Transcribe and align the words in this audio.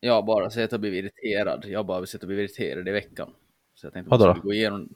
Jag 0.00 0.24
bara 0.24 0.50
sett 0.50 0.72
och 0.72 0.80
blivit 0.80 1.04
irriterad. 1.04 1.64
Jag 1.68 1.86
bara 1.86 2.06
sett 2.06 2.22
och 2.22 2.26
blivit 2.28 2.50
irriterad 2.58 2.88
i 2.88 2.90
veckan. 2.90 3.30
Så 3.74 3.86
jag 3.86 3.92
tänkte 3.92 4.10
Vadå 4.10 4.26
att 4.28 4.36
vi 4.36 4.40
gå 4.40 4.52
igenom... 4.52 4.88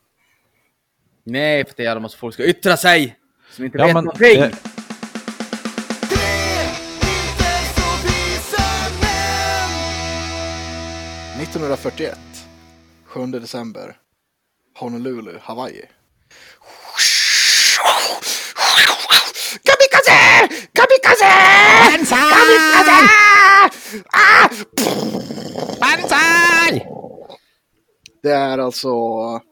Nej, 1.24 1.64
för 1.64 1.74
det 1.76 1.82
är 1.82 1.84
jävla 1.84 2.00
massa 2.00 2.16
folk 2.18 2.34
ska 2.34 2.44
yttra 2.44 2.76
sig! 2.76 3.16
Som 3.50 3.64
inte 3.64 3.78
Ja, 3.78 3.86
vet 3.86 3.94
men, 3.94 4.04
någonting! 4.04 4.38
eh, 4.40 4.50
1941, 11.40 12.18
7 13.04 13.26
december, 13.26 13.96
Honolulu, 14.78 15.38
Hawaii. 15.42 15.84
Kamikaze! 19.64 20.48
Kamikaze! 20.72 21.32
Kamikaze! 21.92 23.08
Ah! 24.12 24.48
Det 28.22 28.30
är 28.30 28.58
alltså 28.58 28.88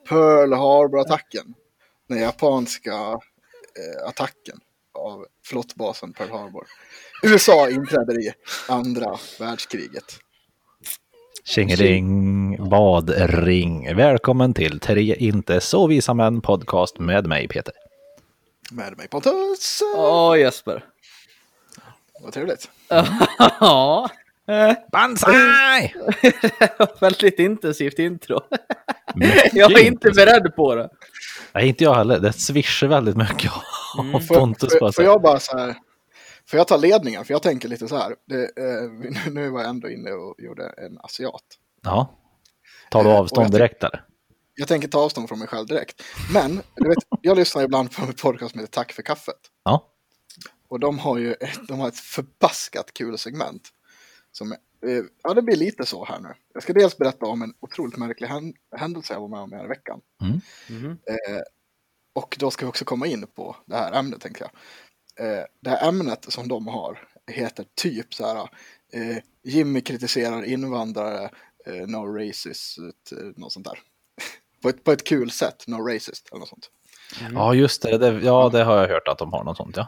Pearl 0.08 0.52
Harbor-attacken. 0.52 1.54
Den 2.08 2.18
japanska 2.18 2.92
eh, 2.92 4.08
attacken 4.08 4.58
av 4.94 5.26
flottbasen 5.44 6.12
Pearl 6.12 6.30
Harbor. 6.30 6.66
USA 7.22 7.68
inträder 7.68 8.20
i 8.20 8.32
andra 8.68 9.16
världskriget. 9.40 10.18
Tjingeling, 11.44 12.56
badring. 12.70 13.96
Välkommen 13.96 14.54
till 14.54 14.80
Tre 14.80 15.14
inte 15.14 15.60
så 15.60 15.86
visa 15.86 16.14
män 16.14 16.40
podcast 16.40 16.98
med 16.98 17.26
mig 17.26 17.48
Peter. 17.48 17.74
Med 18.70 18.96
mig 18.96 19.08
Pontus. 19.08 19.82
Åh 19.96 20.38
Jesper. 20.38 20.84
Vad 22.22 22.32
trevligt. 22.32 22.70
Ja. 23.60 24.08
Eh, 24.48 24.72
Banzai! 24.92 25.94
Väldigt 27.00 27.38
intensivt 27.38 27.98
intro. 27.98 28.40
Jag 29.52 29.72
är 29.72 29.86
inte 29.86 30.10
beredd 30.10 30.56
på 30.56 30.74
det. 30.74 30.88
Nej, 31.54 31.68
inte 31.68 31.84
jag 31.84 31.94
heller. 31.94 32.18
Det 32.20 32.32
svischar 32.32 32.86
väldigt 32.86 33.16
mycket 33.16 33.52
av 33.52 33.62
Mm. 34.04 34.26
Pontus 34.28 34.72
får, 34.72 34.80
bara. 34.80 34.92
får 34.92 35.04
jag 35.04 35.22
bara 35.22 35.40
så 35.40 35.58
här. 35.58 35.76
Får 36.50 36.58
jag 36.58 36.68
ta 36.68 36.76
ledningen? 36.76 37.24
För 37.24 37.34
jag 37.34 37.42
tänker 37.42 37.68
lite 37.68 37.88
så 37.88 37.96
här. 37.96 38.14
Det, 38.28 38.42
eh, 38.42 39.30
nu- 39.32 39.50
var 39.50 39.60
jag 39.60 39.68
ändå 39.70 39.90
inne 39.90 40.10
och 40.12 40.34
gjorde 40.38 40.62
en 40.76 40.98
asiat. 41.00 41.42
Ja. 41.84 42.14
Tar 42.90 43.04
du 43.04 43.10
Eh, 43.10 43.16
avstånd 43.16 43.44
jag 43.44 43.52
direkt 43.52 43.84
eller? 43.84 44.04
Jag 44.54 44.68
tänker 44.68 44.88
ta 44.88 44.98
avstånd 45.00 45.28
från 45.28 45.38
mig 45.38 45.48
själv 45.48 45.66
direkt. 45.66 46.02
Men 46.32 46.62
du 46.76 46.88
vet, 46.88 46.98
jag 47.22 47.36
lyssnar 47.36 47.62
ibland 47.62 47.92
på 47.96 48.02
en 48.02 48.12
podcast 48.12 48.52
som 48.52 48.60
heter 48.60 48.72
Tack 48.72 48.92
för 48.92 49.02
kaffet. 49.02 49.34
Ja. 49.64 49.86
Och 50.70 50.80
de 50.80 50.98
har 50.98 51.18
ju 51.18 51.32
ett, 51.32 51.68
de 51.68 51.80
har 51.80 51.88
ett 51.88 51.98
förbaskat 51.98 52.90
kul 52.94 53.18
segment. 53.18 53.62
Som, 54.32 54.52
eh, 54.52 54.58
ja, 55.22 55.34
det 55.34 55.42
blir 55.42 55.56
lite 55.56 55.86
så 55.86 56.04
här 56.04 56.20
nu. 56.20 56.28
Jag 56.54 56.62
ska 56.62 56.72
dels 56.72 56.98
berätta 56.98 57.26
om 57.26 57.42
en 57.42 57.54
otroligt 57.60 57.96
märklig 57.96 58.28
hän- 58.28 58.54
händelse 58.76 59.12
jag 59.12 59.20
var 59.20 59.28
med 59.28 59.40
om 59.40 59.52
här 59.52 59.64
i 59.64 59.68
veckan. 59.68 60.00
Mhm. 60.20 60.98
Eh, 61.06 61.42
och 62.12 62.36
då 62.40 62.50
ska 62.50 62.66
vi 62.66 62.70
också 62.70 62.84
komma 62.84 63.06
in 63.06 63.26
på 63.34 63.56
det 63.66 63.76
här 63.76 63.92
ämnet, 63.92 64.20
tänker 64.20 64.42
jag. 64.44 64.50
Eh, 65.38 65.44
det 65.60 65.70
här 65.70 65.88
ämnet 65.88 66.32
som 66.32 66.48
de 66.48 66.66
har 66.66 67.08
heter 67.26 67.64
typ 67.74 68.14
så 68.14 68.26
här. 68.26 68.48
Eh, 68.92 69.16
Jimmy 69.42 69.80
kritiserar 69.80 70.42
invandrare, 70.44 71.30
eh, 71.66 71.86
no 71.86 72.06
racist, 72.18 72.78
eh, 73.12 73.18
något 73.36 73.52
sånt 73.52 73.66
där. 73.66 73.78
på, 74.62 74.68
ett, 74.68 74.84
på 74.84 74.92
ett 74.92 75.04
kul 75.06 75.30
sätt, 75.30 75.64
no 75.66 75.76
racist 75.88 76.28
eller 76.30 76.38
något 76.40 76.48
sånt. 76.48 76.70
Ja, 77.34 77.54
just 77.54 77.82
det. 77.82 77.98
det. 77.98 78.20
Ja, 78.24 78.48
det 78.52 78.64
har 78.64 78.76
jag 78.76 78.88
hört 78.88 79.08
att 79.08 79.18
de 79.18 79.32
har 79.32 79.44
något 79.44 79.56
sånt, 79.56 79.76
ja. 79.76 79.86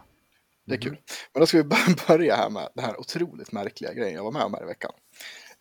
Det 0.70 0.76
är 0.76 0.80
kul. 0.80 0.96
Men 1.32 1.40
då 1.40 1.46
ska 1.46 1.56
vi 1.56 1.64
bör- 1.64 2.06
börja 2.08 2.36
här 2.36 2.50
med 2.50 2.68
den 2.74 2.84
här 2.84 3.00
otroligt 3.00 3.52
märkliga 3.52 3.92
grejen 3.92 4.14
jag 4.14 4.24
var 4.24 4.32
med 4.32 4.42
om 4.42 4.54
här 4.54 4.62
i 4.62 4.66
veckan. 4.66 4.92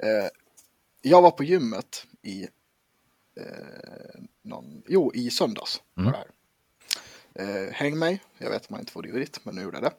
Eh, 0.04 0.28
jag 1.02 1.22
var 1.22 1.32
på 1.32 1.44
gymmet 1.44 2.06
i, 2.22 2.44
eh, 3.40 4.22
någon, 4.42 4.84
jo, 4.88 5.12
i 5.14 5.30
söndags. 5.30 5.82
Mm. 5.98 6.14
Eh, 7.36 7.74
häng 7.74 8.00
mig, 8.00 8.22
jag 8.38 8.50
vet 8.50 8.62
att 8.62 8.70
man 8.70 8.80
inte 8.80 8.92
får 8.92 9.02
det 9.04 9.12
dit, 9.12 9.40
men 9.44 9.56
nu 9.56 9.62
gjorde 9.62 9.78
jag 9.78 9.92
det. 9.92 9.94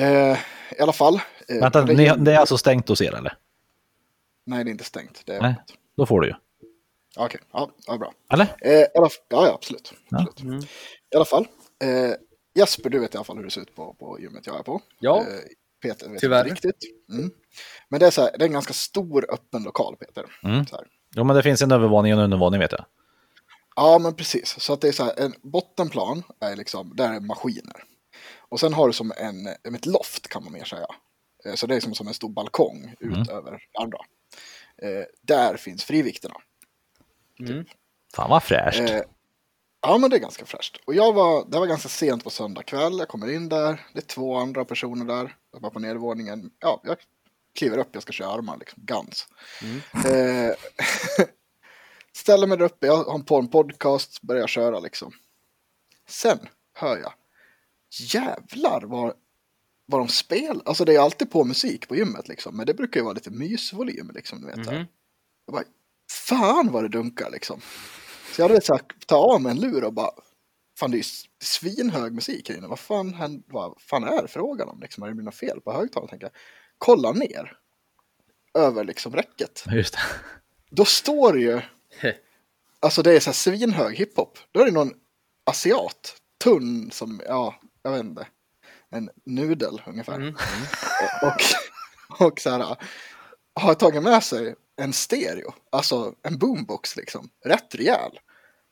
Eh, 0.00 0.38
I 0.78 0.80
alla 0.80 0.92
fall. 0.92 1.20
eh, 1.48 1.60
Vänta, 1.60 1.82
det 1.82 1.94
ni, 1.94 2.24
det 2.24 2.32
är 2.34 2.38
alltså 2.38 2.58
stängt 2.58 2.88
hos 2.88 3.00
er 3.00 3.14
eller? 3.14 3.36
Nej, 4.44 4.64
det 4.64 4.70
är 4.70 4.72
inte 4.72 4.84
stängt. 4.84 5.22
Det 5.26 5.34
är 5.34 5.40
Nej. 5.42 5.50
öppet. 5.60 5.76
Då 5.96 6.06
får 6.06 6.20
du 6.20 6.26
ju. 6.28 6.34
Okej, 7.16 7.40
ja, 7.52 7.70
ja, 7.86 7.98
bra. 7.98 8.12
Eller? 8.32 8.44
Eh, 8.60 8.86
alla, 8.94 9.08
ja, 9.28 9.46
ja, 9.46 9.54
absolut. 9.54 9.92
Ja. 10.08 10.18
absolut. 10.30 10.40
Mm. 10.40 10.58
I 11.10 11.16
alla 11.16 11.24
fall. 11.24 11.46
Jesper, 12.54 12.90
du 12.90 12.98
vet 12.98 13.14
i 13.14 13.16
alla 13.16 13.24
fall 13.24 13.36
hur 13.36 13.44
det 13.44 13.50
ser 13.50 13.60
ut 13.60 13.74
på, 13.74 13.94
på 13.94 14.20
gymmet 14.20 14.46
jag 14.46 14.58
är 14.58 14.62
på. 14.62 14.80
Ja. 14.98 15.18
Eh, 15.20 15.24
Peter 15.82 16.08
vet 16.08 16.20
Tyvärr. 16.20 16.48
inte 16.48 16.68
riktigt. 16.68 17.08
Mm. 17.12 17.30
Men 17.88 18.00
det 18.00 18.06
är, 18.06 18.10
så 18.10 18.22
här, 18.22 18.30
det 18.38 18.44
är 18.44 18.46
en 18.46 18.52
ganska 18.52 18.72
stor 18.72 19.32
öppen 19.32 19.62
lokal, 19.62 19.96
Peter. 19.96 20.24
Mm. 20.42 20.66
Så 20.66 20.76
här. 20.76 20.86
Jo, 21.14 21.24
men 21.24 21.36
det 21.36 21.42
finns 21.42 21.62
en 21.62 21.72
övervåning 21.72 22.12
och 22.12 22.18
en 22.18 22.24
undervåning 22.24 22.60
vet 22.60 22.72
jag. 22.72 22.84
Ja, 23.76 23.98
men 23.98 24.14
precis. 24.14 24.60
Så 24.60 24.72
att 24.72 24.80
det 24.80 24.88
är 24.88 24.92
så 24.92 25.04
här, 25.04 25.14
en 25.20 25.34
bottenplan 25.42 26.22
är 26.40 26.56
liksom, 26.56 26.96
där 26.96 27.12
är 27.14 27.20
maskiner. 27.20 27.84
Och 28.38 28.60
sen 28.60 28.74
har 28.74 28.86
du 28.86 28.92
som 28.92 29.12
en, 29.16 29.46
ett 29.74 29.86
loft 29.86 30.28
kan 30.28 30.44
man 30.44 30.52
mer 30.52 30.64
säga. 30.64 30.86
Eh, 31.44 31.54
Så 31.54 31.66
det 31.66 31.76
är 31.76 31.80
som, 31.80 31.94
som 31.94 32.08
en 32.08 32.14
stor 32.14 32.28
balkong 32.28 32.94
ut 33.00 33.12
Mm. 33.16 33.28
över 33.28 33.62
andra. 33.80 33.98
Eh, 34.82 35.04
där 35.22 35.56
finns 35.56 35.84
frivikterna. 35.84 36.34
Mm. 37.40 37.64
Fan 38.14 38.30
vad 38.30 38.42
fräscht. 38.42 38.80
Eh, 38.90 39.00
ja, 39.86 39.98
men 39.98 40.10
det 40.10 40.16
är 40.16 40.20
ganska 40.20 40.44
fräscht. 40.46 40.76
Och 40.84 40.94
jag 40.94 41.12
var, 41.12 41.44
det 41.48 41.58
var 41.58 41.66
ganska 41.66 41.88
sent 41.88 42.24
på 42.24 42.30
söndag 42.30 42.62
kväll. 42.62 42.98
Jag 42.98 43.08
kommer 43.08 43.30
in 43.30 43.48
där. 43.48 43.80
Det 43.92 43.98
är 43.98 44.06
två 44.06 44.36
andra 44.36 44.64
personer 44.64 45.04
där. 45.04 45.36
Jag 45.52 45.60
var 45.60 45.70
på 45.70 45.78
nedervåningen. 45.78 46.50
Ja, 46.60 46.80
jag 46.84 46.96
kliver 47.54 47.78
upp. 47.78 47.88
Jag 47.92 48.02
ska 48.02 48.12
köra 48.12 48.28
armar, 48.28 48.56
liksom. 48.56 48.82
Guns. 48.86 49.26
Eh, 50.06 50.54
ställer 52.12 52.46
mig 52.46 52.58
där 52.58 52.64
uppe. 52.64 52.86
Jag 52.86 53.04
har 53.04 53.18
på 53.18 53.36
en 53.36 53.48
podcast. 53.48 54.22
Börjar 54.22 54.46
köra 54.46 54.80
liksom. 54.80 55.12
Sen 56.08 56.38
hör 56.74 56.96
jag. 56.98 57.12
Jävlar 57.90 58.82
vad, 58.82 59.14
vad 59.86 60.00
de 60.00 60.08
spelar. 60.08 60.62
Alltså 60.64 60.84
det 60.84 60.94
är 60.94 61.00
alltid 61.00 61.30
på 61.30 61.44
musik 61.44 61.88
på 61.88 61.96
gymmet 61.96 62.28
liksom. 62.28 62.56
Men 62.56 62.66
det 62.66 62.74
brukar 62.74 63.00
ju 63.00 63.04
vara 63.04 63.14
lite 63.14 63.30
mysvolym 63.30 64.10
liksom. 64.14 64.40
Du 64.40 64.46
vet. 64.46 64.56
Mhm. 64.56 64.86
Jag 65.46 65.54
bara, 65.54 65.64
fan 66.10 66.72
vad 66.72 66.84
det 66.84 66.88
dunkar 66.88 67.30
liksom. 67.30 67.60
Så 68.34 68.42
jag 68.42 68.48
hade 68.48 68.60
här, 68.68 68.80
ta 69.06 69.16
av 69.16 69.42
mig 69.42 69.50
en 69.52 69.60
lur 69.60 69.84
och 69.84 69.92
bara, 69.92 70.10
fan 70.78 70.90
det 70.90 70.96
är 70.96 70.98
ju 70.98 71.04
svinhög 71.42 72.12
musik 72.14 72.48
här 72.48 72.56
inne. 72.56 72.66
Vad 72.66 72.78
fan, 72.78 73.14
hän- 73.14 73.42
vad 73.46 73.80
fan 73.80 74.04
är 74.04 74.26
frågan 74.26 74.68
om 74.68 74.80
liksom? 74.80 75.02
Har 75.02 75.08
det 75.08 75.14
blivit 75.14 75.24
något 75.24 75.34
fel 75.34 75.60
på 75.60 75.72
högtalaren? 75.72 76.08
tänker 76.08 76.26
jag. 76.26 76.32
Kolla 76.78 77.12
ner. 77.12 77.56
Över 78.58 78.84
liksom 78.84 79.16
räcket. 79.16 79.64
Just 79.72 79.94
det. 79.94 80.00
Då 80.70 80.84
står 80.84 81.32
det 81.32 81.40
ju, 81.40 81.60
alltså 82.80 83.02
det 83.02 83.12
är 83.16 83.20
så 83.20 83.30
här 83.30 83.34
svinhög 83.34 83.96
hiphop. 83.96 84.38
Då 84.52 84.60
är 84.60 84.64
det 84.64 84.70
någon 84.72 84.92
asiat, 85.44 86.16
tunn 86.44 86.90
som, 86.90 87.20
ja, 87.26 87.54
jag 87.82 87.90
vet 87.90 88.00
inte, 88.04 88.26
en 88.90 89.10
nudel 89.24 89.82
ungefär. 89.86 90.14
Mm. 90.14 90.34
Och, 91.22 92.26
och 92.26 92.40
så 92.40 92.50
här, 92.50 92.76
har 93.54 93.74
tagit 93.74 94.02
med 94.02 94.22
sig 94.24 94.54
en 94.82 94.92
stereo, 94.92 95.54
alltså 95.72 96.14
en 96.22 96.38
boombox 96.38 96.96
liksom, 96.96 97.28
rätt 97.44 97.74
rejäl. 97.74 98.18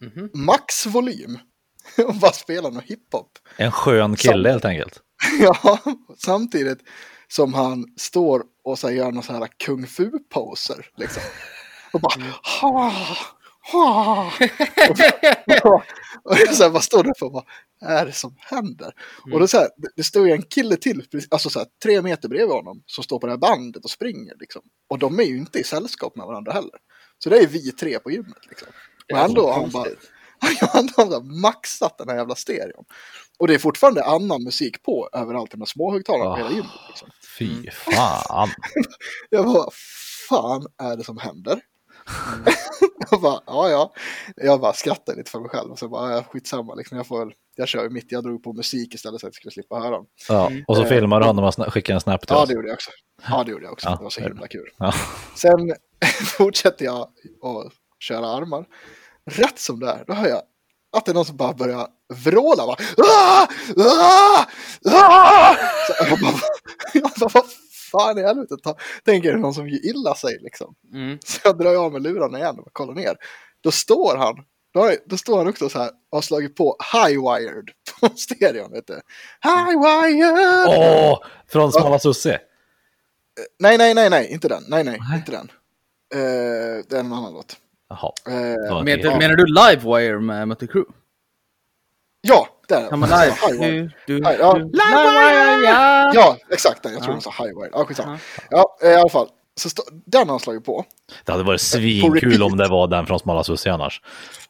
Mhm. 0.00 0.30
Max 0.34 0.86
volym. 0.86 1.38
Och 2.06 2.14
bara 2.14 2.32
spelar 2.32 2.70
någon 2.70 2.82
hiphop. 2.82 3.38
En 3.56 3.72
skön 3.72 4.16
kille 4.16 4.48
helt 4.50 4.64
enkelt. 4.64 5.00
Ja, 5.40 5.78
samtidigt 6.18 6.78
som 7.28 7.54
han 7.54 7.84
står 7.96 8.42
och 8.64 8.78
så 8.78 8.90
gör 8.90 9.12
några 9.12 9.22
så 9.22 9.32
här 9.32 9.48
kung 9.64 9.86
fu-poser. 9.86 10.86
Liksom. 10.96 11.22
Och 11.92 12.00
bara 12.00 12.14
ha, 12.60 12.92
ha. 13.72 14.32
Och, 14.90 15.64
och, 15.64 15.82
och 16.24 16.36
jag 16.38 16.54
så 16.54 16.62
här, 16.62 16.70
vad 16.70 16.84
står 16.84 17.04
det 17.04 17.12
för? 17.19 17.30
Vad 17.30 17.44
är 17.82 18.06
det 18.06 18.12
som 18.12 18.37
händer? 18.38 18.93
Och 19.32 19.41
då 19.41 19.47
så 19.48 19.56
här, 19.59 19.69
det, 19.97 20.03
står 20.03 20.26
ju 20.26 20.32
en 20.32 20.43
kille 20.43 20.76
till, 20.76 21.06
alltså 21.31 21.50
så 21.50 21.59
här, 21.59 21.69
tre 21.82 22.03
meter 22.03 22.28
bredvid 22.28 22.54
honom, 22.56 22.82
som 22.87 23.04
står 23.04 23.19
på 23.19 23.26
det 23.26 23.32
här 23.32 23.38
bandet 23.38 23.84
och 23.84 23.91
springer. 23.91 24.34
Liksom. 24.41 24.62
Och 24.91 24.98
de 24.98 25.19
är 25.20 25.25
ju 25.25 25.37
inte 25.37 25.58
i 25.58 25.64
sällskap 25.64 26.17
med 26.17 26.26
varandra 26.26 26.52
heller. 26.52 26.79
Så 27.19 27.31
det 27.31 27.38
är 27.38 27.46
vi 27.46 27.73
tre 27.73 27.99
på 27.99 28.11
gymmet. 28.11 28.46
Liksom. 28.49 28.69
Är 29.08 29.25
ändå 29.25 29.46
har 29.52 29.61
han 29.61 29.70
bara, 29.70 29.84
han 30.73 30.88
har 30.96 31.40
maxat 31.40 31.99
den 31.99 32.08
här 32.08 32.17
jävla 32.17 32.34
stereon. 32.34 32.84
Och 33.38 33.49
det 33.49 33.55
är 33.55 33.58
fortfarande 33.58 34.05
annan 34.05 34.43
musik 34.44 34.82
på 34.82 35.08
överallt 35.12 35.50
de 35.50 35.61
här 35.61 35.67
småhögtalarna 35.67 36.25
på 36.31 36.35
Ah. 36.35 36.37
hela 36.37 36.50
gymmet. 36.50 36.70
Liksom. 36.88 37.08
Fy 37.38 37.70
fan. 37.96 38.49
Jag 39.31 39.44
bara, 39.44 39.55
vad 39.55 39.73
fan 40.28 40.67
är 40.82 40.96
det 40.96 41.05
som 41.05 41.19
händer? 41.19 41.61
jag 43.10 43.20
bara, 43.20 43.40
ja 43.46 43.69
ja. 43.70 43.93
Jag 44.37 44.60
bara 44.60 44.72
skrattade 44.72 45.19
lite 45.19 45.31
för 45.31 45.40
mig 45.40 45.49
själv 45.50 45.70
och 45.70 45.78
så 45.78 45.88
bara, 45.88 46.12
ja, 46.12 46.22
skitsamma 46.31 46.75
liksom. 46.75 46.96
Jag 46.96 47.06
får 47.06 47.19
väl, 47.19 47.34
jag 47.56 47.69
kör 47.69 47.82
ju 47.82 47.90
mitt, 47.90 48.12
jag 48.12 48.22
drog 48.25 48.43
på 48.43 48.52
musik 48.52 48.94
istället 48.94 49.20
så 49.20 49.26
att 49.26 49.28
jag 49.28 49.34
skulle 49.34 49.52
slippa 49.52 49.76
höra 49.78 49.90
dem. 49.90 50.06
Ja, 50.28 50.50
och 50.66 50.76
så 50.76 50.82
Eh, 50.82 50.88
filmar 50.88 51.20
du 51.20 51.26
honom 51.26 51.44
och 51.44 51.72
skickar 51.72 51.94
en 51.94 52.00
snap 52.00 52.20
till 52.20 52.28
Ja 52.37 52.43
oss. 52.43 52.49
det 52.49 52.54
gjorde 52.54 52.69
jag 52.69 52.75
också. 52.75 52.90
Ja 53.28 53.43
det 53.44 53.50
gjorde 53.50 53.64
jag 53.64 53.72
också. 53.72 53.88
Ja, 53.88 53.96
det 53.96 54.02
var 54.02 54.10
så 54.10 54.20
himla 54.20 54.49
kul. 54.49 54.69
Ja. 54.76 54.94
Sen 55.34 55.75
fortsätter 56.37 56.84
jag 56.84 57.00
att 57.00 57.72
köra 58.00 58.26
armar. 58.26 58.64
Rätt 59.31 59.58
som 59.58 59.81
det 59.81 59.87
är, 59.90 60.04
då 60.06 60.12
hör 60.12 60.28
jag 60.28 60.43
att 60.96 61.04
det 61.04 61.12
är 61.12 61.14
någon 61.14 61.25
som 61.25 61.37
bara 61.37 61.52
börjar 61.52 61.87
vråla. 62.14 62.66
Bara, 62.66 62.76
ah! 63.06 63.46
Ah! 63.76 64.46
Ah! 64.90 65.54
Så 65.87 65.93
jag 66.10 66.19
bara, 66.20 66.32
jag 66.94 67.10
bara, 67.20 67.31
vad 67.34 67.44
fan 67.92 68.18
i 68.18 68.22
helvete, 68.22 68.54
ta, 68.62 68.76
tänker 69.04 69.32
det 69.32 69.38
någon 69.38 69.54
som 69.54 69.68
gör 69.68 69.86
illa 69.86 70.14
sig 70.14 70.38
liksom. 70.40 70.74
Mm. 70.94 71.18
Så 71.24 71.40
jag 71.44 71.58
drar 71.58 71.74
av 71.84 71.92
mig 71.92 72.00
lurarna 72.00 72.38
igen 72.38 72.58
och 72.58 72.72
kollar 72.72 72.94
ner. 72.94 73.16
Då 73.60 73.70
står 73.70 74.16
han, 74.16 74.34
då, 74.74 74.80
har- 74.80 74.96
då 75.06 75.16
står 75.16 75.38
han 75.38 75.48
också 75.48 75.68
så 75.68 75.78
här 75.78 75.88
och 75.88 76.16
har 76.16 76.22
slagit 76.22 76.56
på 76.56 76.76
high-wired 76.94 77.68
på 78.00 78.08
stereon. 78.16 78.72
Vet 78.72 78.86
du. 78.86 79.00
High-wired! 79.42 80.66
Åh, 80.68 81.18
från 81.48 81.72
Smala 81.72 81.98
Sussie. 81.98 82.38
Nej, 83.58 83.78
nej, 83.78 83.94
nej, 83.94 84.10
nej, 84.10 84.32
inte 84.32 84.48
den. 84.48 84.62
Nej, 84.68 84.84
nej, 84.84 84.98
Nej. 85.10 85.18
inte 85.18 85.32
den. 85.32 85.50
Eh, 86.14 86.84
det 86.88 86.96
är 86.96 87.00
en 87.00 87.12
annan 87.12 87.32
låt. 87.32 87.56
Jaha. 87.88 88.12
Eh, 88.28 88.34
Ja, 88.68 88.82
Men. 88.84 89.18
Menar 89.18 89.34
du 89.36 89.44
Livewire 89.46 90.20
med 90.20 90.48
Mötley 90.48 90.68
Crüe? 90.70 90.84
Ja, 92.22 92.48
där. 92.69 92.88
Kan 92.88 92.98
man 92.98 93.08
Ja, 93.10 93.24
live? 93.24 93.32
High-wired. 93.34 93.90
Du, 94.06 94.19
ja. 94.19 94.54
du. 94.54 94.64
Livewire! 94.64 95.64
Ja! 95.64 96.10
Ja, 96.14 96.36
exakt 96.50 96.82
den. 96.82 96.92
Jag 96.92 97.02
tror 97.02 97.10
Ja. 97.10 97.14
den 97.14 97.22
sa 97.22 97.30
high-wired. 97.30 97.70
Ja, 97.72 97.84
skitsamma. 97.84 98.19
Ja, 98.50 98.76
eh, 98.82 98.90
i 98.90 98.94
alla 98.94 99.08
fall. 99.08 99.28
Så 99.60 99.69
den 100.06 100.20
har 100.20 100.26
han 100.26 100.40
slagit 100.40 100.64
på. 100.64 100.84
Det 101.24 101.32
hade 101.32 101.44
varit 101.44 101.60
På 101.60 101.64
svinkul 101.64 102.42
om 102.42 102.56
det 102.56 102.69
var 102.69 102.86
den 102.88 103.06
från 103.06 103.19
Smala 103.19 103.44
Sussie 103.44 103.72
annars. 103.72 104.00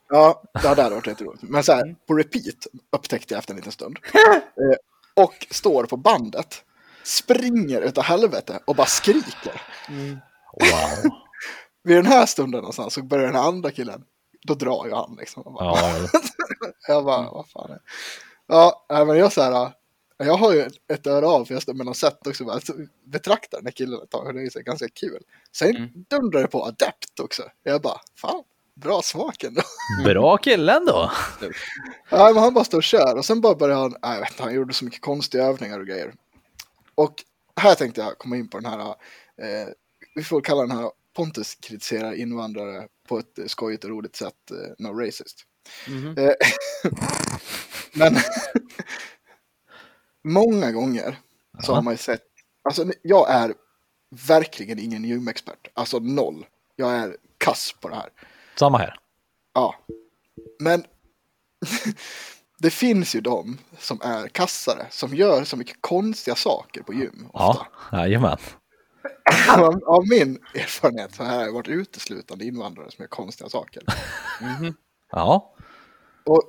Ja, 0.08 0.42
det 0.62 0.69
hade 0.69 0.90
varit 0.90 1.06
jätteroligt. 1.06 1.42
Men 1.42 1.62
så 1.64 1.72
här, 1.72 1.94
på 2.08 2.14
repeat 2.14 2.66
upptäckte 2.96 3.34
jag 3.34 3.38
efter 3.38 3.52
en 3.52 3.56
liten 3.56 3.72
stund. 3.72 3.96
Eh, 4.34 5.22
och 5.25 5.46
står 5.50 5.84
på 5.84 5.96
bandet, 5.96 6.62
springer 7.04 7.80
utav 7.80 8.04
helvete 8.04 8.58
och 8.64 8.76
bara 8.76 8.86
skriker. 8.86 9.62
Wow. 10.60 11.12
Vid 11.84 11.96
den 11.96 12.06
här 12.06 12.26
stunden 12.26 12.58
någonstans 12.60 12.94
så 12.94 13.02
börjar 13.02 13.26
den 13.26 13.34
här 13.34 13.48
andra 13.48 13.70
killen, 13.70 14.02
då 14.42 14.54
drar 14.54 14.86
ju 14.86 14.92
han 14.94 15.16
liksom. 15.20 15.42
Jag 15.46 15.52
bara, 15.54 15.64
Ja, 15.64 16.08
jag 16.88 17.04
bara 17.04 17.30
vad 17.30 17.48
fan 17.48 17.70
är 17.70 17.74
det? 17.74 17.80
Ja, 18.46 18.84
men 19.06 19.16
jag 19.18 19.32
så 19.32 19.42
här, 19.42 19.72
jag 20.16 20.36
har 20.36 20.52
ju 20.52 20.68
ett 20.88 21.06
öra 21.06 21.28
av 21.28 21.44
för 21.44 21.54
jag 21.54 21.62
står 21.62 21.74
mellan 21.74 21.94
set 21.94 22.26
också. 22.26 22.44
Bara, 22.44 22.60
så 22.60 22.72
betraktar 23.04 23.58
den 23.58 23.66
här 23.66 23.72
killen 23.72 24.02
ett 24.02 24.10
tag 24.10 24.26
och 24.26 24.34
det 24.34 24.42
är 24.42 24.50
så 24.50 24.60
ganska 24.60 24.88
kul. 24.88 25.22
Sen 25.52 25.76
Mm. 25.76 25.88
dundrar 26.10 26.40
det 26.42 26.48
på 26.48 26.64
adept 26.66 27.20
också. 27.20 27.42
Jag 27.62 27.82
bara, 27.82 28.00
fan, 28.16 28.42
bra 28.74 29.02
smak 29.02 29.44
ändå. 29.44 29.62
bra 30.04 30.36
killen 30.36 30.84
då. 30.86 31.10
Ja, 32.10 32.30
men 32.34 32.42
han 32.42 32.54
bara 32.54 32.64
står 32.64 32.78
och 32.78 32.84
kör 32.84 33.16
och 33.16 33.24
sen 33.24 33.40
bara 33.40 33.54
började 33.54 33.80
han, 33.80 33.96
nej, 34.02 34.12
jag 34.14 34.20
vet 34.20 34.30
inte, 34.30 34.42
han 34.42 34.54
gjorde 34.54 34.74
så 34.74 34.84
mycket 34.84 35.00
konstiga 35.00 35.44
övningar 35.44 35.80
och 35.80 35.86
grejer. 35.86 36.14
Och 36.94 37.14
här 37.56 37.74
tänkte 37.74 38.00
jag 38.00 38.18
komma 38.18 38.36
in 38.36 38.48
på 38.48 38.58
den 38.60 38.70
här, 38.72 38.80
eh, 38.80 39.68
vi 40.14 40.24
får 40.24 40.40
kalla 40.40 40.60
den 40.62 40.76
här 40.76 40.90
Pontus 41.16 41.54
kritiserar 41.54 42.12
invandrare 42.14 42.86
på 43.12 43.19
ett 43.19 43.50
skojigt 43.50 43.85
och 43.85 43.91
roligt 43.91 44.17
sätt, 44.17 44.50
eh, 44.50 44.56
no 44.79 44.99
racist. 45.00 45.44
Mhm. 45.88 46.19
Eh, 46.19 46.32
men 47.93 48.17
många 50.25 50.73
gånger 50.73 51.19
så 51.62 51.75
har 51.75 51.82
man 51.82 51.94
ju 51.94 51.99
sett, 51.99 52.23
alltså 52.62 52.85
jag 53.03 53.31
är 53.31 53.55
verkligen 54.29 54.79
ingen 54.79 55.05
gymexpert, 55.05 55.69
alltså 55.75 55.99
noll. 55.99 56.47
Jag 56.76 56.93
är 56.93 57.17
kass 57.38 57.75
på 57.81 57.88
det 57.88 57.94
här. 57.94 58.09
Samma 58.56 58.79
här. 58.79 58.99
Ja, 59.55 59.75
men 60.61 60.85
det 62.59 62.70
finns 62.70 63.14
ju 63.14 63.20
de 63.20 63.59
som 63.79 64.00
är 64.03 64.29
kassare 64.29 64.87
som 64.91 65.14
gör 65.14 65.44
så 65.44 65.56
mycket 65.56 65.76
konstiga 65.81 66.35
saker 66.35 66.82
på 66.82 66.94
gym. 66.94 67.29
Ofta. 67.32 67.67
Ja, 67.91 67.99
jajamän. 67.99 68.38
Av, 69.58 69.84
av 69.84 70.08
min 70.08 70.38
erfarenhet 70.54 71.14
så 71.14 71.22
har 71.25 71.43
jag 71.43 71.52
varit 71.52 71.69
uteslutande 71.69 72.44
invandrare 72.44 72.90
som 72.90 73.02
gör 73.02 73.08
konstiga 73.08 73.50
saker. 73.50 73.82
Mhm. 74.40 74.75
Ja. 75.10 75.54
Och 76.25 76.43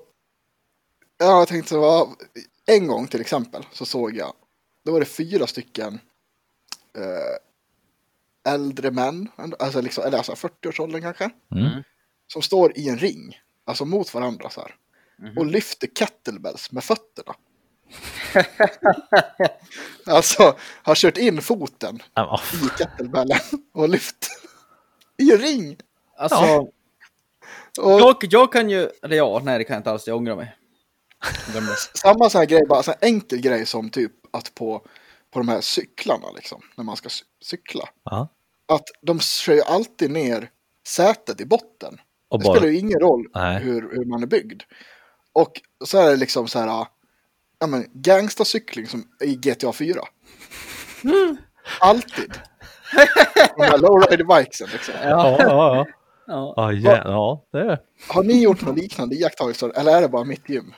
jag 1.17 1.47
tänkte 1.47 1.69
så 1.69 1.79
var, 1.81 2.07
en 2.65 2.87
gång 2.87 3.07
till 3.07 3.21
exempel 3.21 3.65
så 3.71 3.85
såg 3.85 4.15
jag, 4.15 4.33
då 4.85 4.91
var 4.91 4.99
det 4.99 5.05
fyra 5.05 5.47
stycken 5.47 5.99
eh, 6.97 8.53
äldre 8.53 8.91
män, 8.91 9.27
alltså 9.59 9.81
liksom, 9.81 10.03
eller 10.03 10.17
alltså 10.17 10.33
40-årsåldern 10.33 11.01
kanske, 11.01 11.29
Mm. 11.51 11.83
som 12.27 12.41
står 12.41 12.77
i 12.77 12.89
en 12.89 12.97
ring, 12.97 13.39
alltså 13.65 13.85
mot 13.85 14.13
varandra 14.13 14.49
så 14.49 14.61
här. 14.61 14.75
Och 15.37 15.45
lyfter 15.45 15.87
kettlebells 15.87 16.71
med 16.71 16.83
fötterna. 16.83 17.35
alltså 20.05 20.55
har 20.83 20.95
kört 20.95 21.17
in 21.17 21.41
foten 21.41 21.99
Ja, 22.13 22.41
i 22.53 22.77
kettlebellen 22.77 23.39
och 23.73 23.89
lyft 23.89 24.27
i 25.17 25.31
en 25.31 25.37
ring. 25.37 25.77
Alltså, 26.17 26.35
Och 27.81 27.99
jag, 27.99 28.15
jag 28.21 28.51
kan 28.51 28.69
ju, 28.69 28.89
eller 29.03 29.15
ja, 29.15 29.41
nej 29.43 29.57
det 29.57 29.63
kan 29.63 29.73
jag 29.73 29.79
inte 29.79 29.91
alls, 29.91 30.07
jag 30.07 30.17
ångrar 30.17 30.35
mig. 30.35 30.55
Samma 31.93 32.29
sån 32.29 32.39
här 32.39 32.45
grej, 32.45 32.61
bara 32.69 32.83
så 32.83 32.91
här 32.91 32.97
enkel 33.01 33.41
grej 33.41 33.65
som 33.65 33.89
typ 33.89 34.11
att 34.31 34.55
på, 34.55 34.79
på 35.31 35.39
de 35.39 35.47
här 35.47 35.61
cyklarna 35.61 36.31
liksom, 36.35 36.61
när 36.75 36.83
man 36.83 36.95
ska 36.97 37.09
cy- 37.09 37.23
cykla. 37.41 37.89
Ja. 38.03 38.27
Att 38.67 38.87
de 39.01 39.19
kör 39.19 39.53
ju 39.53 39.61
alltid 39.61 40.11
ner 40.11 40.49
sätet 40.87 41.41
i 41.41 41.45
botten. 41.45 41.97
Och 42.29 42.39
Det 42.39 42.45
bara, 42.45 42.55
spelar 42.57 42.71
ju 42.73 42.79
ingen 42.79 42.99
roll 42.99 43.27
hur, 43.59 43.81
hur 43.91 44.05
man 44.05 44.23
är 44.23 44.27
byggd. 44.27 44.61
Och 45.33 45.61
så 45.85 45.97
är 45.97 46.09
det 46.09 46.15
liksom 46.15 46.47
så 46.47 46.59
här, 46.59 46.87
ja 47.63 47.67
men 47.67 47.85
gangstercykling 47.93 48.87
som 48.87 49.03
i 49.21 49.35
GTA 49.35 49.73
4. 49.73 49.99
Alltid. 51.79 52.33
De 53.57 53.63
här 53.63 53.77
lowrider 53.77 54.37
bikesen 54.37 54.67
liksom. 54.73 54.93
ja, 55.03 55.35
ja, 55.39 55.45
ja. 55.47 55.85
Ja. 56.27 56.53
Ja, 56.57 56.71
ja, 56.71 57.01
ja, 57.05 57.43
det 57.51 57.59
är. 57.59 57.79
Har 58.09 58.23
ni 58.23 58.43
gjort 58.43 58.61
några 58.61 58.75
liknande 58.75 59.15
iakttagelser 59.15 59.71
eller 59.75 59.97
är 59.97 60.01
det 60.01 60.07
bara 60.09 60.23
mitt 60.23 60.49
gym? 60.49 60.73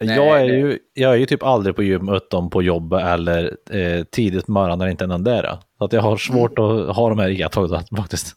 Nej, 0.00 0.16
jag, 0.16 0.40
är 0.40 0.44
ju, 0.44 0.78
jag 0.94 1.12
är 1.12 1.16
ju 1.16 1.26
typ 1.26 1.42
aldrig 1.42 1.76
på 1.76 1.82
gym 1.82 2.08
utom 2.08 2.50
på 2.50 2.62
jobbet 2.62 3.02
eller 3.02 3.56
eh, 3.70 4.04
tidigt 4.04 4.46
på 4.46 4.52
morgonen 4.52 4.78
när 4.78 4.86
det 4.86 4.90
inte 4.90 5.04
är 5.04 5.08
någon 5.08 5.24
där. 5.24 5.58
Så 5.78 5.84
att 5.84 5.92
jag 5.92 6.02
har 6.02 6.16
svårt 6.16 6.58
att 6.58 6.96
ha 6.96 7.08
de 7.08 7.18
här 7.18 7.28
iakttagelserna 7.28 7.82
faktiskt. 7.96 8.34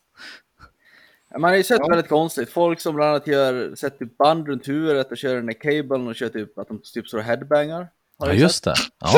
Man 1.40 1.44
har 1.50 1.56
ju 1.58 1.64
sett 1.64 1.80
Ja. 1.80 1.88
väldigt 1.88 2.10
konstigt. 2.10 2.50
Folk 2.50 2.80
som 2.82 2.96
bland 2.96 3.10
annat 3.12 3.28
gör, 3.28 3.76
sätter 3.76 3.98
typ 4.06 4.18
band 4.18 4.48
runt 4.48 4.68
huvudet 4.68 5.12
och 5.12 5.18
kör 5.18 5.36
den 5.36 5.46
där 5.46 5.54
cablen 5.54 6.08
och 6.08 6.16
kör 6.16 6.30
typ 6.30 6.58
att 6.58 6.68
de 6.68 6.82
typ 6.94 7.08
står 7.08 7.18
och 7.18 7.24
headbangar. 7.24 7.88
Ja, 8.18 8.34
just 8.34 8.64
det. 8.64 8.74
Ja. 9.00 9.10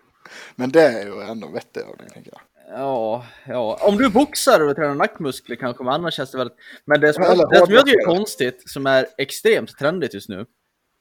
Men 0.56 0.70
det 0.70 0.82
är 0.82 1.04
ju 1.06 1.22
ändå 1.22 1.48
vettig 1.48 1.80
övning 1.80 2.08
tänker 2.14 2.32
jag. 2.32 2.40
Ja, 2.78 3.26
ja. 3.46 3.78
Om 3.82 3.96
du 3.96 4.08
boxar 4.10 4.68
och 4.68 4.76
tränar 4.76 4.94
nackmuskler 4.94 5.56
kanske, 5.56 5.84
men 5.84 5.92
annars 5.94 6.14
känns 6.14 6.30
det 6.30 6.38
väldigt... 6.38 6.56
Men 6.84 7.00
det 7.00 7.12
som, 7.12 7.22
Eller 7.22 7.50
det 7.50 7.58
som 7.58 7.74
jag 7.74 7.86
tycker 7.86 8.00
är 8.00 8.04
konstigt, 8.16 8.62
som 8.66 8.86
är 8.86 9.06
extremt 9.18 9.78
trendigt 9.78 10.14
just 10.14 10.28
nu, 10.28 10.34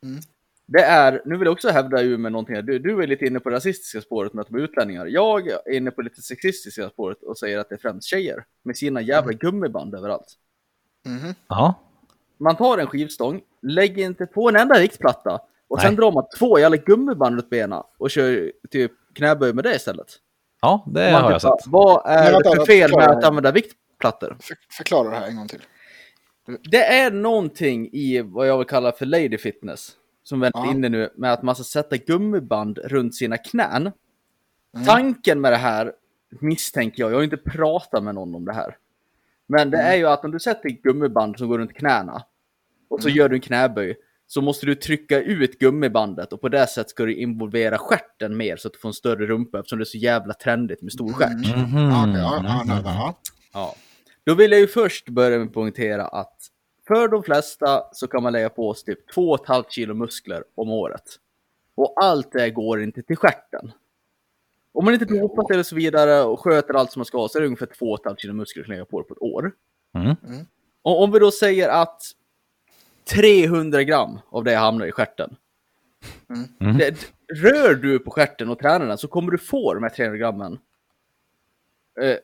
Mm. 0.04 0.20
det 0.68 0.80
är, 0.84 1.22
nu 1.26 1.38
vill 1.38 1.46
jag 1.46 1.52
också 1.54 1.70
hävda 1.70 2.02
ju 2.02 2.18
med 2.18 2.32
någonting, 2.32 2.66
du, 2.66 2.80
du 2.80 3.04
är 3.04 3.08
lite 3.08 3.26
inne 3.26 3.40
på 3.40 3.50
det 3.50 3.56
rasistiska 3.56 4.02
spåret 4.02 4.34
med 4.34 4.42
att 4.42 4.48
de 4.48 4.56
är 4.56 4.60
utlänningar. 4.64 5.06
Jag 5.06 5.48
är 5.48 5.72
inne 5.72 5.92
på 5.92 6.02
lite 6.02 6.22
sexistiska 6.22 6.90
spåret 6.90 7.24
och 7.24 7.38
säger 7.38 7.58
att 7.60 7.70
det 7.70 7.76
är 7.76 7.80
främst 7.80 8.08
tjejer 8.08 8.46
med 8.64 8.78
sina 8.78 9.02
jävla 9.02 9.32
Mm. 9.32 9.38
gummiband 9.38 9.96
överallt. 9.96 10.34
Mhm. 11.06 11.34
ja. 11.48 11.74
Man 12.38 12.56
tar 12.56 12.78
en 12.78 12.88
skivstång, 12.88 13.42
lägger 13.62 14.06
inte 14.06 14.26
på 14.26 14.50
en 14.50 14.56
enda 14.56 14.80
viktplatta 14.80 15.40
och 15.68 15.82
sen 15.82 15.90
Nej. 15.90 15.98
drar 15.98 16.12
man 16.12 16.24
två 16.40 16.60
jävla 16.60 16.78
gummiband 16.78 17.36
runt 17.36 17.50
benen 17.50 17.84
och 17.98 18.12
kör 18.12 18.52
typ 18.72 18.92
knäböj 19.14 19.54
med 19.54 19.64
det 19.64 19.76
istället. 19.76 20.08
ja, 20.62 20.84
det 20.88 21.12
Man 21.12 21.22
har 21.24 21.32
jag 21.32 21.42
typ 21.42 21.50
sett. 21.50 21.68
Vad 21.72 22.02
är 22.06 22.32
det 22.32 22.56
för 22.56 22.66
fel 22.66 22.92
med 22.96 23.08
att 23.10 23.24
använda 23.24 23.52
viktplattor? 23.52 24.38
För, 24.42 24.58
förklara 24.78 25.10
det 25.10 25.16
här 25.16 25.28
en 25.28 25.36
gång 25.36 25.48
till. 25.48 25.62
Det 26.72 26.84
är 26.86 27.12
någonting 27.12 27.90
i 27.94 28.22
vad 28.22 28.48
jag 28.48 28.58
vill 28.58 28.68
kalla 28.68 28.92
för 28.92 29.06
lady 29.06 29.38
fitness 29.38 29.92
som 30.24 30.40
väldigt 30.40 30.62
Ja. 30.66 30.72
inne 30.72 30.90
nu 30.90 31.10
med 31.16 31.34
att 31.34 31.44
man 31.44 31.56
ska 31.56 31.64
sätta 31.64 31.98
gummiband 31.98 32.78
runt 32.78 33.16
sina 33.16 33.38
knän. 33.38 33.92
Mm. 34.76 34.86
Tanken 34.86 35.42
med 35.42 35.52
det 35.52 35.58
här 35.58 35.94
misstänker 36.30 37.04
jag, 37.04 37.12
jag 37.12 37.18
har 37.18 37.24
inte 37.24 37.38
pratat 37.38 38.04
med 38.04 38.16
någon 38.16 38.36
om 38.36 38.46
det 38.46 38.54
här. 38.54 38.78
Men 39.48 39.70
det 39.72 39.78
är 39.78 39.96
ju 39.96 40.08
att 40.08 40.26
om 40.26 40.32
du 40.32 40.40
sätter 40.40 40.70
gummiband 40.70 41.38
som 41.38 41.48
går 41.48 41.60
runt 41.60 41.74
knäna 41.74 42.24
och 42.90 43.02
så 43.02 43.08
Mm. 43.08 43.18
gör 43.18 43.30
du 43.30 43.36
en 43.36 43.42
knäböj 43.42 43.96
så 44.28 44.42
måste 44.42 44.66
du 44.66 44.76
trycka 44.76 45.20
ut 45.22 45.60
gummibandet 45.60 46.34
och 46.34 46.42
på 46.42 46.50
det 46.50 46.68
sättet 46.68 46.90
ska 46.90 47.06
du 47.06 47.16
involvera 47.16 47.78
stjärten 47.78 48.38
mer 48.38 48.58
så 48.58 48.68
att 48.68 48.74
du 48.74 48.80
får 48.80 48.90
en 48.90 48.94
större 48.94 49.26
rumpa 49.26 49.60
eftersom 49.60 49.80
det 49.80 49.84
är 49.84 49.86
så 49.86 49.98
jävla 49.98 50.34
trendigt 50.34 50.82
med 50.82 50.92
stor 50.92 51.14
stjärt. 51.14 51.30
Ja, 51.44 51.54
okej, 52.04 52.22
ja, 52.22 52.44
ja, 52.46 52.64
ja, 52.68 52.82
ja. 52.86 53.16
Ja. 53.54 53.76
Då 54.26 54.36
vill 54.36 54.52
jag 54.52 54.60
ju 54.62 54.68
först 54.68 55.10
börja 55.10 55.38
med 55.38 55.48
att 55.48 55.54
poängtera 55.54 56.06
att 56.08 56.38
för 56.88 57.08
de 57.08 57.24
flesta 57.24 57.84
så 57.92 58.08
kan 58.08 58.24
man 58.24 58.34
lägga 58.34 58.50
på 58.50 58.74
sig 58.74 58.96
typ 58.96 59.16
2,5 59.16 59.64
kilo 59.70 59.94
muskler 59.94 60.44
om 60.56 60.70
året. 60.70 61.04
Och 61.76 61.94
allt 62.04 62.32
det 62.32 62.50
går 62.50 62.82
inte 62.84 63.04
till 63.04 63.18
stjärten. 63.18 63.72
Om 64.74 64.86
man 64.86 64.94
inte 64.94 65.06
sig 65.54 65.60
och 65.60 65.66
så 65.66 65.76
vidare 65.76 66.24
och 66.24 66.40
sköter 66.40 66.74
allt 66.74 66.92
som 66.92 67.00
man 67.00 67.06
ska 67.06 67.28
så 67.28 67.38
är 67.38 67.42
det 67.42 67.48
ungefär 67.48 67.66
2,5 67.66 68.16
kilo 68.18 68.34
muskler 68.34 68.64
som 68.64 68.72
lägger 68.72 68.86
på 68.86 69.04
på 69.04 69.14
ett 69.14 69.22
år. 69.22 69.52
Mm. 69.96 70.16
Och 70.82 71.04
om 71.04 71.12
vi 71.12 71.20
då 71.20 71.32
säger 71.32 71.70
att 71.70 72.02
300 73.06 73.84
gram 73.84 74.20
av 74.30 74.44
det 74.44 74.56
hamnar 74.56 74.86
i 74.86 74.92
stjärten. 74.92 75.36
Mm. 76.60 76.78
Det, 76.78 77.14
rör 77.34 77.74
du 77.76 78.00
på 78.00 78.12
stjärten 78.12 78.50
och 78.50 78.60
tränar 78.60 78.86
den 78.88 78.98
så 78.98 79.08
kommer 79.08 79.32
du 79.32 79.38
få 79.38 79.74
de 79.74 79.84
här 79.84 79.90
300 79.90 80.18
grammen. 80.18 80.60
Eh, 82.02 82.16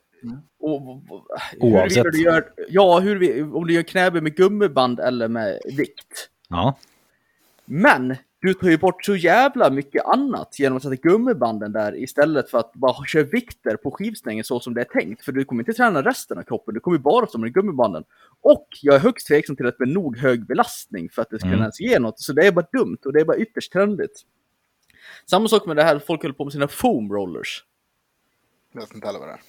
och, 0.60 0.88
och, 0.92 1.26
Oavsett. 1.60 1.98
huruvida 2.06 2.12
Du 2.12 2.22
gör, 2.22 2.54
ja, 2.70 3.00
hur, 3.00 3.16
vi- 3.16 3.42
om 3.42 3.68
du 3.68 3.74
gör 3.74 3.82
knäböj 3.84 4.22
med 4.22 4.36
gummiband 4.36 5.00
eller 5.00 5.28
med 5.28 5.60
vikt. 5.66 6.30
Ja. 6.50 6.78
Men 7.66 8.16
du 8.42 8.54
tar 8.54 8.70
ju 8.70 8.78
bort 8.78 9.06
så 9.06 9.16
jävla 9.16 9.70
mycket 9.70 10.06
annat 10.06 10.60
genom 10.60 10.78
att 10.78 10.84
sätta 10.84 10.96
gummibanden 10.96 11.72
där 11.72 11.96
istället 11.96 12.50
för 12.50 12.58
att 12.58 12.74
bara 12.74 13.06
köra 13.06 13.24
vikter 13.24 13.76
på 13.76 13.92
skivstängen 13.92 14.44
så 14.44 14.60
som 14.60 14.74
det 14.74 14.82
är 14.82 14.86
tänkt. 14.86 15.26
För 15.26 15.32
du 15.32 15.46
kommer 15.46 15.62
inte 15.62 15.74
träna 15.74 16.02
resten 16.02 16.38
av 16.38 16.44
kroppen, 16.44 16.74
du 16.74 16.80
kommer 16.80 16.98
ju 16.98 17.04
bara 17.04 17.28
stå 17.28 17.38
med 17.38 17.54
gummibanden. 17.54 18.04
Och 18.42 18.68
jag 18.82 18.96
är 18.96 19.00
högst 19.00 19.28
tveksam 19.28 19.56
till 19.56 19.66
att 19.68 19.78
det 19.78 19.84
är 19.84 19.94
nog 19.94 20.18
hög 20.18 20.46
belastning 20.46 21.10
för 21.10 21.22
att 21.22 21.30
det 21.30 21.40
ska 21.40 21.48
Mm. 21.48 21.60
ens 21.60 21.80
ge 21.80 22.00
något. 22.00 22.20
Så 22.20 22.34
det 22.34 22.48
är 22.48 22.52
bara 22.52 22.66
dumt 22.72 22.98
och 23.06 23.14
det 23.14 23.20
är 23.22 23.26
bara 23.26 23.38
ytterst 23.38 23.72
trendigt. 23.74 24.22
Samma 25.26 25.48
sak 25.48 25.66
med 25.66 25.76
det 25.76 25.84
här, 25.84 26.00
folk 26.00 26.22
håller 26.22 26.36
på 26.36 26.44
med 26.46 26.54
sina 26.54 26.68
foam 26.68 27.12
rollers. 27.14 27.64
Jag 28.74 28.82
vet 28.82 28.94
inte 28.96 29.08
heller 29.08 29.20
vad 29.20 29.28
det 29.30 29.34
är. 29.34 29.40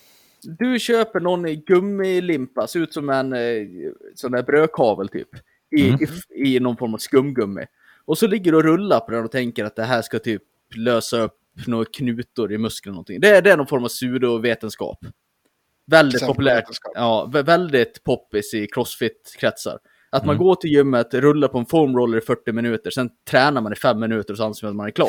Du 0.72 0.78
köper 0.78 1.20
någon 1.20 1.46
i 1.46 1.56
gummilimpa, 1.56 2.66
ser 2.66 2.80
ut 2.80 2.94
som 2.94 3.10
en 3.10 3.32
eh, 3.32 3.66
sån 4.14 4.32
där 4.32 4.42
brödkavel 4.42 5.08
typ. 5.08 5.28
I, 5.70 5.88
Mm. 5.88 6.00
i, 6.34 6.56
I 6.56 6.60
någon 6.60 6.76
form 6.76 6.94
av 6.94 6.98
skumgummi. 6.98 7.64
Och 8.10 8.18
så 8.18 8.26
ligger 8.26 8.52
du 8.52 8.58
och 8.58 8.64
rullar 8.64 9.00
på 9.00 9.10
den 9.12 9.24
och 9.24 9.30
tänker 9.32 9.64
att 9.64 9.76
det 9.76 9.84
här 9.84 10.02
ska 10.02 10.18
typ 10.18 10.42
lösa 10.76 11.20
upp 11.20 11.36
några 11.66 11.84
knutor 11.84 12.52
i 12.52 12.58
muskeln 12.58 12.90
eller 12.90 12.94
någonting. 12.94 13.20
Det 13.20 13.28
är, 13.28 13.42
det 13.42 13.50
är 13.52 13.56
någon 13.56 13.66
form 13.66 13.84
av 13.84 13.88
pseudovetenskap. 13.88 14.98
Väldigt 15.86 16.14
Exempel 16.14 16.34
populärt. 16.34 16.58
vetenskap. 16.62 16.92
Ja, 16.94 17.30
vä- 17.32 17.42
väldigt 17.42 18.04
poppis 18.04 18.54
i 18.54 18.66
crossfit-kretsar. 18.66 19.78
Att 20.10 20.24
man 20.26 20.34
Mm. 20.34 20.44
går 20.46 20.54
till 20.54 20.70
gymmet, 20.70 21.14
rullar 21.14 21.48
på 21.48 21.58
en 21.58 21.66
foam 21.66 21.96
roller 21.96 22.18
i 22.18 22.20
40 22.20 22.52
minuter, 22.52 22.90
sen 22.90 23.10
tränar 23.30 23.60
man 23.60 23.72
i 23.72 23.76
5 23.76 24.00
minuter 24.00 24.34
och 24.34 24.36
så 24.38 24.44
anser 24.44 24.66
man 24.66 24.70
att 24.70 24.76
man 24.76 24.86
är 24.86 24.90
klar. 24.90 25.08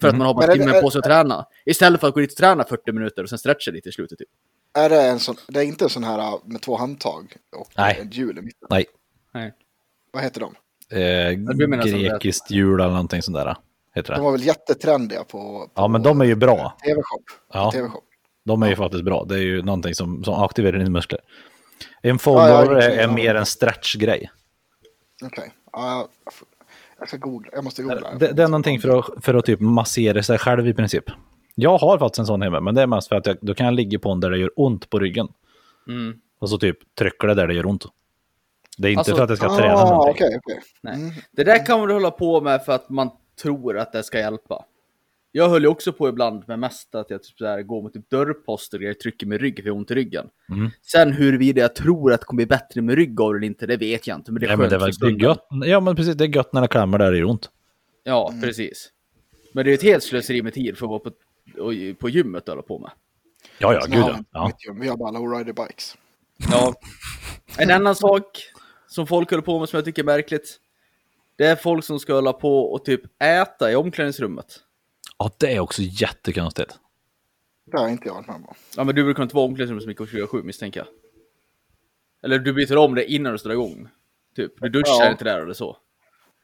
För 0.00 0.08
att 0.08 0.14
Mm. 0.14 0.18
man 0.18 0.26
har 0.26 0.34
bara 0.34 0.52
timmen 0.52 0.82
på 0.82 0.90
sig 0.90 0.98
att 0.98 1.04
träna. 1.04 1.46
Istället 1.64 2.00
för 2.00 2.08
att 2.08 2.14
gå 2.14 2.20
dit 2.20 2.30
och 2.32 2.36
träna 2.36 2.64
40 2.64 2.92
minuter 2.92 3.22
och 3.22 3.28
sen 3.28 3.38
stretcha 3.38 3.70
lite 3.70 3.88
i 3.88 3.92
slutet. 3.92 4.18
Typ. 4.18 4.28
Är 4.74 4.88
det, 4.90 5.02
en 5.02 5.18
sån, 5.18 5.36
det 5.48 5.60
är 5.60 5.64
inte 5.64 5.84
en 5.84 5.88
sån 5.90 6.04
här 6.04 6.18
uh, 6.18 6.40
med 6.44 6.60
två 6.62 6.76
handtag 6.76 7.36
och 7.56 7.72
Nej. 7.76 8.00
ett 8.02 8.14
hjul 8.16 8.38
i 8.38 8.42
mitten? 8.42 8.68
Nej. 8.70 8.84
Nej. 9.34 9.54
Vad 10.12 10.22
heter 10.22 10.40
de? 10.40 10.54
Eh, 10.90 11.32
grekiskt 11.84 12.50
hjul 12.50 12.80
eller 12.80 12.90
någonting 12.90 13.22
sånt 13.22 13.36
där. 13.36 13.56
Heter 13.94 14.12
De 14.12 14.18
det. 14.18 14.24
var 14.24 14.32
väl 14.32 14.42
jättetrendiga 14.46 15.24
på, 15.24 15.28
på 15.28 15.70
Ja, 15.74 15.88
men 15.88 16.02
de 16.02 16.20
är 16.20 16.24
ju 16.24 16.34
bra. 16.34 16.76
TV-shop. 16.86 17.24
Ja. 17.52 17.70
TV-shop. 17.72 18.02
De 18.44 18.62
är 18.62 18.68
ju 18.68 18.76
faktiskt 18.76 19.04
bra. 19.04 19.24
Det 19.24 19.34
är 19.34 19.38
ju 19.42 19.62
någonting 19.62 19.94
som, 19.94 20.24
som 20.24 20.34
aktiverar 20.44 20.78
dina 20.78 20.90
muskler. 20.90 21.20
En 22.02 22.18
foam 22.18 22.36
Ja, 22.36 22.48
ja, 22.48 22.64
roller 22.64 22.80
är, 22.80 22.96
ja. 22.96 23.02
är 23.02 23.08
mer 23.08 23.34
en 23.34 23.46
stretch-grej. 23.46 24.30
Okej. 25.24 25.52
Ja, 25.72 26.08
jag 26.24 26.32
får- 26.34 26.48
jag 26.98 27.08
ska 27.08 27.16
googla. 27.16 27.50
Jag 27.54 27.64
måste 27.64 27.82
googla. 27.82 28.14
Det, 28.18 28.32
det 28.32 28.42
är 28.42 28.48
någonting 28.48 28.80
för 28.80 28.98
att, 28.98 29.24
för 29.24 29.34
att 29.34 29.44
typ 29.46 29.60
massera 29.60 30.22
sig 30.22 30.38
själv 30.38 30.68
i 30.68 30.74
princip. 30.74 31.04
Jag 31.54 31.78
har 31.78 31.98
faktiskt 31.98 32.18
en 32.18 32.26
sån 32.26 32.42
hemma, 32.42 32.60
men 32.60 32.74
det 32.74 32.82
är 32.82 32.86
mest 32.86 33.08
för 33.08 33.16
att 33.16 33.26
jag, 33.26 33.36
då 33.40 33.54
kan 33.54 33.66
jag 33.66 33.74
ligga 33.74 33.98
på 33.98 34.10
en 34.10 34.20
där 34.20 34.30
det 34.30 34.38
gör 34.38 34.50
ont 34.56 34.90
på 34.90 34.98
ryggen. 34.98 35.28
Mm. 35.88 36.14
Och 36.40 36.50
så 36.50 36.58
typ 36.58 36.78
trycker 36.98 37.28
det 37.28 37.34
där 37.34 37.46
det 37.46 37.54
gör 37.54 37.66
ont. 37.66 37.84
Det 38.78 38.88
är 38.88 38.92
inte 38.92 38.98
Alltså- 38.98 39.16
för 39.16 39.22
att 39.24 39.28
jag 39.30 39.38
ska 39.38 39.46
ah, 39.46 39.56
träna 39.56 39.84
någonting. 39.84 40.10
okej, 40.26 40.38
okej. 40.44 40.60
Nej. 40.82 40.94
Mm. 40.94 41.10
Det 41.32 41.44
där 41.44 41.66
kan 41.66 41.80
man 41.80 41.90
hålla 41.90 42.10
på 42.10 42.40
med 42.40 42.64
för 42.64 42.72
att 42.72 42.90
man 42.90 43.10
tror 43.42 43.78
att 43.78 43.92
det 43.92 44.02
ska 44.02 44.18
hjälpa. 44.18 44.64
Jag 45.32 45.48
höll 45.48 45.62
ju 45.62 45.68
också 45.68 45.92
på 45.92 46.08
ibland 46.08 46.44
med 46.48 46.58
mest 46.58 46.94
att 46.94 47.10
jag 47.10 47.22
typ 47.22 47.38
så 47.38 47.46
här 47.46 47.62
går 47.62 47.82
mot 47.82 47.92
typ 47.92 48.10
dörrposter 48.10 48.78
och 48.78 48.84
jag 48.84 49.00
trycker 49.00 49.26
med 49.26 49.40
rygg 49.40 49.56
för 49.56 49.66
jag 49.66 49.74
har 49.74 49.78
ont 49.78 49.90
i 49.90 49.94
ryggen. 49.94 50.26
Mm. 50.50 50.70
Sen 50.82 51.12
huruvida 51.12 51.60
jag 51.60 51.74
tror 51.74 52.12
att 52.12 52.20
det 52.20 52.24
kommer 52.26 52.36
bli 52.36 52.46
bättre 52.46 52.82
med 52.82 52.94
rygg 52.94 53.20
av 53.20 53.32
det 53.32 53.38
eller 53.38 53.46
inte, 53.46 53.66
det 53.66 53.76
vet 53.76 54.06
jag 54.06 54.18
inte. 54.18 54.32
Men 54.32 54.40
det 54.40 54.46
är 54.46 54.48
Nej, 54.48 54.56
men 54.56 54.70
skönt 54.70 54.70
det 54.70 54.78
för 54.78 54.86
väl 54.86 54.86
det 54.86 55.06
är 55.06 55.28
stunden. 55.28 55.28
gött. 55.62 55.68
Ja, 55.70 55.80
men 55.80 55.96
precis. 55.96 56.14
Det 56.14 56.24
är 56.24 56.28
gött 56.36 56.52
när 56.52 56.60
det 56.60 56.68
klämmer 56.68 56.98
där 56.98 57.12
det 57.12 57.18
gör 57.18 57.24
ont. 57.26 57.50
Ja, 58.04 58.32
precis. 58.42 58.88
Men 59.54 59.64
det 59.64 59.70
är 59.70 59.74
ett 59.74 59.82
helt 59.82 60.02
slöseri 60.02 60.42
med 60.42 60.54
tid 60.54 60.78
för 60.78 60.86
att 60.86 60.90
vara 60.90 60.98
på, 60.98 61.10
och- 61.62 61.98
på 61.98 62.08
gymmet 62.08 62.42
och 62.48 62.48
hålla 62.54 62.62
på 62.62 62.78
med. 62.78 62.90
Ja, 63.58 63.74
ja, 63.74 63.80
gud 63.86 63.96
ja. 64.32 64.50
vi 64.58 64.66
ja. 64.66 64.72
Vi 64.80 64.88
har 64.88 64.96
bara 64.96 65.10
lowrider 65.10 65.52
bikes. 65.52 65.96
Ja. 66.50 66.74
En 67.58 67.70
annan 67.70 67.94
sak 67.94 68.24
som 68.90 69.06
folk 69.06 69.30
håller 69.30 69.42
på 69.42 69.58
med 69.58 69.68
som 69.68 69.76
jag 69.76 69.84
tycker 69.84 70.02
är 70.02 70.06
märkligt. 70.06 70.60
Det 71.36 71.44
är 71.46 71.56
folk 71.56 71.84
som 71.84 71.98
ska 72.00 72.14
hålla 72.14 72.32
på 72.32 72.72
och 72.72 72.84
typ 72.84 73.00
äta 73.22 73.72
i 73.72 73.74
omklädningsrummet. 73.74 74.60
Ja, 75.18 75.30
det 75.38 75.54
är 75.54 75.60
också 75.60 75.82
jättekonstigt. 75.82 76.78
Det 77.66 77.78
har 77.78 77.88
inte 77.88 78.08
jag 78.08 78.14
varit 78.14 78.26
med 78.26 78.36
om. 78.36 78.54
Ja 78.76 78.84
men 78.84 78.94
du 78.94 79.04
brukar 79.04 79.22
inte 79.22 79.36
vara 79.36 79.44
i 79.46 79.48
omklädningsrummet 79.48 79.82
så 79.82 79.88
mycket 79.88 80.00
och 80.00 80.08
27 80.08 80.42
misstänker 80.42 80.80
jag. 80.80 80.88
Eller 82.22 82.38
du 82.38 82.52
byter 82.52 82.76
om 82.76 82.94
det 82.94 83.12
innan 83.12 83.32
du 83.32 83.38
står 83.38 83.52
igång. 83.52 83.88
Typ, 84.36 84.52
du 84.60 84.68
duschar 84.68 85.04
Ja. 85.04 85.10
inte 85.10 85.24
där 85.24 85.40
eller 85.40 85.54
så. 85.54 85.76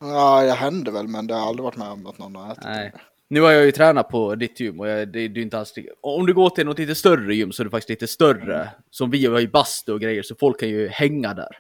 Ja, 0.01 0.45
jag 0.45 0.55
händer 0.55 0.93
väl, 0.93 1.09
men 1.09 1.27
det 1.27 1.35
har 1.35 1.49
aldrig 1.49 1.65
varit 1.65 1.77
med 1.77 1.89
om 1.89 2.07
att 2.07 2.19
någon 2.19 2.37
har 2.37 2.53
ätit. 2.53 2.65
Nej. 2.65 2.93
Nu 3.29 3.41
har 3.41 3.51
jag 3.51 3.65
ju 3.65 3.73
tränat 3.73 4.09
på 4.09 4.35
ditt 4.35 4.61
gym 4.61 4.81
och 4.81 4.89
jag, 4.89 5.09
det, 5.09 5.29
det 5.29 5.41
är 5.41 5.43
inte 5.43 5.59
alls 5.59 5.75
Om 6.01 6.27
du 6.27 6.35
går 6.35 6.51
till 6.51 6.67
något 6.67 6.79
lite 6.79 6.95
större 6.95 7.35
gym 7.35 7.53
så 7.53 7.63
är 7.63 7.65
det 7.65 7.71
faktiskt 7.71 7.89
lite 7.91 8.07
större. 8.07 8.69
Som 8.91 9.11
vi 9.11 9.27
har 9.27 9.39
ju 9.41 9.49
bastu 9.49 9.93
och 9.93 10.01
grejer 10.01 10.23
så 10.23 10.35
folk 10.35 10.61
kan 10.61 10.69
ju 10.69 10.89
hänga 10.89 11.35
där. 11.35 11.59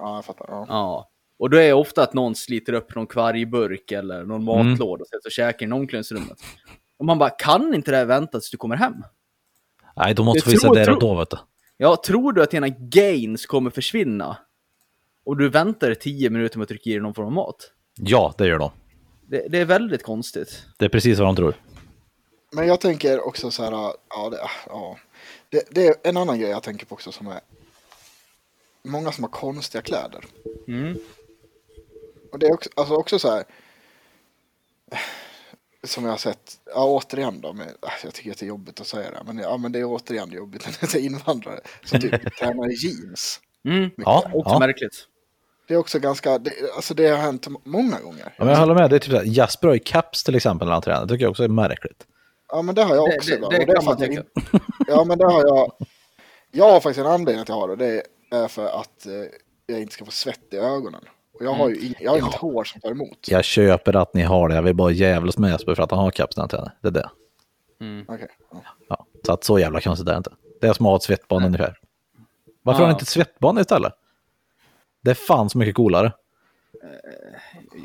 Ja, 0.00 0.14
jag 0.16 0.24
fattar. 0.24 0.46
Ja. 0.48 0.66
Ja. 0.68 1.10
Och 1.38 1.50
då 1.50 1.56
är 1.56 1.66
det 1.66 1.72
ofta 1.72 2.02
att 2.02 2.14
någon 2.14 2.34
sliter 2.34 2.72
upp 2.72 2.94
någon 2.94 3.06
kvargburk 3.06 3.92
eller 3.92 4.24
någon 4.24 4.48
Mm. 4.48 4.70
matlåda 4.70 5.02
och 5.02 5.08
sätter 5.08 5.28
och 5.28 5.32
käkar 5.32 5.66
i 5.66 5.72
omklädningsrummet. 5.72 6.38
Och 6.98 7.04
man 7.04 7.18
bara, 7.18 7.30
kan 7.30 7.74
inte 7.74 7.90
det 7.90 7.96
här 7.96 8.04
vänta 8.04 8.30
tills 8.40 8.50
du 8.50 8.56
kommer 8.56 8.76
hem? 8.76 8.94
Nej, 9.96 10.14
då 10.14 10.24
måste 10.24 10.48
vi 10.48 10.52
visa 10.54 10.68
och 10.68 10.76
tror- 10.76 11.00
då, 11.00 11.14
vet 11.14 11.30
du. 11.30 11.36
Ja, 11.76 11.96
tror 12.06 12.32
du 12.32 12.42
att 12.42 12.50
dina 12.50 12.68
gains 12.68 13.46
kommer 13.46 13.70
försvinna? 13.70 14.36
Och 15.24 15.36
du 15.36 15.48
väntar 15.48 15.94
10 15.94 16.30
minuter 16.30 16.58
med 16.58 16.62
att 16.62 16.68
trycka 16.68 16.90
i 16.90 16.98
någon 17.00 17.14
form 17.14 17.26
av 17.26 17.32
mat? 17.32 17.72
Ja, 17.98 18.34
det 18.38 18.46
gör 18.46 18.58
de. 18.58 18.70
Det, 19.28 19.46
det 19.48 19.58
är 19.58 19.64
väldigt 19.64 20.02
konstigt. 20.02 20.66
Det 20.78 20.84
är 20.84 20.88
precis 20.88 21.18
vad 21.18 21.28
de 21.28 21.36
tror. 21.36 21.54
Men 22.52 22.66
jag 22.68 22.80
tänker 22.80 23.26
också 23.26 23.50
så 23.50 23.62
här, 23.64 23.70
ja, 24.10 24.28
det, 24.30 24.38
ja. 24.66 24.96
Det, 25.48 25.62
det 25.70 25.86
är 25.86 25.94
en 26.04 26.16
annan 26.16 26.40
grej 26.40 26.50
jag 26.50 26.62
tänker 26.62 26.86
på 26.86 26.92
också 26.94 27.12
som 27.12 27.26
är 27.26 27.40
många 28.84 29.12
som 29.12 29.24
har 29.24 29.30
konstiga 29.30 29.82
kläder. 29.82 30.24
Mm. 30.68 30.98
Och 32.32 32.38
det 32.38 32.46
är 32.46 32.52
också, 32.54 32.70
alltså 32.76 32.94
också 32.94 33.18
så 33.18 33.30
här 33.30 33.44
som 35.84 36.04
jag 36.04 36.10
har 36.10 36.18
sett, 36.18 36.58
ja 36.74 36.84
återigen 36.84 37.40
då, 37.40 37.52
med, 37.52 37.66
äh, 37.66 37.90
jag 38.04 38.14
tycker 38.14 38.30
att 38.30 38.38
det 38.38 38.44
är 38.44 38.48
jobbigt 38.48 38.80
att 38.80 38.86
säga 38.86 39.10
det, 39.10 39.20
men, 39.26 39.38
ja, 39.38 39.56
men 39.56 39.72
det 39.72 39.78
är 39.78 39.84
återigen 39.84 40.30
jobbigt 40.32 40.66
när 40.66 40.92
det 40.92 40.98
är 40.98 41.02
invandrare 41.04 41.60
som 41.84 42.00
typ 42.00 42.36
tränar 42.38 42.70
i 42.72 42.74
jeans. 42.74 43.40
Mm. 43.64 43.90
Ja, 43.96 44.30
Också 44.34 44.52
ja. 44.54 44.58
märkligt. 44.58 45.06
Det 45.68 45.74
är 45.74 45.78
också 45.78 45.98
ganska, 45.98 46.38
det, 46.38 46.52
alltså 46.76 46.94
det 46.94 47.08
har 47.08 47.16
hänt 47.16 47.46
många 47.64 48.00
gånger. 48.00 48.34
Ja, 48.38 48.44
men 48.44 48.48
jag 48.48 48.60
håller 48.60 48.74
med. 48.74 48.90
Det 48.90 48.96
är 48.96 49.00
typ 49.00 49.10
såhär, 49.12 49.24
Jasper 49.24 49.68
har 49.68 49.74
ju 49.74 49.80
caps 49.84 50.24
till 50.24 50.34
exempel 50.34 50.66
när 50.66 50.72
han 50.72 50.82
tränar. 50.82 51.02
Det 51.02 51.08
tycker 51.08 51.24
jag 51.24 51.30
också 51.30 51.44
är 51.44 51.48
märkligt. 51.48 52.06
Ja 52.48 52.62
men 52.62 52.74
det 52.74 52.82
har 52.82 52.94
jag 52.94 53.10
Det- 53.10 53.16
också. 53.16 53.30
det- 53.30 53.36
det 53.40 53.46
Och 53.46 53.52
är 53.54 53.66
kan 53.74 53.84
man 53.84 54.02
in- 54.12 54.22
Ja 54.88 55.04
men 55.04 55.18
det 55.18 55.24
har 55.24 55.40
jag. 55.40 55.72
Jag 56.50 56.70
har 56.70 56.80
faktiskt 56.80 57.00
en 57.06 57.12
anledning 57.12 57.42
att 57.42 57.48
jag 57.48 57.56
har 57.56 57.68
det. 57.68 57.76
Det 57.76 57.86
är 57.86 58.02
för 58.48 58.66
att 58.80 59.06
eh, 59.06 59.12
jag 59.66 59.80
inte 59.80 59.92
ska 59.94 60.04
få 60.04 60.10
svett 60.10 60.54
i 60.54 60.56
ögonen. 60.56 61.04
Och 61.32 61.44
jag 61.44 61.52
har 61.54 61.68
ju 61.68 61.74
ing- 61.76 61.96
jag 62.00 62.10
har 62.10 62.18
inget 62.18 62.34
hår 62.34 62.64
som 62.64 62.80
tar 62.80 62.90
emot. 62.90 63.28
Jag 63.28 63.44
köper 63.44 63.96
att 63.96 64.14
ni 64.14 64.22
har 64.22 64.48
det. 64.48 64.54
Jag 64.54 64.62
vill 64.62 64.74
bara 64.76 64.90
jävlas 64.90 65.38
med 65.38 65.50
Jasper 65.50 65.74
för 65.74 65.82
att 65.82 65.90
han 65.90 66.00
har 66.00 66.12
när 66.18 66.40
han 66.42 66.48
tränar. 66.48 66.76
Det 66.80 66.88
är 66.88 66.92
det. 66.92 67.10
Okej. 68.08 68.28
Ja. 68.52 68.62
Ja. 68.88 69.06
Så 69.26 69.32
att 69.32 69.44
så 69.44 69.58
jävla 69.58 69.80
konstigt 69.80 70.08
är 70.08 70.12
det 70.12 70.16
inte. 70.18 70.32
Det 70.60 70.66
är 70.66 70.72
som 70.72 70.86
att 70.86 70.90
ha 70.90 70.96
ett 70.96 71.02
svettband 71.02 71.44
ungefär. 71.46 71.78
Varför 72.62 72.78
har 72.78 72.84
Ja. 72.84 72.88
ni 72.88 72.92
inte 72.94 73.02
ett 73.02 73.08
svettband 73.08 73.58
istället? 73.58 73.92
Det 75.02 75.10
är 75.10 75.14
fan 75.14 75.50
så 75.50 75.58
mycket 75.58 75.74
coolare. 75.74 76.12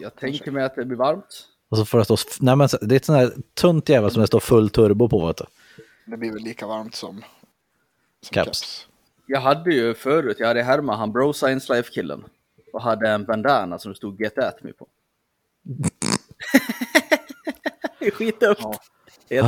Jag 0.01 0.15
tänker 0.15 0.51
mig 0.51 0.63
att 0.63 0.75
det 0.75 0.85
blir 0.85 0.97
varmt. 0.97 1.47
Och 1.69 1.77
så 1.77 1.85
får 1.85 1.97
det 1.97 2.05
stå... 2.05 2.17
Nej 2.39 2.55
men 2.55 2.69
det 2.81 2.95
är 2.95 2.97
ett 2.97 3.05
sånt 3.05 3.17
här 3.19 3.33
tunt 3.53 3.89
jävel 3.89 4.11
som 4.11 4.21
det 4.21 4.27
står 4.27 4.39
full 4.39 4.69
turbo 4.69 5.09
på 5.09 5.27
vet 5.27 5.37
du. 5.37 5.45
Det 6.05 6.17
blir 6.17 6.31
väl 6.31 6.41
lika 6.41 6.67
varmt 6.67 6.95
som, 6.95 7.15
som 8.21 8.33
Caps. 8.33 8.45
caps. 8.45 8.87
Jag 9.27 9.39
hade 9.39 9.73
ju 9.73 9.93
förut, 9.93 10.37
jag 10.39 10.47
hade 10.47 10.63
härmat 10.63 10.97
han 10.97 11.11
Bro 11.11 11.33
Science 11.33 11.73
Life-killen. 11.73 12.23
Och 12.73 12.81
hade 12.81 13.09
en 13.09 13.25
bandana 13.25 13.79
som 13.79 13.91
det 13.91 13.95
stod 13.95 14.21
Get 14.21 14.37
At 14.37 14.63
Me 14.63 14.71
på. 14.73 14.87
Skitdumt. 18.13 18.57
Ja. 18.59 18.73
Helt 19.29 19.47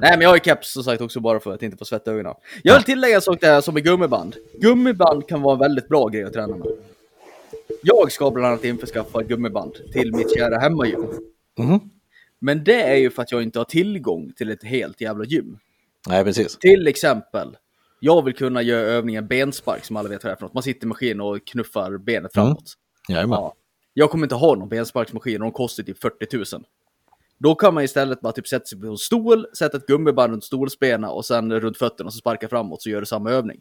Nej 0.00 0.10
men 0.10 0.20
jag 0.20 0.28
har 0.28 0.36
ju 0.36 0.40
keps 0.40 0.72
som 0.72 0.84
sagt 0.84 1.00
också 1.02 1.20
bara 1.20 1.40
för 1.40 1.54
att 1.54 1.62
inte 1.62 1.76
få 1.76 1.84
svett 1.84 2.08
ögonen. 2.08 2.34
Jag 2.62 2.74
vill 2.74 2.82
tillägga 2.82 3.14
en 3.14 3.22
sak 3.22 3.40
där 3.40 3.60
som 3.60 3.74
med 3.74 3.84
gummiband. 3.84 4.36
Gummiband 4.60 5.28
kan 5.28 5.42
vara 5.42 5.52
en 5.54 5.58
väldigt 5.58 5.88
bra 5.88 6.08
grej 6.08 6.24
att 6.24 6.32
träna 6.32 6.56
med. 6.56 6.68
Jag 7.82 8.12
ska 8.12 8.30
bland 8.30 8.46
annat 8.46 8.64
införskaffa 8.64 9.22
gummiband 9.22 9.74
till 9.92 10.14
mitt 10.14 10.38
kära 10.38 10.58
hemmagym. 10.58 11.06
Mhm. 11.58 11.80
Men 12.38 12.64
det 12.64 12.82
är 12.82 12.96
ju 12.96 13.10
för 13.10 13.22
att 13.22 13.32
jag 13.32 13.42
inte 13.42 13.58
har 13.58 13.64
tillgång 13.64 14.32
till 14.36 14.50
ett 14.50 14.64
helt 14.64 15.00
jävla 15.00 15.24
gym. 15.24 15.58
Nej 16.08 16.24
precis. 16.24 16.58
Till 16.58 16.86
exempel, 16.86 17.56
jag 18.00 18.24
vill 18.24 18.34
kunna 18.34 18.62
göra 18.62 18.80
övningen 18.80 19.26
benspark 19.26 19.84
som 19.84 19.96
alla 19.96 20.08
vet 20.08 20.24
vad 20.24 20.30
det 20.30 20.34
är 20.34 20.36
för 20.36 20.44
något. 20.44 20.54
Man 20.54 20.62
sitter 20.62 20.86
i 20.86 20.88
maskin 20.88 21.20
och 21.20 21.46
knuffar 21.46 21.98
benet 21.98 22.32
framåt. 22.32 22.74
Jajamän. 23.08 23.38
Ja. 23.38 23.54
Jag 23.94 24.10
kommer 24.10 24.24
inte 24.24 24.34
ha 24.34 24.54
någon 24.54 24.68
bensparksmaskin 24.68 25.42
och 25.42 25.46
de 25.46 25.52
kostar 25.52 25.82
typ 25.82 26.00
40 26.00 26.36
000. 26.56 26.64
Då 27.38 27.54
kan 27.54 27.74
man 27.74 27.84
istället 27.84 28.20
bara 28.20 28.32
typ 28.32 28.48
sätta 28.48 28.64
sig 28.64 28.80
på 28.80 28.86
en 28.86 28.96
stol, 28.96 29.46
sätta 29.58 29.76
ett 29.76 29.86
gummiband 29.86 30.32
runt 30.32 30.44
stolsbenen 30.44 31.10
och 31.10 31.24
sen 31.24 31.60
runt 31.60 31.76
fötterna 31.76 32.06
och 32.08 32.12
så 32.12 32.18
sparka 32.18 32.48
framåt 32.48 32.82
så 32.82 32.90
gör 32.90 33.00
du 33.00 33.06
samma 33.06 33.30
övning. 33.30 33.60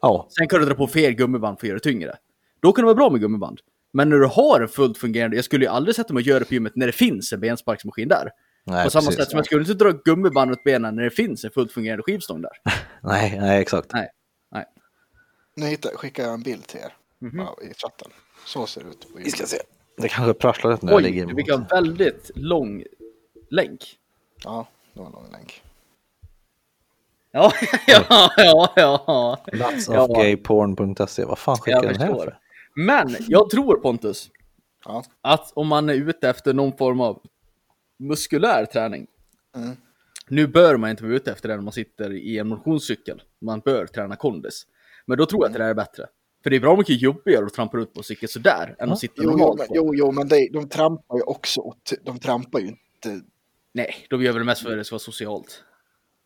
Ja. 0.00 0.28
Sen 0.38 0.48
kan 0.48 0.60
du 0.60 0.66
dra 0.66 0.74
på 0.74 0.86
fel 0.86 1.12
gummiband 1.12 1.60
för 1.60 1.66
att 1.66 1.68
göra 1.68 1.78
det 1.78 1.84
tyngre. 1.84 2.16
Då 2.60 2.72
kan 2.72 2.82
det 2.82 2.86
vara 2.86 2.94
bra 2.94 3.10
med 3.10 3.20
gummiband. 3.20 3.60
Men 3.92 4.08
när 4.08 4.16
du 4.16 4.26
har 4.26 4.60
en 4.60 4.68
fullt 4.68 4.98
fungerande, 4.98 5.36
jag 5.36 5.44
skulle 5.44 5.64
ju 5.64 5.70
aldrig 5.70 5.96
sätta 5.96 6.14
mig 6.14 6.20
och 6.20 6.26
göra 6.26 6.38
det 6.38 6.44
på 6.44 6.54
gymmet 6.54 6.76
när 6.76 6.86
det 6.86 6.92
finns 6.92 7.32
en 7.32 7.40
bensparksmaskin 7.40 8.08
där. 8.08 8.30
Nej, 8.64 8.84
på 8.84 8.90
samma 8.90 9.02
precis. 9.02 9.16
sätt 9.20 9.30
som 9.30 9.36
jag 9.36 9.46
skulle 9.46 9.60
inte 9.60 9.74
dra 9.74 9.90
gummiband 9.90 10.50
runt 10.50 10.64
benen 10.64 10.96
när 10.96 11.02
det 11.02 11.10
finns 11.10 11.44
en 11.44 11.50
fullt 11.50 11.72
fungerande 11.72 12.02
skivstång 12.02 12.42
där. 12.42 12.50
Nej, 13.02 13.38
nej 13.40 13.60
exakt. 13.60 13.92
Nej, 13.92 14.08
nej. 14.52 14.64
Nu 15.56 15.66
hittar, 15.66 15.90
skickar 15.90 16.22
jag 16.24 16.34
en 16.34 16.42
bild 16.42 16.66
till 16.66 16.80
er 16.80 16.92
Mhm. 17.18 17.38
ja, 17.38 17.56
i 17.62 17.74
chatten. 17.74 18.08
Så 18.46 18.66
ser 18.66 18.80
det 18.80 18.88
ut 18.90 19.06
Vi 19.16 19.30
ska 19.30 19.46
se. 19.46 19.56
Det 19.96 20.08
kanske 20.08 20.34
prasslar 20.34 20.70
lite 20.72 20.86
när 20.86 20.92
jag 20.92 21.02
ligger 21.02 21.20
Oj, 21.20 21.24
emot. 21.24 21.38
vilken 21.38 21.64
väldigt 21.64 22.30
lång 22.34 22.84
länk. 23.50 23.80
Ja, 24.44 24.66
det 24.92 25.00
var 25.00 25.06
en 25.06 25.12
lång 25.12 25.32
länk. 25.32 25.62
Ja, 27.30 27.52
ja, 27.86 28.30
ja, 28.36 28.72
ja. 28.76 29.38
Vad 31.26 31.38
fan 31.38 31.56
skickar 31.56 31.82
den 31.82 32.00
här 32.00 32.14
för? 32.14 32.38
Men 32.74 33.16
jag 33.20 33.50
tror 33.50 33.76
Pontus, 33.76 34.30
Ja. 34.84 35.04
att 35.20 35.52
om 35.54 35.68
man 35.68 35.88
är 35.90 35.94
ute 35.94 36.28
efter 36.28 36.52
någon 36.54 36.76
form 36.76 37.00
av 37.00 37.22
muskulär 38.08 38.66
träning. 38.66 39.06
Mm. 39.56 39.76
Nu 40.28 40.46
bör 40.46 40.76
man 40.76 40.90
inte 40.90 41.02
vara 41.04 41.14
ute 41.14 41.32
efter 41.32 41.48
det 41.48 41.54
när 41.56 41.62
man 41.62 41.72
sitter 41.72 42.12
i 42.12 42.38
en 42.38 42.48
motionscykel. 42.48 43.22
Man 43.40 43.60
bör 43.60 43.86
träna 43.86 44.16
kondis. 44.16 44.66
Men 45.06 45.18
då 45.18 45.26
tror 45.26 45.42
jag 45.42 45.46
att 45.46 45.52
det 45.52 45.58
där 45.58 45.68
är 45.70 45.74
bättre. 45.74 46.06
För 46.42 46.50
det 46.50 46.56
är 46.56 46.60
bra 46.60 46.76
mycket 46.76 47.02
jobbigare 47.02 47.46
att 47.46 47.54
trampa 47.54 47.78
ut 47.78 47.94
på 47.94 48.02
cykel 48.02 48.28
sådär 48.28 48.76
än 48.78 48.90
att 48.92 48.98
sitta 48.98 49.14
Jo, 49.16 49.22
jo, 49.24 49.30
normalt 49.30 49.58
men, 49.58 49.68
på. 49.68 49.74
jo, 49.76 49.94
jo, 49.94 50.12
men 50.12 50.28
det, 50.28 50.48
de 50.52 50.68
trampar 50.68 51.16
ju 51.16 51.22
också. 51.22 51.60
åt- 51.60 51.92
De 52.02 52.18
trampar 52.18 52.58
ju 52.60 52.66
inte. 52.66 53.20
Nej, 53.74 53.94
de 54.10 54.22
gör 54.22 54.32
väl 54.32 54.44
mest 54.44 54.62
för 54.62 54.70
att 54.72 54.78
det 54.78 54.84
ska 54.84 54.94
vara 54.94 55.00
socialt. 55.00 55.64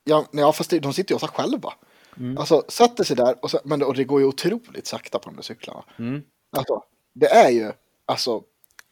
Ja, 0.05 0.27
nej, 0.33 0.43
ja 0.43 0.53
fast 0.53 0.71
det, 0.71 0.79
de 0.79 0.93
sitter 0.93 1.13
ju 1.13 1.15
och 1.15 1.21
sig 1.21 1.29
själva. 1.29 1.73
Mm. 2.19 2.39
Alltså 2.39 2.63
sätter 2.69 3.05
sig 3.05 3.17
där 3.17 3.35
och, 3.43 3.51
så, 3.51 3.59
men, 3.65 3.83
och 3.83 3.95
det 3.95 4.05
går 4.05 4.21
ju 4.21 4.27
otroligt 4.27 4.87
sakta 4.87 5.19
på 5.19 5.31
de 5.31 5.37
där 5.37 5.43
cyklarna. 5.43 5.85
Mm. 5.99 6.23
Alltså, 6.57 6.83
det 7.15 7.27
är 7.27 7.51
ju, 7.51 7.73
alltså, 8.07 8.43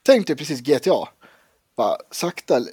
tänk 0.02 0.26
dig 0.26 0.36
precis 0.36 0.60
GTA. 0.60 1.08
Bara 1.76 1.96
sakta 2.10 2.56
l- 2.56 2.68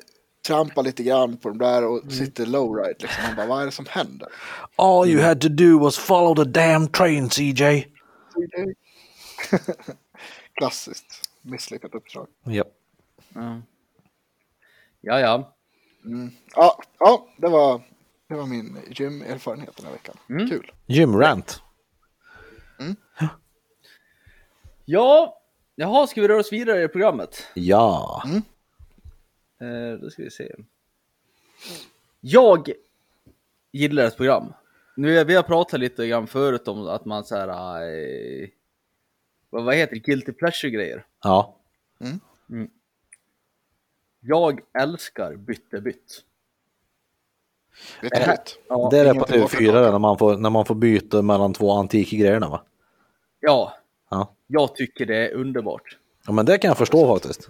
trampa 0.47 0.81
lite 0.81 1.03
grann 1.03 1.37
på 1.37 1.49
de 1.49 1.57
där 1.57 1.85
och 1.85 1.97
Mm. 2.03 2.11
sitter 2.11 2.45
lowride 2.45 2.95
liksom. 2.99 3.23
Man 3.27 3.35
bara, 3.35 3.45
vad 3.47 3.61
är 3.61 3.65
det 3.65 3.71
som 3.71 3.85
händer? 3.89 4.27
All 4.75 5.09
you 5.09 5.21
had 5.23 5.41
to 5.41 5.47
do 5.49 5.79
was 5.79 5.97
follow 5.97 6.35
the 6.35 6.43
damn 6.43 6.87
train 6.87 7.29
CJ. 7.29 7.87
Klassiskt 10.53 11.29
misslyckat 11.41 11.95
uppdrag. 11.95 12.27
Ja. 12.43 12.63
Ja, 13.33 13.59
ja. 15.01 15.19
ja. 15.19 15.53
Ja, 16.55 16.77
ja 16.99 17.27
det, 17.37 17.47
var, 17.47 17.81
det 18.27 18.35
var 18.35 18.45
min 18.45 18.77
gymerfarenhet 18.89 19.75
den 19.77 19.85
här 19.85 19.93
veckan. 19.93 20.15
Mm. 20.29 20.49
Kul. 20.49 20.71
Gymrant. 20.85 21.61
Ja, 24.85 25.37
jaha, 25.75 26.07
ska 26.07 26.21
vi 26.21 26.27
röra 26.27 26.39
oss 26.39 26.53
vidare 26.53 26.83
i 26.83 26.87
programmet? 26.87 27.47
Ja. 27.53 28.23
Eh, 29.61 29.99
då 30.01 30.09
ska 30.09 30.23
vi 30.23 30.31
se. 30.31 30.55
Jag 32.21 32.71
gillar 33.71 34.03
ett 34.03 34.17
program. 34.17 34.53
Nu, 34.95 35.23
vi 35.23 35.35
har 35.35 35.43
pratat 35.43 35.79
lite 35.79 36.07
grann 36.07 36.27
förut 36.27 36.67
om 36.67 36.87
att 36.87 37.05
man 37.05 37.23
så 37.23 37.35
här, 37.35 37.47
eh, 37.83 38.47
vad, 39.49 39.63
vad 39.63 39.75
heter 39.75 39.93
det, 39.95 39.99
guilty 39.99 40.31
pleasure-grejer. 40.31 41.05
Ja. 41.23 41.55
Jag 44.19 44.59
älskar 44.73 45.35
bytte 45.35 45.81
bytt. 45.81 46.23
Vet? 48.01 48.59
Ja, 48.67 48.87
det 48.91 48.99
är 48.99 49.05
det 49.13 49.19
på 49.19 49.25
tillbaka 49.25 49.57
TV4 49.57 49.71
där, 49.73 49.91
när 49.91 49.99
man, 49.99 50.17
får, 50.17 50.37
när 50.37 50.49
man 50.49 50.65
får 50.65 50.75
byta 50.75 51.21
mellan 51.21 51.53
två 51.53 51.71
antikgrejerna 51.71 52.49
va? 52.49 52.63
ja, 53.39 53.73
Ja. 54.09 54.35
jag 54.47 54.75
tycker 54.75 55.05
det 55.05 55.27
är 55.27 55.33
underbart. 55.33 55.97
ja. 56.25 56.31
men 56.31 56.45
det 56.45 56.57
kan 56.57 56.67
jag 56.67 56.77
förstå 56.77 57.07
faktiskt. 57.15 57.49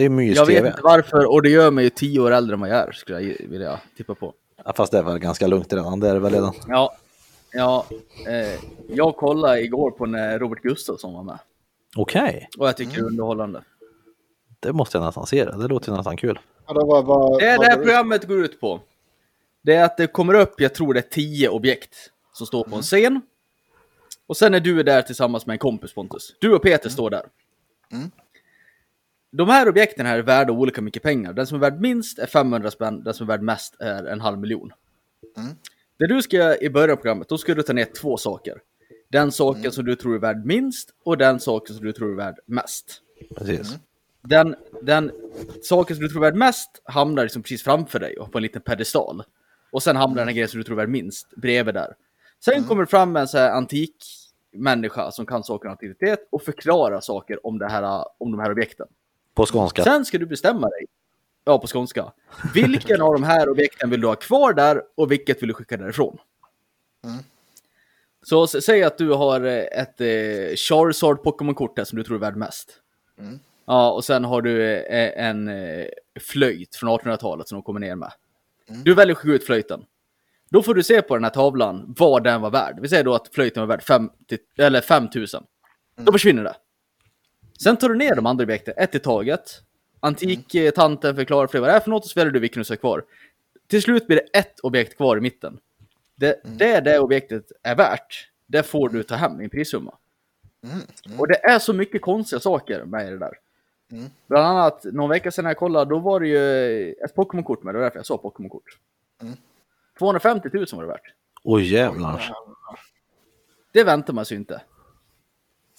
Det 0.00 0.04
är 0.04 0.10
Jag 0.10 0.16
vet 0.16 0.26
mys-tv. 0.48 0.68
inte 0.68 0.80
varför, 0.82 1.32
och 1.32 1.42
det 1.42 1.50
gör 1.50 1.70
mig 1.70 1.84
ju 1.84 1.90
tio 1.90 2.20
år 2.20 2.30
äldre 2.30 2.54
än 2.54 2.60
vad 2.60 2.68
jag 2.68 2.76
är, 2.76 2.92
skulle 2.92 3.20
jag 3.20 3.48
vilja 3.48 3.80
tippa 3.96 4.14
på. 4.14 4.34
Ja, 4.64 4.72
fast 4.76 4.92
det 4.92 4.98
är 4.98 5.02
väl 5.02 5.18
ganska 5.18 5.46
lugnt 5.46 5.72
redan. 5.72 6.00
Det 6.00 6.08
är 6.08 6.14
det 6.14 6.20
väl 6.20 6.32
redan. 6.32 6.54
Ja, 6.68 6.96
ja 7.52 7.86
eh, 8.28 8.60
jag 8.88 9.16
kollade 9.16 9.60
igår 9.60 9.90
på 9.90 10.06
när 10.06 10.38
Robert 10.38 10.62
Gustafsson 10.62 11.14
var 11.14 11.22
med. 11.22 11.38
Okej. 11.96 12.48
Och 12.58 12.68
jag 12.68 12.76
tycker 12.76 12.92
det 12.94 13.00
är 13.00 13.04
underhållande. 13.04 13.62
Det 14.60 14.72
måste 14.72 14.98
jag 14.98 15.04
nästan 15.04 15.26
se 15.26 15.44
det. 15.44 15.62
Det 15.62 15.68
låter 15.68 15.92
nästan 15.92 16.16
kul. 16.16 16.38
Ja, 16.66 16.72
det 16.72 16.80
var, 16.80 17.02
var, 17.02 17.40
Det 17.40 17.46
är 17.46 17.58
var 17.58 17.64
det 17.64 17.70
här 17.70 17.76
programmet 17.76 18.28
går 18.28 18.44
ut 18.44 18.60
på. 18.60 18.80
Det 19.62 19.74
är 19.74 19.84
att 19.84 19.96
det 19.96 20.06
kommer 20.06 20.34
upp, 20.34 20.60
jag 20.60 20.74
tror 20.74 20.94
det 20.94 21.00
är 21.00 21.10
tio 21.10 21.48
objekt 21.48 21.96
som 22.32 22.46
står 22.46 22.64
på 22.64 22.76
en 22.76 22.82
scen. 22.82 23.20
Och 24.26 24.36
sen 24.36 24.54
är 24.54 24.60
du 24.60 24.82
där 24.82 25.02
tillsammans 25.02 25.46
med 25.46 25.54
en 25.54 25.58
kompis 25.58 25.94
Pontus. 25.94 26.36
Du 26.40 26.54
och 26.54 26.62
Peter 26.62 26.90
står 26.90 27.10
där. 27.10 27.22
De 29.32 29.48
här 29.48 29.68
objekten 29.68 30.06
här 30.06 30.18
är 30.18 30.22
värda 30.22 30.52
olika 30.52 30.82
mycket 30.82 31.02
pengar. 31.02 31.32
Den 31.32 31.46
som 31.46 31.56
är 31.56 31.60
värd 31.60 31.80
minst 31.80 32.18
är 32.18 32.26
500 32.26 32.70
spänn, 32.70 33.04
den 33.04 33.14
som 33.14 33.24
är 33.24 33.28
värd 33.28 33.42
mest 33.42 33.76
är 33.80 34.04
en 34.04 34.20
halv 34.20 34.38
miljon. 34.38 34.72
Det 35.98 36.06
du 36.06 36.22
ska 36.22 36.36
göra 36.36 36.58
i 36.58 36.70
början 36.70 36.90
av 36.90 36.96
programmet, 36.96 37.28
då 37.28 37.38
ska 37.38 37.54
du 37.54 37.62
ta 37.62 37.72
ner 37.72 37.84
två 38.00 38.16
saker. 38.16 38.60
Den 39.08 39.32
saken 39.32 39.72
som 39.72 39.84
du 39.84 39.96
tror 39.96 40.14
är 40.14 40.18
värd 40.18 40.46
minst 40.46 40.90
och 41.04 41.18
den 41.18 41.40
saken 41.40 41.76
som 41.76 41.84
du 41.86 41.92
tror 41.92 42.12
är 42.12 42.16
värd 42.16 42.38
mest 42.46 43.02
Precis. 43.36 43.78
den, 44.22 44.56
den 44.82 45.10
saken 45.62 45.96
som 45.96 46.02
du 46.02 46.08
tror 46.08 46.26
är 46.26 46.30
värd 46.30 46.38
mest 46.38 46.82
hamnar 46.84 47.22
liksom 47.22 47.42
precis 47.42 47.62
framför 47.62 47.98
dig 47.98 48.16
och 48.18 48.32
på 48.32 48.38
en 48.38 48.42
liten 48.42 48.62
pedestal. 48.62 49.22
Och 49.72 49.82
sen 49.82 49.96
hamnar 49.96 50.16
den 50.16 50.28
här 50.28 50.34
grejen 50.34 50.48
som 50.48 50.58
du 50.58 50.64
tror 50.64 50.76
är 50.76 50.82
värd 50.82 50.88
minst 50.88 51.30
bredvid 51.36 51.74
där. 51.74 51.94
Sen 52.44 52.64
kommer 52.64 52.82
det 52.82 52.90
fram 52.90 53.16
en 53.16 53.28
så 53.28 53.38
här 53.38 53.50
antik 53.50 53.96
människa 54.52 55.10
som 55.10 55.26
kan 55.26 55.44
saker 55.44 55.68
om 55.68 55.72
antikvitet 55.72 56.28
och 56.30 56.42
förklara 56.42 57.00
saker 57.00 57.46
om, 57.46 57.58
det 57.58 57.68
här, 57.68 58.04
om 58.18 58.30
de 58.30 58.40
här 58.40 58.50
objekten. 58.50 58.86
På 59.34 59.46
skånska. 59.46 59.84
Sen 59.84 60.04
ska 60.04 60.18
du 60.18 60.26
bestämma 60.26 60.68
dig, 60.68 60.86
ja 61.44 61.58
på 61.58 61.66
skånska, 61.66 62.12
vilken 62.54 63.00
av 63.02 63.12
de 63.12 63.22
här 63.22 63.48
objekten 63.48 63.90
vill 63.90 64.00
du 64.00 64.06
ha 64.06 64.14
kvar 64.14 64.52
där 64.52 64.82
och 64.94 65.12
vilket 65.12 65.42
vill 65.42 65.48
du 65.48 65.54
skicka 65.54 65.76
därifrån? 65.76 66.18
Så 68.22 68.44
s- 68.44 68.64
säg 68.64 68.82
att 68.82 68.98
du 68.98 69.08
har 69.12 69.40
eh, 69.40 69.52
ett 69.82 70.00
eh, 70.00 70.56
Charizard 70.56 71.22
Pokémon-kort 71.22 71.78
som 71.84 71.98
du 71.98 72.04
tror 72.04 72.16
är 72.16 72.20
värd 72.20 72.36
mest. 72.36 72.72
Ja, 73.66 73.90
och 73.90 74.04
sen 74.04 74.24
har 74.24 74.42
du 74.42 74.62
eh, 74.76 75.26
en 75.26 75.48
eh, 75.48 75.86
flöjt 76.20 76.76
från 76.76 76.90
1800-talet 76.90 77.48
som 77.48 77.56
de 77.56 77.62
kommer 77.62 77.80
ner 77.80 77.94
med. 77.94 78.12
Du 78.84 78.94
väljer 78.94 79.14
att 79.14 79.18
skicka 79.18 79.34
ut 79.34 79.46
flöjten. 79.46 79.84
Då 80.50 80.62
får 80.62 80.74
du 80.74 80.82
se 80.82 81.02
på 81.02 81.14
den 81.14 81.24
här 81.24 81.30
tavlan 81.30 81.94
vad 81.98 82.24
den 82.24 82.40
var 82.40 82.50
värd. 82.50 82.78
Vi 82.80 82.88
säger 82.88 83.04
då 83.04 83.14
att 83.14 83.28
flöjten 83.34 83.60
var 83.60 83.66
värd 83.66 83.82
50, 83.82 84.38
eller 84.58 84.80
5000. 84.80 85.44
Då 85.96 86.12
försvinner 86.12 86.44
det. 86.44 86.54
Sen 87.62 87.76
tar 87.76 87.88
du 87.88 87.94
ner 87.96 88.14
de 88.14 88.26
andra 88.26 88.42
objekten, 88.42 88.74
ett 88.76 88.94
i 88.94 88.98
taget. 88.98 89.62
Antiktanten 90.00 91.16
förklarar 91.16 91.46
för 91.46 91.52
dig 91.52 91.60
vad 91.60 91.70
det 91.70 91.74
är 91.74 91.80
för 91.80 91.90
något 91.90 92.04
och 92.04 92.10
så 92.10 92.20
väljer 92.20 92.32
du 92.32 92.40
vilken 92.40 92.60
du 92.60 92.64
ska 92.64 92.72
ha 92.72 92.78
kvar. 92.78 93.04
Till 93.66 93.82
slut 93.82 94.06
blir 94.06 94.16
det 94.16 94.38
ett 94.38 94.60
objekt 94.60 94.96
kvar 94.96 95.16
i 95.16 95.20
mitten. 95.20 95.58
Det, 96.14 96.40
det 96.42 96.72
är 96.72 96.80
det 96.80 96.98
objektet 96.98 97.52
är 97.62 97.74
värt. 97.76 98.28
Det 98.46 98.62
får 98.62 98.88
du 98.88 99.02
ta 99.02 99.14
hem 99.14 99.40
i 99.40 99.44
en 99.44 99.50
prissumma. 99.50 99.94
Och 101.18 101.28
det 101.28 101.44
är 101.44 101.58
så 101.58 101.72
mycket 101.72 102.02
konstiga 102.02 102.40
saker 102.40 102.84
med 102.84 103.12
det 103.12 103.18
där. 103.18 103.38
Bland 104.26 104.46
annat, 104.46 104.84
någon 104.84 105.10
vecka 105.10 105.30
sedan 105.30 105.42
när 105.42 105.50
jag 105.50 105.56
kollade, 105.58 105.90
då 105.90 105.98
var 105.98 106.20
det 106.20 106.28
ju 106.28 106.92
ett 106.92 107.14
Pokémon-kort 107.14 107.62
med. 107.62 107.74
Det 107.74 107.78
var 107.78 107.84
därför 107.84 107.98
jag 107.98 108.06
sa 108.06 108.16
Pokémon-kort. 108.18 108.78
250 109.98 110.48
000 110.52 110.66
var 110.72 110.82
det 110.82 110.88
värt. 110.88 111.14
Oj 111.44 111.72
jävlar. 111.72 112.36
Det 113.72 113.84
väntar 113.84 114.12
man 114.12 114.24
sig 114.24 114.36
inte. 114.36 114.60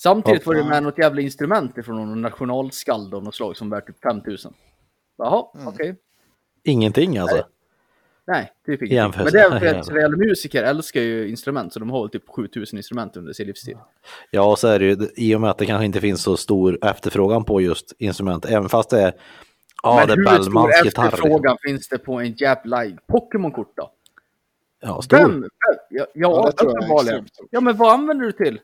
Samtidigt 0.03 0.45
var 0.45 0.55
det 0.55 0.63
med 0.63 0.83
något 0.83 0.97
jävla 0.97 1.21
instrument 1.21 1.77
ifrån 1.77 1.95
någon 1.95 2.21
nationalskald 2.21 3.13
av 3.13 3.23
något 3.23 3.35
slag 3.35 3.57
som 3.57 3.69
värt 3.69 3.87
typ 3.87 4.01
5000. 4.03 4.53
Jaha, 5.17 5.45
okej. 5.67 5.95
Ingenting 6.63 7.17
alltså. 7.17 7.45
Nej, 8.27 8.51
typ 8.65 8.81
ingenting. 8.81 8.95
Jämfört- 8.95 9.23
Men 9.23 9.33
det 9.33 9.39
är 9.39 9.59
för 9.59 9.79
att 9.79 9.85
Sveriges 9.85 10.17
musiker 10.17 10.63
älskar 10.63 11.01
ju 11.01 11.27
instrument, 11.29 11.73
så 11.73 11.79
de 11.79 11.89
har 11.89 12.01
väl 12.01 12.09
typ 12.09 12.29
7000 12.29 12.77
instrument 12.77 13.17
under 13.17 13.33
sin 13.33 13.47
livstid. 13.47 13.77
Ja, 14.31 14.51
och 14.51 14.59
så 14.59 14.67
är 14.67 14.79
det 14.79 14.85
ju 14.85 14.97
i 15.15 15.35
och 15.35 15.41
med 15.41 15.49
att 15.49 15.57
det 15.57 15.65
kanske 15.65 15.85
inte 15.85 16.01
finns 16.01 16.21
så 16.23 16.37
stor 16.37 16.85
efterfrågan 16.85 17.43
på 17.43 17.61
just 17.61 17.93
instrument. 17.97 18.45
Även 18.45 18.69
fast 18.69 18.89
det 18.89 19.01
är, 19.01 19.13
ja, 19.83 19.95
Men 19.95 20.07
det 20.07 20.13
är 20.13 20.17
hur 20.17 20.23
stor 20.25 20.33
Bellmans 20.43 20.85
gitarr. 20.85 21.05
efterfrågan 21.07 21.57
finns 21.67 21.87
det 21.89 21.97
på 21.97 22.19
en 22.19 22.31
jävla 22.31 22.83
Pokémon-kort 23.07 23.73
då? 23.77 23.91
Ja, 24.81 25.01
stor. 25.01 25.17
Vem? 25.17 25.45
Ja, 25.59 25.75
ja, 25.89 26.05
Ja, 26.13 26.45
det 26.45 26.51
tror 26.51 26.73
jag. 27.11 27.25
Ja, 27.49 27.61
men 27.61 27.77
vad 27.77 27.93
använder 27.93 28.25
du 28.25 28.31
till? 28.31 28.59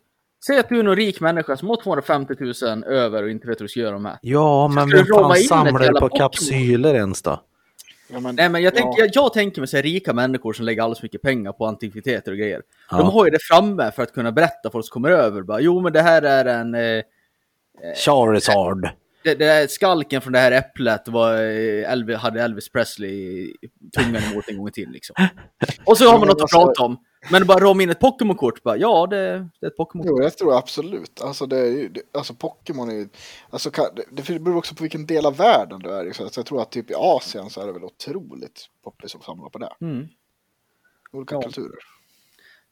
Säg 0.46 0.60
att 0.60 0.70
du 0.70 0.80
är 0.80 0.84
någon 0.84 0.96
rik 0.96 1.20
människa 1.22 1.58
som 1.58 1.68
har 1.70 1.82
250 1.84 2.34
000 2.64 2.84
över 2.84 3.24
och 3.24 3.30
inte 3.30 3.48
vet 3.48 3.60
vad 3.60 3.66
du 3.66 3.70
ska 3.70 3.80
göra 3.80 4.00
med. 4.00 4.20
Ja, 4.22 4.68
men 4.68 4.90
vem 4.90 5.06
fan 5.06 5.36
samlar 5.36 5.92
på 5.92 6.00
Pokémon? 6.00 6.20
kapsyler 6.20 6.94
ens 6.94 7.22
då? 7.22 7.42
Ja, 8.10 8.20
men, 8.20 8.36
Nej, 8.36 8.50
men 8.50 8.62
jag, 8.62 8.76
tänker, 8.76 9.00
ja, 9.00 9.06
jag, 9.14 9.24
jag 9.24 9.34
tänker 9.34 9.62
mig 9.62 9.68
så 9.68 9.76
här 9.76 9.84
rika 9.84 10.14
människor 10.14 10.54
som 10.54 10.66
lägger 10.66 10.82
alldeles 10.82 11.04
mycket 11.04 11.22
pengar 11.22 11.52
på 11.52 11.66
antikviteter 11.66 12.32
och 12.32 12.38
grejer. 12.38 12.62
Ja. 12.92 12.98
De 12.98 13.10
har 13.10 13.26
ju 13.26 13.32
det 13.32 13.40
framme 13.42 13.92
för 13.92 14.04
att 14.04 14.14
kunna 14.14 14.32
berätta 14.32 14.62
för 14.64 14.70
folk 14.70 14.86
som 14.86 14.94
kommer 14.94 15.10
över. 15.10 15.42
Bara, 15.42 15.60
jo, 15.60 15.82
men 15.82 15.94
det 15.94 16.02
här 16.02 16.22
är 16.22 16.46
en... 16.46 16.76
Eh, 16.76 17.04
Charizard. 17.96 18.90
det, 19.24 19.36
det 19.36 19.46
är 19.46 19.68
skalken 19.68 20.22
från 20.22 20.34
det 20.34 20.40
här 20.40 20.52
äpplet 20.52 21.08
var, 21.08 21.34
eh, 21.34 21.92
Elvis, 21.92 22.18
hade 22.18 22.42
Elvis 22.42 22.70
Presley 22.70 23.54
tungan 23.98 24.24
emot 24.32 24.50
en 24.50 24.58
gång 24.58 24.72
till 24.72 24.90
liksom. 24.90 25.16
Och 25.86 25.98
så 25.98 26.10
har 26.10 26.20
man 26.20 26.28
något 26.28 26.36
att 26.36 26.42
alltså- 26.42 26.66
prata 26.66 26.84
om. 26.84 26.98
Men 27.32 27.48
bara 27.48 27.60
rama 27.66 27.84
in 27.84 27.90
ett 27.90 28.00
Pokémon-kort, 28.00 28.64
bara, 28.64 28.78
ja 28.78 29.08
det, 29.08 29.48
det 29.60 29.66
är 29.66 29.68
ett 29.68 29.78
Pokémon-kort. 29.78 30.18
Jo, 30.18 30.24
jag 30.24 30.38
tror 30.38 30.58
absolut. 30.58 31.22
Alltså, 31.22 31.46
det 31.46 31.58
är 31.60 31.72
ju, 31.72 31.90
det, 31.90 32.02
alltså 32.12 32.34
Pokémon 32.34 32.90
är 32.90 32.94
ju... 32.94 33.10
Alltså, 33.50 33.72
kan, 33.72 33.86
det, 33.96 34.24
det 34.32 34.40
beror 34.40 34.58
också 34.58 34.76
på 34.76 34.84
vilken 34.84 35.06
del 35.06 35.26
av 35.26 35.38
världen 35.38 35.80
du 35.80 35.90
är 35.90 36.06
i. 36.06 36.14
Så 36.14 36.30
jag 36.36 36.46
tror 36.46 36.62
att 36.62 36.72
typ 36.72 36.92
i 36.92 36.94
Asien 36.98 37.50
så 37.50 37.62
är 37.62 37.68
det 37.68 37.74
väl 37.74 37.84
otroligt 37.84 38.70
poppis 38.84 39.16
att 39.16 39.24
samla 39.24 39.50
på 39.50 39.58
det. 39.58 39.74
Mm. 39.82 40.08
Olika 41.12 41.36
Ja. 41.36 41.42
kulturer. 41.42 41.80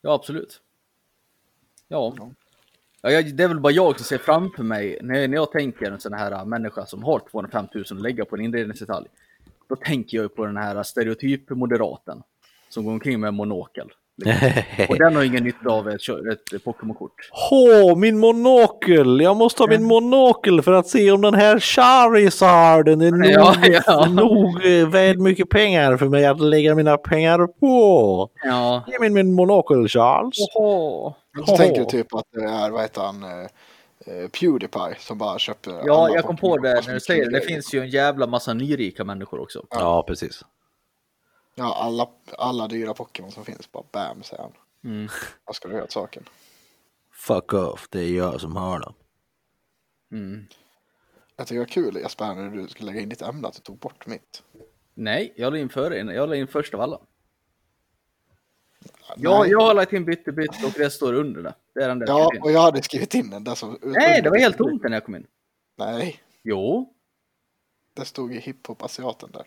Ja, 0.00 0.12
absolut. 0.14 0.60
Ja. 1.88 2.14
Ja. 2.18 2.30
Ja, 3.00 3.22
det 3.22 3.44
är 3.44 3.48
väl 3.48 3.60
bara 3.60 3.72
jag 3.72 3.96
som 3.96 4.04
ser 4.04 4.18
framför 4.18 4.62
mig, 4.62 4.98
när, 5.02 5.28
när 5.28 5.36
jag 5.36 5.52
tänker 5.52 5.90
en 5.90 6.00
sån 6.00 6.12
här 6.12 6.32
äh, 6.32 6.44
människa 6.44 6.86
som 6.86 7.02
har 7.02 7.22
205 7.30 7.66
000 7.74 7.84
att 7.90 8.00
lägga 8.02 8.24
på 8.24 8.36
en 8.36 8.42
inredningsdetalj, 8.42 9.08
då 9.68 9.76
tänker 9.76 10.16
jag 10.16 10.22
ju 10.24 10.28
på 10.28 10.46
den 10.46 10.56
här 10.56 10.82
stereotyp-moderaten 10.82 12.22
som 12.68 12.84
går 12.84 12.92
omkring 12.92 13.20
med 13.20 13.34
monokel. 13.34 13.92
Liksom. 14.16 14.62
Och 14.88 14.98
den 14.98 15.16
har 15.16 15.22
ingen 15.22 15.44
nytta 15.44 15.70
av 15.70 15.88
ett, 15.88 16.00
ett 16.54 16.64
Pokémon-kort. 16.64 17.30
Åh, 17.50 17.96
min 17.96 18.18
monokel! 18.18 19.20
Jag 19.20 19.36
måste 19.36 19.62
ha 19.62 19.68
min 19.68 19.84
monokel 19.84 20.62
för 20.62 20.72
att 20.72 20.86
se 20.86 21.10
om 21.10 21.20
den 21.20 21.34
här 21.34 21.60
Charizarden 21.60 23.00
är 23.00 23.10
nog, 23.10 23.26
Ja, 23.30 23.54
ja. 23.86 24.06
nog 24.08 24.66
eh, 24.66 24.88
värd 24.88 25.18
mycket 25.18 25.48
pengar 25.48 25.96
för 25.96 26.08
mig 26.08 26.26
att 26.26 26.40
lägga 26.40 26.74
mina 26.74 26.96
pengar 26.96 27.46
på. 27.46 28.30
Ja. 28.44 28.84
Ge 28.86 28.98
mig 28.98 29.10
min 29.10 29.34
monokel, 29.34 29.88
Charles. 29.88 30.36
Oho. 30.54 31.14
Så 31.46 31.56
tänker 31.56 31.84
typ 31.84 32.14
att 32.14 32.24
det 32.32 32.44
är, 32.44 32.70
vad 32.70 32.82
heter 32.82 33.00
han, 33.00 33.22
eh, 33.22 33.30
eh, 34.06 34.28
Pewdiepie 34.40 34.96
som 34.98 35.18
bara 35.18 35.38
köper 35.38 35.72
Ja, 35.84 36.08
jag 36.14 36.24
kom 36.24 36.36
på 36.36 36.56
det 36.56 36.82
när 36.86 36.94
du 36.94 37.00
säger 37.00 37.24
det. 37.24 37.30
Det 37.30 37.46
finns 37.46 37.74
ju 37.74 37.80
en 37.80 37.88
jävla 37.88 38.26
massa 38.26 38.54
nyrika 38.54 39.04
människor 39.04 39.40
också. 39.40 39.64
Ja, 39.70 40.04
precis. 40.08 40.42
Ja, 41.58 41.74
alla, 41.74 42.08
alla 42.38 42.68
dyra 42.68 42.94
Pokémon 42.94 43.32
som 43.32 43.44
finns, 43.44 43.72
bara 43.72 43.84
bam 43.92 44.22
säger 44.22 44.42
han. 44.42 44.52
Mm. 44.84 45.08
Vad 45.44 45.56
ska 45.56 45.68
du 45.68 45.74
göra 45.74 45.84
åt 45.84 45.92
saken? 45.92 46.28
Fuck 47.12 47.52
off, 47.52 47.88
det 47.90 48.00
är 48.00 48.12
jag 48.16 48.40
som 48.40 48.56
har 48.56 48.80
dem. 48.80 48.94
Mm. 50.12 50.46
Jag 51.36 51.46
tycker 51.46 51.54
det 51.54 51.60
var 51.60 51.68
kul 51.68 51.96
Jesper 51.96 52.34
när 52.34 52.50
du 52.50 52.68
skulle 52.68 52.86
lägga 52.86 53.00
in 53.00 53.08
ditt 53.08 53.22
ämne 53.22 53.48
att 53.48 53.54
du 53.54 53.60
tog 53.60 53.78
bort 53.78 54.06
mitt. 54.06 54.42
Nej, 54.94 55.32
jag 55.36 55.52
la 55.52 55.58
in 55.58 55.68
före. 55.68 55.98
Jag 55.98 56.28
la 56.28 56.36
in 56.36 56.46
först 56.48 56.74
av 56.74 56.80
alla. 56.80 57.00
Nej. 58.80 59.16
Ja, 59.16 59.46
jag 59.46 59.60
har 59.60 59.74
lagt 59.74 59.92
in 59.92 60.04
bytte 60.04 60.32
bytt 60.32 60.64
och 60.64 60.72
det 60.76 60.90
står 60.90 61.12
under 61.14 61.42
det. 61.42 61.54
Det 61.74 61.82
är 61.82 61.88
den 61.88 61.98
där. 61.98 62.06
Ja, 62.06 62.28
jag 62.34 62.44
och 62.44 62.52
jag 62.52 62.60
hade 62.60 62.82
skrivit 62.82 63.14
in 63.14 63.30
den 63.30 63.44
där 63.44 63.54
som... 63.54 63.78
Nej, 63.82 64.22
det 64.22 64.30
var 64.30 64.38
helt 64.38 64.58
tomt 64.58 64.82
när 64.82 64.90
jag 64.90 65.04
kom 65.04 65.14
in. 65.16 65.26
Nej, 65.76 66.20
Jo. 66.42 66.94
det 67.94 68.04
stod 68.04 68.32
ju 68.32 68.40
hiphop-asiaten 68.40 69.30
där. 69.32 69.46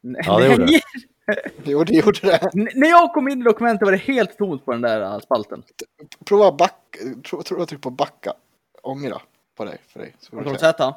Nej. 0.00 0.22
Ja, 0.26 0.38
det 0.38 0.50
gjorde 0.50 0.66
det. 0.66 0.80
Jo, 1.64 1.84
det 1.84 1.92
gjorde 1.94 2.18
det. 2.22 2.50
N- 2.54 2.68
När 2.74 2.88
jag 2.88 3.12
kom 3.12 3.28
in 3.28 3.40
i 3.40 3.44
dokumentet 3.44 3.84
var 3.86 3.92
det 3.92 3.98
helt 3.98 4.38
tomt 4.38 4.64
på 4.64 4.72
den 4.72 4.80
där 4.80 5.00
äh, 5.00 5.18
spalten. 5.20 5.62
Prova 6.24 6.52
back, 6.52 6.96
tro, 7.24 7.42
tro, 7.42 7.66
tryck 7.66 7.80
på 7.80 7.90
backa. 7.90 8.32
Ångra 8.82 9.22
på 9.54 9.64
dig, 9.64 9.78
för 9.88 10.00
dig. 10.00 10.14
Så 10.18 10.44
se. 10.44 10.58
Z. 10.58 10.94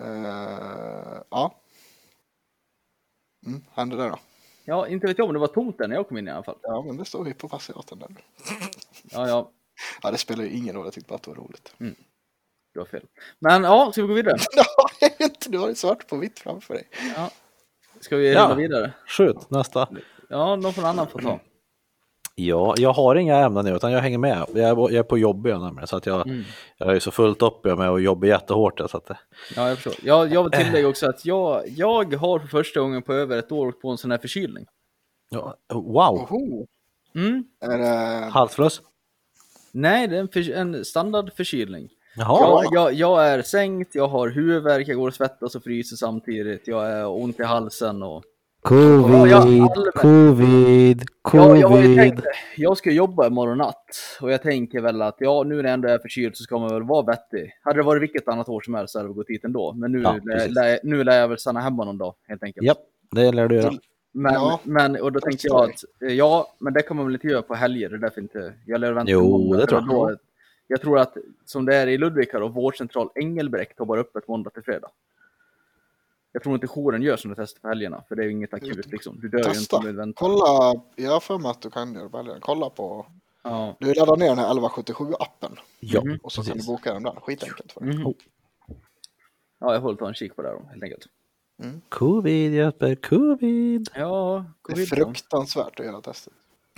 Eh, 0.00 1.22
ja. 1.30 1.54
Mm, 3.46 3.64
hände 3.74 3.96
det 3.96 4.08
då? 4.08 4.18
Ja, 4.64 4.88
inte 4.88 5.06
vet 5.06 5.18
jag 5.18 5.26
om 5.26 5.32
det 5.34 5.38
var 5.40 5.46
tomt 5.46 5.78
där 5.78 5.88
när 5.88 5.96
jag 5.96 6.08
kom 6.08 6.18
in 6.18 6.28
i 6.28 6.30
alla 6.30 6.42
fall. 6.42 6.58
Ja, 6.62 6.82
men 6.86 6.96
det 6.96 7.04
står 7.04 7.24
hiphop-asiaten 7.24 7.98
där. 7.98 8.08
Ja, 9.10 9.28
ja, 9.28 9.50
Ja, 10.02 10.10
det 10.10 10.18
spelar 10.18 10.44
ju 10.44 10.50
ingen 10.50 10.74
roll. 10.74 10.84
Jag 10.86 10.92
tyckte 10.92 11.08
bara 11.08 11.14
att 11.14 11.22
det 11.22 11.30
var 11.30 11.36
roligt. 11.36 11.74
du 12.74 12.80
har 12.80 12.86
fel. 12.86 13.06
Men 13.38 13.64
ja, 13.64 13.92
ska 13.92 14.02
vi 14.02 14.08
gå 14.08 14.14
vidare? 14.14 14.36
Jag 15.00 15.10
inte, 15.20 15.50
du 15.50 15.58
har 15.58 15.68
ju 15.68 15.74
svart 15.74 16.08
på 16.08 16.16
vitt 16.16 16.38
framför 16.38 16.74
dig. 16.74 16.88
Ja. 17.16 17.30
Ska 18.00 18.16
vi 18.16 18.32
Ja. 18.32 18.44
rulla 18.44 18.54
vidare? 18.54 18.92
Skjut, 19.06 19.50
nästa. 19.50 19.88
Ja, 20.28 20.56
någon 20.56 20.84
annan 20.84 21.06
får 21.06 21.18
ta. 21.20 21.40
Ja, 22.34 22.74
jag 22.78 22.92
har 22.92 23.14
inga 23.16 23.36
ämnen 23.36 23.64
nu 23.64 23.74
utan 23.76 23.92
jag 23.92 24.00
hänger 24.00 24.18
med. 24.18 24.44
Jag 24.54 24.58
är, 24.64 24.76
jag 24.76 24.92
är 24.94 25.02
på 25.02 25.18
jobb 25.18 25.46
jag 25.46 25.60
nämligen 25.62 25.86
så 25.86 25.96
att 25.96 26.06
jag, 26.06 26.26
Mm. 26.28 26.44
jag 26.78 26.96
är 26.96 27.00
så 27.00 27.10
fullt 27.10 27.42
upp 27.42 27.64
med 27.64 27.80
att 27.90 28.02
jobba 28.02 28.26
jättehårt. 28.26 28.80
Så 28.90 28.96
att, 28.96 29.06
det- 29.06 29.18
Ja, 29.56 29.68
jag 29.68 29.78
förstår. 29.78 29.94
Jag, 30.08 30.32
jag 30.32 30.42
vill 30.42 30.52
tillägga 30.64 30.88
också 30.88 31.08
att 31.08 31.24
jag, 31.24 31.62
jag 31.68 32.14
har 32.14 32.38
för 32.38 32.46
första 32.48 32.80
gången 32.80 33.02
på 33.02 33.12
över 33.14 33.38
ett 33.38 33.52
år 33.52 33.66
åkt 33.66 33.80
på 33.82 33.90
en 33.90 33.98
sån 33.98 34.10
här 34.10 34.18
förkylning. 34.18 34.66
ja, 35.30 35.56
wow. 35.72 36.28
Mm. 37.14 37.44
Är 37.60 37.78
det... 37.78 38.30
halsfluss. 38.30 38.82
Nej, 39.72 40.08
det 40.08 40.16
är 40.16 40.20
en, 40.20 40.28
för, 40.28 40.50
en 40.50 40.84
standardförkylning. 40.84 41.88
Jaha, 42.18 42.64
Jag, 42.64 42.74
jag, 42.74 42.92
jag 42.94 43.28
är 43.28 43.42
sänkt, 43.42 43.94
jag 43.94 44.08
har 44.08 44.28
huvudvärk, 44.28 44.88
jag 44.88 44.96
går 44.96 45.08
och 45.08 45.14
svettas 45.14 45.54
och 45.54 45.62
fryser 45.62 45.96
samtidigt. 45.96 46.68
Jag 46.68 46.90
är 46.92 47.06
ont 47.08 47.40
i 47.40 47.42
halsen 47.42 48.02
och... 48.02 48.24
Ja, 48.70 49.26
ja, 49.26 49.36
allmän- 49.42 49.68
covid, 49.94 51.02
Ja, 51.32 51.56
jag 51.56 51.72
tänkt, 51.96 52.22
jag 52.56 52.76
ska 52.76 52.90
jobba 52.90 53.26
imorgon 53.26 53.58
natt 53.58 53.86
och 54.20 54.32
jag 54.32 54.42
tänker 54.42 54.80
väl 54.80 55.02
att 55.02 55.16
ja, 55.18 55.42
nu 55.46 55.56
när 55.56 55.64
jag 55.64 55.72
ändå 55.72 55.88
är 55.88 55.98
förkyld 55.98 56.36
så 56.36 56.42
ska 56.42 56.58
man 56.58 56.68
väl 56.68 56.82
vara 56.82 57.02
vettig. 57.02 57.52
Hade 57.62 57.78
det 57.78 57.82
varit 57.82 58.02
vilket 58.02 58.28
annat 58.28 58.48
år 58.48 58.60
som 58.60 58.74
helst 58.74 58.92
så 58.92 58.98
hade 58.98 59.08
vi 59.08 59.14
gått 59.14 59.28
hit 59.28 59.44
ändå. 59.44 59.72
Men 59.72 59.92
nu, 59.92 60.00
Ja, 60.02 60.16
lär, 60.48 60.78
nu 60.82 61.04
lär 61.04 61.20
jag 61.20 61.28
väl 61.28 61.38
stanna 61.38 61.60
hemma 61.60 61.84
någon 61.84 61.98
dag 61.98 62.14
helt 62.28 62.42
enkelt. 62.42 62.66
Japp, 62.66 62.78
det 63.10 63.32
lär 63.32 63.48
du 63.48 63.54
göra. 63.56 63.72
Men, 64.12 64.34
Ja. 64.34 64.60
men 64.62 64.96
och 65.02 65.12
då 65.12 65.20
tänkte 65.20 65.46
jag 65.48 65.64
att 65.70 65.84
ja, 66.10 66.46
men 66.58 66.72
det 66.72 66.82
kan 66.82 66.96
man 66.96 67.06
väl 67.06 67.14
inte 67.14 67.26
göra 67.26 67.42
på 67.42 67.54
helger. 67.54 67.88
Det 67.88 67.96
är 67.96 67.98
därför 67.98 68.20
inte 68.20 68.52
jag 68.66 68.80
lär 68.80 68.92
vänta 68.92 69.12
Jo, 69.12 69.54
det 69.54 69.66
tror 69.66 69.80
jag. 69.80 69.88
Då, 69.88 70.16
jag 70.68 70.80
tror 70.80 70.98
att 70.98 71.16
som 71.44 71.64
det 71.64 71.76
är 71.76 71.86
i 71.86 71.98
Ludvika 71.98 72.44
och 72.44 72.54
vårdcentral 72.54 73.10
Engelbrekt 73.14 73.78
har 73.78 73.86
bara 73.86 74.00
öppet 74.00 74.28
måndag 74.28 74.50
till 74.50 74.62
fredag. 74.62 74.88
Jag 76.32 76.42
tror 76.42 76.54
inte 76.54 76.66
jouren 76.66 77.02
gör 77.02 77.16
sådana 77.16 77.34
tester 77.34 77.60
på 77.60 77.68
helgerna, 77.68 78.02
för 78.08 78.16
det 78.16 78.22
är 78.22 78.24
ju 78.26 78.32
inget 78.32 78.54
akut 78.54 78.86
liksom. 78.86 79.20
Du 79.20 79.28
dör 79.28 79.38
ju 79.38 79.44
inte 79.44 79.58
Testa. 79.58 79.76
om 79.76 79.84
du 79.84 79.92
väntar. 79.92 80.20
Kolla, 80.26 80.80
jag 80.96 81.10
har 81.10 81.20
för 81.20 81.38
mig 81.38 81.50
att 81.50 81.60
du 81.62 81.70
kan 81.70 81.94
göra 81.94 82.08
välja. 82.08 82.36
Kolla 82.40 82.70
på... 82.70 83.06
Ja. 83.42 83.76
Du 83.80 83.94
laddar 83.94 84.16
ner 84.16 84.26
den 84.28 84.38
här 84.38 84.54
1177-appen 84.54 85.56
Ja, 85.80 86.02
och 86.22 86.32
så 86.32 86.42
kan 86.42 86.46
du 86.48 86.52
precis. 86.52 86.66
boka 86.66 86.92
den 86.94 87.02
där. 87.02 87.12
Skitenkelt 87.20 87.72
för 87.72 87.80
dig. 87.80 87.94
Mhm. 87.98 88.14
Ja, 89.60 89.72
jag 89.72 89.82
får 89.82 89.94
ta 89.94 90.08
en 90.08 90.14
kik 90.14 90.36
på 90.36 90.42
det 90.42 90.48
här 90.48 90.54
då, 90.56 90.68
helt 90.70 90.82
enkelt. 90.82 91.06
Covid 91.88 92.54
Jesper, 92.54 92.94
covid. 92.94 93.88
Ja, 93.94 94.44
Det 94.66 94.72
är 94.72 94.74
covid 94.76 94.88
då. 94.90 94.96
fruktansvärt 94.96 95.80
att 95.80 95.86
göra 95.86 96.00
testet. 96.00 96.32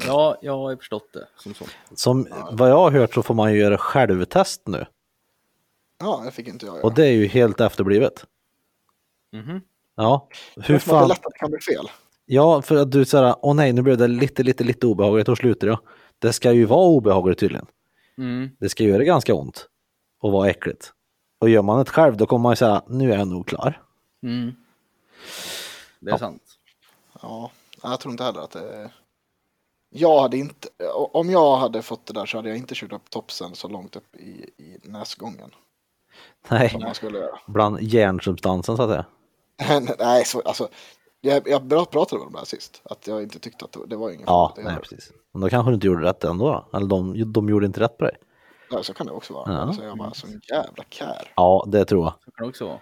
Ja, 0.07 0.37
jag 0.43 0.59
har 0.59 0.77
förstått 0.77 1.13
det 1.13 1.27
som 1.37 1.55
så. 1.55 1.65
Som 1.95 2.29
vad 2.51 2.71
jag 2.71 2.77
har 2.77 2.91
hört 2.91 3.15
så 3.15 3.23
får 3.23 3.35
man 3.35 3.53
ju 3.53 3.59
göra 3.59 3.79
självtest 3.79 4.63
nu. 4.67 4.87
Ja, 5.99 6.23
det 6.25 6.31
fick 6.31 6.49
inte 6.49 6.67
jag 6.67 6.75
göra. 6.77 6.85
Och 6.87 6.95
det 6.95 7.07
är 7.07 7.13
ju 7.13 7.27
helt 7.27 7.61
efterblivet. 7.61 8.25
Mhm. 9.33 9.61
Ja, 9.97 10.29
hur 10.57 10.75
Det 10.75 10.81
fan. 10.81 11.09
lätt 11.09 11.27
att 11.27 11.33
det 11.33 11.39
kan 11.39 11.51
bli 11.51 11.61
fel. 11.61 11.87
Ja, 12.27 12.63
för 12.63 12.77
att 12.77 12.93
du 12.93 13.05
säger, 13.05 13.35
åh 13.43 13.55
nej, 13.55 13.73
nu 13.73 13.83
blev 13.83 13.97
det 13.99 14.09
lite, 14.09 14.43
lite, 14.43 14.65
lite 14.65 14.87
obehagligt 14.87 15.29
och 15.29 15.39
slutar 15.39 15.67
jag. 15.67 15.79
Det 16.19 16.33
ska 16.33 16.53
ju 16.53 16.65
vara 16.65 16.87
obehagligt 16.87 17.39
tydligen. 17.39 17.67
Mm. 18.19 18.51
Det 18.61 18.69
ska 18.69 18.85
göra 18.85 19.05
ganska 19.05 19.35
ont 19.35 19.69
och 20.21 20.33
vara 20.33 20.51
äckligt. 20.51 20.93
Och 21.39 21.49
gör 21.49 21.63
man 21.63 21.79
det 21.85 21.91
själv 21.91 22.17
då 22.17 22.27
kommer 22.27 22.43
man 22.43 22.53
ju 22.53 22.57
säga, 22.57 22.83
nu 22.89 23.13
är 23.13 23.19
jag 23.19 23.29
nog 23.29 23.47
klar. 23.47 23.83
Mm. 24.23 24.53
Det 26.01 26.11
är 26.11 26.15
Ja. 26.15 26.19
sant. 26.19 26.43
Ja, 27.23 27.51
jag 27.83 28.01
tror 28.01 28.13
inte 28.13 28.25
heller 28.25 28.41
att 28.41 28.51
det 28.51 28.75
är... 28.75 28.91
Jag 29.91 30.21
hade 30.21 30.37
inte... 30.37 30.69
Om 30.95 31.31
jag 31.31 31.57
hade 31.57 31.83
fått 31.83 32.07
det 32.07 32.13
där 32.13 32.27
så 32.27 32.39
hade 32.39 32.49
jag 32.49 32.59
inte 32.59 32.75
kört 32.75 32.93
upp 32.93 33.11
topsen 33.11 33.55
så 33.55 33.69
långt 33.69 33.97
upp 33.97 34.17
i, 34.17 34.51
i 34.57 34.79
näsgången. 34.83 35.51
Som 36.49 36.57
Nej, 36.59 36.77
man 36.81 36.95
skulle 36.95 37.19
göra. 37.19 37.39
bland 37.47 37.81
järnsubstansen 37.81 38.77
så 38.77 38.83
att 38.83 38.91
säga. 38.91 39.05
Nej, 39.99 40.25
så, 40.25 40.41
alltså. 40.41 40.69
Jag, 41.21 41.49
jag 41.49 41.65
bra- 41.65 41.85
pratade 41.85 42.23
om 42.23 42.33
det 42.33 42.39
här 42.39 42.45
sist. 42.45 42.81
Att 42.85 43.07
jag 43.07 43.23
inte 43.23 43.39
tyckte 43.39 43.65
att 43.65 43.73
det, 43.73 43.87
det 43.87 43.97
var 43.97 44.11
inget 44.11 44.27
Ja, 44.27 44.55
nej 44.59 44.77
precis. 44.77 45.13
Men 45.33 45.41
då 45.43 45.49
kanske 45.49 45.71
du 45.71 45.75
inte 45.75 45.87
gjorde 45.87 46.07
rätt 46.09 46.25
ändå 46.25 46.47
då. 46.71 46.77
Eller 46.79 46.87
de, 46.87 47.33
de 47.33 47.49
gjorde 47.49 47.67
inte 47.67 47.81
rätt 47.81 47.99
på 47.99 48.05
dig. 48.05 48.17
Ja, 48.71 48.83
så 48.83 48.95
kan 48.95 49.07
det 49.07 49.13
också 49.13 49.33
vara. 49.35 49.53
Ja. 49.53 49.59
Alltså, 49.59 49.85
jag 49.85 49.99
bara, 49.99 50.15
sån 50.15 50.41
jävla 50.51 50.85
kär. 50.91 51.33
Ja, 51.37 51.65
det 51.69 51.85
tror 51.85 52.05
jag. 52.05 52.13
Så 52.25 52.31
kan 52.31 52.45
det 52.45 52.49
också 52.49 52.67
vara. 52.67 52.79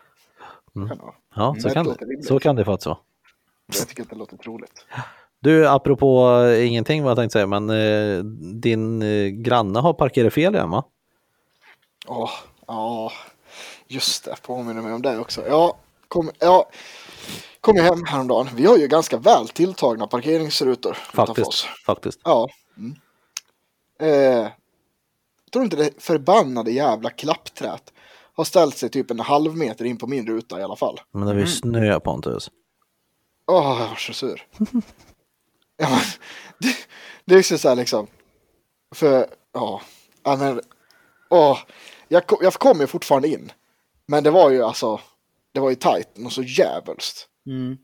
Kan 0.88 0.88
det 0.98 1.02
vara. 1.04 1.14
Ja, 1.34 1.48
Mm, 1.48 1.60
så 1.60 1.68
det 1.68 1.74
kan, 1.74 1.86
det, 1.86 2.22
så 2.26 2.38
kan 2.40 2.56
det 2.56 2.64
faktiskt 2.64 2.86
vara. 2.86 2.98
Jag 3.78 3.88
tycker 3.88 4.02
att 4.02 4.10
det 4.10 4.16
låter 4.16 4.36
troligt. 4.36 4.86
Du, 5.40 5.68
apropå 5.68 6.40
eh, 6.44 6.66
ingenting 6.68 7.02
vad 7.02 7.10
jag 7.10 7.16
tänkte 7.16 7.32
säga, 7.32 7.46
men 7.46 7.70
eh, 7.70 8.24
din 8.60 9.02
eh, 9.02 9.28
granne 9.28 9.78
har 9.78 9.92
parkerat 9.92 10.32
fel 10.32 10.54
igen 10.54 10.70
va? 10.70 10.84
Ja, 12.66 13.12
just 13.88 14.24
det. 14.24 14.36
Påminner 14.42 14.82
mig 14.82 14.92
om 14.92 15.02
det 15.02 15.18
också. 15.18 15.48
Ja, 15.48 15.76
kom, 16.08 16.30
ja, 16.38 16.70
kom 17.60 17.76
jag 17.76 17.84
hem 17.84 18.04
häromdagen. 18.04 18.48
Vi 18.54 18.66
har 18.66 18.76
ju 18.76 18.86
ganska 18.86 19.16
väl 19.16 19.48
tilltagna 19.48 20.06
parkeringsrutor 20.06 20.94
Faktiskt. 20.94 21.48
oss. 21.48 21.66
Faktiskt. 21.86 22.20
Ja. 22.24 22.48
Mm. 22.76 22.94
Eh, 24.00 24.48
tror 25.52 25.64
inte 25.64 25.76
det 25.76 26.02
förbannade 26.02 26.70
jävla 26.70 27.10
klappträt 27.10 27.92
har 28.34 28.44
ställt 28.44 28.76
sig 28.76 28.88
typ 28.88 29.10
en 29.10 29.20
halv 29.20 29.56
meter 29.56 29.84
in 29.84 29.98
på 29.98 30.06
min 30.06 30.26
ruta 30.26 30.60
i 30.60 30.62
alla 30.62 30.76
fall. 30.76 31.00
Men 31.12 31.26
det 31.26 31.34
var 31.34 31.40
ju 31.40 31.46
snö 31.46 32.00
Pontus. 32.00 32.50
Åh, 33.46 33.80
jag 33.80 33.88
var 33.88 33.96
så 33.96 34.12
sur. 34.12 34.46
Ja, 35.78 36.00
det, 36.58 36.76
det 37.24 37.34
är 37.34 37.38
också 37.38 37.58
så 37.58 37.68
här 37.68 37.76
liksom. 37.76 38.06
För, 38.94 39.26
ja, 39.52 39.82
ja 40.22 40.36
men, 40.36 40.60
åh, 41.30 41.58
jag, 42.08 42.26
kom- 42.26 42.38
jag 42.42 42.54
kom 42.54 42.80
ju 42.80 42.86
fortfarande 42.86 43.28
in. 43.28 43.52
Men 44.06 44.24
det 44.24 44.30
var 44.30 44.50
ju 44.50 44.62
alltså, 44.62 45.00
det 45.52 45.60
var 45.60 45.70
ju 45.70 45.76
tajt 45.76 46.08
och 46.24 46.32
så 46.32 46.42
jävulst. 46.42 47.28
Mm. 47.46 47.78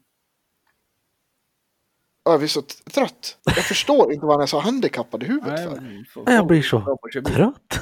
Jag 2.24 2.38
blir 2.38 2.48
så 2.48 2.62
trött. 2.94 3.38
Jag 3.44 3.64
förstår 3.64 4.12
inte 4.12 4.26
vad 4.26 4.35
han 4.35 4.42
är 4.42 4.46
så 4.46 4.59
handikappad 4.59 5.22
i 5.22 5.26
huvudet 5.26 5.83
Nej, 5.83 6.04
för. 6.04 6.33
Jag 6.33 6.46
blir 6.46 6.62
så 6.62 6.98
trött. 7.22 7.80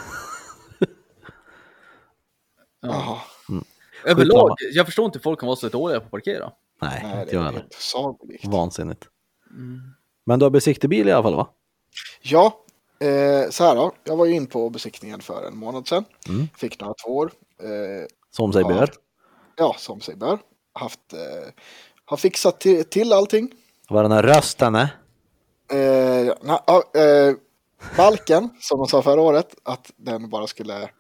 Jaha, 2.80 3.18
Överlag, 4.04 4.56
jag 4.72 4.86
förstår 4.86 5.04
inte 5.04 5.18
hur 5.18 5.22
folk 5.22 5.40
kan 5.40 5.46
vara 5.46 5.56
så 5.56 5.68
dåliga 5.68 6.00
på 6.00 6.04
att 6.04 6.10
parkera. 6.10 6.52
Nej, 6.80 7.00
nej, 7.02 7.20
inte 7.20 7.34
jag 7.34 7.42
är 7.42 7.46
heller. 7.46 7.58
helt 7.58 7.72
sagolikt. 7.72 8.44
Men 10.26 10.38
du 10.38 10.44
har 10.44 10.50
besiktig 10.50 10.90
bil 10.90 11.08
i 11.08 11.12
alla 11.12 11.22
fall 11.22 11.36
va? 11.36 11.48
Ja, 12.22 12.62
Eh, 13.02 13.50
så 13.50 13.64
här 13.64 13.74
då, 13.74 13.92
jag 14.04 14.16
var 14.16 14.26
ju 14.26 14.34
in 14.34 14.46
på 14.46 14.70
besiktningen 14.70 15.20
för 15.20 15.46
en 15.46 15.56
månad 15.56 15.88
sedan. 15.88 16.04
Mm. 16.28 16.48
Fick 16.56 16.80
några 16.80 16.94
tvåor. 16.94 17.32
Eh, 17.62 18.06
Som 18.30 18.52
sig 18.52 18.64
bör. 18.64 18.90
ja, 19.56 19.74
som 19.78 20.00
sig 20.00 20.16
bör. 20.16 20.38
Haft, 20.72 21.12
eh, 21.12 21.52
har 22.04 22.16
fixat 22.16 22.60
till, 22.60 22.84
till 22.84 23.12
allting. 23.12 23.52
Vad 23.88 24.04
den 24.04 24.12
här 24.12 24.22
rösten. 24.22 24.74
Eh, 24.74 24.88
na, 26.42 26.62
ja, 26.66 26.82
eh, 27.00 27.34
balken, 27.96 28.48
som 28.60 28.78
de 28.78 28.86
sa 28.86 29.02
förra 29.02 29.20
året, 29.20 29.54
att 29.62 29.92
den 29.96 30.30
bara 30.30 30.46
skulle... 30.46 30.90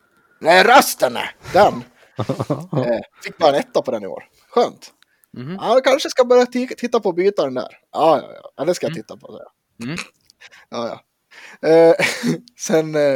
Nej, 0.40 0.64
rösten! 0.64 1.16
är 1.16 1.34
Den! 1.52 1.84
Eh, 2.72 3.00
fick 3.24 3.38
bara 3.38 3.50
en 3.50 3.54
etta 3.54 3.82
på 3.82 3.90
den 3.90 4.02
i 4.02 4.06
år. 4.06 4.24
Skönt. 4.48 4.92
Mhm. 5.36 5.54
Ja, 5.60 5.74
jag 5.74 5.84
kanske 5.84 6.10
ska 6.10 6.24
börja 6.24 6.44
ti- 6.44 6.74
titta 6.76 7.00
på 7.00 7.08
att 7.08 7.16
byta 7.16 7.44
den 7.44 7.54
där. 7.54 7.78
Ja, 7.92 8.20
ja, 8.22 8.32
ja. 8.42 8.50
ja 8.56 8.64
det 8.64 8.74
ska 8.74 8.86
jag 8.86 8.94
titta 8.94 9.16
på. 9.16 9.26
Så. 9.26 9.42
Mm. 9.84 9.96
Ja, 10.70 10.88
ja. 10.88 11.68
Eh, 11.68 11.94
sen, 12.58 12.94
eh, 12.94 13.12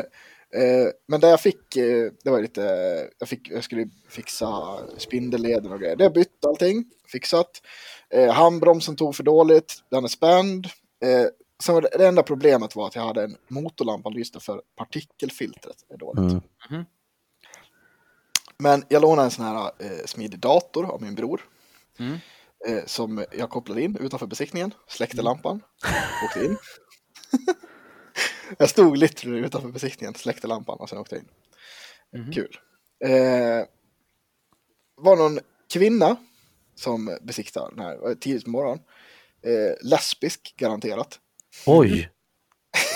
eh, 0.62 0.88
men 1.08 1.20
det 1.20 1.28
jag 1.28 1.40
fick, 1.40 1.76
eh, 1.76 2.10
det 2.24 2.30
var 2.30 2.40
lite, 2.42 2.60
jag, 3.18 3.28
fick, 3.28 3.50
jag 3.50 3.64
skulle 3.64 3.88
fixa 4.08 4.78
spindelleden 4.98 5.72
och 5.72 5.80
grejer. 5.80 5.96
Det 5.96 6.04
har 6.04 6.10
bytt 6.10 6.44
allting, 6.46 6.84
fixat. 7.12 7.50
Eh, 8.10 8.32
handbromsen 8.32 8.96
tog 8.96 9.16
för 9.16 9.22
dåligt, 9.22 9.82
den 9.90 10.04
är 10.04 10.08
spänd. 10.08 10.66
Eh, 11.04 11.26
sen 11.62 11.74
var 11.74 11.82
det, 11.82 11.88
det 11.98 12.06
enda 12.06 12.22
problemet 12.22 12.76
var 12.76 12.86
att 12.86 12.94
jag 12.94 13.02
hade 13.02 13.22
en 13.24 13.36
motorlampa 13.48 14.08
lyste 14.08 14.40
för 14.40 14.62
partikelfiltret 14.76 15.76
är 15.88 15.96
dåligt. 15.96 16.18
Mm. 16.32 16.40
Mhm. 16.70 16.84
Men 18.58 18.84
jag 18.88 19.02
lånade 19.02 19.26
en 19.26 19.30
sån 19.30 19.44
här 19.44 19.70
eh, 19.78 20.04
smidig 20.06 20.40
dator 20.40 20.86
av 20.86 21.02
min 21.02 21.14
bror. 21.14 21.40
Mm. 21.98 22.18
Eh, 22.66 22.84
som 22.86 23.24
jag 23.32 23.50
kopplade 23.50 23.82
in 23.82 23.96
utanför 23.96 24.26
besiktningen, 24.26 24.74
släckte 24.88 25.22
lampan, 25.22 25.62
åkte 26.24 26.44
in. 26.44 26.56
jag 28.58 28.70
stod 28.70 28.98
literally 28.98 29.38
utanför 29.38 29.68
besiktningen, 29.68 30.14
släckte 30.14 30.46
lampan 30.46 30.78
och 30.80 30.88
sen 30.88 30.98
åkte 30.98 31.16
in. 31.16 31.28
Mhm. 32.16 32.32
Kul. 32.32 32.56
Eh, 33.04 33.64
var 34.96 35.16
någon 35.16 35.38
kvinna 35.72 36.16
som 36.74 37.18
besiktade 37.22 37.70
den 37.70 37.84
här 37.84 38.08
eh, 38.08 38.14
tidigt 38.14 38.44
på 38.44 38.50
morgonen. 38.50 38.78
Eh, 39.42 39.88
lesbisk 39.88 40.54
garanterat. 40.56 41.20
Oj. 41.66 42.10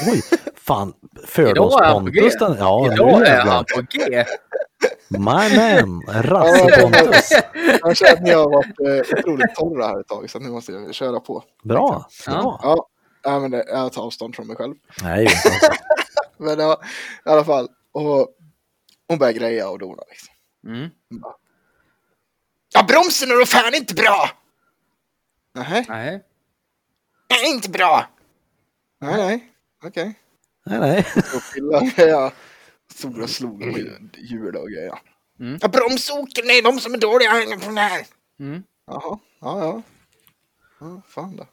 Oj. 0.06 0.22
Fan. 0.56 0.94
Idag 1.36 1.82
är 1.82 1.86
han 1.86 2.04
på 2.04 2.10
G. 2.10 2.20
Fördomspontus 2.20 2.38
den. 2.38 2.56
Ja, 2.58 2.92
Idag 2.92 3.26
är 3.26 3.40
han 3.40 3.64
på 3.64 3.82
G. 3.90 4.24
My 5.08 5.18
man. 5.20 6.02
Rassepontus. 6.22 7.30
Jag 7.80 7.96
känner 7.96 8.12
att 8.12 8.22
ni 8.22 8.30
har 8.30 8.50
varit 8.50 9.12
otroligt 9.12 9.54
torra 9.54 9.86
här 9.86 10.00
ett 10.00 10.08
tag 10.08 10.30
så 10.30 10.38
nu 10.38 10.48
måste 10.48 10.72
jag 10.72 10.94
köra 10.94 11.20
på. 11.20 11.44
Bra. 11.64 12.08
Ja. 12.26 12.32
Bra. 12.32 12.60
Ja, 12.62 12.86
ja 13.22 13.40
men 13.40 13.50
det, 13.50 13.64
jag 13.68 13.92
tar 13.92 14.02
avstånd 14.02 14.36
från 14.36 14.46
mig 14.46 14.56
själv. 14.56 14.74
Nej. 15.02 15.28
Men 16.38 16.58
ja, 16.58 16.80
i 17.26 17.28
alla 17.28 17.44
fall. 17.44 17.68
Och 17.92 18.28
hon 19.08 19.18
börjar 19.18 19.32
greja 19.32 19.68
och 19.68 19.78
dona 19.78 20.02
liksom. 20.10 20.34
Mm. 20.66 20.90
Ja, 22.74 22.82
bromsen 22.88 23.30
är 23.30 23.38
då 23.38 23.46
fan 23.46 23.74
inte 23.74 23.94
bra! 23.94 24.30
Nej, 25.54 25.86
Nej. 25.88 26.22
det 27.26 27.34
är 27.34 27.54
inte 27.54 27.70
bra. 27.70 28.06
Nej, 29.00 29.16
nej, 29.16 29.50
okej. 29.84 30.14
nej, 30.66 30.80
nej. 30.80 31.06
Och 31.34 31.54
pillade, 31.54 31.92
ja. 31.96 32.32
Och 33.22 33.30
slog 33.30 33.60
på 33.60 33.78
hjul 34.18 34.56
och 34.56 34.70
grejer. 34.70 34.98
Mm. 35.40 35.58
Ja, 35.62 35.68
bromsoken 35.68 36.50
är 36.50 36.62
de 36.62 36.80
som 36.80 36.94
är 36.94 36.98
dåliga 36.98 37.30
på 37.60 37.66
den 37.66 37.78
här. 37.78 38.06
Mm. 38.40 38.62
Jaha, 38.86 39.18
ja, 39.40 39.64
ja. 39.64 39.82
ja 40.80 41.02
fan 41.08 41.36
då. 41.36 41.46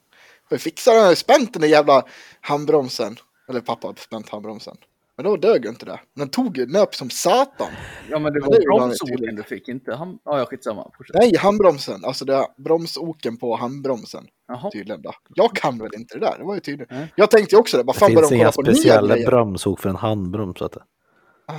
Jag 0.50 0.62
fixar 0.62 0.94
den 0.94 1.04
här, 1.04 1.16
spänt 1.16 1.54
den 1.54 1.62
där 1.62 1.70
jävla 1.70 2.06
handbromsen. 2.42 3.18
Eller 3.50 3.62
pappa 3.62 3.88
har 3.88 3.96
spänt 3.96 4.30
handbromsen. 4.30 4.78
Men 5.18 5.26
då 5.26 5.38
dög 5.38 5.66
inte 5.66 5.86
det. 5.86 6.00
Den 6.16 6.30
tog 6.30 6.58
ju 6.58 6.66
nöp 6.66 6.96
som 6.96 7.10
satan. 7.10 7.68
Ja, 8.10 8.20
men 8.20 8.34
det 8.34 8.40
var 8.40 8.52
det 8.60 8.66
bromsoken 8.66 9.36
du 9.36 9.44
fick, 9.44 9.68
inte 9.68 9.96
han... 9.96 10.20
Ja, 10.26 10.40
ja, 10.40 10.46
skitsamma. 10.46 10.92
Fortsätt. 10.98 11.16
Nej, 11.20 11.38
handbromsen. 11.38 12.06
Alltså 12.06 12.26
det 12.26 12.34
är 12.36 12.46
bromsoken 12.64 13.38
på 13.38 13.56
handbromsen. 13.56 14.24
Jaha. 14.48 14.72
Tydligen 14.72 15.02
då. 15.02 15.12
Jag 15.36 15.56
kan 15.56 15.80
väl 15.80 15.92
inte 15.96 16.20
det 16.20 16.26
där. 16.26 16.38
Det 16.38 16.44
var 16.44 16.54
ju 16.54 16.60
tydligt. 16.60 16.92
Nej. 16.92 17.14
Jag 17.16 17.32
tänkte 17.32 17.56
ju 17.56 17.60
också 17.60 17.78
det. 17.78 17.84
Vad 17.84 17.96
Det 17.96 18.00
fan 18.00 18.14
börjar 18.14 18.30
finns 18.30 18.30
de 18.30 18.36
inga 18.36 18.52
speciella 18.52 19.16
bromsok 19.26 19.80
för 19.80 19.90
en 19.90 19.96
handbroms. 19.96 20.60
Du. 20.60 20.68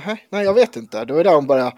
Nej, 0.05 0.27
nej, 0.31 0.45
jag 0.45 0.53
vet 0.53 0.75
inte. 0.75 1.05
Det 1.05 1.13
var 1.13 1.23
där 1.23 1.35
hon 1.35 1.47
började. 1.47 1.71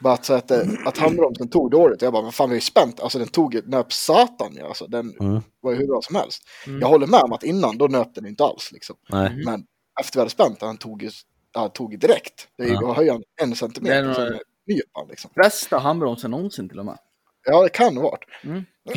Bara 0.00 0.14
att, 0.14 0.24
så 0.24 0.34
att, 0.34 0.50
eh, 0.50 0.58
att 0.86 0.98
handbromsen 0.98 1.48
tog 1.48 1.70
dåligt. 1.70 2.02
Jag 2.02 2.12
bara, 2.12 2.22
vad 2.22 2.34
fan 2.34 2.48
vi 2.50 2.54
är 2.54 2.56
ju 2.56 2.60
spänt. 2.60 3.00
Alltså 3.00 3.18
den 3.18 3.28
tog 3.28 3.54
ju 3.54 3.62
nöp 3.66 3.92
satan 3.92 4.52
ja. 4.58 4.66
Alltså 4.66 4.86
den 4.86 5.14
Mm. 5.20 5.40
var 5.60 5.72
ju 5.72 5.78
hur 5.78 5.86
bra 5.86 6.00
som 6.02 6.16
helst. 6.16 6.42
Mm. 6.66 6.80
Jag 6.80 6.88
håller 6.88 7.06
med 7.06 7.20
om 7.20 7.32
att 7.32 7.42
innan 7.42 7.78
då 7.78 7.86
nöp 7.86 8.14
den 8.14 8.26
inte 8.26 8.44
alls 8.44 8.72
liksom. 8.72 8.96
Nej. 9.08 9.42
Men 9.44 9.64
efter 10.00 10.16
vi 10.16 10.20
hade 10.20 10.30
spänt 10.30 10.60
den 10.60 10.76
tog 10.76 11.02
ju, 11.02 11.10
ja, 11.54 11.68
tog 11.68 11.98
direkt. 11.98 12.48
Det 12.58 12.68
Ja. 12.68 12.90
att 12.90 12.96
höja 12.96 13.12
en 13.14 13.22
Det 13.36 13.42
är 13.52 13.54
centimeter. 13.54 14.02
nog- 14.02 14.14
Sen 14.16 14.38
nyp 14.66 14.84
han 14.92 15.08
liksom. 15.08 15.30
Bästa 15.34 15.78
handbromsen 15.78 16.30
någonsin 16.30 16.68
till 16.68 16.78
och 16.78 16.84
med. 16.84 16.98
Ja, 17.44 17.62
det 17.62 17.68
kan 17.68 17.96
ha 17.96 18.02
varit. 18.02 18.24
Mm. 18.44 18.64
Jag 18.84 18.96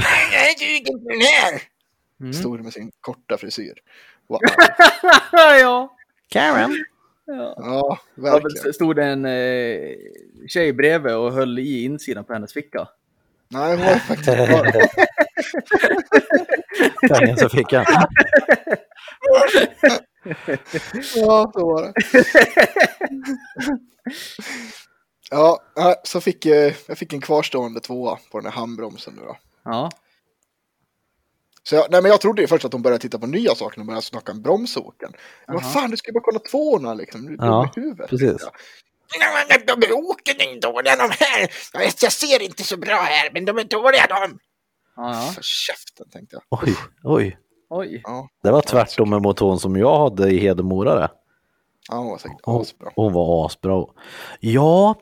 duger 0.60 0.78
inte 0.92 1.14
den 1.14 1.22
här. 1.22 1.62
Mm. 2.20 2.34
Stod 2.34 2.64
med 2.64 2.74
sin 2.74 2.92
korta 3.02 3.38
frisyr. 3.38 3.74
Wow. 4.28 4.40
ja. 5.60 5.96
Karen. 6.30 6.86
ja. 7.26 7.54
Ja, 7.58 8.00
verkligen. 8.16 8.74
stod 8.74 8.96
det 8.96 9.04
en 9.06 9.26
eh, 9.26 9.96
tjej 10.48 10.74
bredvid 10.74 11.16
och 11.16 11.34
höll 11.34 11.60
i 11.60 11.84
insidan 11.84 12.24
på 12.26 12.34
hennes 12.34 12.54
ficka. 12.54 12.88
Nej, 13.50 13.76
hon 13.78 13.86
var 13.86 13.96
faktiskt 13.96 14.38
bara... 14.38 14.72
Fängelsefickan. 17.16 17.86
Ja, 21.16 21.52
så 21.54 21.66
var 21.66 21.82
det. 21.84 21.94
Ja, 25.32 25.60
så 26.04 26.22
fick 26.22 26.46
jag, 26.46 26.74
jag 26.88 26.98
fick 26.98 27.14
en 27.14 27.22
kvarstående 27.22 27.80
tvåa 27.80 28.20
på 28.32 28.40
den 28.40 28.46
här 28.52 28.60
handbromsen 28.60 29.14
nu 29.14 29.22
då. 29.22 29.38
Ja. 29.64 29.92
Så 31.64 31.76
jag, 31.76 31.92
nej, 31.92 32.02
men 32.02 32.12
jag 32.12 32.22
trodde 32.22 32.42
ju 32.42 32.48
först 32.48 32.66
att 32.66 32.72
de 32.72 32.82
började 32.82 33.02
titta 33.02 33.20
på 33.20 33.28
nya 33.28 33.56
saker 33.56 33.80
och 33.80 33.86
började 33.86 34.06
snacka 34.06 34.32
om 34.32 34.42
bromsoken. 34.42 35.14
Men 35.48 35.56
vad 35.56 35.74
fan, 35.74 35.92
du 35.92 35.98
ska 35.98 36.10
ju 36.10 36.14
bara 36.14 36.24
kolla 36.24 36.40
tvåorna 36.40 36.94
liksom. 36.94 37.26
Du 37.26 37.36
Ja, 37.40 37.72
i 37.78 37.80
huvudet. 37.80 38.10
precis. 38.10 38.36
Ja. 38.40 38.52
De 39.68 39.94
åken 39.94 40.36
är 40.42 40.62
dåliga 40.62 40.96
de 40.96 41.10
här. 41.20 41.50
Jag 42.02 42.12
ser 42.12 42.42
inte 42.42 42.64
så 42.64 42.78
bra 42.78 42.96
här, 42.96 43.30
men 43.34 43.46
de 43.46 43.58
är 43.58 43.64
dåliga 43.64 44.08
de. 44.08 44.40
Ja, 44.96 45.14
ja. 45.26 45.32
För 45.36 45.42
käften 45.42 46.10
tänkte 46.10 46.36
jag. 46.50 46.60
Oj, 46.64 46.76
oj. 47.04 47.38
Oj. 47.70 48.02
Ja, 48.04 48.28
Det 48.44 48.52
var 48.52 48.62
tvärtom 48.62 49.10
med 49.10 49.22
motorn 49.22 49.60
som 49.60 49.76
jag 49.78 49.98
hade 50.00 50.30
i 50.32 50.40
Hedemora. 50.40 50.96
Det. 50.96 51.10
ja 51.90 51.96
hon 51.98 52.08
var 52.08 52.18
säkert 52.18 52.38
Hon, 52.44 52.62
asbra. 52.62 52.90
hon 52.96 53.14
var 53.14 53.46
asbra. 53.46 53.86
Ja, 54.40 54.96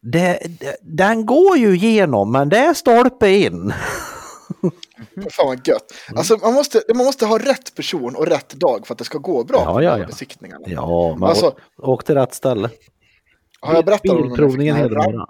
det, 0.00 0.38
det, 0.60 0.76
den 0.82 1.26
går 1.26 1.56
ju 1.56 1.74
igenom 1.76 2.32
men 2.32 2.48
det 2.48 2.58
är 2.58 2.74
stolpe 2.74 3.28
in. 3.30 3.72
Fan 5.30 5.46
vad 5.46 5.66
gött. 5.68 5.92
Alltså 6.16 6.36
man 6.42 6.54
måste, 6.54 6.82
man 6.94 7.04
måste 7.04 7.26
ha 7.26 7.38
rätt 7.38 7.74
person 7.74 8.16
och 8.16 8.26
rätt 8.26 8.50
dag 8.54 8.86
för 8.86 8.94
att 8.94 8.98
det 8.98 9.04
ska 9.04 9.18
gå 9.18 9.44
bra 9.44 9.62
Ja, 9.64 9.72
på 9.74 9.82
ja, 9.82 9.98
ja. 9.98 10.06
besiktningarna. 10.06 10.64
Ja, 10.66 11.14
men 11.18 11.28
Alltså- 11.28 11.46
å- 11.78 11.92
åk 11.92 12.04
till 12.04 12.14
rätt 12.14 12.34
ställe. 12.34 12.70
Har 13.60 13.74
jag 13.74 13.84
berättat 13.84 14.10
om 14.10 14.22
Bilprovningen 14.22 14.76
Hedemora. 14.76 15.26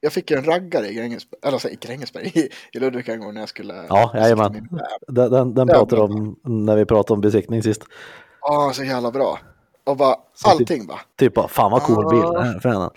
Jag 0.00 0.12
fick 0.12 0.30
en 0.30 0.44
raggare 0.44 0.88
i 0.88 0.94
Grängesberg, 0.94 1.38
eller 1.42 1.52
alltså, 1.52 1.68
i 1.68 1.76
Grängesberg, 1.80 2.26
i, 2.34 2.48
i 2.72 2.78
Ludvika 2.78 3.12
en 3.12 3.20
gång 3.20 3.34
när 3.34 3.40
jag 3.40 3.48
skulle... 3.48 3.86
Ja, 3.88 4.10
jajamän. 4.14 4.68
Den, 5.08 5.30
den, 5.30 5.54
den 5.54 5.68
Ja, 5.68 5.74
pratade 5.74 6.02
om 6.02 6.36
när 6.44 6.76
vi 6.76 6.84
pratade 6.84 7.14
om 7.14 7.20
besiktning 7.20 7.62
sist. 7.62 7.82
Ja, 8.40 8.72
så 8.74 8.84
jävla 8.84 9.10
bra. 9.10 9.38
Och 9.84 9.96
bara, 9.96 10.16
Så 10.34 10.50
allting 10.50 10.86
bara. 10.86 11.00
Typ 11.18 11.34
bara, 11.34 11.48
fan 11.48 11.70
vad 11.70 11.82
cool 11.82 12.10
bil 12.10 12.20
Ja. 12.24 12.32
det 12.32 12.44
här 12.44 12.54
är 12.56 12.60
för 12.60 12.68
henne. 12.68 12.90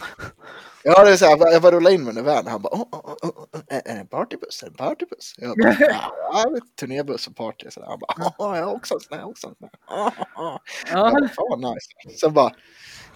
Ja, 0.84 1.04
det 1.04 1.12
är 1.12 1.16
så 1.18 1.26
här, 1.26 1.52
jag 1.52 1.62
bara- 1.62 1.72
rullade 1.72 1.96
in 1.96 2.04
med 2.04 2.16
den 2.16 2.24
i 2.24 2.28
van. 2.28 2.48
Han 2.48 2.62
bara, 2.62 2.74
oh, 2.76 2.82
oh, 2.82 3.00
oh, 3.24 3.30
oh, 3.30 3.46
är 3.68 3.82
det 3.84 3.90
en 4.00 4.08
partybuss? 4.08 4.64
Är 4.64 4.68
det 4.68 4.72
en 4.72 4.88
partybuss? 4.88 5.36
Jag 5.38 5.58
bara, 5.58 5.76
ja, 5.80 6.12
ja, 6.44 6.46
turnébuss 6.80 7.28
och 7.28 7.36
party. 7.36 7.68
Så 7.70 7.80
där. 7.80 7.88
Han 7.88 8.00
bara, 8.00 8.34
oh, 8.50 8.58
jag 8.58 8.66
har 8.66 8.74
också 8.76 8.94
en 8.94 9.00
sån 9.00 9.18
här, 9.18 9.28
också 9.28 9.48
en 9.48 9.56
sån 9.60 9.70
här. 9.88 9.98
Oh, 9.98 10.08
oh. 10.08 10.14
Ja. 10.36 10.60
Jag 10.92 11.12
bara, 11.14 11.30
Fan 11.30 11.46
vad 11.50 11.60
nice. 11.60 12.20
Sen 12.20 12.34
bara, 12.34 12.52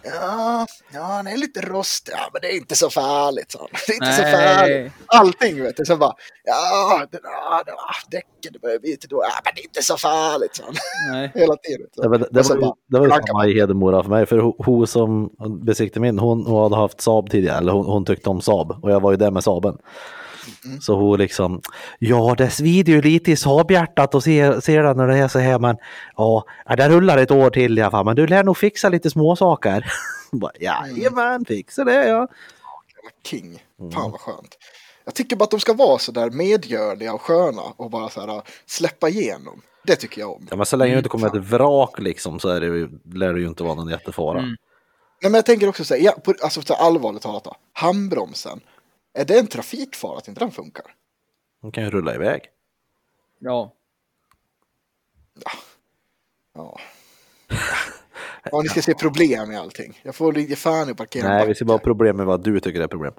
ja, 0.04 0.68
ja, 0.94 1.18
den 1.18 1.28
är 1.28 1.38
lite 1.38 1.62
rostig. 1.62 2.14
Ja, 2.16 2.30
men 2.34 2.42
det 2.42 2.48
är 2.54 2.58
inte 2.58 2.76
så 2.76 2.90
farligt. 2.90 3.52
Så. 3.52 3.68
Det 3.88 3.94
är 3.94 3.96
inte 3.96 4.14
så 4.16 4.22
farligt. 4.24 4.76
Nej. 4.82 4.92
Allting 5.08 5.64
vet 5.64 5.78
du. 5.78 5.86
Sen 5.86 6.00
bara, 6.00 6.14
ja, 6.44 7.06
den, 7.12 7.22
ja, 7.24 7.64
den, 7.66 7.76
däcken 8.12 8.54
det 8.54 8.60
börjar 8.60 8.80
bli 8.80 8.90
lite 8.92 9.08
då. 9.08 9.24
Ja, 9.24 9.30
men 9.44 9.54
det 9.56 9.62
är 9.62 9.64
inte 9.64 9.84
så 9.84 9.98
farligt. 9.98 10.56
Så. 10.56 10.64
Nej. 11.12 11.32
Hela 11.36 11.56
tiden. 11.56 11.88
Så. 11.96 12.02
Det, 12.02 12.08
var- 12.10 12.28
det, 12.32 12.44
så 12.44 12.54
var, 12.54 12.62
bara, 12.62 12.74
det 12.88 13.00
var 13.00 13.06
ju 13.18 13.24
samma 13.28 13.48
i 13.48 13.54
Hedemora 13.54 14.04
för 14.04 14.10
mig, 14.10 14.26
för 14.26 14.38
ho- 14.38 14.56
hon 14.66 14.88
som 14.88 15.30
besiktade 15.66 16.00
min, 16.02 16.20
hon, 16.20 16.46
hon 16.46 16.64
hade 16.64 16.76
haft 16.76 17.02
Saab 17.02 17.30
tidigare, 17.30 17.58
eller 17.58 17.72
hon, 17.72 17.86
hon 17.86 18.06
tyckte 18.06 18.30
om 18.30 18.42
Saab 18.42 18.84
och 18.84 18.92
jag 18.92 19.00
var 19.00 19.12
ju 19.12 19.18
där 19.18 19.32
med 19.32 19.44
Saaben. 19.44 19.78
Mm. 20.66 20.82
Så 20.82 20.96
hon 20.96 21.20
liksom, 21.20 21.62
ja 22.00 22.36
det 22.38 22.50
svider 22.50 22.94
ju 22.94 23.02
lite 23.02 23.32
i 23.32 23.36
Saab-hjärtat 23.36 24.16
och 24.16 24.24
ser, 24.24 24.60
ser 24.60 24.84
det 24.84 24.94
när 24.94 25.08
det 25.08 25.18
är 25.18 25.28
så 25.28 25.40
här 25.40 25.60
men 25.60 25.78
ja, 26.18 26.46
ja, 26.66 26.76
det 26.76 26.90
rullar 26.90 27.18
ett 27.18 27.32
år 27.32 27.50
till 27.50 27.78
i 27.78 27.82
alla 27.82 27.92
fall 27.92 28.06
men 28.06 28.16
du 28.16 28.28
lär 28.28 28.44
nog 28.44 28.58
fixa 28.58 28.90
lite 28.90 29.10
småsaker. 29.10 29.86
Bara, 30.32 30.52
Jajamän, 30.60 31.46
fixa 31.46 31.84
det 31.84 32.08
ja. 32.08 32.28
king. 33.26 33.64
Mm. 33.80 33.92
Fan 33.92 34.12
vad 34.12 34.20
skönt. 34.22 34.58
Jag 35.06 35.16
tycker 35.16 35.36
bara 35.36 35.44
att 35.44 35.52
de 35.52 35.60
ska 35.60 35.74
vara 35.74 35.98
så 36.00 36.12
där 36.12 36.30
medgörliga 36.30 37.14
och 37.14 37.22
sköna 37.22 37.62
och 37.78 37.90
bara 37.90 38.10
så 38.10 38.22
här 38.22 38.42
släppa 38.66 39.10
igenom. 39.10 39.62
Det 39.84 39.96
tycker 39.96 40.22
jag 40.22 40.32
om. 40.32 40.48
Ja, 40.50 40.56
men 40.56 40.66
så 40.66 40.76
länge 40.78 40.92
det 40.94 40.98
inte 40.98 41.10
kommer 41.10 41.28
Mm. 41.30 41.42
ett 41.42 41.48
vrak 41.50 42.00
liksom 42.00 42.40
så 42.40 42.50
är 42.50 42.62
det, 42.62 42.66
ju- 42.66 42.90
lär 43.14 43.34
det 43.34 43.40
ju 43.40 43.48
inte 43.48 43.64
vara 43.64 43.76
någon 43.76 43.90
jättefara. 43.90 44.40
Mm. 44.40 44.50
Nej, 45.22 45.32
men 45.32 45.34
jag 45.34 45.46
tänker 45.46 45.68
också 45.70 45.84
så 45.84 45.94
här, 45.94 46.02
ja, 46.02 46.12
på, 46.12 46.34
alltså 46.44 46.62
så 46.62 46.74
här 46.74 46.86
allvarligt 46.86 47.22
talat 47.22 47.44
då. 47.44 47.56
Handbromsen. 47.74 48.60
Är 49.14 49.26
det 49.26 49.40
en 49.40 49.48
trafikfara 49.48 50.18
att 50.18 50.28
inte 50.28 50.40
den 50.40 50.52
funkar? 50.52 50.86
De 51.62 51.72
kan 51.72 51.84
ju 51.84 51.90
rulla 51.90 52.16
iväg. 52.16 52.42
Ja. 53.40 53.74
Ja. 56.54 56.80
Ja, 58.52 58.62
ni 58.62 58.70
ska 58.70 58.82
se 58.82 58.94
problem 58.94 59.52
i 59.52 59.58
allting. 59.58 60.00
Jag 60.04 60.16
får 60.16 60.38
ge 60.38 60.56
fan 60.56 60.90
i 60.90 60.94
parkera 60.94 61.28
Nej, 61.28 61.48
vi 61.48 61.56
ser 61.56 61.66
bara 61.66 61.78
problem 61.78 62.18
med 62.18 62.26
vad 62.26 62.44
du 62.44 62.60
tycker 62.60 62.82
är 62.82 62.88
problem. 62.88 63.14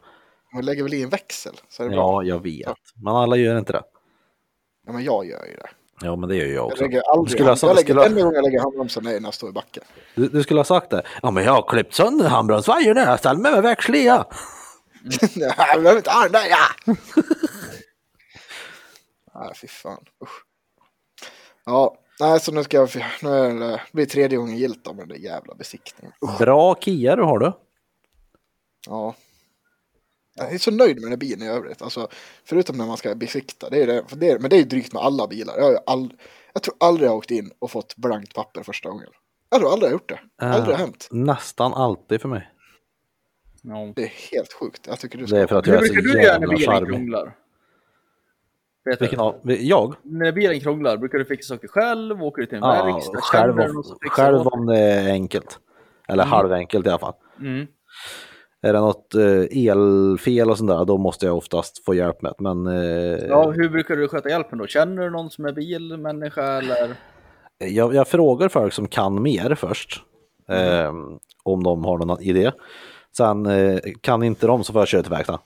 Man 0.54 0.64
lägger 0.64 0.82
väl 0.82 0.94
i 0.94 1.02
en 1.02 1.08
växel 1.08 1.54
så 1.68 1.82
är 1.82 1.88
det 1.88 1.94
bra. 1.94 2.22
Ja, 2.24 2.28
jag 2.28 2.42
vet. 2.42 2.76
Men 2.94 3.14
alla 3.14 3.36
gör 3.36 3.58
inte 3.58 3.72
det. 3.72 3.82
Ja, 4.86 4.92
men 4.92 5.04
jag 5.04 5.26
gör 5.26 5.46
ju 5.46 5.56
det. 5.56 5.68
Ja, 6.00 6.16
men 6.16 6.28
det 6.28 6.36
gör 6.36 6.46
ju 6.46 6.52
jag 6.54 6.62
Jag 6.62 6.66
också. 6.66 6.82
lägger 6.82 6.98
Du 6.98 7.04
aldrig, 7.04 7.32
skulle, 7.32 7.50
ha, 7.50 7.56
jag 7.62 7.76
lägger, 7.76 7.94
skulle, 7.94 8.06
enda 8.06 8.20
gången 8.22 8.34
jag 8.34 8.44
lägger 8.44 8.60
handbromsen 8.60 9.06
är 9.06 9.12
när 9.20 9.26
jag 9.26 9.34
står 9.34 9.50
i 9.50 9.52
backen. 9.52 9.82
du, 10.14 10.28
du 10.28 10.42
skulle 10.42 10.60
ha 10.60 10.64
sagt 10.64 10.90
det. 10.90 11.02
Ja, 11.22 11.30
men 11.30 11.44
jag 11.44 11.52
har 11.52 11.68
klippt 11.68 11.94
sönder 11.94 12.28
handbromsvajern 12.28 12.94
när 12.94 13.06
jag 13.06 13.18
ställde 13.18 13.42
mig 13.42 13.52
med 13.52 13.62
växel 13.62 13.94
i. 13.94 14.06
ja. 14.06 14.30
Nej, 15.02 15.30
jag 15.56 15.82
behöver 15.82 15.96
inte 15.96 16.10
ha 16.10 16.22
den 16.22 16.32
där, 16.32 16.48
ja! 16.48 16.94
Nej, 19.34 19.52
fy 19.60 19.68
fan. 19.68 20.04
Usch. 20.22 20.44
Ja, 21.64 21.98
nej, 22.20 22.40
så 22.40 22.52
nu 22.52 22.64
ska 22.64 22.76
jag, 22.76 22.88
nu 23.22 23.30
är 23.30 23.54
det, 23.54 23.82
blir 23.92 24.06
tredje 24.06 24.38
gången 24.38 24.56
gilt 24.56 24.86
om 24.86 24.96
den 24.96 25.08
där 25.08 25.16
jävla 25.16 25.54
besiktningen. 25.54 26.12
Bra 26.38 26.74
Kia 26.80 27.16
du 27.16 27.22
har 27.22 27.38
du. 27.38 27.52
Ja. 28.86 29.14
Jag 30.34 30.52
är 30.54 30.58
så 30.58 30.70
nöjd 30.70 30.94
med 30.94 31.02
den 31.02 31.10
här 31.10 31.16
bilen 31.16 31.48
i 31.48 31.50
övrigt. 31.50 31.82
Alltså, 31.82 32.08
förutom 32.44 32.76
när 32.76 32.86
man 32.86 32.96
ska 32.96 33.14
besikta. 33.14 33.70
Det 33.70 33.82
är 33.82 33.86
det, 33.86 34.04
det 34.12 34.30
är, 34.30 34.38
men 34.38 34.50
det 34.50 34.56
är 34.56 34.58
ju 34.58 34.64
drygt 34.64 34.92
med 34.92 35.02
alla 35.02 35.26
bilar. 35.26 35.54
Jag, 35.56 35.64
har 35.64 35.70
ju 35.70 35.78
all, 35.86 36.12
jag 36.52 36.62
tror 36.62 36.74
aldrig 36.80 37.06
jag 37.06 37.12
har 37.12 37.18
åkt 37.18 37.30
in 37.30 37.50
och 37.58 37.70
fått 37.70 37.96
blankt 37.96 38.34
papper 38.34 38.62
första 38.62 38.88
gången. 38.88 39.08
Jag 39.50 39.60
tror 39.60 39.72
aldrig 39.72 39.86
jag 39.86 39.90
har 39.90 39.98
gjort 39.98 40.08
det. 40.08 40.46
Aldrig 40.46 40.76
har 40.76 40.84
hänt. 40.84 41.08
Nästan 41.10 41.74
alltid 41.74 42.20
för 42.20 42.28
mig. 42.28 42.51
Ja. 43.62 43.92
Det 43.96 44.02
är 44.02 44.12
helt 44.32 44.52
sjukt. 44.52 44.86
Jag 44.86 44.98
tycker 45.00 45.18
du 45.18 45.26
ska... 45.26 45.36
Det 45.36 45.42
är 45.42 45.46
för 45.46 45.56
att 45.58 45.66
jag 45.66 45.76
är 45.76 45.80
brukar 45.80 45.94
så 45.94 46.00
du 46.00 46.22
göra 46.22 46.38
när 46.38 46.58
jävla 46.58 46.76
bilen 46.76 46.86
krånglar? 46.86 47.36
Vilken 49.00 49.20
av? 49.20 49.34
Jag? 49.44 49.94
När 50.02 50.32
bilen 50.32 50.60
krånglar, 50.60 50.96
brukar 50.96 51.18
du 51.18 51.24
fixa 51.24 51.54
saker 51.54 51.68
själv? 51.68 52.22
Åker 52.22 52.42
du 52.42 52.46
till 52.46 52.58
en 52.58 52.64
Ja, 52.64 52.84
verkstad? 52.84 53.20
själv, 53.20 53.60
om, 53.60 53.82
själv 54.10 54.36
åt 54.40 54.52
om 54.52 54.66
det 54.66 54.78
är 54.78 55.12
enkelt. 55.12 55.58
Eller 56.08 56.24
halvenkelt 56.24 56.86
i 56.86 56.88
alla 56.88 56.98
fall. 56.98 57.14
Mm. 57.40 57.66
Är 58.62 58.72
det 58.72 58.80
något 58.80 59.14
eh, 59.14 59.68
elfel 59.68 60.50
och 60.50 60.58
sånt 60.58 60.70
där, 60.70 60.84
då 60.84 60.98
måste 60.98 61.26
jag 61.26 61.36
oftast 61.36 61.84
få 61.84 61.94
hjälp 61.94 62.22
med 62.22 62.32
det. 62.38 62.42
Men 62.42 62.66
eh, 62.66 63.26
Ja, 63.28 63.50
hur 63.50 63.68
brukar 63.68 63.96
du 63.96 64.08
sköta 64.08 64.28
hjälpen 64.28 64.58
då? 64.58 64.66
Känner 64.66 65.02
du 65.02 65.10
någon 65.10 65.30
som 65.30 65.44
är 65.44 65.52
bilmänniska 65.52 66.44
eller? 66.44 66.94
jag, 67.58 67.94
jag 67.94 68.08
frågar 68.08 68.48
folk 68.48 68.72
som 68.72 68.88
kan 68.88 69.22
mer 69.22 69.54
först. 69.54 70.02
Eh, 70.48 70.92
om 71.42 71.62
de 71.62 71.84
har 71.84 71.98
någon 71.98 72.20
idé. 72.22 72.52
Sen 73.16 73.46
eh, 73.46 73.78
kan 74.00 74.22
inte 74.22 74.46
de 74.46 74.64
så 74.64 74.72
får 74.72 74.80
jag 74.80 74.88
köra 74.88 75.02
till 75.02 75.10
verkstad. 75.10 75.40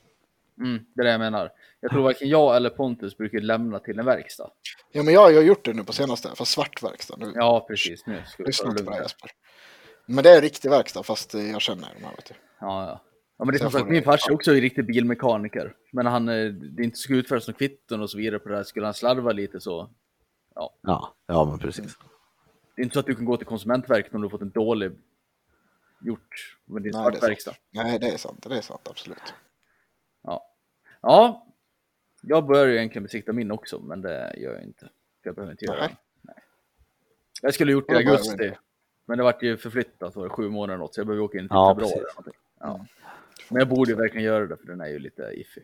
Mm, 0.59 0.85
det 0.95 1.01
är 1.01 1.05
det 1.05 1.11
jag 1.11 1.19
menar. 1.19 1.51
Jag 1.79 1.91
tror 1.91 2.03
varken 2.03 2.29
jag 2.29 2.55
eller 2.55 2.69
Pontus 2.69 3.17
brukar 3.17 3.39
lämna 3.39 3.79
till 3.79 3.99
en 3.99 4.05
verkstad. 4.05 4.49
Ja, 4.91 5.03
men 5.03 5.13
jag, 5.13 5.31
jag 5.31 5.37
har 5.37 5.43
gjort 5.43 5.65
det 5.65 5.73
nu 5.73 5.83
på 5.83 5.93
senaste. 5.93 6.29
Fast 6.35 6.51
svart 6.51 6.83
verkstad. 6.83 7.15
Nu 7.17 7.31
Ja, 7.35 7.65
precis. 7.67 8.05
Nu 8.05 8.21
ska 8.27 8.43
lyssna 8.43 8.65
det 8.65 8.71
inte 8.71 8.83
på 8.83 8.91
det. 8.91 9.01
Jesper. 9.01 9.31
Men 10.05 10.23
det 10.23 10.29
är 10.29 10.41
riktig 10.41 10.69
verkstad 10.69 11.03
fast 11.03 11.35
eh, 11.35 11.51
jag 11.51 11.61
känner 11.61 11.87
de 11.99 12.05
här. 12.05 12.15
Vet 12.15 12.25
du. 12.25 12.33
Ja, 12.59 12.85
ja. 12.87 13.01
Ja, 13.39 13.45
men 13.45 13.51
det 13.53 13.57
är 13.57 13.59
som 13.59 13.71
sagt, 13.71 13.89
min 13.89 14.03
farsa 14.03 14.29
är 14.29 14.33
också 14.33 14.51
en 14.51 14.61
riktig 14.61 14.85
bilmekaniker. 14.85 15.73
Men 15.91 16.05
han, 16.05 16.29
eh, 16.29 16.45
det 16.45 16.81
är 16.81 16.83
inte 16.83 16.97
ska 16.97 17.13
utföras 17.13 17.47
några 17.47 17.57
kvitton 17.57 18.01
och 18.01 18.09
så 18.09 18.17
vidare 18.17 18.39
på 18.39 18.49
det 18.49 18.55
här. 18.55 18.63
Skulle 18.63 18.85
han 18.85 18.93
slarva 18.93 19.31
lite 19.31 19.59
så. 19.59 19.89
Ja, 20.55 21.13
ja 21.27 21.45
men 21.45 21.59
precis. 21.59 21.97
Det 22.75 22.81
är 22.81 22.83
inte 22.83 22.93
så 22.93 22.99
att 22.99 23.05
du 23.05 23.15
kan 23.15 23.25
gå 23.25 23.37
till 23.37 23.47
Konsumentverket 23.47 24.13
om 24.13 24.21
du 24.21 24.25
har 24.25 24.29
fått 24.29 24.41
en 24.41 24.49
dålig 24.49 24.91
gjort 25.99 26.57
med 26.65 26.81
din 26.81 26.91
Nej, 26.91 27.01
det 27.03 27.07
är 27.07 27.11
svartverkstad. 27.11 27.55
Nej, 27.71 27.99
det 27.99 28.07
är 28.07 28.17
sant. 28.17 28.45
Det 28.49 28.57
är 28.57 28.61
sant, 28.61 28.87
absolut. 28.89 29.33
Ja. 30.23 30.53
ja, 31.01 31.47
jag 32.21 32.45
börjar 32.45 32.65
ju 32.65 32.75
egentligen 32.75 33.03
besikta 33.03 33.33
min 33.33 33.51
också, 33.51 33.79
men 33.79 34.01
det 34.01 34.35
gör 34.37 34.53
jag 34.53 34.63
inte. 34.63 34.79
För 34.79 35.29
jag 35.29 35.35
behöver 35.35 35.51
inte 35.51 35.65
göra 35.65 35.79
det. 35.79 35.95
Nej. 36.21 36.35
Jag 37.41 37.53
skulle 37.53 37.71
ha 37.71 37.73
gjort 37.73 37.87
det 37.87 37.93
i 37.93 37.97
augusti, 37.97 38.51
men 39.05 39.17
det 39.17 39.23
vart 39.23 39.43
ju 39.43 39.57
förflyttat, 39.57 40.15
var 40.15 40.23
det 40.23 40.29
sju 40.29 40.49
månader 40.49 40.77
något, 40.77 40.93
så 40.93 40.99
jag 40.99 41.07
behöver 41.07 41.23
åka 41.25 41.37
in 41.37 41.43
till 41.43 41.55
Ja, 41.55 41.75
februari. 41.75 42.31
Ja. 42.59 42.85
Men 43.49 43.59
jag 43.59 43.69
borde 43.69 43.91
ju 43.91 43.97
verkligen 43.97 44.25
göra 44.25 44.47
det, 44.47 44.57
för 44.57 44.65
den 44.67 44.81
är 44.81 44.87
ju 44.87 44.99
lite 44.99 45.21
iffy. 45.21 45.61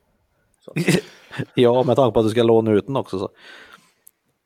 Så. 0.60 0.74
ja, 1.56 1.84
med 1.84 1.96
tanke 1.96 2.14
på 2.14 2.20
att 2.20 2.26
du 2.26 2.30
ska 2.30 2.44
låna 2.44 2.72
ut 2.72 2.86
den 2.86 2.96
också 2.96 3.20
så. 3.20 3.30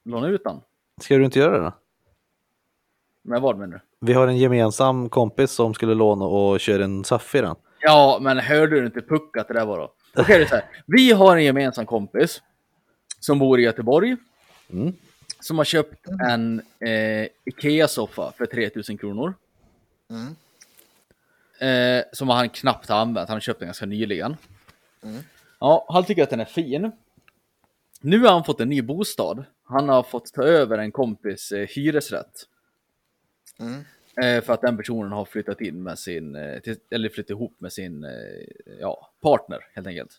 Låna 0.03 0.27
ut 0.27 0.43
den. 0.43 0.61
Ska 1.01 1.17
du 1.17 1.25
inte 1.25 1.39
göra 1.39 1.57
det 1.57 1.63
då? 1.63 1.73
Men 3.27 3.41
vad 3.41 3.57
menar 3.57 3.73
du? 3.73 4.07
Vi 4.07 4.13
har 4.13 4.27
en 4.27 4.37
gemensam 4.37 5.09
kompis 5.09 5.51
som 5.51 5.73
skulle 5.73 5.93
låna 5.93 6.25
och 6.25 6.59
köra 6.59 6.83
en 6.83 7.03
SAF 7.03 7.35
i 7.35 7.41
den. 7.41 7.55
Ja, 7.81 8.17
men 8.21 8.37
hörde 8.37 8.79
du 8.79 8.85
inte 8.85 9.01
Puck 9.01 9.37
att 9.37 9.47
det 9.47 9.53
där 9.53 9.65
var 9.65 9.77
då? 9.77 9.93
Okej, 10.15 10.37
det 10.37 10.43
är 10.43 10.47
så 10.47 10.55
här. 10.55 10.65
Vi 10.85 11.11
har 11.11 11.37
en 11.37 11.43
gemensam 11.43 11.85
kompis 11.85 12.41
som 13.19 13.39
bor 13.39 13.59
i 13.59 13.63
Göteborg. 13.63 14.15
Mm. 14.69 14.93
Som 15.39 15.57
har 15.57 15.65
köpt 15.65 16.07
en 16.29 16.61
eh, 16.79 17.27
Ikea-soffa 17.45 18.31
för 18.37 18.45
3000 18.45 18.97
kronor. 18.97 19.33
Mm. 20.09 20.35
Eh, 21.99 22.03
som 22.13 22.29
han 22.29 22.49
knappt 22.49 22.89
har 22.89 22.97
använt. 22.97 23.29
Han 23.29 23.35
har 23.35 23.41
köpt 23.41 23.59
den 23.59 23.67
ganska 23.67 23.85
nyligen. 23.85 24.37
Mm. 25.03 25.21
Ja, 25.59 25.85
han 25.89 26.05
tycker 26.05 26.23
att 26.23 26.29
den 26.29 26.39
är 26.39 26.45
fin. 26.45 26.91
Nu 28.01 28.19
har 28.19 28.31
han 28.31 28.43
fått 28.43 28.61
en 28.61 28.69
ny 28.69 28.81
bostad. 28.81 29.45
Han 29.63 29.89
har 29.89 30.03
fått 30.03 30.33
ta 30.33 30.43
över 30.43 30.77
en 30.77 30.91
kompis 30.91 31.51
eh, 31.51 31.67
hyresrätt. 31.67 32.47
Mm. 33.59 33.83
Eh, 34.21 34.43
för 34.43 34.53
att 34.53 34.61
den 34.61 34.77
personen 34.77 35.11
har 35.11 35.25
flyttat 35.25 35.61
in 35.61 35.83
med 35.83 35.99
sin, 35.99 36.35
eh, 36.35 36.61
eller 36.91 37.09
flyttat 37.09 37.29
ihop 37.29 37.55
med 37.61 37.73
sin 37.73 38.03
eh, 38.03 38.11
ja, 38.79 39.11
partner 39.21 39.59
helt 39.73 39.87
enkelt. 39.87 40.11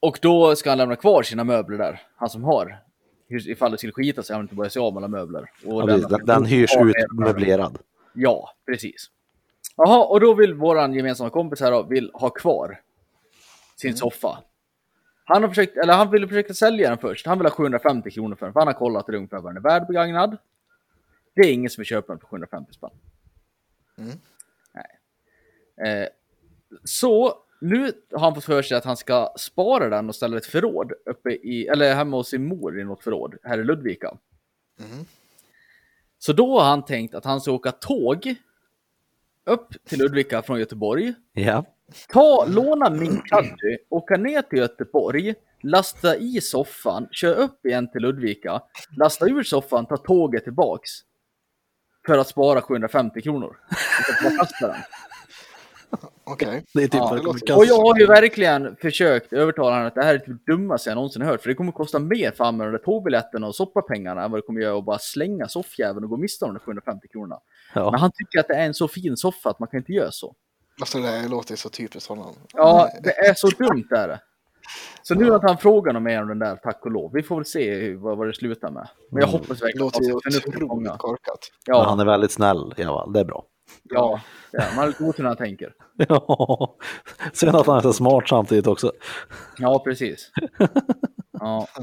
Och 0.00 0.18
då 0.22 0.56
ska 0.56 0.68
han 0.70 0.78
lämna 0.78 0.96
kvar 0.96 1.22
sina 1.22 1.44
möbler 1.44 1.78
där, 1.78 2.02
han 2.16 2.30
som 2.30 2.44
har. 2.44 2.78
Hur- 3.28 3.48
Ifall 3.48 3.70
det 3.72 3.78
skulle 3.78 3.92
skita 3.92 4.22
sig, 4.22 4.34
han 4.34 4.40
vill 4.40 4.44
inte 4.44 4.54
börja 4.54 4.70
sig 4.70 4.80
av 4.80 4.92
med 4.94 4.98
alla 5.00 5.08
möbler. 5.08 5.50
Och 5.66 5.82
Ja, 5.82 5.86
precis. 5.86 6.08
Den, 6.08 6.26
den 6.26 6.44
hyrs 6.44 6.76
ut 6.76 6.94
möblerad. 7.12 7.78
Ja, 8.12 8.50
precis. 8.66 9.10
Jaha, 9.76 10.04
och 10.04 10.20
då 10.20 10.34
vill 10.34 10.54
våran 10.54 10.94
gemensamma 10.94 11.30
kompis 11.30 11.60
här 11.60 11.70
då, 11.70 11.82
vill 11.82 12.10
ha 12.14 12.30
kvar 12.30 12.80
sin 13.76 13.96
soffa. 13.96 14.38
Han 15.24 15.42
har 15.42 15.48
försökt, 15.48 15.76
eller 15.76 15.92
han 15.92 16.10
ville 16.10 16.28
försöka 16.28 16.54
sälja 16.54 16.88
den 16.88 16.98
först. 16.98 17.26
Han 17.26 17.38
vill 17.38 17.46
ha 17.46 17.50
750 17.52 18.10
kronor 18.10 18.36
för 18.36 18.46
den, 18.46 18.52
för 18.52 18.60
han 18.60 18.66
har 18.66 18.74
kollat 18.74 19.06
det 19.06 19.16
ungefär 19.16 19.40
vad 19.40 19.54
den 19.54 19.56
är 19.64 19.68
värd 19.68 19.86
begagnad. 19.86 20.36
Det 21.40 21.46
är 21.46 21.52
ingen 21.52 21.70
som 21.70 21.80
vill 21.80 21.86
köpa 21.86 22.12
den 22.12 22.20
för 22.20 22.26
750 22.26 22.72
spänn. 22.72 22.90
Mm. 23.98 24.18
Nej. 24.74 26.02
Eh, 26.02 26.08
så 26.84 27.34
nu 27.60 27.92
har 28.12 28.20
han 28.20 28.34
fått 28.34 28.44
för 28.44 28.62
sig 28.62 28.76
att 28.76 28.84
han 28.84 28.96
ska 28.96 29.32
spara 29.36 29.88
den 29.88 30.08
och 30.08 30.14
ställa 30.14 30.36
ett 30.36 30.46
förråd 30.46 30.92
uppe 31.06 31.30
i, 31.30 31.66
eller 31.66 31.94
hemma 31.94 32.16
hos 32.16 32.28
sin 32.28 32.46
mor 32.46 32.80
i 32.80 32.84
något 32.84 33.02
förråd 33.02 33.34
här 33.42 33.58
i 33.58 33.64
Ludvika. 33.64 34.18
Mm. 34.78 35.04
Så 36.18 36.32
då 36.32 36.60
har 36.60 36.68
han 36.68 36.84
tänkt 36.84 37.14
att 37.14 37.24
han 37.24 37.40
ska 37.40 37.52
åka 37.52 37.72
tåg 37.72 38.34
upp 39.44 39.84
till 39.84 39.98
Ludvika 39.98 40.42
från 40.42 40.58
Göteborg. 40.58 41.14
Ja. 41.32 41.64
Ta, 42.08 42.46
låna 42.48 42.90
min 42.90 43.22
caddy, 43.22 43.78
åka 43.88 44.16
ner 44.16 44.42
till 44.42 44.58
Göteborg, 44.58 45.34
lasta 45.62 46.16
i 46.16 46.40
soffan, 46.40 47.08
kör 47.12 47.34
upp 47.34 47.66
igen 47.66 47.90
till 47.90 48.02
Ludvika, 48.02 48.62
lasta 48.96 49.26
ur 49.26 49.42
soffan, 49.42 49.86
ta 49.86 49.96
tåget 49.96 50.44
tillbaks. 50.44 50.90
För 52.06 52.18
att 52.18 52.28
spara 52.28 52.62
750 52.62 53.20
kronor. 53.20 53.56
Okej. 56.24 56.64
Det 56.74 56.82
är 56.82 56.88
typ 56.88 56.94
Ja, 56.94 57.34
det 57.46 57.54
Och 57.54 57.66
jag 57.66 57.80
har 57.80 57.98
ju 57.98 58.06
verkligen 58.06 58.76
försökt 58.76 59.32
övertala 59.32 59.70
honom 59.70 59.86
att 59.86 59.94
det 59.94 60.04
här 60.04 60.14
är 60.14 60.18
typ 60.18 60.26
det 60.46 60.52
dummaste 60.52 60.90
jag 60.90 60.94
någonsin 60.94 61.22
hört. 61.22 61.42
För 61.42 61.48
det 61.48 61.54
kommer 61.54 61.72
kosta 61.72 61.98
mer 61.98 62.30
för 62.30 62.70
där 62.72 62.78
tågbiljetterna 62.78 63.46
och 63.46 63.54
soppapengarna 63.54 64.24
än 64.24 64.30
vad 64.30 64.38
det 64.38 64.46
kommer 64.46 64.60
göra 64.60 64.78
att 64.78 64.84
bara 64.84 64.98
slänga 64.98 65.48
soffjäveln 65.48 66.04
och 66.04 66.10
gå 66.10 66.16
miste 66.16 66.44
om 66.44 66.54
de 66.54 66.60
750 66.60 67.08
kronorna. 67.08 67.40
Ja. 67.74 67.90
Men 67.90 68.00
han 68.00 68.10
tycker 68.14 68.40
att 68.40 68.48
det 68.48 68.54
är 68.54 68.66
en 68.66 68.74
så 68.74 68.88
fin 68.88 69.16
soffa 69.16 69.50
att 69.50 69.58
man 69.58 69.68
kan 69.68 69.78
inte 69.78 69.92
göra 69.92 70.10
så. 70.10 70.34
Alltså 70.80 70.98
det 70.98 71.28
låter 71.28 71.56
så 71.56 71.68
typiskt 71.68 72.08
honom. 72.08 72.34
Ja, 72.52 72.90
det 73.02 73.18
är 73.18 73.34
så 73.34 73.48
dumt 73.48 73.88
är 73.90 74.08
det. 74.08 74.20
Så 75.02 75.14
nu 75.14 75.34
att 75.34 75.42
han 75.42 75.58
frågar 75.58 75.92
något 75.92 76.02
mer 76.02 76.22
om 76.22 76.28
den 76.28 76.38
där, 76.38 76.56
tack 76.56 76.84
och 76.84 76.90
lov. 76.90 77.10
Vi 77.14 77.22
får 77.22 77.36
väl 77.36 77.44
se 77.44 77.74
hur, 77.74 77.96
vad, 77.96 78.18
vad 78.18 78.26
det 78.26 78.34
slutar 78.34 78.70
med. 78.70 78.88
Men 79.10 79.20
jag 79.20 79.28
Mm. 79.28 79.40
hoppas 79.40 79.58
Det 79.58 79.64
verkligen 79.64 79.84
låter 79.84 80.16
att 80.28 80.32
ska 80.32 80.40
få 80.52 80.64
otroligt 80.66 80.98
korkat. 80.98 81.38
Men 81.66 81.76
Ja, 81.76 81.84
han 81.88 82.00
är 82.00 82.04
väldigt 82.04 82.32
snäll 82.32 82.74
i 82.76 82.82
alla 82.82 82.98
fall. 82.98 83.12
Det 83.12 83.20
är 83.20 83.24
bra. 83.24 83.44
ja, 83.82 84.20
ja, 84.52 84.62
man 84.70 84.78
har 84.78 84.86
lite 84.86 85.04
otur 85.04 85.22
när 85.22 85.30
han 85.30 85.36
tänker. 85.36 85.72
Ja. 86.08 86.76
Sen 87.32 87.54
att 87.56 87.66
han 87.66 87.76
är 87.76 87.80
så 87.80 87.92
smart 87.92 88.28
samtidigt 88.28 88.66
också. 88.66 88.92
Ja, 89.58 89.78
precis. 89.84 90.30
Ja. 91.32 91.66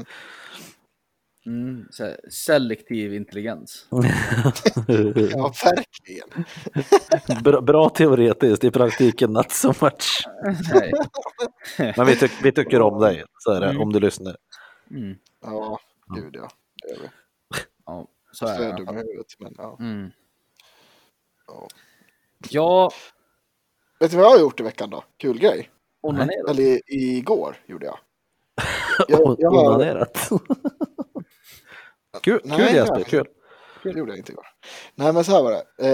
Mm, 1.48 1.86
så 1.90 2.04
här, 2.04 2.16
selektiv 2.30 3.14
intelligens. 3.14 3.86
Ja, 3.90 5.52
verkligen. 5.64 6.44
Bra, 7.44 7.60
bra 7.60 7.88
teoretiskt, 7.88 8.64
i 8.64 8.70
praktiken 8.70 9.32
not 9.32 9.52
so 9.52 9.68
much. 9.80 10.26
Nej. 10.74 10.92
Men 11.96 12.06
vi, 12.06 12.16
tyck, 12.16 12.32
vi 12.42 12.52
tycker 12.52 12.80
om 12.80 13.00
dig, 13.00 13.24
så 13.38 13.52
är 13.52 13.60
det, 13.60 13.66
Mm. 13.68 13.80
om 13.82 13.92
du 13.92 14.00
lyssnar. 14.00 14.36
Mm. 14.90 15.16
Ja. 15.42 15.78
Gud 16.16 16.36
ja. 16.36 16.48
Det 16.82 16.90
är 16.94 16.98
vi. 17.00 17.08
Ja, 17.86 18.06
så 18.32 18.46
Så 18.46 18.52
är 18.52 18.60
är 18.62 18.72
det. 18.72 18.84
dum 18.84 18.96
huvudet. 18.96 19.26
Men, 19.38 19.54
ja. 19.58 19.76
Mm. 19.80 20.10
Ja. 21.46 21.68
Ja, 22.50 22.90
Vet 24.00 24.10
du 24.10 24.16
vad 24.16 24.26
jag 24.26 24.30
har 24.30 24.38
gjort 24.40 24.60
i 24.60 24.62
veckan 24.62 24.90
då? 24.90 25.04
Kul 25.16 25.38
grej. 25.38 25.70
onanerat. 26.00 26.50
Eller 26.50 26.62
i- 26.62 26.82
igår 27.18 27.56
gjorde 27.66 27.86
jag. 27.86 27.98
Jag, 29.08 29.36
jag 29.38 29.50
har, 29.50 29.68
Onanerat. 29.68 30.28
Kul, 32.22 32.40
Nej, 32.44 32.58
kul. 32.58 32.76
Jesper, 32.76 33.02
kul. 33.02 33.26
det 33.82 33.90
gjorde 33.98 34.12
jag 34.12 34.18
inte 34.18 34.32
igår. 34.32 34.46
Nej 34.94 35.12
men 35.12 35.24
så 35.24 35.32
här 35.32 35.42
var 35.42 35.50
det. 35.52 35.86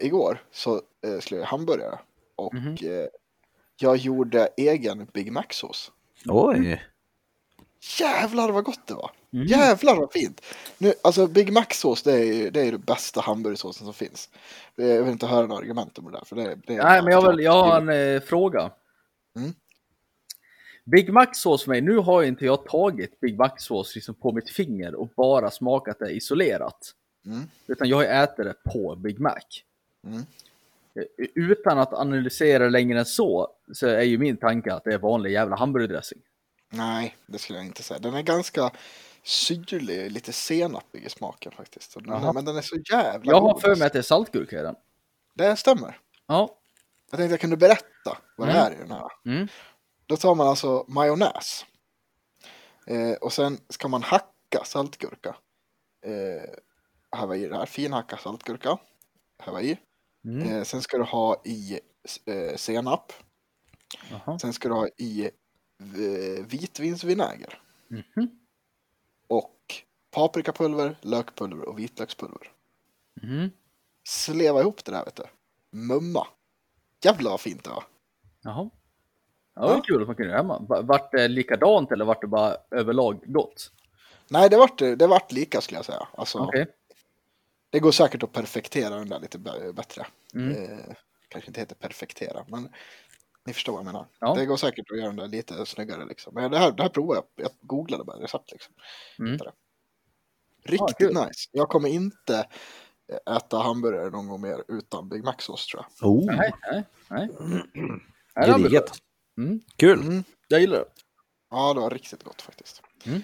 Eh, 0.00 0.06
igår 0.06 0.42
så 0.52 0.74
eh, 1.06 1.18
skulle 1.20 1.40
jag 1.40 1.46
hamburgare. 1.46 1.98
Och 2.36 2.54
Mhm. 2.54 2.68
eh, 2.82 3.06
jag 3.76 3.96
gjorde 3.96 4.48
egen 4.56 5.06
Big 5.12 5.32
Mac-sås. 5.32 5.92
Oj. 6.26 6.82
Jävlar 8.00 8.50
vad 8.50 8.64
gott 8.64 8.86
det 8.86 8.94
var! 8.94 9.10
Mm. 9.32 9.46
Jävlar 9.46 9.96
vad 9.96 10.12
fint! 10.12 10.40
Nu, 10.78 10.94
alltså 11.02 11.26
Big 11.26 11.52
Mac-sås 11.52 12.02
det 12.02 12.12
är 12.12 12.24
ju 12.24 12.50
det, 12.50 12.60
är 12.60 12.72
det 12.72 12.78
bästa 12.78 13.20
hamburgersåsen 13.20 13.84
som 13.84 13.94
finns. 13.94 14.28
Det, 14.76 14.86
jag 14.88 15.02
vill 15.02 15.12
inte 15.12 15.26
höra 15.26 15.46
några 15.46 15.60
argument 15.60 15.98
om 15.98 16.04
det 16.04 16.10
där. 16.10 16.24
För 16.24 16.36
det, 16.36 16.58
det 16.66 16.74
är 16.74 16.82
Nej, 16.84 17.02
men 17.02 17.12
jag, 17.12 17.30
vill, 17.30 17.44
jag 17.44 17.52
har 17.64 17.76
en 17.80 17.88
eh, 18.16 18.20
fråga. 18.22 18.70
Mm. 19.36 19.52
Big 20.84 21.12
Mac-sås 21.12 21.62
för 21.64 21.70
mig, 21.70 21.80
nu 21.80 21.96
har 21.96 22.22
ju 22.22 22.28
inte 22.28 22.44
jag 22.44 22.64
tagit 22.66 23.20
Big 23.20 23.38
Mac-sås 23.38 23.94
liksom 23.94 24.14
på 24.14 24.32
mitt 24.32 24.50
finger 24.50 24.94
och 24.94 25.08
bara 25.16 25.50
smakat 25.50 25.98
det 25.98 26.10
isolerat. 26.10 26.94
Mm. 27.26 27.42
Utan 27.66 27.88
jag 27.88 27.96
har 27.96 28.04
ätit 28.04 28.36
det 28.36 28.54
på 28.72 28.96
Big 28.96 29.20
Mac. 29.20 29.40
Mm. 30.06 30.18
Eh, 30.94 31.26
Utan 31.34 31.78
att 31.78 31.92
analysera 31.92 32.68
längre 32.68 32.98
än 32.98 33.04
så, 33.04 33.48
så 33.72 33.86
är 33.86 34.02
ju 34.02 34.18
min 34.18 34.36
tanke 34.36 34.72
att 34.74 34.84
det 34.84 34.94
är 34.94 34.98
vanlig 34.98 35.32
jävla 35.32 35.56
hamburgerdressing. 35.56 36.18
Nej, 36.70 37.16
det 37.26 37.38
skulle 37.38 37.58
jag 37.58 37.66
inte 37.66 37.82
säga. 37.82 37.98
Den 38.00 38.14
är 38.14 38.22
ganska 38.22 38.70
syrlig, 39.22 40.10
lite 40.12 40.32
senapig 40.32 41.04
i 41.04 41.08
smaken 41.08 41.52
faktiskt. 41.52 41.96
Jaha. 42.06 42.32
men 42.32 42.44
den 42.44 42.56
är 42.56 42.60
så 42.62 42.76
jävla 42.92 43.32
Jag 43.32 43.40
har 43.40 43.60
för 43.60 43.76
mig 43.76 43.86
att 43.86 43.92
det 43.92 43.98
är 43.98 44.02
saltgurka 44.02 44.60
i 44.60 44.62
den. 44.62 44.74
Det 45.34 45.56
stämmer. 45.56 45.98
Ja. 46.26 46.54
Jag 47.10 47.18
tänkte 47.18 47.32
jag 47.32 47.40
kunde 47.40 47.56
berätta 47.56 48.18
vad 48.36 48.48
det 48.48 48.52
Mm. 48.52 48.64
är 48.66 48.72
i 48.76 48.78
den 48.78 48.90
här. 48.90 49.08
Mm. 49.26 49.48
Då 50.06 50.16
tar 50.16 50.34
man 50.34 50.48
alltså 50.48 50.84
majonnäs. 50.88 51.64
Eh, 52.86 53.12
och 53.12 53.32
sen 53.32 53.58
ska 53.68 53.88
man 53.88 54.02
hacka 54.02 54.64
saltgurka. 54.64 55.36
Eh, 56.02 57.36
i 57.36 57.48
det 57.48 57.56
här. 57.56 57.66
Finhacka 57.66 58.16
saltgurka. 58.16 58.78
Häva 59.38 59.62
i. 59.62 59.78
Mm. 60.24 60.48
Eh, 60.48 60.62
sen 60.62 60.82
ska 60.82 60.98
du 60.98 61.04
ha 61.04 61.42
i 61.44 61.80
eh, 62.24 62.56
senap. 62.56 63.12
Jaha. 64.10 64.38
Sen 64.38 64.52
ska 64.52 64.68
du 64.68 64.74
ha 64.74 64.88
i 64.96 65.24
eh, 65.24 66.46
vitvinsvinäger. 66.46 67.60
Mhm. 67.88 68.38
Och 69.26 69.82
paprikapulver, 70.10 70.98
lökpulver 71.00 71.68
och 71.68 71.78
vitlökspulver. 71.78 72.52
Mhm. 73.22 73.50
Sleva 74.04 74.60
ihop 74.60 74.84
det 74.84 74.92
där 74.92 75.04
vet 75.04 75.16
du. 75.16 75.24
Mumma. 75.70 76.26
Jävlar 77.04 77.30
vad 77.30 77.40
fint 77.40 77.64
det 77.64 77.70
var. 77.70 77.84
Jaha. 78.42 78.70
Ja, 79.54 79.62
det 79.68 79.74
var 79.74 79.80
kul 79.84 80.00
att 80.02 80.06
man 80.08 80.16
kunde 80.16 80.30
göra 80.30 80.40
hemma. 80.42 80.58
Va- 80.68 80.82
Vart 80.82 81.12
det 81.12 81.28
likadant 81.28 81.92
eller 81.92 82.04
vart 82.04 82.20
det 82.20 82.26
bara 82.26 82.56
överlag 82.70 83.20
gott? 83.32 83.70
Nej, 84.30 84.50
det 84.50 84.56
vart, 84.56 84.78
det 84.78 85.06
vart 85.06 85.32
lika 85.32 85.60
skulle 85.60 85.78
jag 85.78 85.84
säga. 85.84 86.08
Alltså, 86.12 86.38
Okej. 86.38 86.66
Det 87.70 87.80
går 87.80 87.90
säkert 87.92 88.22
att 88.22 88.32
perfektera 88.32 88.94
den 88.94 89.08
där 89.08 89.20
lite 89.20 89.38
bättre. 89.72 90.06
Mm. 90.34 90.50
Eh, 90.64 90.78
kanske 91.28 91.48
inte 91.50 91.60
heter 91.60 91.74
perfektera, 91.74 92.44
men 92.48 92.68
ni 93.46 93.52
förstår 93.52 93.72
vad 93.72 93.80
jag 93.80 93.86
menar. 93.86 94.06
Ja. 94.20 94.34
Det 94.34 94.46
går 94.46 94.56
säkert 94.56 94.90
att 94.90 94.96
göra 94.98 95.06
den 95.06 95.16
där 95.16 95.28
lite 95.28 95.66
snyggare 95.66 96.04
liksom. 96.04 96.34
Men 96.34 96.50
det 96.50 96.58
här, 96.58 96.72
det 96.72 96.82
här 96.82 96.90
provade 96.90 97.22
jag. 97.36 97.44
Jag 97.44 97.50
googlade 97.60 98.04
bara 98.04 98.16
recept 98.22 98.52
liksom. 98.52 98.74
Mm. 99.18 99.38
Riktigt 100.64 100.96
kul. 100.98 101.14
nice. 101.14 101.48
Jag 101.52 101.68
kommer 101.68 101.88
inte 101.88 102.46
äta 103.36 103.58
hamburgare 103.58 104.10
någon 104.10 104.28
gång 104.28 104.40
mer 104.40 104.64
utan 104.68 105.08
Big 105.08 105.24
Mac-sås 105.24 105.66
tror 105.66 105.84
jag. 106.00 106.08
Oh, 106.10 106.24
Nej, 106.36 106.52
nej, 106.70 106.84
nej. 107.10 107.28
Nej, 108.36 108.46
det 108.46 108.52
var 108.52 108.58
gediget. 108.58 108.92
Mm. 109.38 109.60
Kul. 109.76 110.00
Mm. 110.00 110.24
Jag 110.48 110.60
gillar 110.60 110.78
det. 110.78 110.84
Ja, 111.50 111.74
det 111.74 111.80
var 111.80 111.90
riktigt 111.90 112.22
gott 112.22 112.42
faktiskt. 112.42 112.82
Mm. 113.06 113.22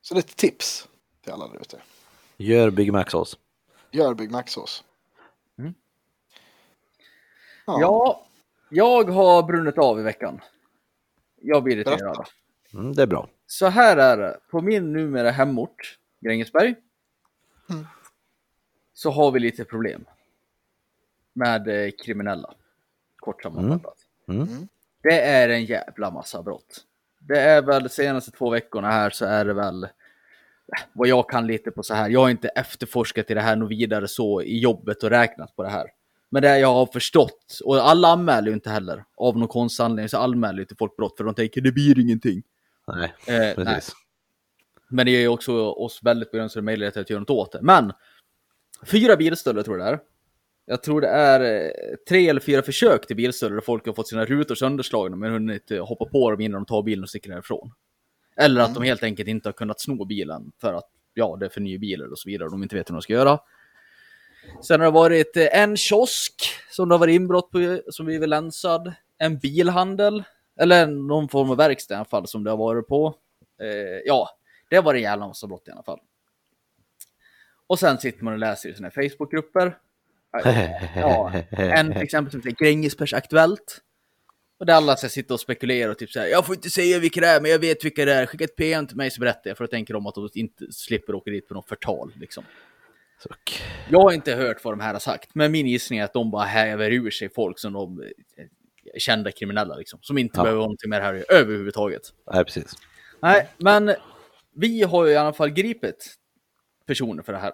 Så 0.00 0.18
ett 0.18 0.36
tips 0.36 0.88
till 1.22 1.32
alla 1.32 1.48
där 1.48 1.60
ute. 1.60 1.82
Gör 2.36 2.70
Big 2.70 2.92
Mac-sås. 2.92 3.38
Gör 3.90 4.14
Big 4.14 4.30
Mac-sås. 4.30 4.84
Mm. 5.58 5.74
Ja. 7.66 7.80
Ja, 7.80 8.26
jag 8.68 9.10
har 9.10 9.42
brunnit 9.42 9.78
av 9.78 10.00
i 10.00 10.02
veckan. 10.02 10.40
Jag 11.36 11.62
blir 11.62 11.76
irriterad. 11.76 12.26
Mm, 12.74 12.92
det 12.94 13.02
är 13.02 13.06
bra. 13.06 13.28
Så 13.46 13.66
här 13.66 13.96
är 13.96 14.16
det. 14.16 14.40
På 14.50 14.60
min 14.60 14.92
numera 14.92 15.30
hemort, 15.30 15.98
Grängesberg, 16.20 16.74
Mm. 17.70 17.86
så 18.94 19.10
har 19.10 19.30
vi 19.30 19.40
lite 19.40 19.64
problem 19.64 20.04
med 21.32 21.68
eh, 21.68 21.90
kriminella. 22.04 22.54
Kort 23.16 23.42
sammanfattat. 23.42 23.96
Mm. 24.28 24.68
Det 25.02 25.20
är 25.20 25.48
en 25.48 25.64
jävla 25.64 26.10
massa 26.10 26.42
brott. 26.42 26.80
Det 27.20 27.38
är 27.40 27.62
väl 27.62 27.82
de 27.82 27.88
senaste 27.88 28.30
två 28.30 28.50
veckorna 28.50 28.90
här 28.90 29.10
så 29.10 29.24
är 29.24 29.44
det 29.44 29.54
väl 29.54 29.88
vad 30.92 31.08
jag 31.08 31.28
kan 31.30 31.46
lite 31.46 31.70
på 31.70 31.82
så 31.82 31.94
här. 31.94 32.08
Jag 32.08 32.20
har 32.20 32.30
inte 32.30 32.48
efterforskat 32.48 33.30
i 33.30 33.34
det 33.34 33.40
här 33.40 33.56
något 33.56 33.70
vidare 33.70 34.08
så 34.08 34.42
i 34.42 34.58
jobbet 34.58 35.02
och 35.02 35.10
räknat 35.10 35.56
på 35.56 35.62
det 35.62 35.68
här. 35.68 35.86
Men 36.30 36.42
det 36.42 36.58
jag 36.58 36.74
har 36.74 36.86
förstått, 36.86 37.58
och 37.64 37.76
alla 37.90 38.08
anmäler 38.08 38.48
ju 38.48 38.54
inte 38.54 38.70
heller, 38.70 39.04
av 39.16 39.38
någon 39.38 39.48
konstig 39.48 39.84
anledning 39.84 40.08
så 40.08 40.18
anmäler 40.18 40.56
ju 40.56 40.62
inte 40.62 40.74
folk 40.78 40.96
brott 40.96 41.16
för 41.16 41.24
de 41.24 41.34
tänker 41.34 41.60
det 41.60 41.72
blir 41.72 41.98
ingenting. 41.98 42.42
Nej, 42.88 43.14
Eh, 43.26 43.38
nej. 43.38 43.54
precis. 43.54 43.92
Men 44.88 45.06
det 45.06 45.12
ger 45.12 45.20
ju 45.20 45.28
också 45.28 45.52
oss 45.66 46.00
väldigt 46.02 46.30
begränsade 46.30 46.62
möjligheter 46.64 47.00
att 47.00 47.10
göra 47.10 47.20
något 47.20 47.30
åt 47.30 47.52
det. 47.52 47.58
Men 47.62 47.92
fyra 48.86 49.16
bilstölder 49.16 49.62
tror 49.62 49.78
jag 49.78 49.86
det 49.86 49.92
är. 49.92 50.00
Jag 50.66 50.82
tror 50.82 51.00
det 51.00 51.08
är 51.08 51.40
eh, 51.40 51.70
tre 52.08 52.28
eller 52.28 52.40
fyra 52.40 52.62
försök 52.62 53.06
till 53.06 53.16
bilstölder 53.16 53.54
där 53.54 53.62
folk 53.62 53.86
har 53.86 53.92
fått 53.92 54.08
sina 54.08 54.24
rutor 54.24 54.54
sönderslagna 54.54 55.16
men 55.16 55.32
hunnit 55.32 55.70
eh, 55.70 55.86
hoppa 55.86 56.04
på 56.04 56.30
dem 56.30 56.40
innan 56.40 56.60
de 56.60 56.66
tar 56.66 56.82
bilen 56.82 57.02
och 57.02 57.08
sticker 57.08 57.30
därifrån. 57.30 57.72
Eller 58.36 58.60
att 58.60 58.74
de 58.74 58.82
helt 58.82 59.02
enkelt 59.02 59.28
inte 59.28 59.48
har 59.48 59.52
kunnat 59.52 59.80
sno 59.80 60.04
bilen 60.04 60.52
för 60.60 60.74
att 60.74 60.90
ja, 61.14 61.36
det 61.40 61.46
är 61.46 61.50
för 61.50 61.60
ny 61.60 61.78
bil 61.78 62.02
och 62.02 62.18
så 62.18 62.28
vidare 62.28 62.46
och 62.46 62.50
de 62.50 62.62
inte 62.62 62.76
vet 62.76 62.90
hur 62.90 62.94
de 62.94 63.02
ska 63.02 63.12
göra. 63.12 63.38
Sen 64.62 64.80
har 64.80 64.86
det 64.86 64.92
varit 64.92 65.36
eh, 65.36 65.60
en 65.60 65.76
kiosk 65.76 66.34
som 66.70 66.88
det 66.88 66.94
har 66.94 66.98
varit 66.98 67.14
inbrott 67.14 67.50
på 67.50 67.80
som 67.90 68.06
vi 68.06 68.26
länsad. 68.26 68.92
En 69.18 69.38
bilhandel. 69.38 70.24
Eller 70.60 70.86
någon 70.86 71.28
form 71.28 71.50
av 71.50 71.56
verkstad 71.56 71.94
i 71.94 71.96
alla 71.96 72.04
fall 72.04 72.28
som 72.28 72.44
det 72.44 72.50
har 72.50 72.56
varit 72.56 72.86
på. 72.88 73.14
Eh, 73.60 74.00
ja, 74.04 74.28
det 74.70 74.80
var 74.80 74.94
en 74.94 75.02
jävla 75.02 75.26
massa 75.26 75.46
brott 75.46 75.68
i 75.68 75.70
alla 75.70 75.82
fall. 75.82 76.00
Och 77.66 77.78
sen 77.78 77.98
sitter 77.98 78.24
man 78.24 78.32
och 78.32 78.38
läser 78.38 78.68
i 78.68 78.74
sina 78.74 78.90
Facebookgrupper. 78.90 79.78
Ja, 80.94 81.32
en 81.50 81.92
till 81.92 82.02
exempel 82.02 82.30
som 82.30 82.40
heter 82.40 82.64
Grängesbergs 82.64 83.12
Aktuellt. 83.12 83.78
Och 84.58 84.66
där 84.66 84.74
alla 84.74 84.96
sitta 84.96 85.34
och 85.34 85.40
spekulera 85.40 85.90
och 85.90 85.98
typ 85.98 86.10
säga 86.10 86.28
jag 86.28 86.46
får 86.46 86.54
inte 86.54 86.70
säga 86.70 86.98
vilka 86.98 87.20
det 87.20 87.26
är, 87.26 87.40
men 87.40 87.50
jag 87.50 87.58
vet 87.58 87.84
vilka 87.84 88.04
det 88.04 88.14
är. 88.14 88.26
Skicka 88.26 88.44
ett 88.44 88.56
PM 88.56 88.86
till 88.86 88.96
mig 88.96 89.10
så 89.10 89.20
berättar 89.20 89.50
jag. 89.50 89.56
För 89.56 89.64
att 89.64 89.70
tänker 89.70 89.94
de 89.94 90.06
att 90.06 90.14
de 90.14 90.28
inte 90.34 90.72
slipper 90.72 91.14
åka 91.14 91.30
dit 91.30 91.48
på 91.48 91.54
något 91.54 91.68
förtal. 91.68 92.12
Liksom. 92.20 92.44
Suck. 93.22 93.62
Jag 93.90 94.00
har 94.00 94.12
inte 94.12 94.34
hört 94.34 94.64
vad 94.64 94.72
de 94.72 94.80
här 94.80 94.92
har 94.92 95.00
sagt, 95.00 95.34
men 95.34 95.52
min 95.52 95.66
gissning 95.66 95.98
är 95.98 96.04
att 96.04 96.12
de 96.12 96.30
bara 96.30 96.44
häver 96.44 96.90
ur 96.90 97.10
sig 97.10 97.28
folk 97.34 97.58
som 97.58 97.72
de 97.72 98.02
eh, 98.02 98.08
kända 98.98 99.32
kriminella 99.32 99.76
liksom. 99.76 99.98
Som 100.02 100.18
inte 100.18 100.38
Ja. 100.38 100.42
behöver 100.42 100.60
ha 100.60 100.66
någonting 100.66 100.90
med 100.90 101.00
det 101.00 101.04
här 101.04 101.24
överhuvudtaget. 101.28 102.02
Nej, 102.32 102.44
precis. 102.44 102.72
Nej, 103.22 103.48
men 103.58 103.94
vi 104.54 104.82
har 104.82 105.06
ju 105.06 105.12
i 105.12 105.16
alla 105.16 105.32
fall 105.32 105.50
gripit 105.50 106.14
personer 106.86 107.22
för 107.22 107.32
det 107.32 107.38
här. 107.38 107.52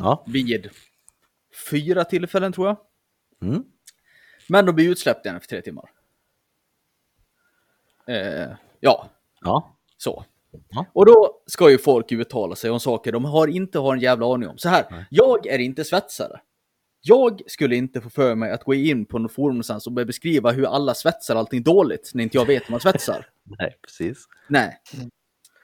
Ja. 0.00 0.24
Vid 0.26 0.70
fyra 1.70 2.04
tillfällen 2.04 2.52
tror 2.52 2.66
jag. 2.66 2.76
Mm. 3.50 3.64
Men 4.48 4.66
de 4.66 4.74
blir 4.74 4.90
utsläppta 4.90 5.28
igen 5.28 5.36
efter 5.36 5.48
tre 5.56 5.62
timmar. 5.62 5.90
Eh, 8.08 8.48
ja, 8.80 9.08
Ja. 9.40 9.76
så. 9.96 10.24
Ja. 10.70 10.86
Och 10.92 11.06
då 11.06 11.42
ska 11.46 11.70
ju 11.70 11.78
folk 11.78 12.12
uttala 12.12 12.54
sig 12.54 12.70
om 12.70 12.80
saker 12.80 13.12
de 13.12 13.24
har 13.24 13.48
inte 13.48 13.78
har 13.78 13.94
en 13.94 14.00
jävla 14.00 14.34
aning 14.34 14.48
om. 14.48 14.58
Så 14.58 14.68
här, 14.68 15.06
jag 15.10 15.46
är 15.46 15.58
inte 15.58 15.84
svetsare. 15.84 16.40
Jag 17.00 17.40
skulle 17.46 17.76
inte 17.76 18.00
få 18.00 18.10
för 18.10 18.34
mig 18.34 18.52
att 18.52 18.64
gå 18.64 18.74
in 18.74 19.04
på 19.06 19.18
något 19.18 19.32
forum 19.32 19.54
någonstans 19.54 19.86
och 19.86 19.92
börja 19.92 20.06
beskriva 20.06 20.50
hur 20.50 20.66
alla 20.66 20.94
svetsar 20.94 21.36
allting 21.36 21.62
dåligt 21.62 22.10
när 22.14 22.24
inte 22.24 22.36
jag 22.36 22.46
vet 22.46 22.62
hur 22.68 22.70
man 22.70 22.80
svetsar. 22.80 23.26
Nej, 23.58 23.78
precis. 23.82 24.24
Nej. 24.48 24.78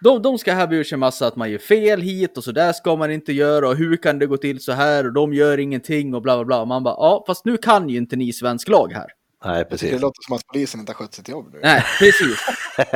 De, 0.03 0.23
de 0.23 0.39
ska 0.39 0.53
här 0.55 0.73
ur 0.73 0.85
sig 0.85 0.99
massa 0.99 1.27
att 1.27 1.37
man 1.37 1.51
gör 1.51 1.59
fel 1.59 2.01
hit 2.01 2.37
och 2.39 2.45
så 2.45 2.53
där 2.53 2.73
ska 2.73 2.97
man 2.97 3.11
inte 3.11 3.33
göra 3.33 3.69
och 3.69 3.77
hur 3.77 3.97
kan 3.97 4.19
det 4.19 4.27
gå 4.27 4.37
till 4.37 4.61
så 4.61 4.73
här 4.73 5.07
och 5.07 5.13
de 5.13 5.33
gör 5.35 5.59
ingenting 5.59 6.15
och 6.15 6.23
bla 6.23 6.37
bla 6.37 6.45
bla. 6.45 6.61
Och 6.61 6.69
man 6.69 6.83
bara, 6.85 6.95
ja 6.95 7.25
fast 7.27 7.45
nu 7.45 7.57
kan 7.57 7.89
ju 7.89 7.97
inte 7.97 8.17
ni 8.17 8.33
svensk 8.33 8.69
lag 8.69 8.93
här. 8.93 9.07
Nej, 9.45 9.65
precis. 9.65 9.91
det 9.91 9.99
låter 9.99 10.23
som 10.27 10.37
att 10.37 10.47
polisen 10.47 10.81
inte 10.81 10.93
har 10.93 10.95
skött 10.95 11.15
sitt 11.15 11.29
jobb 11.29 11.49
nu. 11.53 11.61
Nej, 11.63 11.83
precis. 11.99 12.39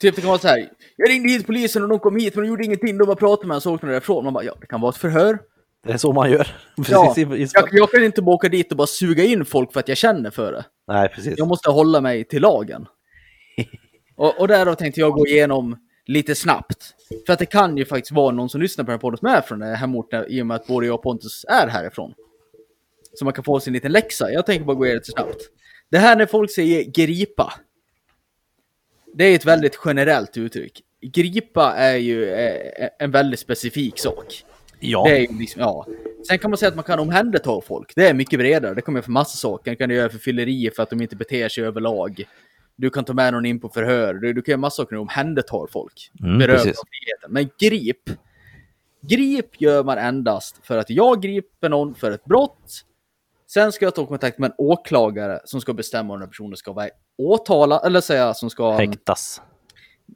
Typ 0.00 0.14
det 0.16 0.20
kan 0.20 0.28
vara 0.28 0.38
så 0.38 0.48
här. 0.48 0.68
Jag 0.96 1.10
ringde 1.10 1.28
hit 1.28 1.46
polisen 1.46 1.82
och 1.82 1.88
de 1.88 1.98
kom 1.98 2.16
hit 2.16 2.34
men 2.34 2.44
de 2.44 2.48
gjorde 2.48 2.64
ingenting. 2.64 2.98
De 2.98 3.04
bara 3.06 3.16
pratade 3.16 3.48
med 3.48 3.54
en 3.54 3.60
så 3.60 3.74
åkte 3.74 3.86
de 3.86 3.92
därifrån. 3.92 4.24
Man 4.24 4.32
bara, 4.34 4.44
ja 4.44 4.54
det 4.60 4.66
kan 4.66 4.80
vara 4.80 4.90
ett 4.90 4.96
förhör. 4.96 5.38
Det 5.86 5.92
är 5.92 5.96
så 5.96 6.12
man 6.12 6.30
gör. 6.30 6.48
Ja, 6.88 7.14
i- 7.16 7.20
i- 7.20 7.48
jag, 7.54 7.68
jag 7.72 7.90
kan 7.90 8.04
inte 8.04 8.22
bara 8.22 8.34
åka 8.34 8.48
dit 8.48 8.70
och 8.70 8.76
bara 8.76 8.86
suga 8.86 9.24
in 9.24 9.44
folk 9.44 9.72
för 9.72 9.80
att 9.80 9.88
jag 9.88 9.96
känner 9.98 10.30
för 10.30 10.52
det. 10.52 10.64
Nej, 10.88 11.08
precis. 11.08 11.34
Jag 11.36 11.48
måste 11.48 11.70
hålla 11.70 12.00
mig 12.00 12.24
till 12.24 12.42
lagen. 12.42 12.86
Och, 14.18 14.40
och 14.40 14.48
därav 14.48 14.74
tänkte 14.74 15.00
jag 15.00 15.12
gå 15.12 15.26
igenom 15.26 15.76
lite 16.06 16.34
snabbt. 16.34 16.94
För 17.26 17.32
att 17.32 17.38
det 17.38 17.46
kan 17.46 17.76
ju 17.76 17.84
faktiskt 17.84 18.12
vara 18.12 18.30
någon 18.30 18.48
som 18.48 18.60
lyssnar 18.60 18.84
på 18.84 18.90
den 18.90 18.94
här 18.94 19.00
podden 19.00 19.18
som 19.18 19.28
är 19.28 19.40
från 19.40 19.58
den 19.58 19.68
här 19.68 19.76
hemorten 19.76 20.24
i 20.28 20.42
och 20.42 20.46
med 20.46 20.54
att 20.54 20.66
både 20.66 20.86
jag 20.86 20.94
och 20.94 21.02
Pontus 21.02 21.44
är 21.48 21.68
härifrån. 21.68 22.14
Så 23.14 23.24
man 23.24 23.34
kan 23.34 23.44
få 23.44 23.60
sin 23.60 23.72
liten 23.72 23.92
läxa. 23.92 24.32
Jag 24.32 24.46
tänker 24.46 24.64
bara 24.64 24.76
gå 24.76 24.86
igenom 24.86 24.98
lite 24.98 25.12
snabbt. 25.12 25.42
Det 25.90 25.98
här 25.98 26.16
när 26.16 26.26
folk 26.26 26.50
säger 26.50 26.84
gripa. 26.84 27.54
Det 29.14 29.24
är 29.24 29.34
ett 29.34 29.44
väldigt 29.44 29.78
generellt 29.84 30.36
uttryck. 30.36 30.82
Gripa 31.00 31.72
är 31.72 31.96
ju 31.96 32.30
eh, 32.30 32.88
en 32.98 33.10
väldigt 33.10 33.40
specifik 33.40 33.98
sak. 33.98 34.44
Ja, 34.80 35.04
Det 35.04 35.18
är 35.18 35.38
liksom, 35.38 35.60
ja. 35.60 35.86
Sen 36.28 36.38
kan 36.38 36.50
man 36.50 36.58
säga 36.58 36.68
att 36.68 36.74
man 36.74 36.84
kan 36.84 36.98
omhänderta 36.98 37.60
folk. 37.60 37.92
Det 37.96 38.08
är 38.08 38.14
mycket 38.14 38.38
bredare. 38.38 38.74
Det 38.74 38.82
kommer 38.82 39.02
för 39.02 39.10
massa 39.10 39.36
saker. 39.36 39.70
Det 39.70 39.76
kan 39.76 39.88
du 39.88 39.94
göra 39.94 40.08
för 40.08 40.18
fylleri 40.18 40.70
för 40.76 40.82
att 40.82 40.90
de 40.90 41.02
inte 41.02 41.16
beter 41.16 41.48
sig 41.48 41.64
överlag. 41.64 42.24
Du 42.80 42.90
kan 42.90 43.04
ta 43.04 43.12
med 43.14 43.32
någon 43.32 43.46
in 43.46 43.60
på 43.60 43.68
förhör. 43.68 44.14
Du, 44.14 44.32
du 44.32 44.42
kan 44.42 44.52
göra 44.52 44.60
massa 44.60 44.76
saker 44.82 44.96
du 44.96 45.00
omhändertar 45.02 45.66
folk. 45.72 46.10
Mm, 46.22 46.38
Beröva 46.38 46.58
precis. 46.58 46.76
dem 46.76 46.84
friheten. 46.90 47.32
Men 47.32 47.50
grip. 47.60 48.10
Grip 49.00 49.60
gör 49.60 49.84
man 49.84 49.98
endast 49.98 50.60
för 50.66 50.78
att 50.78 50.90
jag 50.90 51.22
griper 51.22 51.68
någon 51.68 51.94
för 51.94 52.10
ett 52.10 52.24
brott. 52.24 52.84
Sen 53.46 53.72
ska 53.72 53.84
jag 53.84 53.94
ta 53.94 54.06
kontakt 54.06 54.38
med 54.38 54.48
en 54.50 54.54
åklagare 54.58 55.40
som 55.44 55.60
ska 55.60 55.72
bestämma 55.74 56.14
om 56.14 56.20
den 56.20 56.28
personen 56.28 56.56
ska 56.56 56.72
vara 56.72 56.88
åtalad 57.18 57.80
eller 57.86 58.00
säga 58.00 58.34
som 58.34 58.50
ska 58.50 58.70
häktas. 58.70 59.42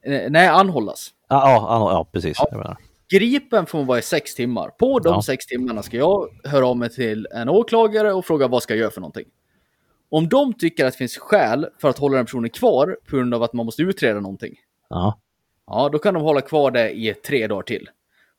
eh, 0.03 0.31
nej, 0.31 0.49
anhållas. 0.49 1.11
Ja, 1.29 1.37
ja, 1.51 1.67
ja, 1.69 1.93
ja 1.93 2.09
precis. 2.13 2.39
Menar. 2.53 2.77
Gripen 3.09 3.67
får 3.67 3.79
man 3.79 3.87
vara 3.87 3.99
i 3.99 4.03
sex 4.03 4.35
timmar. 4.35 4.69
På 4.69 4.99
de 4.99 5.15
Ja. 5.15 5.23
sex 5.23 5.47
timmarna 5.47 5.83
ska 5.83 5.97
jag 5.97 6.29
höra 6.45 6.67
av 6.67 6.77
mig 6.77 6.91
till 6.91 7.29
en 7.35 7.49
åklagare 7.49 8.13
och 8.13 8.25
fråga 8.27 8.49
vad 8.49 8.63
ska 8.63 8.75
jag 8.75 8.81
göra 8.81 8.91
för 8.91 9.01
någonting. 9.01 9.27
Om 10.13 10.29
de 10.29 10.55
tycker 10.55 10.85
att 10.85 10.93
det 10.93 10.99
finns 10.99 11.19
skäl 11.19 11.67
för 11.79 11.89
att 11.89 11.99
hålla 11.99 12.17
den 12.17 12.27
personen 12.27 12.51
kvar 12.51 12.97
på 13.11 13.17
grund 13.17 13.35
av 13.35 13.43
att 13.43 13.53
man 13.53 13.67
måste 13.67 13.83
utreda 13.83 14.21
någonting. 14.21 14.55
Ja, 14.89 15.19
Ja, 15.67 15.89
då 15.93 15.99
kan 15.99 16.15
de 16.15 16.23
hålla 16.23 16.41
kvar 16.41 16.71
det 16.71 16.91
i 16.91 17.15
tre 17.15 17.47
dagar 17.47 17.63
till. 17.63 17.91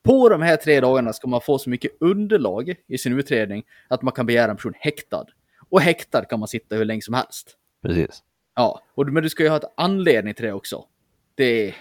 På 0.04 0.30
de 0.30 0.42
här 0.42 0.58
tre 0.58 0.80
dagarna 0.80 1.14
ska 1.14 1.28
man 1.28 1.42
få 1.42 1.58
så 1.58 1.70
mycket 1.70 1.92
underlag 2.00 2.76
i 2.88 2.98
sin 2.98 3.20
utredning 3.20 3.64
att 3.88 4.02
man 4.02 4.14
kan 4.14 4.26
begära 4.26 4.52
en 4.52 4.58
person 4.58 4.74
häktad. 4.76 5.26
Och 5.70 5.82
häktad 5.82 6.26
kan 6.26 6.40
man 6.40 6.48
sitta 6.48 6.76
hur 6.76 6.86
länge 6.86 7.02
som 7.02 7.14
helst. 7.14 7.58
precis. 7.82 8.24
Ja, 8.56 8.82
och, 8.96 9.08
men 9.08 9.24
du 9.24 9.30
ska 9.30 9.44
ju 9.44 9.50
ha 9.50 9.58
ett 9.58 9.74
anledning 9.78 10.34
till 10.34 10.46
det 10.46 10.54
också. 10.54 10.86
Det 11.36 11.68
är, 11.68 11.76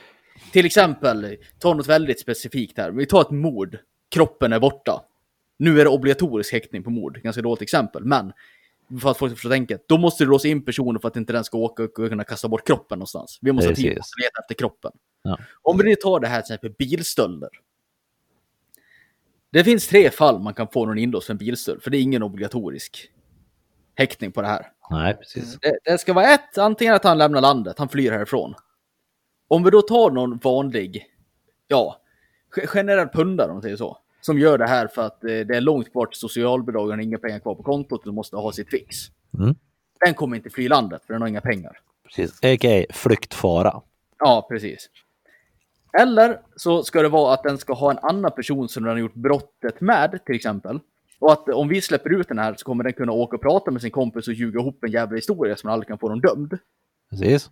till 0.53 0.67
exempel, 0.67 1.37
ta 1.59 1.75
något 1.75 1.87
väldigt 1.87 2.21
specifikt 2.21 2.79
här. 2.79 2.91
Vi 2.91 3.07
tar 3.07 3.21
ett 3.21 3.31
mord. 3.31 3.79
Kroppen 4.09 4.53
är 4.53 4.61
borta. 4.61 5.05
Nu 5.59 5.81
är 5.81 5.85
det 5.85 5.91
obligatorisk 5.91 6.53
häktning 6.53 6.83
på 6.83 6.91
mord. 6.91 7.21
Ganska 7.23 7.43
dåligt 7.43 7.63
exempel, 7.63 8.05
men 8.05 8.33
för 9.01 9.11
att 9.11 9.19
folk 9.19 9.31
ska 9.31 9.37
förstå 9.37 9.49
tänket. 9.49 9.85
Då 9.89 9.99
måste 9.99 10.25
du 10.25 10.31
låsa 10.31 10.49
in 10.49 10.65
personen 10.65 11.01
för 11.01 11.09
att 11.09 11.17
inte 11.17 11.33
den 11.33 11.45
ska 11.45 11.59
åka 11.59 11.83
och 11.83 11.95
kunna 11.95 12.25
kasta 12.25 12.49
bort 12.49 12.67
kroppen 12.67 12.99
någonstans. 12.99 13.39
Vi 13.43 13.53
måste 13.53 13.69
ha 13.71 13.75
tid 13.75 13.85
Precis. 13.85 13.99
att 13.99 14.23
leta 14.23 14.41
efter 14.41 14.55
kroppen. 14.55 14.93
Ja. 15.23 15.39
Om 15.63 15.79
vi 15.79 15.97
tar 15.97 16.21
det 16.21 16.29
här 16.29 16.43
till 16.43 16.55
exempel 16.55 16.75
bilstölder. 16.79 17.51
Det 19.51 19.65
finns 19.65 19.89
tre 19.89 20.11
fall 20.11 20.39
man 20.39 20.55
kan 20.55 20.69
få 20.69 20.87
någon 20.87 20.99
inlåst 20.99 21.27
för 21.27 21.35
en 21.35 21.39
bilstöld, 21.39 21.83
för 21.83 21.91
det 21.91 21.97
är 21.97 22.03
ingen 22.03 22.23
obligatorisk 22.23 23.11
häktning 23.95 24.33
på 24.33 24.43
det 24.43 24.49
här. 24.49 24.67
Nej, 24.91 25.15
precis. 25.15 25.59
Det, 25.61 25.79
det 25.85 25.99
ska 25.99 26.13
vara 26.13 26.27
ett, 26.27 26.59
antingen 26.59 26.95
att 26.95 27.05
han 27.05 27.19
lämnar 27.19 27.41
landet, 27.41 27.79
han 27.79 27.89
flyr 27.89 28.11
härifrån. 28.13 28.55
Om 29.49 29.65
vi 29.65 29.71
då 29.71 29.83
tar 29.83 30.11
någon 30.11 30.39
vanlig, 30.39 31.07
ja, 31.69 32.01
ge- 32.57 32.67
generell 32.67 33.09
pundare 33.09 33.49
om 33.49 33.55
man 33.55 33.63
säger 33.63 33.77
så, 33.77 33.99
som 34.27 34.39
gör 34.39 34.59
det 34.59 34.67
här 34.67 34.87
för 34.87 35.03
att 35.03 35.25
eh, 35.25 35.29
det 35.29 35.57
är 35.57 35.61
långt 35.61 35.93
kvar 35.93 36.07
till 36.07 36.19
socialbidrag 36.21 36.85
och 36.87 36.91
har 36.95 36.99
inga 37.03 37.19
pengar 37.19 37.39
kvar 37.39 37.55
på 37.55 37.63
kontot 37.63 38.07
och 38.07 38.15
måste 38.15 38.37
ha 38.37 38.53
sitt 38.53 38.71
fix. 38.71 38.97
Mm. 39.39 39.55
Den 40.05 40.15
kommer 40.15 40.37
inte 40.37 40.51
fly 40.51 40.69
landet 40.69 41.03
för 41.07 41.13
den 41.15 41.23
har 41.23 41.29
inga 41.29 41.41
pengar. 41.41 41.79
precis. 42.05 42.39
A.k.a. 42.43 42.85
flyktfara. 42.95 43.81
Ja, 44.19 44.47
precis. 44.51 44.89
Eller 45.99 46.41
så 46.57 46.83
ska 46.83 47.03
det 47.03 47.09
vara 47.09 47.35
att 47.35 47.43
den 47.43 47.59
ska 47.59 47.73
ha 47.73 47.91
en 47.91 47.99
annan 48.03 48.33
person 48.33 48.69
som 48.69 48.83
den 48.83 48.93
har 48.93 48.99
gjort 48.99 49.15
brottet 49.15 49.81
med, 49.81 50.21
till 50.27 50.35
exempel. 50.35 50.81
Och 51.19 51.33
att 51.33 51.49
om 51.49 51.69
vi 51.69 51.81
släpper 51.81 52.21
ut 52.21 52.29
den 52.29 52.39
här 52.39 52.55
så 52.57 52.65
kommer 52.65 52.85
den 52.85 52.93
kunna 52.93 53.13
åka 53.13 53.37
och 53.37 53.43
prata 53.43 53.71
med 53.71 53.83
sin 53.83 53.91
kompis 53.91 54.29
och 54.29 54.35
ljuga 54.35 54.61
ihop 54.61 54.85
en 54.85 54.91
jävla 54.91 55.17
historia 55.17 55.57
som 55.57 55.71
aldrig 55.71 55.89
kan 55.89 55.99
få 55.99 56.09
någon 56.09 56.21
dömd. 56.21 56.59
Precis. 57.11 57.51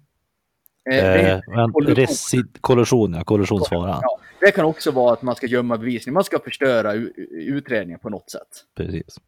Eh, 0.92 1.30
Eh, 1.34 1.40
reci- 1.76 2.58
kollusion, 2.60 3.14
ja. 3.14 3.24
Kollisionsfara. 3.24 3.98
Ja, 4.02 4.19
det 4.41 4.51
kan 4.51 4.64
också 4.64 4.91
vara 4.91 5.12
att 5.12 5.22
man 5.22 5.36
ska 5.36 5.47
gömma 5.47 5.78
bevisning. 5.78 6.12
Man 6.12 6.24
ska 6.24 6.38
förstöra 6.38 6.93
utredningen 7.30 8.01
på 8.01 8.09
något 8.09 8.30
sätt. 8.30 8.49
Precis. 8.76 9.18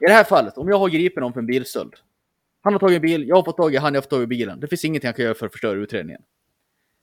I 0.00 0.04
det 0.06 0.12
här 0.12 0.24
fallet, 0.24 0.58
om 0.58 0.68
jag 0.68 0.78
har 0.78 0.88
gripit 0.88 1.18
någon 1.18 1.32
för 1.32 1.40
en 1.40 1.46
bilstöld. 1.46 1.94
Han 2.62 2.72
har 2.72 2.80
tagit 2.80 2.96
en 2.96 3.02
bil, 3.02 3.28
jag 3.28 3.36
har 3.36 3.42
fått 3.42 3.56
tag 3.56 3.74
i 3.74 3.76
han, 3.76 3.94
jag 3.94 3.98
har 3.98 4.02
fått 4.02 4.10
tag 4.10 4.22
i 4.22 4.26
bilen. 4.26 4.60
Det 4.60 4.66
finns 4.66 4.84
ingenting 4.84 5.08
jag 5.08 5.16
kan 5.16 5.24
göra 5.24 5.34
för 5.34 5.46
att 5.46 5.52
förstöra 5.52 5.78
utredningen. 5.78 6.22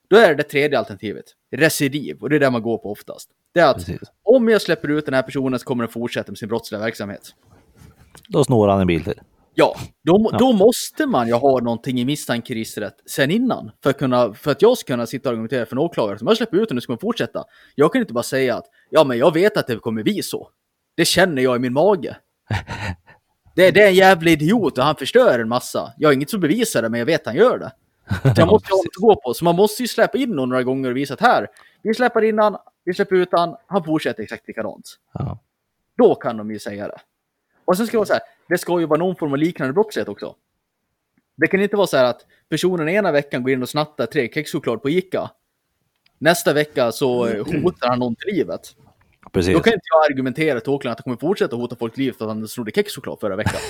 Då 0.08 0.18
är 0.18 0.30
det 0.30 0.36
det 0.36 0.44
tredje 0.44 0.80
alternativet. 0.80 1.26
Recidiv, 1.52 2.18
och 2.22 2.30
det 2.30 2.36
är 2.36 2.40
det 2.40 2.50
man 2.50 2.62
går 2.62 2.78
på 2.78 2.92
oftast. 2.92 3.30
Det 3.54 3.60
är 3.60 3.68
att 3.68 3.76
Precis. 3.76 4.00
om 4.24 4.50
jag 4.50 4.62
släpper 4.62 4.88
ut 4.88 5.06
den 5.06 5.14
här 5.14 5.22
personen 5.22 5.60
så 5.60 5.66
kommer 5.66 5.84
den 5.84 5.92
fortsätta 5.92 6.32
med 6.32 6.38
sin 6.38 6.50
brottsliga 6.50 6.82
verksamhet. 6.82 7.36
Då 8.28 8.44
snor 8.44 8.68
han 8.68 8.82
en 8.82 8.88
bil 8.88 9.04
till. 9.04 9.22
Ja, 9.54 9.76
då, 10.04 10.30
Ja. 10.32 10.38
då 10.38 10.52
måste 10.54 11.06
man 11.06 11.28
ju 11.28 11.34
ha 11.34 11.60
någonting 11.60 12.00
i 12.00 12.06
misstankeregistret 12.06 12.96
sen 13.06 13.32
innan. 13.32 13.72
För 13.84 13.90
att, 13.90 13.98
kunna, 13.98 14.34
för 14.34 14.52
att 14.52 14.62
jag 14.62 14.78
ska 14.78 14.94
kunna 14.94 15.06
sitta 15.06 15.30
och 15.30 15.34
argumentera 15.34 15.66
för 15.66 15.76
en 15.76 15.80
åklagare. 15.80 16.18
Om 16.22 16.28
jag 16.28 16.38
släpper 16.38 16.58
ut 16.58 16.70
den 16.70 16.76
nu 16.76 16.82
ska 16.82 16.92
man 16.92 17.00
fortsätta. 17.00 17.44
Jag 17.76 17.94
kan 17.94 18.02
inte 18.02 18.14
bara 18.14 18.24
säga 18.24 18.58
att 18.58 18.66
ja, 18.90 19.04
men 19.04 19.18
jag 19.18 19.34
vet 19.34 19.58
att 19.58 19.68
det 19.68 19.76
kommer 19.80 20.04
bli 20.04 20.24
så. 20.24 20.50
Det 20.96 21.06
känner 21.06 21.42
jag 21.42 21.56
i 21.56 21.60
min 21.60 21.74
mage. 21.74 22.18
Det, 23.56 23.72
det 23.72 23.82
är 23.82 23.88
en 23.88 23.96
jävla 23.96 24.32
idiot 24.32 24.78
och 24.78 24.84
han 24.84 24.96
förstör 24.96 25.40
en 25.40 25.50
massa. 25.50 25.94
Jag 25.98 26.10
har 26.10 26.14
inget 26.14 26.30
som 26.30 26.40
bevisar 26.40 26.82
det, 26.82 26.90
men 26.90 27.00
jag 27.00 27.06
vet 27.06 27.22
att 27.22 27.28
han 27.28 27.36
gör 27.36 27.58
det. 27.60 27.72
Så 28.22 28.42
jag 28.42 28.48
måste 28.48 28.74
ha 28.74 28.78
något 28.78 28.86
att 28.86 29.02
gå 29.02 29.16
på. 29.22 29.34
Så 29.34 29.46
man 29.46 29.56
måste 29.56 29.84
ju 29.84 29.88
släppa 29.88 30.18
in 30.18 30.30
någon 30.30 30.50
några 30.50 30.64
gånger 30.64 30.90
och 30.90 30.98
visa 30.98 31.14
att 31.14 31.22
här, 31.22 31.48
vi 31.84 31.94
släpper 31.94 32.22
in 32.22 32.40
han, 32.40 32.58
vi 32.86 32.94
släpper 32.94 33.16
ut 33.16 33.30
han, 33.32 33.56
han 33.68 33.84
fortsätter 33.84 34.24
exakt 34.24 34.48
likadant. 34.48 34.98
Ja. 35.14 35.40
Då 35.98 36.16
kan 36.16 36.38
de 36.38 36.52
ju 36.52 36.60
säga 36.60 36.88
det. 36.88 36.98
Och 37.66 37.78
sen 37.78 37.88
ska 37.88 37.92
det 37.92 37.98
vara 37.98 38.06
så 38.06 38.14
här, 38.14 38.22
det 38.50 38.58
ska 38.58 38.80
ju 38.80 38.86
vara 38.86 39.00
någon 39.00 39.16
form 39.16 39.32
av 39.32 39.38
liknande 39.38 39.74
brottslighet 39.74 40.10
också. 40.10 40.36
Det 41.38 41.48
kan 41.48 41.62
inte 41.62 41.76
vara 41.76 41.88
så 41.88 41.98
här 41.98 42.06
att 42.06 42.26
personen 42.50 42.90
ena 42.90 43.12
veckan 43.12 43.44
går 43.44 43.52
in 43.52 43.62
och 43.62 43.70
snattar 43.70 44.06
tre 44.06 44.30
kexchoklad 44.34 44.82
på 44.82 44.90
Ica. 44.90 45.32
Nästa 46.18 46.54
vecka 46.54 46.92
så 46.92 47.28
eh, 47.28 47.46
hotar 47.64 47.88
han 47.88 48.00
någon 48.00 48.16
till 48.16 48.36
livet. 48.36 48.62
Precis. 49.32 49.54
Då 49.54 49.60
kan 49.60 49.74
inte 49.74 49.86
jag 49.94 50.12
argumentera 50.12 50.60
till 50.60 50.70
åklagaren 50.70 50.92
att 50.92 51.00
han 51.00 51.04
kommer 51.04 51.30
fortsätta 51.30 51.56
hota 51.56 51.76
folk 51.76 51.98
livet 51.98 52.18
för 52.18 52.26
att 52.26 52.32
han 52.32 52.48
snodde 52.48 52.72
kexchoklad 52.72 53.20
förra 53.20 53.36
veckan. 53.36 53.62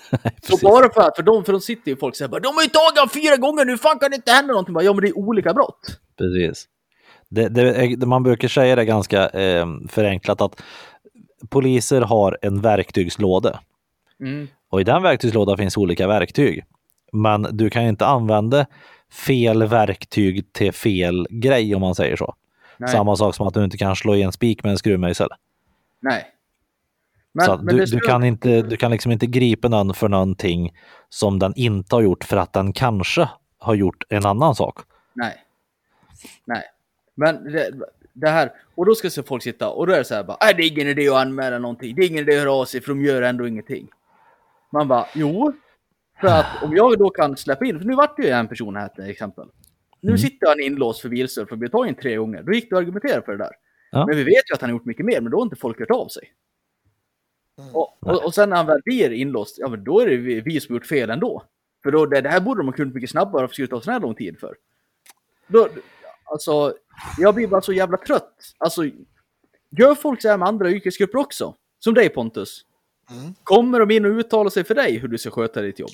så 0.42 0.56
bara 0.56 0.92
för 0.92 1.00
att, 1.00 1.16
för 1.16 1.22
de, 1.22 1.44
för 1.44 1.52
de 1.52 1.60
sitter 1.60 1.90
ju 1.90 1.96
folk 1.96 2.16
säger 2.16 2.28
bara, 2.28 2.40
de 2.40 2.54
har 2.54 2.62
ju 2.62 2.68
tagit 2.68 2.98
honom 2.98 3.08
fyra 3.08 3.36
gånger 3.36 3.64
nu, 3.64 3.78
fan 3.78 3.98
kan 3.98 4.10
det 4.10 4.16
inte 4.16 4.32
hända 4.32 4.52
någonting? 4.52 4.74
Bara, 4.74 4.84
ja 4.84 4.92
men 4.92 5.02
det 5.02 5.08
är 5.08 5.18
olika 5.18 5.54
brott. 5.54 5.98
Precis. 6.18 6.68
Det, 7.28 7.48
det, 7.48 8.06
man 8.06 8.22
brukar 8.22 8.48
säga 8.48 8.76
det 8.76 8.84
ganska 8.84 9.28
eh, 9.28 9.66
förenklat 9.88 10.40
att 10.40 10.62
poliser 11.48 12.00
har 12.00 12.38
en 12.42 12.60
verktygslåda 12.60 13.60
Mm. 14.20 14.48
och 14.68 14.80
i 14.80 14.84
den 14.84 15.02
verktygslådan 15.02 15.56
finns 15.56 15.76
olika 15.76 16.06
verktyg. 16.06 16.64
Men 17.12 17.46
du 17.50 17.70
kan 17.70 17.82
inte 17.82 18.06
använda 18.06 18.66
fel 19.10 19.66
verktyg 19.66 20.52
till 20.52 20.72
fel 20.72 21.26
grej 21.30 21.74
om 21.74 21.80
man 21.80 21.94
säger 21.94 22.16
så. 22.16 22.34
Nej. 22.76 22.88
Samma 22.90 23.16
sak 23.16 23.34
som 23.34 23.46
att 23.46 23.54
du 23.54 23.64
inte 23.64 23.78
kan 23.78 23.96
slå 23.96 24.16
i 24.16 24.22
en 24.22 24.32
spik 24.32 24.62
med 24.64 24.70
en 24.70 24.78
skruvmejsel. 24.78 25.28
Nej. 26.00 26.26
så 27.44 27.52
att 27.52 27.66
du, 27.66 27.84
du, 27.84 28.00
kan 28.00 28.24
inte, 28.24 28.62
du 28.62 28.76
kan 28.76 28.90
liksom 28.90 29.12
inte 29.12 29.26
gripa 29.26 29.68
någon 29.68 29.94
för 29.94 30.08
någonting 30.08 30.72
som 31.08 31.38
den 31.38 31.52
inte 31.56 31.94
har 31.94 32.02
gjort 32.02 32.24
för 32.24 32.36
att 32.36 32.52
den 32.52 32.72
kanske 32.72 33.28
har 33.58 33.74
gjort 33.74 34.04
en 34.08 34.26
annan 34.26 34.54
sak. 34.54 34.78
Nej. 35.12 35.34
Nej. 36.44 36.62
Men 37.14 37.44
det, 37.44 37.70
det 38.12 38.28
här, 38.28 38.52
och 38.74 38.86
då 38.86 38.94
ska 38.94 39.10
så 39.10 39.22
folk 39.22 39.42
sitta 39.42 39.68
och 39.70 39.86
då 39.86 39.92
är 39.92 39.98
det 39.98 40.04
så 40.04 40.14
här 40.14 40.24
bara, 40.24 40.36
"Nej, 40.40 40.54
det 40.56 40.62
är 40.62 40.68
ingen 40.72 40.88
idé 40.88 41.08
att 41.08 41.14
anmäla 41.16 41.58
någonting, 41.58 41.94
det 41.96 42.02
är 42.02 42.06
ingen 42.06 42.22
idé 42.22 42.32
att 42.36 42.40
höra 42.42 42.52
av 42.52 42.64
sig 42.64 42.80
för 42.80 42.88
de 42.88 43.04
gör 43.04 43.22
ändå 43.22 43.46
ingenting. 43.48 43.88
Man 44.72 44.88
bara, 44.88 45.06
jo. 45.14 45.52
För 46.20 46.28
att 46.28 46.62
om 46.62 46.76
jag 46.76 46.98
då 46.98 47.10
kan 47.10 47.36
släppa 47.36 47.64
in, 47.64 47.78
för 47.78 47.86
nu 47.86 47.94
vart 47.94 48.16
det 48.16 48.22
ju 48.22 48.28
en 48.28 48.48
person 48.48 48.76
här 48.76 48.88
till 48.88 49.10
exempel. 49.10 49.48
Nu 50.00 50.08
Mm. 50.10 50.18
sitter 50.18 50.46
han 50.46 50.60
inlåst 50.60 51.00
för 51.00 51.08
bilstöld 51.08 51.48
för 51.48 51.68
tagen 51.68 51.94
tre 51.94 52.16
gånger. 52.16 52.42
Då 52.42 52.52
gick 52.52 52.70
det 52.70 52.76
att 52.76 52.82
argumentera 52.82 53.22
för 53.22 53.32
det 53.32 53.38
där. 53.38 53.52
Ja. 53.90 54.06
Men 54.06 54.16
vi 54.16 54.24
vet 54.24 54.50
ju 54.50 54.54
att 54.54 54.60
han 54.60 54.70
har 54.70 54.76
gjort 54.76 54.84
mycket 54.84 55.06
mer, 55.06 55.20
men 55.20 55.30
då 55.32 55.38
har 55.38 55.42
inte 55.42 55.56
folk 55.56 55.78
hört 55.78 55.90
av 55.90 56.08
sig. 56.08 56.32
Och, 57.72 57.96
och, 58.02 58.24
och 58.24 58.34
sen 58.34 58.50
när 58.50 58.56
han 58.56 58.66
väl 58.66 58.80
blir 58.84 59.10
inlåst, 59.12 59.58
ja 59.58 59.68
men 59.68 59.84
då 59.84 60.00
är 60.00 60.06
det 60.06 60.16
vi, 60.16 60.40
vi 60.40 60.60
som 60.60 60.74
gjort 60.74 60.86
fel 60.86 61.10
ändå. 61.10 61.42
För 61.82 61.90
då, 61.90 62.06
det, 62.06 62.20
det 62.20 62.28
här 62.28 62.40
borde 62.40 62.60
de 62.60 62.66
ha 62.66 62.72
kunnat 62.72 62.94
mycket 62.94 63.10
snabbare 63.10 63.44
och 63.44 63.52
skulle 63.52 63.68
ta 63.68 63.80
så 63.80 63.90
här 63.90 64.00
lång 64.00 64.14
tid 64.14 64.38
för. 64.40 64.56
Då, 65.46 65.68
alltså, 66.24 66.74
jag 67.18 67.34
blir 67.34 67.46
bara 67.46 67.60
så 67.60 67.72
jävla 67.72 67.96
trött. 67.96 68.54
Alltså, 68.58 68.84
gör 69.78 69.94
folk 69.94 70.22
så 70.22 70.28
här 70.28 70.38
med 70.38 70.48
andra 70.48 70.70
yrkesgrupper 70.70 71.18
också? 71.18 71.54
Som 71.78 71.94
dig 71.94 72.08
Pontus. 72.08 72.64
Mm. 73.10 73.34
Kommer 73.44 73.80
de 73.80 73.90
in 73.90 74.04
och 74.04 74.10
uttalar 74.10 74.50
sig 74.50 74.64
för 74.64 74.74
dig 74.74 74.98
hur 74.98 75.08
du 75.08 75.18
ska 75.18 75.30
sköta 75.30 75.62
ditt 75.62 75.78
jobb? 75.78 75.90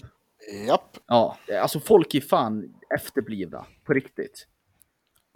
Japp. 0.67 0.97
Ja, 1.07 1.37
alltså 1.63 1.81
folk 1.81 2.15
är 2.15 2.21
fan 2.21 2.75
efterblivna. 2.95 3.67
På 3.85 3.93
riktigt. 3.93 4.47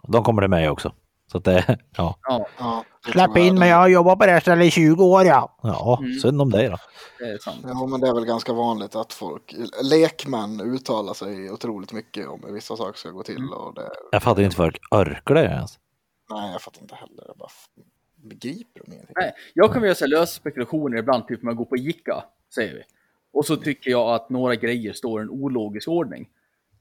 De 0.07 0.23
kommer 0.23 0.41
det 0.41 0.47
med 0.47 0.71
också. 0.71 0.93
Så 1.31 1.37
att 1.37 1.43
det, 1.43 1.77
ja. 1.97 2.15
Ja, 2.27 2.45
Ja, 2.59 2.83
det 3.05 3.11
Släpp 3.11 3.37
in 3.37 3.59
mig, 3.59 3.69
jag 3.69 3.77
har 3.77 3.87
jobbat 3.87 4.19
på 4.19 4.25
det 4.25 4.31
här 4.31 4.39
stället 4.39 4.65
i 4.65 4.71
20 4.71 5.03
år 5.03 5.23
ja. 5.25 5.57
Ja, 5.63 5.97
Mm. 6.01 6.19
synd 6.19 6.41
om 6.41 6.49
dig 6.49 6.69
då. 6.69 6.77
det 7.19 7.25
är 7.25 7.37
sant. 7.37 7.57
Ja, 7.67 7.85
men 7.87 7.99
det 8.01 8.07
är 8.07 8.13
väl 8.13 8.25
ganska 8.25 8.53
vanligt 8.53 8.95
att 8.95 9.13
folk, 9.13 9.55
lekmän 9.83 10.61
uttalar 10.61 11.13
sig 11.13 11.51
otroligt 11.51 11.93
mycket 11.93 12.27
om 12.27 12.43
hur 12.45 12.53
vissa 12.53 12.75
saker 12.77 12.99
ska 12.99 13.09
gå 13.09 13.23
till. 13.23 13.37
Mm. 13.37 13.49
Och 13.53 13.73
det, 13.75 13.89
Jag 14.11 14.23
fattar 14.23 14.41
inte 14.41 14.55
folk 14.55 14.77
orkar 14.91 15.35
det 15.35 15.43
ens. 15.43 15.79
nej, 16.29 16.51
jag 16.51 16.61
fattar 16.61 16.81
inte 16.81 16.95
heller. 16.95 17.23
Jag 17.27 17.37
bara 17.37 17.49
begriper 18.15 18.81
de 18.85 18.93
ingenting. 18.93 19.13
Nej, 19.19 19.31
jag 19.53 19.71
kan 19.73 19.81
väl 19.81 19.87
göra 19.87 19.95
så 19.95 20.07
lösa 20.07 20.25
spekulationer 20.39 20.97
ibland, 20.97 21.27
typ 21.27 21.41
man 21.43 21.55
går 21.55 21.65
på 21.65 21.77
Ica, 21.77 22.23
säger 22.55 22.73
vi. 22.73 22.81
Och 23.33 23.45
så 23.45 23.55
tycker 23.55 23.91
jag 23.91 24.09
att 24.15 24.29
några 24.29 24.55
grejer 24.55 24.93
står 24.93 25.21
i 25.21 25.23
en 25.23 25.29
ologisk 25.29 25.87
ordning. 25.87 26.27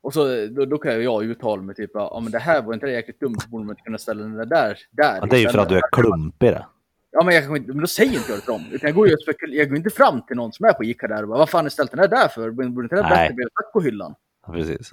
Och 0.03 0.15
så, 0.15 0.47
då, 0.47 0.65
då 0.65 0.79
kan 0.79 1.03
jag 1.03 1.25
uttala 1.25 1.63
mig 1.63 1.75
typ, 1.75 1.91
ja 1.95 2.21
men 2.23 2.33
det 2.33 2.39
här 2.39 2.63
var 2.63 2.75
inte 2.75 2.87
det 2.87 2.93
jäkligt 2.93 3.21
dumt, 3.21 3.37
borde 3.49 3.65
man 3.65 3.73
inte 3.73 3.83
kunna 3.83 3.99
ställa 3.99 4.23
den 4.23 4.35
där 4.37 4.47
där. 4.47 4.79
Ja, 4.97 5.27
det 5.31 5.37
är 5.37 5.41
ju 5.41 5.49
för 5.49 5.59
att 5.59 5.69
du 5.69 5.77
är 5.77 5.83
klumpig 5.93 6.51
det. 6.51 6.67
Ja 7.13 7.25
men, 7.25 7.35
jag 7.35 7.45
kan 7.45 7.57
inte, 7.57 7.69
men 7.69 7.81
då 7.81 7.87
säger 7.87 8.13
inte 8.13 8.31
jag 8.31 8.39
det 8.39 8.43
till 8.43 8.53
dem. 8.53 8.65
Utan 8.73 8.89
jag 8.89 8.95
går 8.95 9.09
ju 9.09 9.17
jag 9.49 9.69
går 9.69 9.77
inte 9.77 9.91
fram 9.91 10.23
till 10.23 10.37
någon 10.37 10.53
som 10.53 10.67
är 10.67 10.73
på 10.73 10.85
Ica 10.85 11.09
där 11.09 11.23
och 11.23 11.29
bara, 11.29 11.39
vad 11.39 11.51
fan 11.51 11.65
har 11.65 11.71
ställt 11.71 11.91
den 11.91 12.01
där 12.01 12.09
där 12.09 12.29
för? 12.29 12.51
Borde 12.51 12.67
inte 12.67 12.97
den 12.97 13.09
bättre 13.09 13.35
bli 13.35 13.45
tacohyllan? 13.55 14.15
Ja, 14.47 14.53
Precis. 14.53 14.93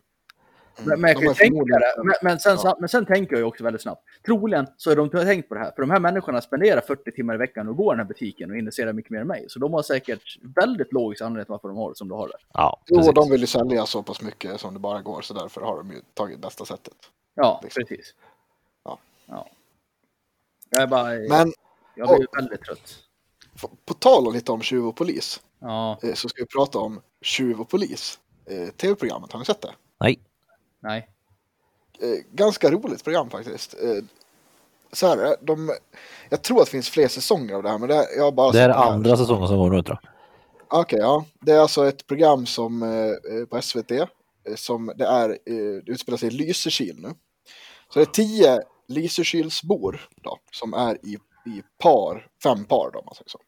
Men, 0.86 1.02
men 1.02 1.22
jag 1.22 1.36
tänka. 1.36 1.64
Men, 2.04 2.14
men, 2.22 2.40
sen, 2.40 2.58
Ja. 2.64 2.78
men 2.80 2.90
sen 2.90 3.06
tänker 3.06 3.34
jag 3.34 3.40
ju 3.40 3.46
också 3.46 3.64
väldigt 3.64 3.82
snabbt. 3.82 4.04
Troligen 4.26 4.68
så 4.78 4.92
är 4.92 4.96
de 4.96 5.10
tänkt 5.10 5.50
på 5.50 5.56
det 5.56 5.60
här. 5.62 5.72
För 5.72 5.82
de 5.82 5.90
här 5.92 6.00
människorna 6.00 6.42
spenderar 6.42 6.82
40 6.82 7.12
timmar 7.12 7.34
i 7.36 7.38
veckan 7.38 7.68
och 7.68 7.76
går 7.76 7.94
i 7.94 7.98
den 7.98 8.00
här 8.00 8.08
butiken 8.08 8.52
och 8.52 8.58
investerar 8.58 8.94
mycket 8.94 9.12
mer 9.12 9.20
än 9.22 9.28
mig. 9.28 9.46
Så 9.50 9.60
de 9.60 9.74
har 9.74 9.82
säkert 9.82 10.38
väldigt 10.56 10.94
logisk 10.94 11.22
anledning 11.22 11.46
till 11.46 11.52
varför 11.52 11.68
de 11.68 11.78
har 11.78 11.90
det 11.90 11.96
som 11.96 12.08
de 12.08 12.18
har 12.18 12.28
det. 12.28 12.38
Ja, 12.54 12.80
Jo, 12.88 13.12
de 13.12 13.30
vill 13.30 13.42
ju 13.42 13.48
sälja 13.48 13.86
så 13.86 14.04
pass 14.04 14.22
mycket 14.22 14.60
som 14.60 14.74
det 14.74 14.80
bara 14.80 15.02
går, 15.02 15.22
så 15.22 15.34
därför 15.34 15.62
har 15.62 15.78
de 15.78 15.92
ju 15.92 16.02
tagit 16.14 16.40
bästa 16.40 16.66
sättet. 16.66 16.94
Ja, 17.36 17.60
Liksom. 17.64 17.84
precis. 17.88 18.14
Ja. 18.84 19.00
ja. 19.26 19.48
Jag 20.70 20.82
är 20.82 20.88
bara... 20.88 21.04
Men 21.10 21.54
jag 21.96 22.08
blir 22.10 22.20
ju 22.20 22.28
väldigt 22.42 22.62
trött. 22.62 22.96
på 23.86 23.94
tal 23.94 24.28
om 24.28 24.34
lite 24.34 24.52
om 24.52 24.62
tjuv 24.62 24.88
och 24.88 24.96
polis, 24.96 25.42
Ja, 25.60 26.00
eh, 26.04 26.14
så 26.14 26.30
ska 26.30 26.42
vi 26.44 26.48
prata 26.48 26.80
om 26.80 27.02
tjuv 27.22 27.62
och 27.62 27.70
polis. 27.70 28.20
Eh, 28.46 28.68
Tv-programmet, 28.70 29.32
har 29.32 29.40
ni 29.40 29.46
sett 29.46 29.62
det? 29.62 29.72
Nej. 30.00 30.20
Nej. 30.80 31.10
Eh, 32.00 32.20
ganska 32.32 32.72
roligt 32.72 33.04
program 33.04 33.30
faktiskt. 33.30 33.74
Eh, 33.74 34.04
så 34.92 35.08
här, 35.08 35.18
är 35.18 35.24
det, 35.24 35.38
de, 35.42 35.72
jag 36.30 36.42
tror 36.42 36.60
att 36.60 36.66
det 36.66 36.72
finns 36.72 36.90
fler 36.90 37.08
säsonger 37.08 37.54
av 37.56 37.64
det 37.64 37.70
här, 37.70 37.78
men 37.78 37.90
det, 37.90 38.08
jag 38.18 38.36
bara 38.36 38.52
Det 38.52 38.60
är 38.60 38.70
sett 38.70 38.78
här. 38.78 38.92
andra 38.92 39.18
säsongen 39.18 39.48
som 39.48 39.58
går 39.58 39.70
nu 39.70 39.84
tror 39.84 40.00
jag. 40.02 40.12
Okej, 40.82 41.00
ja. 41.00 41.26
Det 41.42 41.52
är 41.52 41.60
alltså 41.60 41.88
ett 41.88 42.08
program 42.08 42.46
som 42.46 42.84
eh, 42.84 43.38
eh, 43.38 43.46
på 43.50 43.62
SVT 43.62 43.92
eh, 43.92 44.06
som 44.56 44.92
det 44.96 45.06
är, 45.06 45.30
eh, 45.30 45.36
det 45.86 45.92
utspelar 45.92 46.18
sig 46.18 46.28
i 46.28 46.32
Lysekil 46.32 46.96
nu. 47.00 47.10
Så 47.94 48.00
det 48.00 48.04
är 48.04 48.06
tio 48.06 48.62
Lysekilsbor 48.88 50.10
då, 50.16 50.40
som 50.52 50.74
är 50.74 51.06
i, 51.06 51.14
i 51.46 51.64
par, 51.78 52.28
fem 52.44 52.66
par 52.66 52.92
då, 52.94 53.00
om 53.00 53.06
man 53.06 53.16
säger 53.16 53.30
så. 53.30 53.40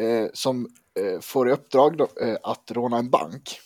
Eh, 0.00 0.28
som 0.34 0.68
eh, 1.00 1.20
får 1.20 1.48
i 1.48 1.52
uppdrag 1.52 1.96
då, 1.96 2.08
eh, 2.22 2.36
att 2.42 2.70
råna 2.70 2.98
en 2.98 3.10
bank. 3.10 3.60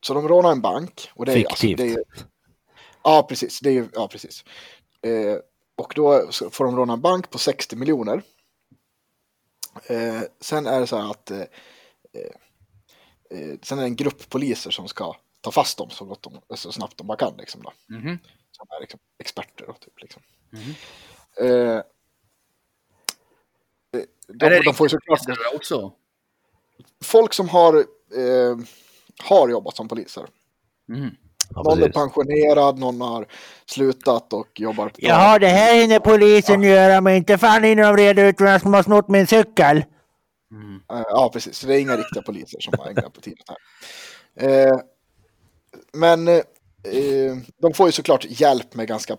Så 0.00 0.14
de 0.14 0.28
rånar 0.28 0.52
en 0.52 0.60
bank. 0.60 1.10
Och 1.14 1.26
det 1.26 1.32
är, 1.32 1.36
Fiktivt. 1.36 1.78
det 1.78 1.88
är, 1.88 2.04
ja, 3.04 3.26
precis. 3.28 3.60
Det 3.60 3.70
är, 3.70 3.88
ja, 3.92 4.08
precis. 4.08 4.44
Eh, 5.02 5.36
och 5.76 5.92
då 5.96 6.30
får 6.50 6.64
de 6.64 6.76
råna 6.76 6.92
en 6.92 7.00
bank 7.00 7.30
på 7.30 7.38
60 7.38 7.76
miljoner. 7.76 8.22
Eh, 9.86 10.20
sen 10.40 10.66
är 10.66 10.80
det 10.80 10.86
så 10.86 10.96
här 10.96 11.10
att 11.10 11.30
eh, 11.30 11.38
eh, 11.38 12.30
eh, 13.30 13.56
sen 13.62 13.78
är 13.78 13.82
det 13.82 13.88
en 13.88 13.96
grupp 13.96 14.28
poliser 14.28 14.70
som 14.70 14.88
ska 14.88 15.14
ta 15.40 15.50
fast 15.50 15.78
dem 15.78 15.90
så, 15.90 16.04
gott 16.04 16.22
de, 16.22 16.56
så 16.56 16.72
snabbt 16.72 16.96
de 16.96 17.06
bara 17.06 17.18
kan. 17.18 17.36
Liksom, 17.36 17.62
då. 17.62 17.72
Mhm. 17.88 18.18
Som 18.50 18.66
är 18.70 18.80
liksom, 18.80 19.00
experter. 19.18 19.66
Då, 19.66 19.72
typ, 19.72 20.00
liksom. 20.00 20.22
Mhm. 20.50 20.74
eh, 21.40 21.76
eh, 21.76 21.82
de, 24.28 24.46
Är 24.46 24.50
det 24.50 24.62
de 24.62 24.74
får 24.74 24.84
ju 24.84 24.88
såklart, 24.88 25.54
också? 25.54 25.92
folk 27.04 27.32
som 27.32 27.48
har, 27.48 27.78
eh, 28.14 28.56
har 29.22 29.48
jobbat 29.48 29.76
som 29.76 29.88
poliser. 29.88 30.26
Mhm. 30.88 31.10
Ja, 31.54 31.62
någon 31.62 31.72
är 31.78 31.82
precis. 31.82 31.94
pensionerad, 31.94 32.78
någon 32.78 33.00
har 33.00 33.26
slutat 33.66 34.32
och 34.32 34.60
jobbar 34.60 34.88
på 34.88 34.94
Jaha, 34.98 35.38
det 35.38 35.48
här 35.48 35.74
hinner 35.74 35.98
polisen 35.98 36.62
göra, 36.62 37.00
men 37.00 37.14
inte 37.14 37.38
fan 37.38 37.64
hinner 37.64 37.82
de 37.82 37.96
reda 37.96 38.22
ut 38.22 38.40
vem 38.40 38.60
som 38.60 38.74
har 38.74 38.82
snott 38.82 39.08
min 39.08 39.26
cykel. 39.26 39.84
Mhm. 40.50 40.82
Eh, 40.92 41.02
Ja, 41.08 41.30
precis. 41.32 41.56
Så 41.56 41.66
det 41.66 41.74
är 41.74 41.80
inga 41.80 41.96
riktiga 41.96 42.22
poliser 42.22 42.60
som 42.60 42.74
har 42.78 42.90
ägnat 42.90 43.12
på 43.12 43.20
tiden 43.20 43.44
här. 43.48 43.56
Eh, 44.48 44.80
men 45.92 46.28
eh, 46.28 46.42
de 47.62 47.74
får 47.74 47.88
ju 47.88 47.92
såklart 47.92 48.26
hjälp 48.28 48.74
med 48.74 48.88
ganska 48.88 49.16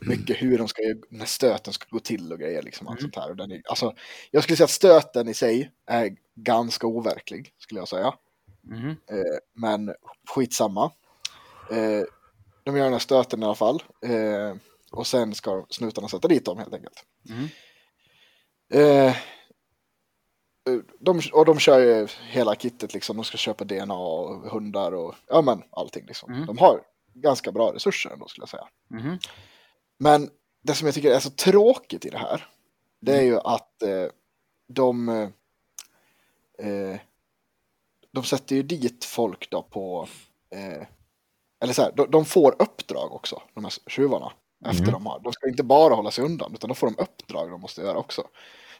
mycket 0.00 0.42
hur 0.42 0.58
de 0.58 0.68
ska, 0.68 0.82
när 1.10 1.26
stöten 1.26 1.72
ska 1.72 1.86
gå 1.90 1.98
till 1.98 2.32
och 2.32 2.38
grejer. 2.38 2.62
Liksom, 2.62 2.88
allt 2.88 3.00
sånt 3.00 3.16
här. 3.16 3.30
Och 3.30 3.36
den 3.36 3.52
är, 3.52 3.62
alltså, 3.68 3.94
jag 4.30 4.42
skulle 4.42 4.56
säga 4.56 4.64
att 4.64 4.70
stöten 4.70 5.28
i 5.28 5.34
sig 5.34 5.70
är 5.86 6.10
ganska 6.34 6.86
overklig, 6.86 7.52
skulle 7.58 7.80
jag 7.80 7.88
säga. 7.88 8.14
Eh, 9.10 9.38
men 9.52 9.94
skitsamma. 10.28 10.92
Eh, 11.70 12.02
de 12.64 12.76
gör 12.76 12.84
den 12.84 12.92
här 12.92 12.98
stöten 12.98 13.42
i 13.42 13.44
alla 13.44 13.54
fall. 13.54 13.82
Eh, 14.02 14.56
och 14.92 15.06
sen 15.06 15.34
ska 15.34 15.66
snutarna 15.70 16.08
sätta 16.08 16.28
dit 16.28 16.44
dem 16.44 16.58
helt 16.58 16.74
enkelt. 16.74 17.04
Eh, 18.72 19.16
de, 21.00 21.20
och 21.32 21.44
de 21.44 21.58
kör 21.58 21.80
ju 21.80 22.08
hela 22.30 22.54
kittet 22.54 22.94
liksom. 22.94 23.16
De 23.16 23.24
ska 23.24 23.36
köpa 23.36 23.64
DNA 23.64 23.94
och 23.94 24.50
hundar 24.50 24.92
och 24.92 25.14
ja 25.26 25.42
men 25.42 25.62
allting 25.70 26.06
liksom. 26.06 26.32
Mm. 26.32 26.46
De 26.46 26.58
har 26.58 26.80
ganska 27.14 27.52
bra 27.52 27.74
resurser 27.74 28.10
ändå 28.10 28.28
skulle 28.28 28.42
jag 28.42 28.48
säga. 28.48 28.68
Mhm. 28.90 29.18
Men 29.98 30.30
det 30.62 30.74
som 30.74 30.86
jag 30.86 30.94
tycker 30.94 31.10
är 31.10 31.20
så 31.20 31.30
tråkigt 31.30 32.04
i 32.04 32.10
det 32.10 32.18
här. 32.18 32.46
Det 33.00 33.16
är 33.16 33.22
ju 33.22 33.38
att 33.38 33.82
eh, 33.82 34.06
de 34.68 35.08
eh, 36.58 36.96
de 38.14 38.24
sätter 38.24 38.56
ju 38.56 38.62
dit 38.62 39.04
folk 39.04 39.50
då 39.50 39.62
på 39.62 40.08
eh, 40.50 40.86
eller 41.62 41.72
så 41.72 41.82
här, 41.82 41.92
de, 41.96 42.10
de 42.10 42.24
får 42.24 42.62
uppdrag 42.62 43.12
också, 43.12 43.42
de 43.54 43.64
här 43.64 43.72
tjuvarna. 43.86 44.32
Efter 44.66 44.92
de 44.92 45.06
har. 45.06 45.20
De 45.20 45.32
ska 45.32 45.48
inte 45.48 45.62
bara 45.62 45.94
hålla 45.94 46.10
sig 46.10 46.24
undan, 46.24 46.54
utan 46.54 46.68
de 46.68 46.74
får 46.74 46.86
de 46.86 47.02
uppdrag 47.02 47.50
de 47.50 47.60
måste 47.60 47.80
göra 47.80 47.96
också. 47.96 48.22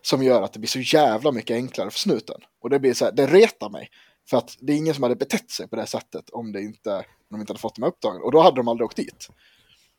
Som 0.03 0.23
gör 0.23 0.43
att 0.43 0.53
det 0.53 0.59
blir 0.59 0.69
så 0.69 0.81
jävla 0.97 1.33
mycket 1.33 1.55
enklare 1.55 1.91
för 1.91 1.99
snuten. 1.99 2.41
Och 2.63 2.71
det 2.71 2.79
blir 2.79 2.95
så 2.95 3.05
här, 3.05 3.13
det 3.13 3.27
retar 3.27 3.71
mig. 3.71 3.89
För 4.31 4.37
att 4.37 4.57
det 4.61 4.73
är 4.73 4.77
ingen 4.77 4.95
som 4.95 5.03
hade 5.03 5.17
betett 5.17 5.51
sig 5.51 5.69
på 5.69 5.77
det 5.77 5.87
sättet 5.87 6.31
om 6.31 6.53
det 6.53 6.61
inte, 6.61 6.97
om 6.97 7.05
de 7.31 7.41
inte 7.41 7.51
hade 7.51 7.61
fått 7.61 7.75
de 7.75 7.83
här 7.83 7.89
uppdragen. 7.89 8.23
Och 8.23 8.33
då 8.33 8.41
hade 8.41 8.57
de 8.57 8.69
aldrig 8.69 8.85
åkt 8.85 8.97
dit. 8.97 9.29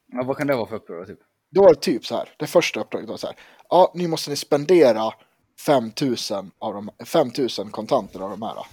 Ja, 0.07 0.23
vad 0.23 0.37
kan 0.37 0.47
det 0.47 0.55
vara 0.55 0.67
för 0.67 0.75
uppdrag? 0.75 1.07
Typ? 1.07 1.19
Då 1.51 1.61
var 1.61 1.69
det 1.69 1.79
typ 1.79 2.05
så 2.05 2.15
här, 2.15 2.29
det 2.39 2.47
första 2.47 2.79
uppdraget 2.79 3.09
var 3.09 3.17
så 3.17 3.27
här. 3.27 3.35
Ja, 3.69 3.91
nu 3.95 4.07
måste 4.07 4.29
ni 4.29 4.35
spendera 4.35 5.13
5000 5.65 6.51
av 6.59 6.73
de, 6.73 6.89
5000 7.05 7.71
kontanter 7.71 8.19
av 8.19 8.29
de 8.29 8.41
här 8.41 8.65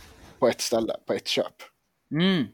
på 0.42 0.48
ett 0.48 0.60
ställe, 0.60 0.96
på 1.06 1.12
ett 1.12 1.28
köp. 1.28 1.54
Mm. 2.10 2.44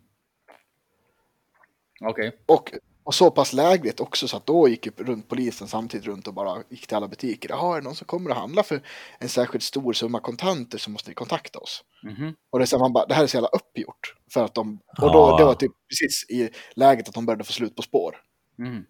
Okej. 2.01 2.37
Och, 2.47 2.73
och 3.05 3.15
så 3.15 3.31
pass 3.31 3.53
lägligt 3.53 4.01
också 4.01 4.29
så 4.29 4.37
att 4.37 4.47
då 4.47 4.69
gick 4.69 4.87
ju 4.87 4.93
runt 4.97 5.29
polisen 5.29 5.69
samtidigt 5.69 6.07
runt 6.07 6.27
och 6.29 6.35
bara 6.35 6.63
gick 6.69 6.87
till 6.87 6.97
alla 6.97 7.09
butiker. 7.09 7.49
Jaha, 7.49 7.77
är 7.77 7.81
det 7.81 7.85
någon 7.85 7.95
som 7.95 8.07
kommer 8.07 8.31
att 8.31 8.37
handla 8.37 8.63
för 8.63 8.83
en 9.19 9.29
särskilt 9.29 9.65
stor 9.65 9.93
summa 9.93 10.21
kontanter 10.21 10.79
så 10.79 10.91
måste 10.91 11.11
ni 11.11 11.15
kontakta 11.15 11.59
oss. 11.59 11.85
Mhm. 12.03 12.35
Och 12.51 12.59
det 12.59 12.65
är 12.65 12.67
så 12.67 12.77
här, 12.77 12.81
man 12.81 12.93
bara, 12.93 13.07
det 13.07 13.15
här 13.15 13.23
är 13.23 13.27
så 13.27 13.37
jävla 13.37 13.49
uppgjort. 13.49 14.15
För 14.33 14.45
att 14.45 14.55
de, 14.55 14.79
och 15.03 15.13
då, 15.13 15.19
Ja. 15.19 15.37
det 15.39 15.45
var 15.45 15.55
typ 15.55 15.73
precis 15.89 16.31
i 16.31 16.51
läget 16.75 17.09
att 17.09 17.15
de 17.15 17.27
började 17.27 17.45
få 17.45 17.53
slut 17.53 17.77
på 17.77 17.83
spår. 17.83 18.17
Mhm. 18.59 18.85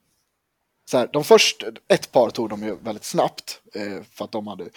Så 0.91 0.99
här, 0.99 1.11
de 1.13 1.25
först, 1.25 1.65
ett 1.89 2.13
par 2.13 2.31
tog 2.31 2.49
de 2.49 2.63
ju 2.63 2.77
väldigt 2.77 3.05
snabbt. 3.05 3.61
Eh, 3.75 4.03
för 4.11 4.25
att 4.25 4.33
de 4.33 4.47
hade, 4.47 4.69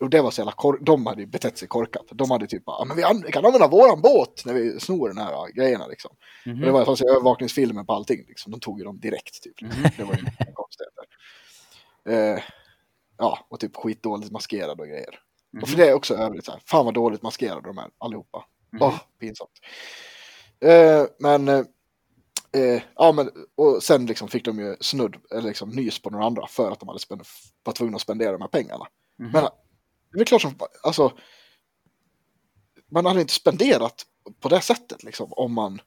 och 0.00 0.10
det 0.10 0.20
var 0.20 0.30
så 0.30 0.40
jävla 0.40 0.52
kor, 0.52 0.78
de 0.82 1.06
hade 1.06 1.20
ju 1.20 1.26
betett 1.26 1.58
sig 1.58 1.68
korkat. 1.68 2.06
De 2.10 2.30
hade 2.30 2.46
typ 2.46 2.64
bara, 2.64 2.84
men 2.84 2.96
vi, 2.96 3.02
an, 3.02 3.22
kan 3.22 3.44
använda 3.44 3.68
våran 3.68 4.00
båt 4.00 4.42
när 4.44 4.54
vi 4.54 4.80
snor 4.80 5.08
den 5.08 5.18
här 5.18 5.32
ja, 5.32 5.46
grejerna 5.54 5.86
liksom. 5.86 6.16
Mhm. 6.46 6.60
Och 6.60 6.66
det 6.66 6.72
var 6.72 6.84
alltså 6.84 7.04
övervakningsfilmer 7.04 7.84
på 7.84 7.92
allting 7.92 8.24
liksom. 8.28 8.52
De 8.52 8.60
tog 8.60 8.78
ju 8.78 8.84
dem 8.84 9.00
direkt 9.00 9.42
typ. 9.42 9.54
Det 9.96 10.04
var 10.04 10.14
ju 10.14 10.24
konstigheter. 10.54 11.04
Eh, 12.08 12.42
ja, 13.18 13.46
och 13.48 13.60
typ 13.60 13.76
skitdåligt 13.76 14.32
maskerade 14.32 14.82
och 14.82 14.88
grejer. 14.88 15.18
Och 15.62 15.68
för 15.68 15.76
det 15.76 15.88
är 15.88 15.94
också 15.94 16.14
övrigt 16.14 16.44
så 16.44 16.52
här, 16.52 16.60
fan 16.66 16.84
vad 16.84 16.94
dåligt 16.94 17.22
maskerade 17.22 17.60
de 17.60 17.78
är 17.78 17.90
allihopa. 17.98 18.44
Åh, 18.80 18.98
pinsamt. 19.20 19.50
Eh, 20.60 21.04
men, 21.18 21.48
eh, 21.48 21.64
eh, 22.52 22.82
ja 22.94 23.12
men, 23.12 23.30
och 23.54 23.82
sen 23.82 24.06
liksom 24.06 24.28
fick 24.28 24.44
de 24.44 24.58
ju 24.58 24.76
snudd, 24.80 25.16
eller 25.30 25.48
liksom 25.48 25.68
nys 25.68 26.02
på 26.02 26.10
några 26.10 26.24
andra 26.24 26.46
för 26.46 26.70
att 26.70 26.80
de 26.80 26.88
hade 26.88 27.24
var 27.62 27.72
tvungna 27.72 27.96
att 27.96 28.02
spendera 28.02 28.32
de 28.32 28.40
här 28.40 28.48
pengarna. 28.48 28.86
Mhm. 29.18 29.30
Men 29.32 29.48
det 30.12 30.20
är 30.20 30.24
klart 30.24 30.42
som, 30.42 30.54
alltså, 30.82 31.12
man 32.88 33.06
hade 33.06 33.20
inte 33.20 33.32
spenderat 33.32 34.06
på 34.40 34.48
det 34.48 34.60
sättet 34.60 35.02
liksom 35.02 35.32
om 35.32 35.52
man, 35.52 35.80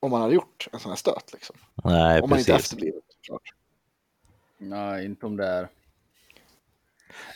om 0.00 0.10
man 0.10 0.20
hade 0.20 0.34
gjort 0.34 0.68
en 0.72 0.80
sån 0.80 0.90
här 0.90 0.96
stöt 0.96 1.32
liksom. 1.32 1.56
Nej, 1.84 2.20
om 2.20 2.30
man 2.30 2.38
inte 2.38 2.54
efterblivit 2.54 3.04
såklart. 3.20 3.54
Nej, 4.58 5.04
inte 5.04 5.26
om 5.26 5.36
det 5.36 5.46
är... 5.46 5.68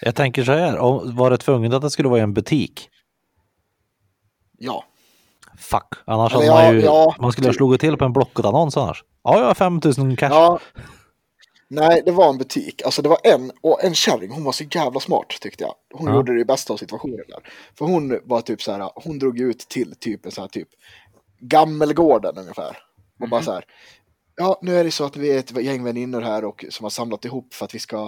Jag 0.00 0.14
tänker 0.14 0.44
så 0.44 0.52
här, 0.52 0.78
om, 0.78 1.16
var 1.16 1.30
det 1.30 1.38
tvunget 1.38 1.72
att 1.72 1.82
det 1.82 1.90
skulle 1.90 2.08
vara 2.08 2.18
i 2.18 2.22
en 2.22 2.34
butik? 2.34 2.90
Ja, 4.58 4.84
Fuck, 5.58 5.94
annars 6.04 6.34
Eller 6.34 6.52
hade 6.52 6.64
man 6.64 6.74
ju, 6.74 6.80
ja, 6.80 7.14
man 7.18 7.32
skulle 7.32 7.46
ha 7.46 7.52
typ. 7.52 7.56
slagit 7.58 7.80
till 7.80 7.96
på 7.96 8.04
en 8.04 8.12
Blocket-annons 8.12 8.76
annars. 8.76 9.04
Ja, 9.22 9.38
jag 9.38 9.46
har 9.46 9.54
5000 9.54 10.16
cash. 10.16 10.28
ja, 10.30 10.58
Nej, 11.70 12.02
det 12.04 12.12
var 12.12 12.30
en 12.30 12.38
butik. 12.38 12.82
Alltså 12.82 13.02
det 13.02 13.08
var 13.08 13.18
en, 13.24 13.52
och 13.60 13.84
en 13.84 13.94
kärring, 13.94 14.30
hon 14.30 14.44
var 14.44 14.52
så 14.52 14.64
jävla 14.70 15.00
smart 15.00 15.28
tyckte 15.40 15.64
jag. 15.64 15.74
Hon 15.94 16.08
Ja. 16.08 16.14
gjorde 16.14 16.38
det 16.38 16.44
bästa 16.44 16.72
av 16.72 16.76
situationen 16.76 17.24
där. 17.28 17.52
För 17.78 17.84
hon 17.84 18.20
var 18.24 18.40
typ 18.40 18.62
så 18.62 18.72
här, 18.72 18.90
hon 18.94 19.18
drog 19.18 19.40
ut 19.40 19.58
till 19.58 19.94
typ 20.00 20.26
en 20.26 20.32
så 20.32 20.40
här 20.40 20.48
typ 20.48 20.68
Gammelgården 21.40 22.38
ungefär. 22.38 22.78
Och 23.20 23.28
bara 23.28 23.42
så 23.42 23.52
här, 23.52 23.64
ja 24.36 24.58
nu 24.62 24.76
är 24.76 24.84
det 24.84 24.90
så 24.90 25.04
att 25.04 25.16
vi 25.16 25.30
är 25.30 25.38
ett 25.38 25.62
gäng 25.62 25.84
väninnor 25.84 26.20
här 26.20 26.44
och 26.44 26.64
som 26.70 26.84
har 26.84 26.90
samlat 26.90 27.24
ihop 27.24 27.54
för 27.54 27.64
att 27.64 27.74
vi 27.74 27.78
ska, 27.78 28.02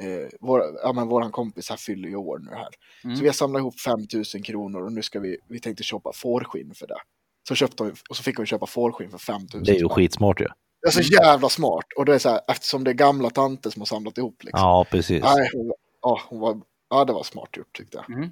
eh, 0.00 0.28
vår, 0.40 0.62
ja 0.82 0.92
men 0.92 1.08
våran 1.08 1.30
kompis 1.30 1.70
här 1.70 1.76
fyller 1.76 2.08
ju 2.08 2.16
år 2.16 2.38
nu 2.38 2.50
här. 2.50 2.68
Mm. 3.04 3.16
Så 3.16 3.22
vi 3.22 3.28
har 3.28 3.34
samlat 3.34 3.60
ihop 3.60 3.80
5000 3.80 4.42
kronor 4.42 4.82
och 4.82 4.92
nu 4.92 5.02
ska 5.02 5.20
vi, 5.20 5.36
vi 5.48 5.60
tänkte 5.60 5.82
köpa 5.82 6.12
fårskinn 6.14 6.74
för 6.74 6.86
det. 6.86 6.98
Så 7.48 7.54
köpte 7.54 7.82
hon, 7.82 7.94
och 8.10 8.16
så 8.16 8.22
fick 8.22 8.36
hon 8.36 8.46
köpa 8.46 8.66
fårskinn 8.66 9.10
för 9.10 9.18
5000 9.18 9.64
Det 9.64 9.72
är 9.72 9.80
ju 9.80 9.88
skitsmart 9.88 10.40
ju. 10.40 10.46
Det 10.82 10.88
är 10.88 10.90
så 10.90 11.00
jävla 11.00 11.48
smart. 11.48 11.84
Och 11.96 12.04
det 12.04 12.14
är 12.14 12.18
så 12.18 12.28
här, 12.28 12.40
eftersom 12.48 12.84
det 12.84 12.90
är 12.90 12.94
gamla 12.94 13.30
tanter 13.30 13.70
som 13.70 13.80
har 13.80 13.86
samlat 13.86 14.18
ihop 14.18 14.44
liksom. 14.44 14.60
Ja, 14.60 14.86
precis. 14.90 15.22
Nej, 15.22 15.50
hon, 15.52 15.72
ja, 16.02 16.20
hon 16.28 16.40
var, 16.40 16.60
ja, 16.90 17.04
det 17.04 17.12
var 17.12 17.22
smart 17.22 17.56
gjort 17.56 17.76
tyckte 17.76 17.96
jag. 18.06 18.16
Mm. 18.18 18.30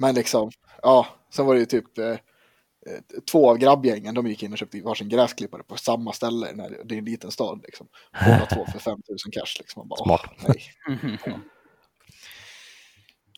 Men 0.00 0.14
liksom, 0.14 0.50
ja, 0.82 1.06
sen 1.34 1.46
var 1.46 1.54
det 1.54 1.60
ju 1.60 1.66
typ 1.66 1.98
eh, 1.98 2.06
eh, 2.10 2.16
två 3.30 3.50
av 3.50 3.58
grabbgängen, 3.58 4.14
de 4.14 4.26
gick 4.26 4.42
in 4.42 4.52
och 4.52 4.58
köpte 4.58 4.80
varsin 4.80 5.08
gräsklippare 5.08 5.62
på 5.62 5.76
samma 5.76 6.12
ställe. 6.12 6.52
När 6.54 6.70
det 6.84 6.94
är 6.94 6.98
en 6.98 7.04
liten 7.04 7.30
stad 7.30 7.60
liksom. 7.64 7.88
Båda 8.26 8.46
två 8.46 8.66
för 8.72 8.78
5000 8.78 9.32
cash 9.32 9.56
liksom. 9.58 9.80
Man 9.80 9.88
bara, 9.88 10.04
Smart. 10.04 10.30
nej. 10.48 10.62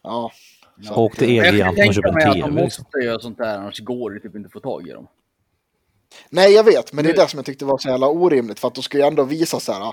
Ja, 0.02 0.32
så 0.82 0.94
Åk 0.94 1.16
till 1.16 1.24
att, 1.24 1.28
Men 1.28 1.36
jag 1.36 1.44
kan 1.44 1.78
Elgiganten 1.78 1.88
och 1.88 1.94
köp 1.94 2.04
tänka 2.04 2.18
en 2.20 2.24
mig 2.24 2.28
att 2.28 2.34
de 2.34 2.42
TV. 2.50 2.62
måste 2.62 2.82
Liksom. 2.82 3.02
göra 3.02 3.18
sånt 3.20 3.38
där, 3.38 3.58
annars 3.58 3.80
går 3.80 4.10
det 4.10 4.20
typ 4.20 4.36
inte 4.36 4.46
att 4.46 4.52
få 4.52 4.60
tag 4.60 4.88
i 4.88 4.92
dem. 4.92 5.06
Nej, 6.30 6.52
jag 6.52 6.64
vet, 6.64 6.92
men 6.92 7.04
det 7.04 7.10
är 7.10 7.14
det 7.16 7.28
som 7.28 7.38
jag 7.38 7.46
tyckte 7.46 7.64
var 7.64 7.78
så 7.78 7.88
jävla 7.88 8.08
orimligt. 8.08 8.58
För 8.60 8.68
att 8.68 8.74
de 8.74 8.82
ska 8.82 8.98
ju 8.98 9.04
ändå 9.04 9.22
visa 9.24 9.60
så 9.60 9.72
här. 9.72 9.92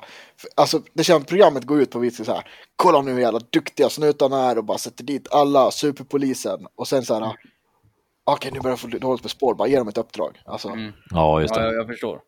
Alltså, 0.56 0.82
det 0.94 1.04
känns 1.04 1.26
programmet 1.26 1.64
går 1.64 1.82
ut 1.82 1.92
på 1.92 1.98
att 1.98 2.04
visa 2.04 2.24
så 2.26 2.32
här. 2.34 2.48
Kolla 2.76 3.02
nu 3.02 3.12
hur 3.14 3.20
jävla 3.22 3.40
duktiga 3.50 3.90
snutarna 3.90 4.52
är 4.52 4.58
och 4.58 4.64
bara 4.64 4.78
sätter 4.78 5.04
dit 5.04 5.28
alla, 5.32 5.72
superpolisen. 5.72 6.68
Och 6.76 6.88
sen 6.88 7.04
så 7.06 7.14
här. 7.14 7.36
Okej, 8.24 8.52
nu 8.54 8.60
börjar 8.60 8.72
jag 8.72 8.80
få 8.80 8.88
dåligt 8.88 9.24
med 9.24 9.32
spår, 9.32 9.56
bara 9.56 9.68
ge 9.68 9.78
dem 9.78 9.88
ett 9.88 9.98
uppdrag. 9.98 10.42
Alltså, 10.46 10.70
Mm. 10.70 10.92
Ja, 11.10 11.42
just 11.42 11.56
Ja, 11.56 11.62
det. 11.62 11.68
jag, 11.68 11.76
jag 11.76 11.88
förstår. 11.88 12.22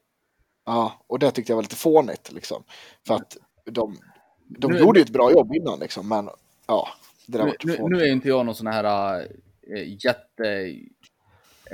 ja, 0.66 1.06
och 1.08 1.20
det 1.20 1.32
tyckte 1.32 1.52
jag 1.52 1.56
var 1.56 1.64
lite 1.64 1.76
fånigt 1.76 2.32
liksom. 2.32 2.64
För 3.08 3.14
att 3.16 3.38
de, 3.66 3.98
de 4.60 4.72
Nu- 4.72 4.80
gjorde 4.80 5.00
ju 5.00 5.04
ett 5.04 5.10
bra 5.10 5.32
jobb 5.32 5.56
innan 5.56 5.80
liksom, 5.80 6.10
men 6.10 6.30
ja, 6.68 6.88
det 7.26 7.38
där 7.38 7.46
Nu, 7.64 7.78
var 7.78 7.90
nu, 7.90 7.98
nu 7.98 8.04
är 8.04 8.12
inte 8.12 8.28
jag 8.28 8.46
någon 8.46 8.56
sån 8.56 8.68
här 8.68 9.16
äh, 9.20 9.26
jätte 10.06 10.44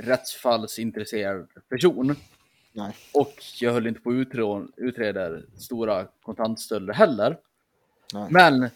rättsfallsintresserad 0.02 1.48
person. 1.68 2.16
Nej. 2.72 2.96
Och 3.14 3.34
jag 3.60 3.72
höll 3.72 3.86
inte 3.86 4.00
på 4.00 4.10
att 4.10 4.68
utreda, 4.76 5.40
stora 5.58 6.06
kontantstölder 6.22 6.94
heller. 6.94 7.38
Nej. 8.14 8.26
Men 8.30 8.68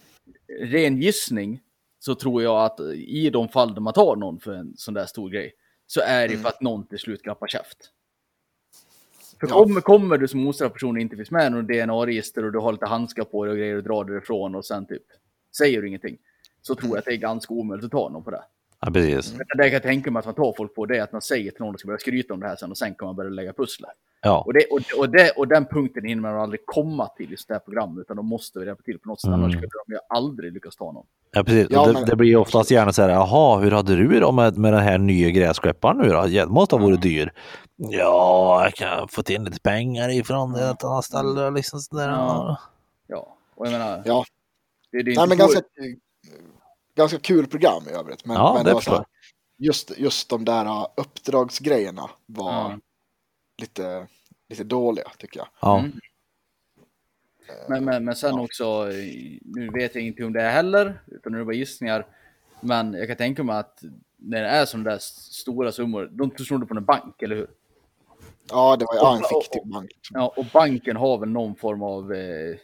ren 0.61 1.03
gissning 1.03 1.61
så 1.99 2.15
tror 2.15 2.43
jag 2.43 2.65
att 2.65 2.81
i 2.95 3.31
de 3.31 3.49
fall 3.49 3.75
där 3.75 3.81
man 3.81 3.93
tar 3.93 4.17
någon 4.17 4.41
för 4.41 4.53
en 4.55 4.75
sån 4.77 4.95
där 4.95 5.07
stor 5.07 5.31
grej 5.31 5.53
så 5.87 6.01
är 6.01 6.29
det 6.29 6.35
Mm. 6.35 6.43
för 6.43 6.49
att 6.49 6.61
någon 6.61 6.87
till 6.87 6.99
slut 6.99 7.23
klappar 7.23 7.47
käft. 7.47 7.91
För 9.41 9.47
Ja. 9.49 9.55
kommer, 9.55 9.81
kommer 9.81 10.19
du 10.19 10.29
som 10.29 10.47
ostraffad 10.49 10.73
person 10.73 11.01
inte 11.01 11.17
finns 11.17 11.31
med 11.31 11.47
i 11.47 11.51
något 11.51 11.69
DNA-register 11.69 12.45
och 12.45 12.53
du 12.53 12.59
har 12.59 12.73
lite 12.73 12.87
handskar 12.87 13.25
på 13.25 13.45
dig 13.45 13.53
och 13.53 13.59
grejer 13.59 13.77
och 13.77 13.83
drar 13.83 14.05
därifrån 14.05 14.55
och 14.55 14.65
sen 14.65 14.87
typ 14.87 15.03
säger 15.57 15.83
du 15.83 15.89
ingenting. 15.89 16.19
Så 16.63 16.75
tror 16.75 16.91
jag 16.91 16.99
att 16.99 17.05
det 17.05 17.13
är 17.13 17.17
ganska 17.17 17.55
omöjligt 17.55 17.85
att 17.85 17.91
ta 17.91 18.09
någon 18.09 18.25
på 18.25 18.31
det. 18.31 18.43
Ja, 18.85 18.91
precis. 18.91 19.33
Det 19.33 19.45
jag 19.63 19.71
kan 19.73 19.81
tänka 19.81 20.11
mig 20.11 20.21
att 20.21 20.27
man 20.27 20.35
tar 20.35 20.55
folk 20.57 20.75
på 20.75 20.87
det 20.87 20.97
är 20.99 21.03
att 21.03 21.13
man 21.13 21.23
säger 21.23 21.51
till 21.51 21.61
någon 21.61 21.75
att 21.75 21.81
ska 21.81 21.87
börja 21.87 21.99
skryta 21.99 22.35
om 22.35 22.41
det 22.41 22.47
här 22.47 22.57
sen 22.57 22.71
och 22.71 22.79
sen 22.79 22.95
kan 22.95 23.07
man 23.07 23.17
börja 23.17 23.31
lägga 23.31 23.53
pusslet. 23.53 23.91
Ja, 24.23 24.43
Och, 24.47 24.53
det, 24.55 24.65
och, 24.71 24.81
och, 24.99 25.09
det, 25.11 25.31
och 25.31 25.49
den 25.49 25.67
punkten 25.67 26.05
hinner 26.05 26.23
man 26.23 26.37
aldrig 26.41 26.67
komma 26.67 27.07
till 27.09 27.33
i 27.33 27.37
det 27.49 27.55
här 27.55 27.59
programmet 27.61 28.01
utan 28.01 28.17
de 28.17 28.27
måste 28.27 28.59
vi 28.59 28.67
hjälpa 28.67 28.83
till 28.83 28.99
på 28.99 29.09
något 29.09 29.21
sätt. 29.21 29.29
Mm. 29.29 29.41
Annars 29.41 29.53
skulle 29.53 29.69
de 29.87 29.93
ju 29.93 29.99
aldrig 30.09 30.53
lyckas 30.53 30.77
ta 30.77 30.93
någon. 30.93 31.07
ja 31.33 31.45
precis. 31.45 31.67
Ja, 31.71 31.87
det, 31.87 31.93
men- 31.93 32.05
det 32.05 32.17
blir 32.17 32.29
ju 32.29 32.37
oftast 32.37 32.71
gärna 32.71 32.93
så 32.93 33.03
här, 33.03 33.09
jaha, 33.09 33.59
hur 33.61 33.71
hade 33.71 33.97
du 33.97 34.21
då 34.21 34.33
med, 34.33 34.59
med 34.59 34.73
den 34.73 34.83
här 34.83 34.99
nya 34.99 35.31
gräsklipparen 35.31 35.99
nu 35.99 36.09
då? 36.09 36.23
Det 36.27 36.47
måste 36.47 36.77
ha 36.77 36.83
varit 36.87 37.03
dyr. 37.03 37.33
Ja, 37.77 38.61
jag 38.65 38.75
kan 38.75 39.09
få 39.09 39.23
in 39.29 39.45
lite 39.45 39.61
pengar 39.61 40.09
ifrån 40.09 40.55
ett 40.55 40.85
annat 40.85 41.05
ställe 41.05 41.51
liksom 41.51 41.79
sådär. 41.81 42.09
Ja. 42.09 42.59
Ja, 43.07 43.37
och 43.55 43.67
jag 43.67 43.73
menar. 43.73 44.03
Ja. 44.05 44.25
Det, 44.93 45.03
det 45.03 45.13
är 45.13 45.17
Nej, 45.17 45.25
inte 45.25 45.37
men 45.37 45.49
så- 45.49 45.55
ganska, 45.55 45.61
ganska 46.97 47.19
kul 47.19 47.47
program 47.47 47.83
i 47.91 47.93
övrigt. 47.93 48.25
Men, 48.27 48.37
Ja, 48.37 48.55
men 48.55 48.65
det 48.65 48.73
var 48.73 48.81
så 48.81 48.91
här, 48.91 49.05
just, 49.59 49.99
just 49.99 50.29
de 50.29 50.45
där 50.45 50.65
uh, 50.65 50.87
uppdragsgrejerna 50.97 52.11
var 52.27 52.53
Ja. 52.53 52.79
lite, 53.61 54.07
lite 54.49 54.65
dåliga 54.65 55.09
tycker 55.19 55.39
jag. 55.41 55.49
Ja, 55.61 55.79
Mm. 55.79 55.93
Men, 57.69 57.85
men, 57.85 58.05
men 58.05 58.17
sen 58.17 58.39
också, 58.39 58.65
eh, 58.65 59.39
nu 59.45 59.71
vet 59.75 59.95
jag 59.95 60.05
inte 60.05 60.25
om 60.25 60.33
det 60.33 60.43
är 60.43 60.51
heller, 60.51 61.03
utan 61.07 61.33
nu 61.33 61.39
är 61.39 61.41
det 61.41 61.45
bara 61.45 61.55
gissningar. 61.55 62.07
Men 62.61 62.93
jag 62.93 63.09
kan 63.09 63.17
tänka 63.17 63.43
mig 63.43 63.57
att 63.57 63.83
när 64.17 64.43
det 64.43 64.49
är 64.49 64.65
sådana 64.65 64.91
där 64.91 64.99
stora 64.99 65.73
summor, 65.73 66.09
de 66.13 66.45
snodde 66.45 66.67
på 66.67 66.77
en 66.77 66.85
bank, 66.85 67.23
eller 67.23 67.37
hur? 67.37 67.51
Ja, 68.51 68.77
det 68.77 68.85
var 68.85 68.95
ja, 68.95 69.17
en 69.17 69.23
fiktiv 69.43 69.63
bank. 69.73 69.91
Ja, 70.11 70.35
och 70.37 70.45
banken 70.53 70.97
har 70.97 71.19
väl 71.19 71.29
någon 71.29 71.57
form 71.57 71.83
av 71.83 72.13
eh, 72.13 72.57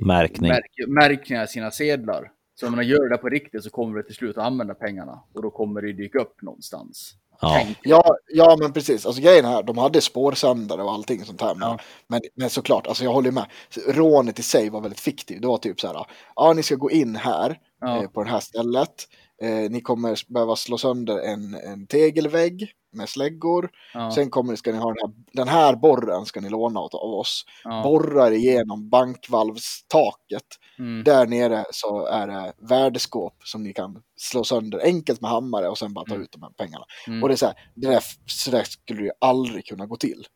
märkning. 0.00 0.50
märk, 0.50 0.88
märkningar 0.88 1.44
i 1.44 1.48
sina 1.48 1.70
sedlar. 1.70 2.32
Så 2.60 2.66
om 2.66 2.76
man 2.76 2.86
gör 2.86 3.08
det 3.10 3.16
på 3.18 3.28
riktigt 3.28 3.64
så 3.64 3.70
kommer 3.70 3.96
det 3.98 4.02
till 4.04 4.14
slut 4.14 4.38
att 4.38 4.44
använda 4.44 4.74
pengarna 4.74 5.20
och 5.34 5.42
då 5.42 5.50
kommer 5.50 5.82
det 5.82 5.92
dyka 5.92 6.18
upp 6.18 6.42
någonstans. 6.42 7.14
Ja. 7.40 7.66
Ja, 7.82 8.16
ja, 8.28 8.56
men 8.60 8.72
precis. 8.72 9.06
Alltså 9.06 9.22
grejen 9.22 9.44
här, 9.44 9.62
de 9.62 9.78
hade 9.78 10.00
spårsändare 10.00 10.82
och 10.82 10.92
allting 10.92 11.24
sånt 11.24 11.40
här. 11.40 11.54
Men, 11.54 11.68
Ja. 11.68 11.78
men, 12.06 12.20
men 12.34 12.50
såklart, 12.50 12.86
alltså 12.86 13.04
jag 13.04 13.12
håller 13.12 13.30
med. 13.30 13.46
Rånet 13.88 14.38
i 14.38 14.42
sig 14.42 14.70
var 14.70 14.80
väldigt 14.80 15.00
fiktivt. 15.00 15.42
Det 15.42 15.48
var 15.48 15.58
typ 15.58 15.80
så 15.80 15.86
här, 15.86 16.06
ja 16.36 16.52
ni 16.52 16.62
ska 16.62 16.74
gå 16.74 16.90
in 16.90 17.16
här 17.16 17.58
Ja. 17.80 18.02
eh, 18.02 18.08
på 18.10 18.24
det 18.24 18.30
här 18.30 18.40
stället. 18.40 19.08
Eh, 19.42 19.70
ni 19.70 19.80
kommer 19.80 20.32
behöva 20.32 20.56
slå 20.56 20.78
sönder 20.78 21.18
en, 21.18 21.54
en 21.54 21.86
tegelvägg 21.86 22.72
med 22.92 23.08
släggor. 23.08 23.70
Ja, 23.94 24.10
Sen 24.14 24.30
kommer, 24.30 24.56
ska 24.56 24.72
ni 24.72 24.78
ha 24.78 24.94
den 24.94 24.96
här, 25.02 25.12
den 25.32 25.48
här 25.48 25.76
borren 25.76 26.24
ska 26.26 26.40
ni 26.40 26.48
låna 26.50 26.80
åt, 26.80 26.94
av 26.94 27.14
oss. 27.14 27.44
ja, 27.64 27.82
Borrar 27.82 28.30
igenom 28.32 28.88
bankvalvstaket. 28.88 30.44
mm, 30.78 31.04
Där 31.04 31.26
nere 31.26 31.64
så 31.70 32.06
är 32.06 32.26
det 32.26 32.52
värdeskåp 32.58 33.34
som 33.44 33.62
ni 33.62 33.72
kan 33.72 34.02
slå 34.16 34.44
sönder 34.44 34.80
enkelt 34.84 35.20
med 35.20 35.30
hammare 35.30 35.68
och 35.68 35.78
sen 35.78 35.94
bara 35.94 36.04
ta 36.04 36.14
Mm. 36.14 36.22
ut 36.24 36.32
de 36.32 36.42
här 36.42 36.50
pengarna. 36.50 36.84
mm. 37.06 37.22
Och 37.22 37.28
det 37.28 37.34
är 37.34 37.36
så 37.36 37.46
här, 37.46 37.54
det 37.74 37.88
där, 37.88 38.02
så 38.26 38.50
där 38.50 38.62
skulle 38.64 39.02
ju 39.02 39.10
aldrig 39.20 39.66
kunna 39.66 39.86
gå 39.86 39.96
till. 39.96 40.26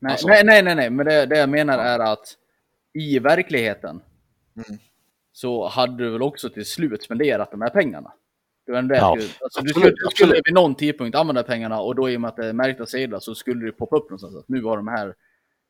nej, 0.00 0.12
alltså- 0.12 0.28
nej, 0.28 0.44
nej, 0.44 0.62
nej, 0.62 0.74
nej, 0.74 0.90
men 0.90 1.06
det, 1.06 1.26
det 1.26 1.38
jag 1.38 1.48
menar 1.48 1.78
är 1.78 1.98
att 1.98 2.34
i 2.98 3.18
verkligheten 3.18 4.00
Mm. 4.68 4.78
så 5.32 5.68
hade 5.68 6.04
du 6.04 6.10
väl 6.10 6.22
också 6.22 6.48
till 6.50 6.66
slut 6.66 7.02
spenderat 7.02 7.50
de 7.50 7.60
här 7.60 7.70
pengarna. 7.70 8.12
Det 8.72 8.96
Ja, 8.96 9.16
skulle, 9.16 9.28
alltså, 9.40 9.60
du 9.62 9.68
skulle, 9.68 9.90
du 9.90 10.10
skulle 10.10 10.40
vid 10.44 10.54
någon 10.54 10.74
tidpunkt 10.74 11.16
använda 11.16 11.42
pengarna 11.42 11.80
och 11.80 11.94
då 11.94 12.10
i 12.10 12.16
och 12.16 12.20
med 12.20 12.28
att 12.28 12.36
det 12.36 12.48
är 12.48 12.52
märkta 12.52 12.86
sedlar 12.86 13.18
så 13.20 13.34
skulle 13.34 13.66
det 13.66 13.72
poppa 13.72 13.96
upp 13.96 14.10
någonstans 14.10 14.36
att 14.36 14.48
nu 14.48 14.64
har 14.64 14.76
de 14.76 14.88
här 14.88 15.14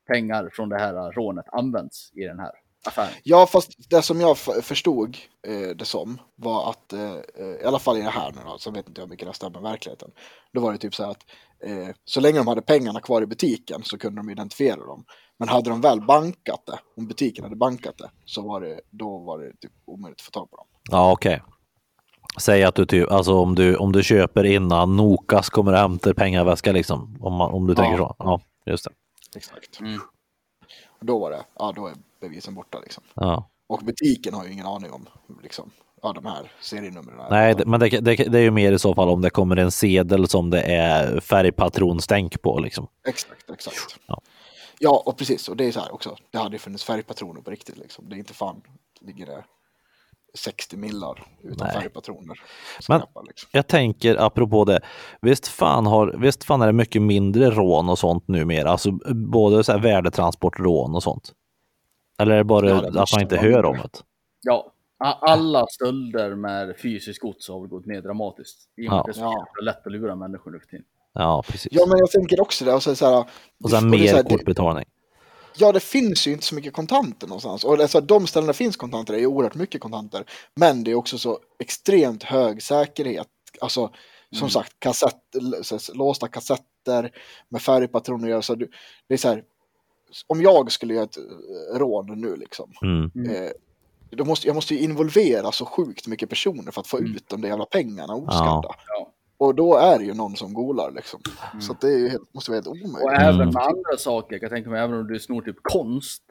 pengar 0.06 0.50
från 0.52 0.68
det 0.68 0.78
här 0.78 1.12
rånet 1.12 1.46
använts 1.52 2.12
i 2.14 2.24
den 2.24 2.38
här 2.38 2.50
affären. 2.86 3.12
Ja, 3.22 3.46
fast 3.46 3.90
det 3.90 4.02
som 4.02 4.20
jag 4.20 4.38
förstod 4.38 5.16
eh, 5.46 5.76
det 5.76 5.84
som 5.84 6.20
var 6.34 6.70
att, 6.70 6.92
eh, 6.92 7.12
eh, 7.14 7.62
i 7.62 7.64
alla 7.64 7.78
fall 7.78 7.96
i 7.98 8.02
det 8.02 8.10
här 8.10 8.32
nu 8.32 8.38
då, 8.46 8.58
så 8.58 8.70
vet 8.70 8.88
inte 8.88 9.00
jag 9.00 9.06
hur 9.06 9.10
mycket 9.10 9.28
det 9.28 9.34
stämmer 9.34 9.60
med 9.60 9.70
verkligheten. 9.70 10.10
Då 10.52 10.60
var 10.60 10.72
det 10.72 10.78
typ 10.78 10.94
så 10.94 11.04
här 11.04 11.10
att 11.10 11.24
eh, 11.64 11.94
så 12.04 12.20
länge 12.20 12.38
de 12.38 12.46
hade 12.46 12.62
pengarna 12.62 13.00
kvar 13.00 13.22
i 13.22 13.26
butiken 13.26 13.82
så 13.82 13.98
kunde 13.98 14.20
de 14.20 14.30
identifiera 14.30 14.86
dem. 14.86 15.04
Men 15.38 15.48
hade 15.48 15.70
de 15.70 15.80
väl 15.80 16.00
bankat 16.00 16.66
det, 16.66 16.78
om 16.96 17.08
butiken 17.08 17.44
hade 17.44 17.56
bankat 17.56 17.98
det, 17.98 18.10
så 18.24 18.42
var 18.42 18.60
det, 18.60 18.80
då 18.90 19.18
var 19.18 19.38
det 19.38 19.52
typ 19.60 19.72
omöjligt 19.84 20.20
att 20.20 20.24
få 20.24 20.30
tag 20.30 20.50
på 20.50 20.56
dem. 20.56 20.66
Ja, 20.90 21.12
okej. 21.12 21.42
Säg 22.40 22.64
att 22.64 22.74
du 22.74 22.86
typ, 22.86 23.10
alltså 23.10 23.34
om 23.34 23.54
du, 23.54 23.76
om 23.76 23.92
du 23.92 24.02
köper 24.02 24.44
innan 24.44 24.96
Nokas 24.96 25.50
kommer 25.50 25.72
och 25.72 25.78
hämtar 25.78 26.12
pengaväska 26.12 26.72
liksom. 26.72 27.16
Om, 27.20 27.34
man, 27.34 27.50
om 27.50 27.66
du 27.66 27.72
Ja. 27.72 27.76
tänker 27.76 27.98
så. 27.98 28.14
Ja, 28.18 28.40
just 28.66 28.84
det. 28.84 28.90
Exakt. 29.36 29.80
Mm. 29.80 30.00
Och 31.00 31.06
då 31.06 31.18
var 31.18 31.30
det, 31.30 31.44
ja 31.58 31.72
då 31.76 31.86
är 31.86 31.94
bevisen 32.20 32.54
borta 32.54 32.78
liksom. 32.80 33.04
Ja. 33.14 33.48
Och 33.66 33.78
butiken 33.84 34.34
har 34.34 34.44
ju 34.44 34.52
ingen 34.52 34.66
aning 34.66 34.92
om 34.92 35.06
liksom, 35.42 35.70
ja, 36.02 36.12
de 36.12 36.26
här 36.26 36.52
serienumren. 36.60 37.26
Nej, 37.30 37.54
det, 37.54 37.66
men 37.66 37.80
det, 37.80 37.88
det, 37.88 38.16
det 38.16 38.38
är 38.38 38.42
ju 38.42 38.50
mer 38.50 38.72
i 38.72 38.78
så 38.78 38.94
fall 38.94 39.08
om 39.08 39.20
det 39.22 39.30
kommer 39.30 39.56
en 39.56 39.70
sedel 39.70 40.28
som 40.28 40.50
det 40.50 40.62
är 40.62 41.20
färgpatronstänk 41.20 42.42
på 42.42 42.58
liksom. 42.58 42.86
Exakt, 43.08 43.50
exakt. 43.50 43.96
Ja. 44.06 44.20
Ja. 44.78 45.02
och 45.06 45.18
precis. 45.18 45.48
Och 45.48 45.56
det 45.56 45.64
är 45.64 45.72
så 45.72 45.80
här 45.80 45.94
också. 45.94 46.16
Det 46.30 46.38
hade 46.38 46.54
ju 46.54 46.58
funnits 46.58 46.84
färgpatroner 46.84 47.40
på 47.40 47.50
riktigt. 47.50 47.76
Liksom. 47.78 48.08
Det 48.08 48.16
är 48.16 48.18
inte 48.18 48.34
fan, 48.34 48.60
ligger 49.00 49.26
det 49.26 49.44
60 50.38 50.76
millar 50.76 51.26
utan 51.42 51.66
Nej. 51.66 51.82
färgpatroner. 51.82 52.26
Men- 52.88 53.00
Skräpar, 53.00 53.22
liksom. 53.26 53.48
Jag 53.52 53.66
tänker 53.66 54.16
apropå 54.16 54.64
det. 54.64 54.80
Visst 55.20 55.48
fan, 55.48 55.86
har, 55.86 56.14
visst 56.18 56.44
fan 56.44 56.62
är 56.62 56.66
det 56.66 56.72
mycket 56.72 57.02
mindre 57.02 57.50
rån 57.50 57.88
och 57.88 57.98
sånt 57.98 58.28
numera? 58.28 58.70
Alltså 58.70 58.90
både 59.14 59.64
så 59.64 59.72
här 59.72 59.78
värdetransportrån 59.78 60.94
och 60.94 61.02
sånt. 61.02 61.32
Eller 62.18 62.32
är 62.32 62.38
det 62.38 62.44
bara 62.44 62.68
Ja, 62.68 62.80
det 62.90 63.00
att 63.02 63.12
man 63.12 63.22
inte 63.22 63.36
hör 63.36 63.64
om 63.64 63.76
det? 63.76 63.88
Ja, 64.42 64.72
alla 65.20 65.66
stölder 65.66 66.34
med 66.34 66.74
fysiskt 66.82 67.20
gods 67.22 67.48
har 67.48 67.66
gått 67.66 67.86
ner 67.86 68.02
dramatiskt. 68.02 68.58
I 68.76 68.88
och 68.88 68.90
med 68.90 68.96
Ja. 68.96 69.00
att 69.00 69.06
det 69.06 69.10
är 69.10 69.14
så 69.14 69.20
Ja. 69.20 69.62
lätt 69.64 69.86
att 69.86 69.92
lura 69.92 70.16
människor 70.16 70.50
nu 70.50 70.58
för 70.60 70.66
tiden. 70.66 70.84
Ja, 71.12 71.42
precis. 71.48 71.68
Ja, 71.72 71.86
men 71.88 71.98
jag 71.98 72.10
tänker 72.10 72.40
också 72.40 72.64
det. 72.64 72.72
Och, 72.74 72.82
så, 72.82 72.94
så 72.96 73.06
här, 73.06 73.24
och 73.64 73.70
sen 73.70 73.90
mer 73.90 74.22
kortbetalning. 74.22 74.84
Ja, 75.58 75.72
det 75.72 75.80
finns 75.80 76.26
ju 76.26 76.32
inte 76.32 76.44
så 76.44 76.54
mycket 76.54 76.72
kontanter 76.72 77.26
någonstans. 77.26 77.64
Och 77.64 77.80
alltså, 77.80 78.00
de 78.00 78.26
ställen 78.26 78.46
där 78.46 78.52
finns 78.54 78.76
kontanter 78.76 79.14
är 79.14 79.18
ju 79.18 79.26
oerhört 79.26 79.54
mycket 79.54 79.80
kontanter. 79.80 80.24
Men 80.54 80.84
det 80.84 80.90
är 80.90 80.94
också 80.94 81.18
så 81.18 81.38
extremt 81.58 82.22
hög 82.22 82.62
säkerhet. 82.62 83.26
Alltså, 83.60 83.86
som 84.30 84.38
Mm. 84.38 84.50
sagt, 84.50 84.72
kassett, 84.80 85.20
låsta 85.94 86.28
kassetter 86.28 87.10
med 87.48 87.62
färgpatroner. 87.62 88.32
Alltså, 88.34 88.54
det 88.54 89.14
är 89.14 89.16
så 89.16 89.28
här, 89.28 89.42
om 90.26 90.42
jag 90.42 90.72
skulle 90.72 90.94
göra 90.94 91.04
ett 91.04 91.16
eh, 91.16 91.78
rån 91.78 92.20
nu 92.20 92.36
liksom. 92.36 92.72
Mm. 92.82 93.10
Mm. 93.14 93.30
Eh, 93.44 93.50
då 94.10 94.24
måste, 94.24 94.46
jag 94.46 94.54
måste 94.54 94.74
ju 94.74 94.80
involvera 94.80 95.52
så 95.52 95.64
sjukt 95.66 96.06
mycket 96.06 96.28
personer 96.28 96.72
för 96.72 96.80
att 96.80 96.86
få 96.86 96.98
Mm. 96.98 97.14
ut 97.14 97.28
de 97.28 97.40
där 97.40 97.48
jävla 97.48 97.64
pengarna 97.64 98.14
oskadda. 98.14 98.74
Ja. 98.86 99.12
Och 99.38 99.54
då 99.54 99.76
är 99.76 99.98
det 99.98 100.04
ju 100.04 100.14
någon 100.14 100.36
som 100.36 100.54
golar 100.54 100.90
liksom. 100.90 101.20
Mm. 101.52 101.60
Så 101.60 101.72
att 101.72 101.80
det 101.80 101.86
är 101.88 101.98
ju 101.98 102.08
helt, 102.08 102.34
måste 102.34 102.50
vara 102.50 102.56
helt 102.56 102.66
omöjligt. 102.68 103.02
Och 103.04 103.12
även 103.12 103.34
Mm. 103.40 103.54
med 103.54 103.62
andra 103.62 103.96
saker, 103.98 104.34
jag 104.34 104.40
kan 104.40 104.50
tänka 104.50 104.70
mig 104.70 104.80
även 104.80 104.98
om 104.98 105.06
du 105.06 105.18
snor 105.20 105.42
typ 105.42 105.56
konst. 105.62 106.22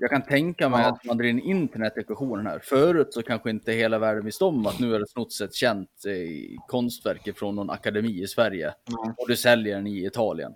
Jag 0.00 0.10
kan 0.10 0.22
tänka 0.22 0.68
mig 0.68 0.80
Ja. 0.82 0.88
att 0.88 1.04
man 1.04 1.16
drar 1.18 1.24
in 1.24 1.40
internet 1.40 1.92
i 1.96 2.00
ekvationen 2.00 2.46
här. 2.46 2.58
Förut 2.64 3.08
så 3.14 3.22
kanske 3.22 3.50
inte 3.50 3.72
hela 3.72 3.98
världen 3.98 4.24
visste 4.24 4.44
om 4.44 4.66
att 4.66 4.78
nu 4.80 4.94
är 4.94 4.98
det 4.98 5.08
snott 5.08 5.40
ett 5.44 5.54
känt 5.54 5.90
eh, 6.06 6.58
konstverk 6.66 7.38
från 7.38 7.56
någon 7.56 7.70
akademi 7.70 8.22
i 8.22 8.26
Sverige. 8.26 8.74
Nej. 8.88 9.14
Och 9.18 9.28
du 9.28 9.36
säljer 9.36 9.74
den 9.76 9.86
i 9.86 10.06
Italien. 10.06 10.52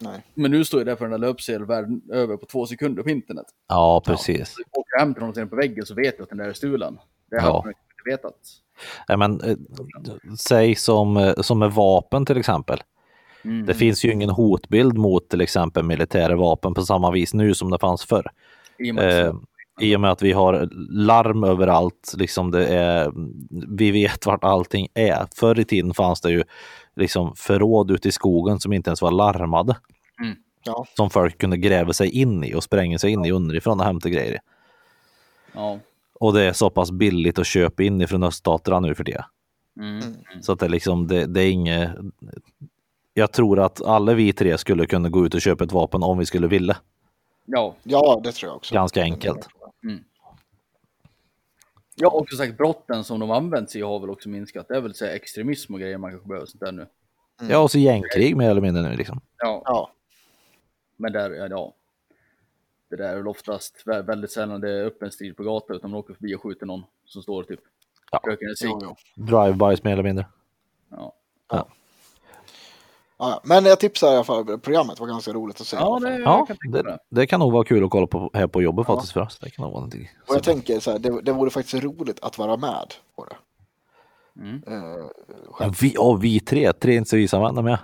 Nej. 0.00 0.24
Men 0.34 0.50
nu 0.50 0.64
står 0.64 0.80
ju 0.80 0.84
det 0.84 0.96
för 0.96 1.04
den 1.08 1.20
där 1.20 1.28
löpsedeln 1.28 1.66
världen 1.66 2.02
över 2.12 2.36
på 2.36 2.46
två 2.46 2.66
sekunder 2.66 3.02
på 3.02 3.10
internet. 3.10 3.46
Ja, 3.68 4.02
precis. 4.06 4.48
Så 4.54 4.62
åker 4.80 4.96
du 4.96 5.00
hem 5.00 5.14
till 5.14 5.20
någon 5.20 5.28
och 5.28 5.34
ser 5.34 5.40
den 5.42 5.48
på 5.50 5.56
väggen 5.56 5.86
så 5.86 5.94
vet 5.94 6.16
du 6.16 6.22
att 6.22 6.28
den 6.28 6.38
där 6.38 6.48
är 6.48 6.52
stulen. 6.52 6.98
Det 7.30 7.36
Ja. 7.36 7.40
hade 7.42 7.52
man 7.64 7.72
inte 8.06 8.10
vetat. 8.10 8.38
Nej, 9.08 9.18
men, 9.18 9.40
eh, 9.40 9.56
säg 10.38 10.74
som, 10.74 11.16
eh, 11.16 11.34
som 11.34 11.58
med 11.58 11.72
vapen 11.72 12.26
till 12.26 12.36
exempel. 12.36 12.82
Mm. 13.44 13.66
Det 13.66 13.74
finns 13.74 14.04
ju 14.04 14.12
ingen 14.12 14.30
hotbild 14.30 14.98
mot 14.98 15.28
till 15.28 15.40
exempel 15.40 15.82
militära 15.82 16.36
vapen 16.36 16.74
på 16.74 16.82
samma 16.82 17.10
vis 17.10 17.34
nu 17.34 17.54
som 17.54 17.70
det 17.70 17.78
fanns 17.78 18.04
förr. 18.04 18.30
I 18.78 18.90
och 18.90 18.94
med 18.94 19.26
Eh, 19.26 19.34
I 19.80 19.96
och 19.96 20.00
med 20.00 20.10
att 20.10 20.22
vi 20.22 20.32
har 20.32 20.68
larm 20.90 21.44
överallt, 21.44 22.14
liksom 22.16 22.50
det 22.50 22.66
är, 22.66 23.12
vi 23.76 23.90
vet 23.90 24.26
vart 24.26 24.44
allting 24.44 24.88
är. 24.94 25.26
Förr 25.34 25.60
i 25.60 25.64
tiden 25.64 25.94
fanns 25.94 26.20
det 26.20 26.30
ju 26.30 26.44
liksom 26.96 27.36
förråd 27.36 27.90
ute 27.90 28.08
i 28.08 28.12
skogen 28.12 28.60
som 28.60 28.72
inte 28.72 28.90
ens 28.90 29.02
var 29.02 29.10
larmade. 29.10 29.76
Mm. 30.20 30.36
Ja. 30.64 30.86
Som 30.96 31.10
folk 31.10 31.38
kunde 31.38 31.56
gräva 31.56 31.92
sig 31.92 32.10
in 32.10 32.44
i 32.44 32.54
och 32.54 32.62
spränga 32.62 32.98
sig 32.98 33.10
in 33.10 33.24
i 33.24 33.30
underifrån 33.30 33.80
och 33.80 33.86
hämta 33.86 34.08
grejer 34.08 34.34
i. 34.34 34.38
ja. 35.52 35.80
Och 36.20 36.32
det 36.32 36.42
är 36.42 36.52
så 36.52 36.70
pass 36.70 36.90
billigt 36.90 37.38
att 37.38 37.46
köpa 37.46 37.82
in 37.82 38.00
ifrån 38.00 38.22
öststaterna 38.22 38.80
nu 38.80 38.94
för 38.94 39.04
det. 39.04 39.24
Mm. 39.80 40.16
Så 40.40 40.52
att 40.52 40.58
det, 40.58 40.66
är 40.66 40.70
liksom, 40.70 41.06
det, 41.06 41.26
det 41.26 41.42
är 41.42 41.50
inget... 41.50 41.90
Jag 43.14 43.32
tror 43.32 43.60
att 43.60 43.82
alla 43.82 44.14
vi 44.14 44.32
tre 44.32 44.58
skulle 44.58 44.86
kunna 44.86 45.08
gå 45.08 45.26
ut 45.26 45.34
och 45.34 45.40
köpa 45.40 45.64
ett 45.64 45.72
vapen 45.72 46.02
om 46.02 46.18
vi 46.18 46.26
skulle 46.26 46.46
vilja. 46.46 46.76
ja. 47.44 47.74
Ja, 47.82 48.20
det 48.24 48.32
tror 48.32 48.50
jag 48.50 48.56
också. 48.56 48.74
Ganska 48.74 49.02
enkelt. 49.02 49.48
Ja, 51.98 52.08
och 52.08 52.28
som 52.28 52.38
sagt 52.38 52.56
brotten 52.56 53.04
som 53.04 53.20
de 53.20 53.30
används 53.30 53.76
i 53.76 53.80
har 53.80 53.98
väl 53.98 54.10
också 54.10 54.28
minskat. 54.28 54.68
Det 54.68 54.76
är 54.76 54.80
väl 54.80 54.94
så 54.94 55.04
här 55.04 55.12
extremism 55.12 55.74
och 55.74 55.80
grejer 55.80 55.98
man 55.98 56.10
kanske 56.10 56.28
behöver 56.28 56.46
sånt 56.46 56.60
där 56.60 56.72
nu. 56.72 56.86
Ja, 57.50 57.58
och 57.58 57.70
så 57.70 57.78
gängkrig 57.78 58.36
mer 58.36 58.50
eller 58.50 58.60
mindre 58.60 58.82
nu 58.82 58.96
liksom. 58.96 59.20
Ja, 59.38 59.62
Ja, 59.64 59.90
men 60.96 61.12
där, 61.12 61.30
ja. 61.50 61.74
Det 62.90 62.96
där 62.96 63.08
är 63.12 63.16
väl 63.16 63.28
oftast 63.28 63.82
vä- 63.86 64.06
väldigt 64.06 64.30
sällan 64.32 64.60
det 64.60 64.70
är 64.80 64.84
öppen 64.84 65.10
strid 65.12 65.36
på 65.36 65.42
gatan 65.42 65.76
utan 65.76 65.90
man 65.90 66.00
åker 66.00 66.14
förbi 66.14 66.34
och 66.34 66.42
skjuter 66.42 66.66
någon 66.66 66.82
som 67.04 67.22
står 67.22 67.42
typ 67.42 67.60
Ja. 68.10 68.20
Drive-bys 69.16 69.80
mer 69.84 69.92
eller 69.92 70.02
mindre. 70.02 70.26
Ja. 70.90 71.12
Ja, 71.50 71.68
ja. 73.18 73.40
Men 73.44 73.64
jag 73.64 73.80
tipsar 73.80 74.12
i 74.12 74.14
alla 74.14 74.24
fall, 74.24 74.58
programmet 74.58 75.00
var 75.00 75.06
ganska 75.06 75.32
roligt 75.32 75.60
att 75.60 75.66
se. 75.66 75.76
ja, 75.76 75.98
det 76.02 76.18
Ja, 76.18 76.46
kan 76.46 76.56
det, 76.72 76.82
det. 76.82 76.98
det 77.08 77.26
kan 77.26 77.40
nog 77.40 77.52
vara 77.52 77.64
kul 77.64 77.84
att 77.84 77.90
kolla 77.90 78.06
på 78.06 78.30
här 78.34 78.46
på 78.46 78.62
jobbet 78.62 78.84
Ja. 78.88 78.94
faktiskt 78.94 79.12
för 79.12 79.20
oss. 79.20 79.38
Det 79.38 79.50
kan 79.50 79.62
nog 79.62 79.72
vara 79.72 79.80
någonting. 79.80 80.08
Och 80.28 80.34
jag 80.34 80.42
tänker 80.42 80.80
så 80.80 80.90
här, 80.92 80.98
det, 80.98 81.20
det 81.22 81.32
vore 81.32 81.50
faktiskt 81.50 81.84
roligt 81.84 82.20
att 82.20 82.38
vara 82.38 82.56
med 82.56 82.94
på 83.16 83.24
det. 83.24 83.36
Mm. 84.40 84.62
Eh, 84.66 85.06
Ja, 85.60 85.72
vi, 85.80 85.92
ja, 85.94 86.12
vi 86.12 86.40
tre, 86.40 86.72
tre 86.72 86.94
intervjusamma 86.96 87.62
med. 87.62 87.78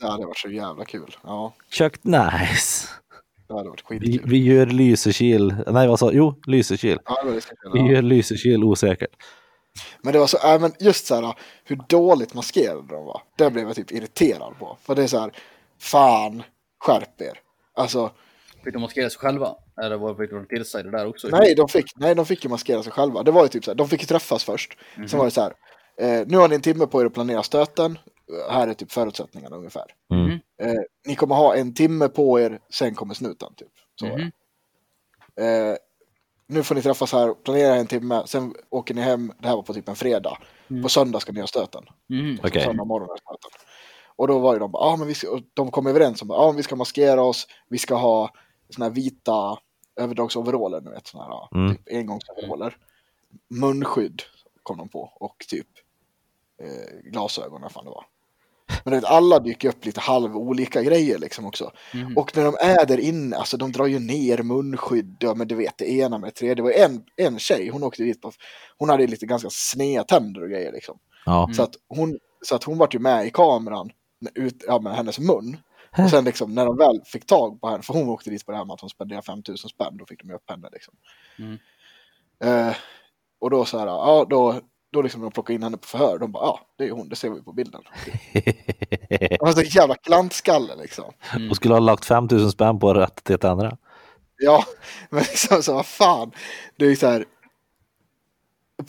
Det 0.00 0.06
hade 0.06 0.26
varit 0.26 0.38
så 0.38 0.48
jävla 0.48 0.84
kul. 0.84 1.16
Ja, 1.24 1.52
Chuck 1.70 2.04
nice. 2.04 2.88
Det 3.48 3.54
hade 3.54 3.68
varit 3.68 3.84
Vi, 3.88 3.98
skitkul. 4.00 4.30
vi 4.30 4.38
gör 4.44 4.66
Lysekil, 4.66 5.56
nej 5.66 5.88
vad 5.88 5.98
sa 5.98 6.12
Jo, 6.12 6.34
Lysekil. 6.46 6.98
Ja, 7.04 7.22
det 7.24 7.30
var 7.30 7.40
kul, 7.40 7.72
Vi 7.72 7.92
gör 7.92 8.02
Lysekil 8.02 8.64
osäkert. 8.64 9.10
Men 10.02 10.12
det 10.12 10.18
var 10.18 10.26
så, 10.26 10.38
äh, 10.54 10.60
men 10.60 10.72
just 10.80 11.06
så 11.06 11.14
här 11.14 11.34
hur 11.64 11.78
dåligt 11.88 12.34
maskerade 12.34 12.86
de 12.88 13.04
var. 13.04 13.22
Det 13.36 13.50
blev 13.50 13.66
jag 13.66 13.76
typ 13.76 13.92
irriterad 13.92 14.58
på. 14.58 14.76
För 14.82 14.94
det 14.94 15.02
är 15.02 15.06
så 15.06 15.18
här, 15.18 15.30
fan, 15.80 16.42
skärp 16.80 17.20
er. 17.20 17.38
Alltså, 17.74 18.10
Fick 18.64 18.72
de 18.74 18.78
maskera 18.80 19.10
sig 19.10 19.18
själva? 19.18 19.54
Eller 19.82 19.96
vad 19.96 20.16
fick 20.16 20.30
de 20.30 20.46
till 20.46 20.64
sig 20.64 20.82
det 20.84 20.90
där 20.90 21.06
också? 21.06 21.28
nej, 21.28 21.54
de 21.54 21.68
fick, 21.68 21.86
nej, 21.96 22.14
de 22.14 22.26
fick 22.26 22.44
ju 22.44 22.50
maskera 22.50 22.82
sig 22.82 22.92
själva. 22.92 23.22
Det 23.22 23.30
var 23.30 23.42
ju 23.42 23.48
typ 23.48 23.64
så 23.64 23.70
här, 23.70 23.76
de 23.76 23.88
fick 23.88 24.00
ju 24.00 24.06
träffas 24.06 24.44
först. 24.44 24.78
Sen 25.08 25.18
var 25.18 25.24
det 25.24 25.30
så 25.30 25.40
här, 25.40 25.52
eh, 26.00 26.26
nu 26.26 26.36
har 26.36 26.48
ni 26.48 26.54
en 26.54 26.60
timme 26.60 26.86
på 26.86 27.02
er 27.02 27.06
att 27.06 27.14
planera 27.14 27.42
stöten. 27.42 27.98
Här 28.50 28.68
är 28.68 28.74
typ 28.74 28.92
förutsättningarna 28.92 29.56
ungefär. 29.56 29.94
Mm. 30.12 30.30
Eh, 30.62 30.82
ni 31.06 31.16
kommer 31.16 31.34
ha 31.34 31.54
en 31.56 31.74
timme 31.74 32.08
på 32.08 32.40
er, 32.40 32.60
sen 32.70 32.94
kommer 32.94 33.14
snuten. 33.14 33.54
Typ. 33.54 33.72
Så. 34.00 34.06
Mhm. 34.06 34.30
Eh, 35.40 35.76
nu 36.46 36.62
får 36.62 36.74
ni 36.74 36.82
träffas 36.82 37.12
här, 37.12 37.34
planera 37.34 37.74
en 37.74 37.86
timme, 37.86 38.22
sen 38.26 38.54
åker 38.70 38.94
ni 38.94 39.00
hem. 39.00 39.32
Det 39.38 39.48
här 39.48 39.56
var 39.56 39.62
på 39.62 39.74
typ 39.74 39.88
en 39.88 39.96
fredag. 39.96 40.38
På 40.82 40.88
söndag 40.88 41.20
ska 41.20 41.32
ni 41.32 41.38
göra 41.38 41.46
stöten. 41.46 41.84
Mhm. 42.08 42.38
Okej. 42.44 42.62
Söndag 42.62 42.84
morgon 42.84 43.10
är 43.10 43.16
stöten. 43.16 43.50
Och 44.16 44.28
då 44.28 44.38
var 44.38 44.52
ju 44.52 44.58
de 44.58 44.70
bara, 44.72 44.82
ah, 44.82 44.96
men 44.96 45.06
vi 45.08 45.14
ska, 45.14 45.40
de 45.54 45.70
kom 45.70 45.86
överens 45.86 46.22
om 46.22 46.30
att 46.30 46.36
ah, 46.38 46.52
vi 46.52 46.62
ska 46.62 46.76
maskera 46.76 47.22
oss, 47.22 47.46
vi 47.68 47.78
ska 47.78 47.94
ha 47.94 48.30
såna 48.70 48.84
här 48.86 48.92
vita 48.92 49.58
överdragsoveraller, 49.96 50.80
ni 50.80 50.90
vet, 50.90 51.06
såna 51.06 51.24
här 51.24 51.48
Mm. 51.58 51.76
typ 51.76 51.88
engångsoveraller. 51.92 52.76
Munskydd 53.48 54.22
kom 54.62 54.76
de 54.78 54.88
på 54.88 55.12
och 55.20 55.36
typ 55.48 55.66
eh, 56.62 57.10
glasögon, 57.10 57.62
vad 57.62 57.72
fan 57.72 57.84
det 57.84 57.90
var. 57.90 58.06
Men 58.84 58.94
vet, 58.94 59.04
alla 59.04 59.38
dyker 59.38 59.68
upp 59.68 59.84
lite 59.84 60.00
halv 60.00 60.36
olika 60.36 60.82
grejer 60.82 61.18
liksom 61.18 61.46
också. 61.46 61.72
Mhm. 61.94 62.16
Och 62.16 62.36
när 62.36 62.44
de 62.44 62.56
är 62.60 62.86
där 62.86 63.00
inne, 63.00 63.36
alltså 63.36 63.56
de 63.56 63.72
drar 63.72 63.86
ju 63.86 63.98
ner 63.98 64.42
munskydd, 64.42 65.16
ja, 65.20 65.34
men 65.34 65.48
du 65.48 65.54
vet 65.54 65.78
det 65.78 65.90
ena 65.90 66.18
med 66.18 66.28
det 66.28 66.34
tredje. 66.34 66.54
Det 66.54 66.62
var 66.62 66.70
en, 66.70 67.02
en 67.16 67.38
tjej, 67.38 67.68
hon 67.68 67.82
åkte 67.82 68.02
dit 68.02 68.20
på, 68.20 68.32
hon 68.78 68.88
hade 68.88 69.06
lite 69.06 69.26
ganska 69.26 69.48
sneda 69.50 70.04
tänder 70.04 70.42
och 70.42 70.50
grejer 70.50 70.72
liksom. 70.72 70.98
Ja. 71.26 71.50
Så 71.52 71.62
att 71.62 71.74
hon, 71.88 72.18
så 72.42 72.54
att 72.54 72.64
hon 72.64 72.78
var 72.78 72.88
ju 72.92 72.98
med 72.98 73.26
i 73.26 73.30
kameran, 73.30 73.90
ut, 74.34 74.64
ja, 74.66 74.78
med 74.80 74.96
hennes 74.96 75.18
mun. 75.18 75.56
Och 75.98 76.10
sen 76.10 76.24
liksom 76.24 76.54
när 76.54 76.66
de 76.66 76.76
väl 76.76 77.00
fick 77.04 77.26
tag 77.26 77.60
på 77.60 77.68
henne, 77.68 77.82
för 77.82 77.94
hon 77.94 78.08
åkte 78.08 78.30
dit 78.30 78.46
på 78.46 78.52
det 78.52 78.58
här 78.58 78.64
med 78.64 78.74
att 78.74 78.80
hon 78.80 78.90
spenderade 78.90 79.26
5000 79.26 79.68
spänn, 79.68 79.96
då 79.96 80.06
fick 80.06 80.22
de 80.22 80.28
ju 80.28 80.34
upp 80.34 80.50
henne 80.50 80.68
liksom. 80.72 80.94
Mm. 81.38 81.58
Eh, 82.44 82.74
och 83.40 83.50
då 83.50 83.64
så 83.64 83.78
här, 83.78 83.86
ja 83.86 84.26
då, 84.30 84.60
då 84.90 85.02
liksom 85.02 85.20
de 85.20 85.30
plockade 85.30 85.54
in 85.54 85.62
henne 85.62 85.76
på 85.76 85.86
förhör, 85.86 86.18
de 86.18 86.32
bara, 86.32 86.44
ja 86.44 86.60
det 86.76 86.84
är 86.84 86.90
hon, 86.90 87.08
det 87.08 87.16
ser 87.16 87.30
vi 87.30 87.42
på 87.42 87.52
bilden. 87.52 87.82
Hon 89.40 89.46
var 89.46 89.52
så 89.52 89.62
jävla 89.62 89.94
klantskalle 89.94 90.76
liksom. 90.76 91.12
och 91.50 91.56
skulle 91.56 91.74
ha 91.74 91.80
lagt 91.80 92.04
5000 92.04 92.50
spänn 92.50 92.78
på 92.78 92.94
rätt 92.94 93.24
till 93.24 93.38
tänderna. 93.38 93.78
Ja, 94.38 94.64
men 95.10 95.20
liksom 95.20 95.62
så 95.62 95.74
vad 95.74 95.86
fan. 95.86 96.32
Det 96.76 96.84
är 96.84 96.90
ju 96.90 96.96
så 96.96 97.06
här. 97.06 97.24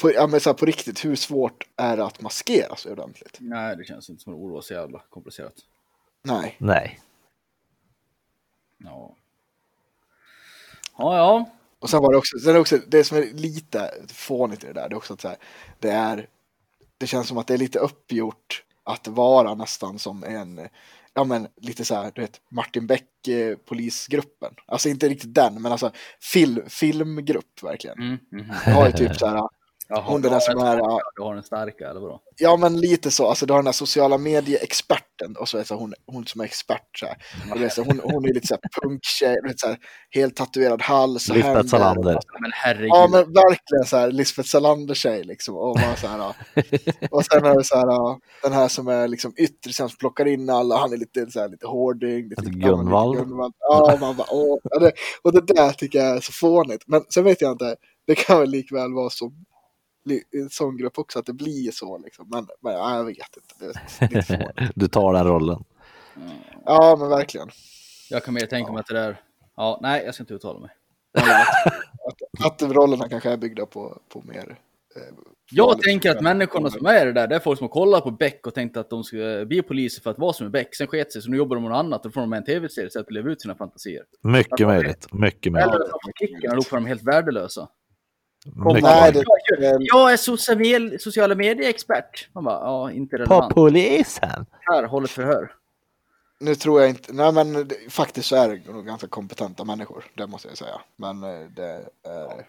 På, 0.01 0.11
ja, 0.11 0.27
men 0.27 0.39
så 0.39 0.49
här, 0.49 0.57
på 0.57 0.65
riktigt, 0.65 1.05
hur 1.05 1.15
svårt 1.15 1.67
är 1.75 1.97
det 1.97 2.05
att 2.05 2.21
maskera 2.21 2.75
sig 2.75 2.91
ordentligt? 2.91 3.37
Nej, 3.39 3.77
det 3.77 3.83
känns 3.83 4.09
inte 4.09 4.23
som 4.23 4.33
det 4.33 4.39
vore 4.39 4.61
så 4.61 4.73
jävla 4.73 4.99
komplicerat. 5.09 5.53
Nej. 6.23 6.55
Nej. 6.57 6.99
Ja. 8.77 9.15
Ja, 10.97 11.17
ja. 11.17 11.58
Och 11.79 11.89
sen 11.89 12.01
var 12.01 12.11
det 12.11 12.17
också, 12.17 12.39
sen 12.39 12.49
är 12.49 12.53
det 12.53 12.59
också, 12.59 12.77
det 12.87 13.03
som 13.03 13.17
är 13.17 13.25
lite 13.33 13.91
fånigt 14.07 14.63
i 14.63 14.67
det 14.67 14.73
där, 14.73 14.89
det 14.89 14.93
är 14.93 14.97
också 14.97 15.13
att 15.13 15.21
så 15.21 15.27
här, 15.27 15.37
det 15.79 15.89
är, 15.89 16.27
det 16.97 17.07
känns 17.07 17.27
som 17.27 17.37
att 17.37 17.47
det 17.47 17.53
är 17.53 17.57
lite 17.57 17.79
uppgjort 17.79 18.63
att 18.83 19.07
vara 19.07 19.55
nästan 19.55 19.99
som 19.99 20.23
en, 20.23 20.67
ja 21.13 21.23
men 21.23 21.47
lite 21.61 21.85
så 21.85 21.95
här, 21.95 22.11
du 22.15 22.21
vet, 22.21 22.41
Martin 22.51 22.87
Beck, 22.87 23.27
eh, 23.27 23.57
polisgruppen. 23.57 24.53
Alltså 24.65 24.89
inte 24.89 25.09
riktigt 25.09 25.35
den, 25.35 25.61
men 25.61 25.71
alltså 25.71 25.91
film, 26.21 26.61
filmgrupp 26.67 27.63
verkligen. 27.63 27.97
Mm. 27.97 28.51
Jag 28.65 28.73
har 28.73 28.85
ju 28.87 28.91
typ 28.91 29.15
så 29.15 29.27
här, 29.27 29.49
Jaha, 29.91 30.03
Hon 30.05 30.21
du 30.21 30.29
har 30.29 30.39
som 30.39 30.57
är, 30.57 30.61
starka, 30.61 30.83
ja. 30.83 31.01
Du 31.15 31.21
har 31.21 31.35
en 31.35 31.43
starka, 31.43 31.89
eller 31.89 32.01
vadå? 32.01 32.21
Ja, 32.37 32.57
men 32.57 32.79
lite 32.79 33.11
så. 33.11 33.27
Alltså, 33.27 33.45
du 33.45 33.53
har 33.53 33.59
den 33.59 33.65
här 33.65 33.73
sociala 33.73 34.17
medieexperten 34.17 35.35
och 35.39 35.49
så 35.49 35.57
är 35.57 35.61
det 35.61 35.67
så 35.67 35.75
hon, 35.75 35.93
hon 36.05 36.25
som 36.25 36.41
är 36.41 36.45
expert. 36.45 36.99
Så 36.99 37.05
här. 37.05 37.17
Och 37.51 37.61
vet, 37.61 37.73
så 37.73 37.83
hon, 37.83 37.99
hon 38.03 38.25
är 38.25 38.33
lite 38.33 38.47
så 38.47 38.53
här 38.53 38.81
punktjej, 38.81 39.37
så 39.57 39.67
här, 39.67 39.77
helt 40.11 40.35
tatuerad 40.35 40.81
hals. 40.81 41.29
och 41.29 41.35
Lisbeth. 41.35 41.67
Salander. 41.67 42.19
Men 42.39 42.51
herregud. 42.53 42.89
Ja, 42.89 43.07
men 43.11 43.33
verkligen 43.33 43.85
så 43.85 43.97
här 43.97 44.11
Lisbeth 44.11 44.49
Salander-tjej 44.49 45.23
liksom. 45.23 45.55
Och, 45.55 45.75
bara 45.75 45.95
så 45.95 46.07
här, 46.07 46.17
ja. 46.17 46.35
och 47.11 47.25
sen 47.25 47.45
är 47.45 47.55
det 47.55 47.63
så 47.63 47.75
här, 47.75 47.87
ja, 47.87 48.19
den 48.43 48.53
här 48.53 48.67
som 48.67 48.87
är 48.87 49.07
liksom 49.07 49.33
yttre, 49.37 49.73
som 49.73 49.89
plockar 49.89 50.25
in 50.25 50.49
alla. 50.49 50.77
Han 50.77 50.93
är 50.93 50.97
lite, 50.97 51.31
så 51.31 51.39
här, 51.39 51.49
lite 51.49 51.67
hårding. 51.67 52.29
Lite, 52.29 52.41
Gunvald. 52.41 53.15
lite 53.15 53.25
Gunvald. 53.25 53.53
Ja, 53.59 53.97
man 53.99 54.15
bara, 54.15 54.27
åh. 54.31 54.57
Ja, 54.63 54.79
det, 54.79 54.91
och 55.21 55.33
det 55.33 55.53
där 55.53 55.71
tycker 55.71 55.99
jag 55.99 56.17
är 56.17 56.21
så 56.21 56.31
fånigt. 56.31 56.83
Men 56.87 57.01
sen 57.13 57.23
vet 57.23 57.41
jag 57.41 57.51
inte, 57.51 57.75
det 58.07 58.15
kan 58.15 58.39
väl 58.39 58.49
likväl 58.49 58.93
vara 58.93 59.09
så 59.09 59.31
en 60.31 60.49
sån 60.49 60.77
grupp 60.77 60.99
också 60.99 61.19
att 61.19 61.25
det 61.25 61.33
blir 61.33 61.71
så 61.71 61.97
liksom. 61.97 62.29
Men, 62.29 62.47
men 62.61 62.73
ja, 62.73 62.95
jag 62.97 63.05
vet 63.05 63.17
inte. 63.17 63.79
Det 63.99 64.17
är 64.17 64.21
fånigt. 64.21 64.71
Du 64.75 64.87
tar 64.87 65.13
den 65.13 65.27
rollen. 65.27 65.63
Ja, 66.65 66.95
men 66.99 67.09
verkligen. 67.09 67.49
Jag 68.09 68.23
kan 68.23 68.33
mer 68.33 68.45
tänka 68.45 68.71
mig 68.71 68.79
att 68.79 68.87
det 68.87 68.93
där 68.93 69.21
Ja, 69.59 69.79
nej, 69.81 70.03
jag 70.05 70.13
ska 70.13 70.23
inte 70.23 70.33
uttala 70.33 70.59
mig. 70.59 70.69
Att, 72.07 72.45
att 72.45 72.61
rollerna 72.61 73.09
kanske 73.09 73.29
är 73.29 73.37
byggda 73.37 73.65
på, 73.65 74.01
på 74.13 74.21
mer... 74.21 74.57
Eh, 74.95 75.01
Jag 75.51 75.81
tänker 75.81 76.11
att 76.11 76.21
människorna 76.21 76.69
som 76.69 76.85
är 76.85 77.05
det 77.05 77.13
där, 77.13 77.27
det 77.27 77.35
är 77.35 77.39
folk 77.39 77.57
som 77.57 77.65
har 77.65 77.73
kollat 77.73 78.03
på 78.03 78.11
Beck 78.11 78.47
och 78.47 78.53
tänkt 78.53 78.77
att 78.77 78.89
de 78.89 79.03
ska 79.03 79.17
bli 79.47 79.61
poliser 79.61 80.01
för 80.01 80.11
att 80.11 80.19
vara 80.19 80.33
som 80.33 80.51
Beck. 80.51 80.75
Sen 80.75 80.87
sket 80.87 81.11
sig, 81.11 81.21
så 81.21 81.29
nu 81.29 81.37
jobbar 81.37 81.55
de 81.55 81.63
med 81.63 81.71
något 81.71 81.79
annat 81.79 82.05
och 82.05 82.13
får 82.13 82.21
de 82.21 82.29
med 82.29 82.37
en 82.37 82.45
tv-serie 82.45 82.89
för 82.89 82.99
att 82.99 83.11
leva 83.11 83.29
ut 83.29 83.41
sina 83.41 83.55
fantasier. 83.55 84.03
Mycket 84.21 84.67
möjligt. 84.67 85.13
Mycket 85.13 85.51
möjligt. 85.51 85.73
Eller 85.73 85.85
att 85.85 85.91
de 85.91 85.99
får 86.03 86.27
kicken 86.27 86.51
och 86.51 86.55
då 86.55 86.63
får 86.63 86.77
de 86.77 86.85
helt 86.85 87.03
värdelösa. 87.03 87.67
Nej, 88.45 89.11
det, 89.11 89.23
det, 89.59 89.77
Jag 89.79 90.13
är 90.13 90.17
social, 90.17 90.99
sociala 90.99 91.35
medieexpert. 91.35 92.29
Man 92.33 92.43
bara, 92.43 92.59
ja, 92.59 92.91
inte 92.91 93.17
På 93.17 93.23
relevant. 93.23 93.53
polisen. 93.55 94.45
Här, 94.59 94.83
håll 94.83 95.03
ett 95.03 95.11
förhör. 95.11 95.55
nu 96.39 96.55
tror 96.55 96.81
jag 96.81 96.89
inte... 96.89 97.13
Nej, 97.13 97.31
men 97.33 97.53
det, 97.67 97.75
faktiskt 97.89 98.27
så 98.27 98.35
är 98.35 98.49
det 98.49 98.71
nog 98.73 98.85
ganska 98.85 99.07
kompetenta 99.07 99.63
människor. 99.63 100.05
Det 100.15 100.27
måste 100.27 100.47
jag 100.47 100.57
säga. 100.57 100.81
Men 100.95 101.23
eh, 101.23 101.47
det 101.49 101.85
är... 102.03 102.45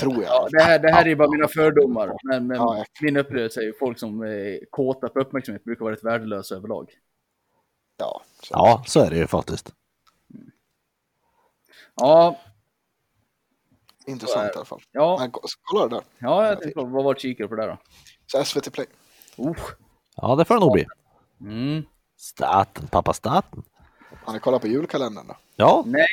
Tror 0.00 0.14
jag. 0.14 0.24
Ja, 0.24 0.48
det, 0.50 0.62
här, 0.62 0.78
det 0.78 0.92
här 0.92 1.02
är 1.04 1.08
ju 1.08 1.16
bara 1.16 1.30
mina 1.30 1.48
fördomar. 1.48 2.12
Men, 2.22 2.46
men 2.46 2.56
Ja, 2.56 2.76
jag- 2.76 2.86
min 3.00 3.16
upplevelse 3.16 3.60
är 3.60 3.64
ju 3.64 3.72
folk 3.78 3.98
som 3.98 4.22
är 4.22 4.64
kåta 4.70 5.08
på 5.08 5.20
uppmärksamhet 5.20 5.64
brukar 5.64 5.84
vara 5.84 5.94
rätt 5.94 6.04
värdelösa 6.04 6.54
överlag. 6.54 6.90
Ja, 7.96 8.22
så. 8.42 8.54
Ja, 8.54 8.82
så 8.86 9.00
är 9.00 9.10
det 9.10 9.16
ju 9.16 9.26
faktiskt. 9.26 9.72
Ja, 11.94 12.38
Intressant 14.08 14.50
i 14.54 14.56
alla 14.56 14.64
fall. 14.64 14.80
ja, 14.92 15.16
Men, 15.20 15.30
ko- 15.30 15.40
kolla 15.62 15.88
det 15.88 15.94
där. 15.96 16.04
ja 16.18 16.46
jag 16.46 16.60
tänkte 16.60 16.80
vad 16.80 17.04
var 17.04 17.14
kikare 17.14 17.48
på 17.48 17.54
det 17.54 17.62
där 17.62 17.68
då? 17.68 17.78
Så 18.26 18.44
SVT 18.44 18.72
Play. 18.72 18.86
Oh. 19.36 19.56
Ja, 20.16 20.36
det 20.36 20.44
får 20.44 20.54
det 20.54 20.60
nog 20.60 20.72
bli. 20.72 20.86
Mm. 21.40 21.82
Staten, 22.16 22.86
pappa 22.86 23.12
staten. 23.12 23.62
Har 24.24 24.32
ni 24.32 24.38
kollat 24.40 24.60
på 24.62 24.68
julkalendern 24.68 25.26
då? 25.26 25.36
Ja, 25.56 25.82
Nej, 25.86 26.06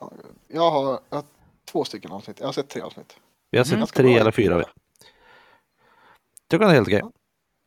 Ja, 0.00 0.12
Jag 0.48 0.70
har, 0.70 1.00
jag 1.10 1.16
har 1.16 1.24
två 1.70 1.84
stycken 1.84 2.12
avsnitt. 2.12 2.40
Jag 2.40 2.46
har 2.46 2.52
sett 2.52 2.68
tre 2.68 2.82
avsnitt. 2.82 3.16
vi 3.50 3.58
har 3.58 3.64
sett 3.64 3.78
Ganska 3.78 3.96
tre 4.02 4.18
eller 4.18 4.30
fyra. 4.30 4.64
Tycker 6.50 6.64
det 6.64 6.70
är 6.70 6.74
helt 6.74 6.88
okej. 6.88 7.02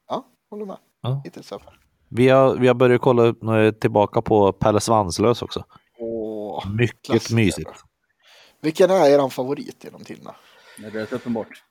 Ja, 0.07 0.25
håller 0.49 0.65
med. 0.65 0.77
Ja. 1.01 1.21
Hittills 1.23 1.51
i 1.51 1.55
alla 1.55 1.63
fall. 1.63 1.73
Vi 2.09 2.29
har, 2.29 2.55
vi 2.55 2.67
har 2.67 2.75
börjat 2.75 3.01
kolla 3.01 3.27
eh, 3.65 3.71
tillbaka 3.71 4.21
på 4.21 4.51
Pelle 4.51 4.79
Svanslös 4.79 5.41
också. 5.41 5.63
Åh, 5.99 6.69
Mycket 6.71 7.01
klassiker. 7.01 7.35
mysigt. 7.35 7.69
Vilken 8.61 8.89
är 8.89 9.09
er 9.09 9.29
favorit 9.29 9.83
genom 9.83 10.03
tiderna? 10.03 10.35
det 10.77 10.85
är 10.85 10.91
rätt 10.91 11.13
uppenbart. 11.13 11.63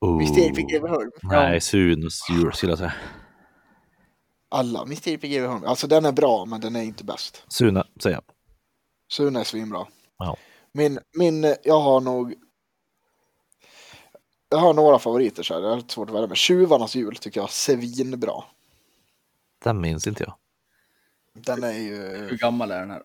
Oh. 0.00 0.16
Mysteriet 0.16 0.54
på 0.54 0.62
Greveholm. 0.62 1.10
Nej, 1.22 1.60
Sunes 1.60 2.30
jul 2.30 2.52
skulle 2.52 2.72
jag 2.72 2.78
säga. 2.78 2.94
Alla 4.48 4.84
Mysteriet 4.84 5.20
på 5.20 5.26
Greveholm. 5.26 5.64
Alltså 5.64 5.86
den 5.86 6.04
är 6.04 6.12
bra, 6.12 6.44
men 6.44 6.60
den 6.60 6.76
är 6.76 6.82
inte 6.82 7.04
bäst. 7.04 7.44
Sune, 7.48 7.84
säger 8.02 8.16
jag. 8.16 8.24
Sune 9.12 9.40
är 9.40 9.44
svinbra. 9.44 9.86
Ja. 10.18 10.36
Min, 10.72 10.98
min, 11.18 11.54
jag 11.62 11.80
har 11.80 12.00
nog... 12.00 12.34
Jag 14.48 14.58
har 14.58 14.74
några 14.74 14.98
favoriter 14.98 15.42
så 15.42 15.54
här. 15.54 15.60
Det 15.60 15.72
är 15.72 15.76
lite 15.76 15.94
svårt 15.94 16.08
att 16.08 16.14
välja. 16.14 16.26
Men 16.26 16.36
Tjuvarnas 16.36 16.94
jul 16.94 17.16
tycker 17.16 17.40
jag 17.40 17.48
är 17.48 17.52
svinbra. 17.52 18.44
Den 19.64 19.80
minns 19.80 20.06
inte 20.06 20.24
jag. 20.24 20.34
Den 21.34 21.64
är 21.64 21.78
ju... 21.78 21.96
Hur 22.30 22.38
gammal 22.38 22.70
är 22.70 22.80
den 22.80 22.90
här? 22.90 23.02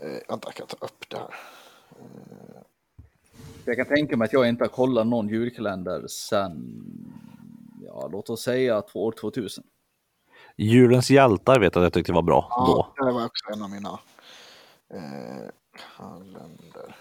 Eh, 0.00 0.18
vänta, 0.28 0.48
jag 0.48 0.54
kan 0.54 0.66
ta 0.66 0.76
upp 0.80 1.04
det 1.08 1.16
här. 1.16 1.34
Jag 3.64 3.76
kan 3.76 3.86
tänka 3.86 4.16
mig 4.16 4.26
att 4.26 4.32
jag 4.32 4.48
inte 4.48 4.64
har 4.64 4.68
kollat 4.68 5.06
någon 5.06 5.28
julkalender 5.28 6.06
sen, 6.08 6.84
ja 7.82 8.08
låt 8.12 8.30
oss 8.30 8.42
säga 8.42 8.82
två- 8.82 9.04
år 9.04 9.12
2000. 9.12 9.64
Julens 10.56 11.10
hjältar 11.10 11.60
vet 11.60 11.74
jag 11.74 11.82
att 11.82 11.84
jag 11.86 11.92
tyckte 11.92 12.12
var 12.12 12.22
bra 12.22 12.40
då. 12.66 12.92
Ja, 12.96 13.06
det 13.06 13.12
var 13.12 13.24
också 13.26 13.52
en 13.52 13.62
av 13.62 13.70
mina 13.70 13.98
eh, 14.94 15.50
kalender. 15.96 16.96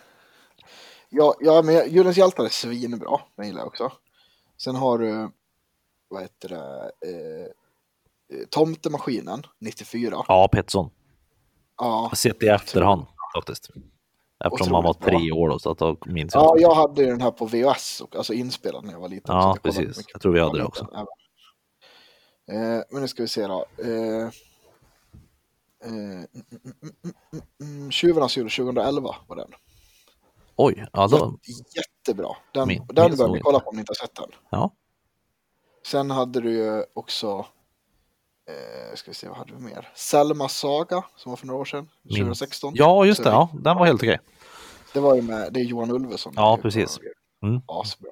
Ja, 1.10 1.34
ja, 1.40 1.62
men 1.62 1.90
Julens 1.92 2.18
hjältar 2.18 2.44
är 2.46 2.50
svinbra. 2.50 3.20
Den 3.36 3.46
gillar 3.48 3.60
jag 3.60 3.68
också. 3.68 3.92
Sen 4.58 4.76
har 4.76 4.98
du, 4.98 5.30
vad 6.08 6.22
heter 6.22 6.50
det, 6.50 6.92
eh, 7.10 7.46
eh, 8.40 8.46
Tomtemaskinen 8.50 9.44
94. 9.60 10.24
Ja, 10.28 10.50
Pettersson. 10.52 10.90
Ja, 11.78 11.86
Jag 11.86 12.10
har 12.10 12.16
sett 12.16 12.44
i 12.44 12.48
efterhand 12.48 13.06
faktiskt. 13.36 13.70
Eftersom 14.44 14.72
man 14.72 14.84
var 14.84 14.94
tre 14.94 15.32
år 15.32 15.50
då, 15.50 15.60
så 15.60 15.72
att 15.72 15.78
då 15.78 15.98
minns 16.06 16.34
jag. 16.34 16.44
ja 16.44 16.56
jag 16.60 16.76
hade 16.76 17.02
ju 17.04 17.08
den 17.10 17.22
här 17.22 17.32
på 17.32 17.46
VHS, 17.46 18.02
och, 18.02 18.16
alltså 18.16 18.34
inspelad 18.34 18.86
när 18.86 18.92
jag 18.94 19.00
var 19.00 19.10
liten. 19.10 19.36
Ja, 19.36 19.48
jag 19.56 19.62
precis. 19.64 20.06
Jag 20.14 20.22
tror 20.22 20.34
vi 20.34 20.40
hade 20.40 20.58
det 20.58 20.66
också. 20.66 20.88
även. 20.94 21.08
Eh, 22.78 22.84
men 22.92 23.02
nu 23.02 23.08
ska 23.08 23.22
vi 23.24 23.28
se 23.28 23.48
då. 23.48 23.66
Eh, 23.78 23.88
eh, 23.88 24.30
mm, 25.86 26.26
mm, 26.74 27.44
mm, 27.62 27.92
Tjuvarnas 27.92 28.38
jul 28.38 28.50
2011 28.50 29.16
var 29.28 29.36
den. 29.36 29.52
Oj. 30.56 30.74
Jätte- 30.78 31.34
Jättebra. 31.76 32.30
Den, 32.54 32.68
Min- 32.68 32.88
den 32.88 33.18
bör 33.18 33.28
ni 33.28 33.40
kolla 33.40 33.60
på 33.60 33.70
om 33.70 33.76
ni 33.76 33.80
inte 33.80 33.90
har 33.90 34.08
sett 34.08 34.16
den. 34.16 34.30
Ja. 34.50 34.72
Sen 35.86 36.12
hade 36.12 36.42
du 36.42 36.52
ju 36.52 36.84
också, 36.94 37.46
eh, 38.50 38.96
ska 38.96 39.12
vi 39.12 39.16
se 39.16 39.28
vad 39.28 39.38
hade 39.38 39.54
vi 39.54 39.60
mer? 39.62 39.92
Selmas 39.96 40.58
saga 40.58 41.04
som 41.16 41.30
var 41.32 41.38
för 41.38 41.48
några 41.48 41.60
år 41.62 41.66
sedan, 41.66 41.90
2016. 42.10 42.74
Ja, 42.76 43.06
just 43.06 43.24
det. 43.24 43.30
Ja, 43.30 43.50
den 43.54 43.78
var 43.78 43.86
helt 43.86 44.02
okej. 44.02 44.20
Det 44.94 45.00
var 45.00 45.16
ju 45.16 45.22
med, 45.22 45.54
det 45.54 45.60
är 45.60 45.64
Johan 45.64 45.92
Ulveson. 45.92 46.34
Ja, 46.36 46.60
precis. 46.62 47.00
Mm. 47.44 47.62
Asbra. 47.68 48.10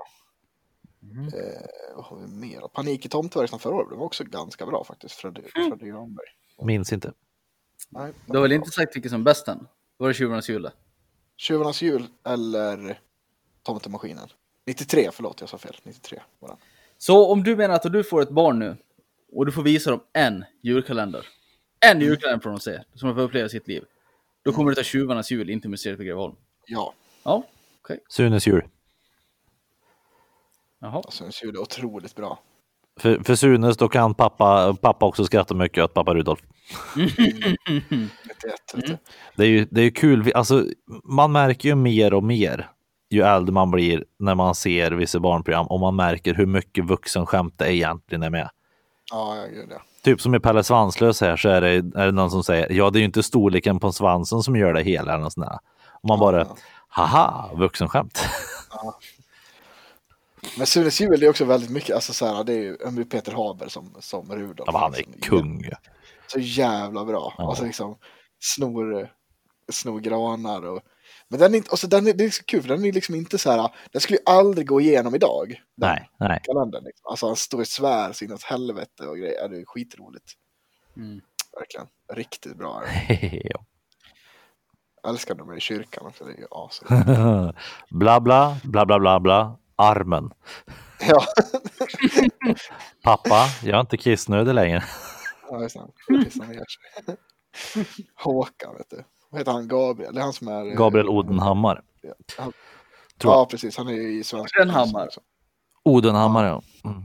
Eh, 1.34 1.95
vad 1.95 2.05
har 2.05 2.17
vi 2.17 2.27
mer? 2.27 2.67
Panik 2.67 3.05
i 3.05 3.09
tomteverkstan 3.09 3.59
förra 3.59 3.75
året, 3.75 3.97
var 3.97 4.05
också 4.05 4.23
ganska 4.23 4.65
bra 4.65 4.84
faktiskt. 4.84 5.15
Freddy, 5.15 5.41
Freddy 5.41 5.86
Granberg. 5.86 6.25
Minns 6.63 6.93
inte. 6.93 7.13
Nej, 7.89 8.13
Du 8.25 8.34
har 8.38 8.41
väl 8.41 8.51
inte 8.51 8.69
sagt 8.71 8.95
vilken 8.95 9.09
som 9.09 9.21
är 9.21 9.25
bäst 9.25 9.47
än? 9.47 9.67
Var 9.97 10.07
det 10.07 10.13
Tjuvarnas 10.13 10.49
jul. 10.49 10.69
Tjuvarnas 11.38 11.82
jul 11.82 12.07
eller 12.25 12.99
Tomtemaskinen? 13.63 14.27
93, 14.65 15.09
förlåt 15.13 15.41
jag 15.41 15.49
sa 15.49 15.57
fel. 15.57 15.75
93 15.84 16.19
var 16.39 16.49
den. 16.49 16.57
Så 16.97 17.32
om 17.32 17.43
du 17.43 17.55
menar 17.55 17.75
att 17.75 17.93
du 17.93 18.03
får 18.03 18.21
ett 18.21 18.29
barn 18.29 18.59
nu 18.59 18.77
och 19.32 19.45
du 19.45 19.51
får 19.51 19.63
visa 19.63 19.91
dem 19.91 19.99
en 20.13 20.45
julkalender. 20.61 21.27
En 21.86 22.01
julkalender 22.01 22.43
får 22.43 22.49
de 22.49 22.59
se, 22.59 22.84
som 22.93 23.09
de 23.09 23.15
får 23.15 23.21
uppleva 23.21 23.45
i 23.45 23.49
sitt 23.49 23.67
liv. 23.67 23.84
Då 24.43 24.51
kommer 24.51 24.71
du 24.71 24.75
ta 24.75 24.84
Tjuvarnas 24.84 25.32
jul, 25.32 25.49
inte 25.49 25.67
Museet 25.69 25.97
på 25.97 26.03
Greveholm. 26.03 26.36
Ja, 26.68 26.93
Ja, 27.24 27.43
okej. 27.84 27.99
Sunes 28.09 28.47
jul. 28.47 28.55
Mm. 28.55 28.70
Jaha. 30.82 31.01
den 31.20 31.32
jul 31.43 31.55
är 31.55 31.59
otroligt 31.59 32.16
bra. 32.16 32.39
För, 32.99 33.24
för 33.24 33.36
Sunes 33.36 33.78
då 33.78 33.88
kan 33.88 34.14
pappa, 34.14 34.74
pappa 34.82 35.05
också 35.05 35.26
skratta 35.26 35.53
mycket 35.53 35.84
åt 35.84 35.93
pappa 35.93 36.14
Rudolf. 36.14 36.39
91, 36.95 37.16
vet 38.74 38.88
du. 38.88 38.97
Det 39.36 39.43
är 39.43 39.47
ju 39.47 39.68
det 39.72 39.82
är 39.82 39.86
ju 39.86 39.91
kul. 39.91 40.32
Alltså, 40.36 40.66
man 41.03 41.32
märker 41.32 41.70
ju 41.70 41.76
mer 41.76 42.14
och 42.14 42.24
mer 42.24 42.70
ju 43.09 43.22
äldre 43.22 43.53
man 43.53 43.72
blir 43.72 44.05
när 44.20 44.36
man 44.36 44.55
ser 44.55 44.91
vissa 44.91 45.20
barnprogram 45.20 45.68
och 45.68 45.80
man 45.80 45.95
märker 45.95 46.34
hur 46.34 46.45
mycket 46.45 46.86
vuxenskämt 46.86 47.57
det 47.57 47.76
egentligen 47.76 48.24
är 48.24 48.30
med. 48.30 48.49
Ja, 49.12 49.36
jag 49.36 49.55
gör 49.55 49.68
det. 49.68 49.82
Typ 50.03 50.22
som 50.22 50.36
i 50.36 50.39
Pelle 50.39 50.64
Svanslös 50.64 51.22
här 51.22 51.38
så 51.38 51.49
är 51.49 51.62
det, 51.62 51.70
är 51.70 52.05
det 52.05 52.12
någon 52.12 52.32
som 52.32 52.43
säger 52.43 52.72
ja 52.72 52.89
det 52.89 52.97
är 52.97 53.01
ju 53.01 53.05
inte 53.05 53.24
storleken 53.24 53.80
på 53.80 53.91
svansen 53.91 54.41
som 54.41 54.55
gör 54.55 54.74
det 54.74 54.84
hela. 54.84 55.14
Eller 55.14 55.30
sånt 55.30 55.47
där. 55.47 55.59
Och 56.01 56.07
man 56.07 56.19
bara 56.19 56.39
Ja. 56.39 56.57
haha 56.87 57.51
vuxenskämt. 57.55 58.19
Men 60.57 60.67
Sunes 60.67 61.01
jul 61.01 61.23
är 61.23 61.29
också 61.29 61.45
väldigt 61.45 61.69
mycket, 61.69 61.95
alltså 61.95 62.13
så 62.13 62.25
här, 62.25 62.43
det 62.43 62.53
är 62.53 62.91
ju 62.91 63.05
Peter 63.05 63.31
Haber 63.31 63.67
som, 63.67 63.95
som 63.99 64.31
Rudolf. 64.35 64.65
Ja, 64.65 64.71
men 64.71 64.81
han 64.81 64.93
är 64.93 64.97
liksom. 64.97 65.21
kung. 65.21 65.69
Så 66.27 66.39
jävla 66.39 67.05
bra. 67.05 67.33
Ja. 67.37 67.49
Alltså 67.49 67.63
liksom 67.63 67.97
snor, 68.39 69.09
snor 69.71 69.99
granar 69.99 70.65
och 70.65 70.81
men 71.27 71.39
den 71.39 71.53
är 71.53 71.57
inte, 71.57 71.71
alltså 71.71 71.87
den 71.87 72.07
är, 72.07 72.13
det 72.13 72.23
är 72.23 72.29
så 72.29 72.43
kul 72.43 72.61
för 72.61 72.69
den 72.69 72.85
är 72.85 72.91
liksom 72.91 73.15
inte 73.15 73.37
så 73.37 73.51
här, 73.51 73.69
den 73.91 74.01
skulle 74.01 74.17
ju 74.17 74.23
aldrig 74.25 74.67
gå 74.67 74.81
igenom 74.81 75.15
idag. 75.15 75.61
Nej, 75.75 76.09
nej. 76.19 76.39
kalendern. 76.43 76.83
Liksom. 76.83 77.09
Alltså 77.09 77.27
han 77.27 77.35
står 77.35 77.59
och 77.59 77.67
svär 77.67 78.13
så 78.13 78.25
inåt 78.25 78.43
helvete 78.43 79.03
och 79.07 79.17
grejer. 79.17 79.35
Ja, 79.41 79.47
Det 79.47 79.61
är 79.61 79.65
skitroligt. 79.65 80.31
Mm. 80.97 81.21
Verkligen. 81.59 81.87
Riktigt 82.13 82.57
bra. 82.57 82.83
är 83.09 83.51
det. 85.03 85.07
Ja. 85.07 85.09
Älskar 85.09 85.35
dem 85.35 85.53
i 85.53 85.59
kyrkan 85.59 86.05
också. 86.07 86.23
Det 86.25 86.31
är 86.31 86.37
ju 86.37 86.47
as. 86.51 86.81
bla 87.89 88.19
bla, 88.19 88.57
bla 88.63 88.85
bla 88.85 88.99
bla 88.99 89.19
bla, 89.19 89.57
armen. 89.75 90.31
ja, 90.99 91.25
Pappa, 93.03 93.45
jag 93.63 93.75
är 93.75 93.79
inte 93.81 93.97
kissnödig 93.97 94.53
längre. 94.53 94.83
ja, 95.49 95.61
just 95.61 95.75
det. 95.75 96.13
Ner 96.13 96.65
sig. 96.65 97.15
Håkan, 98.15 98.75
vet 98.77 98.89
du. 98.89 99.03
Vad 99.29 99.41
heter 99.41 99.51
han? 99.51 99.67
Gabriel? 99.67 100.13
Det 100.13 100.19
är 100.19 100.23
han 100.23 100.33
som 100.33 100.47
är... 100.47 100.65
eh, 100.65 100.73
Gabriel 100.73 101.09
Odenhammar. 101.09 101.81
Han, 102.37 102.53
tror 103.17 103.33
jag. 103.33 103.41
ja, 103.41 103.45
precis. 103.45 103.77
Han 103.77 103.87
är 103.87 103.91
ju 103.91 104.19
i 104.19 104.23
svenska. 104.23 104.61
Odenhammar. 104.61 105.09
Odenhammar 105.83 106.45
ja. 106.45 106.61
Mm. 106.85 107.03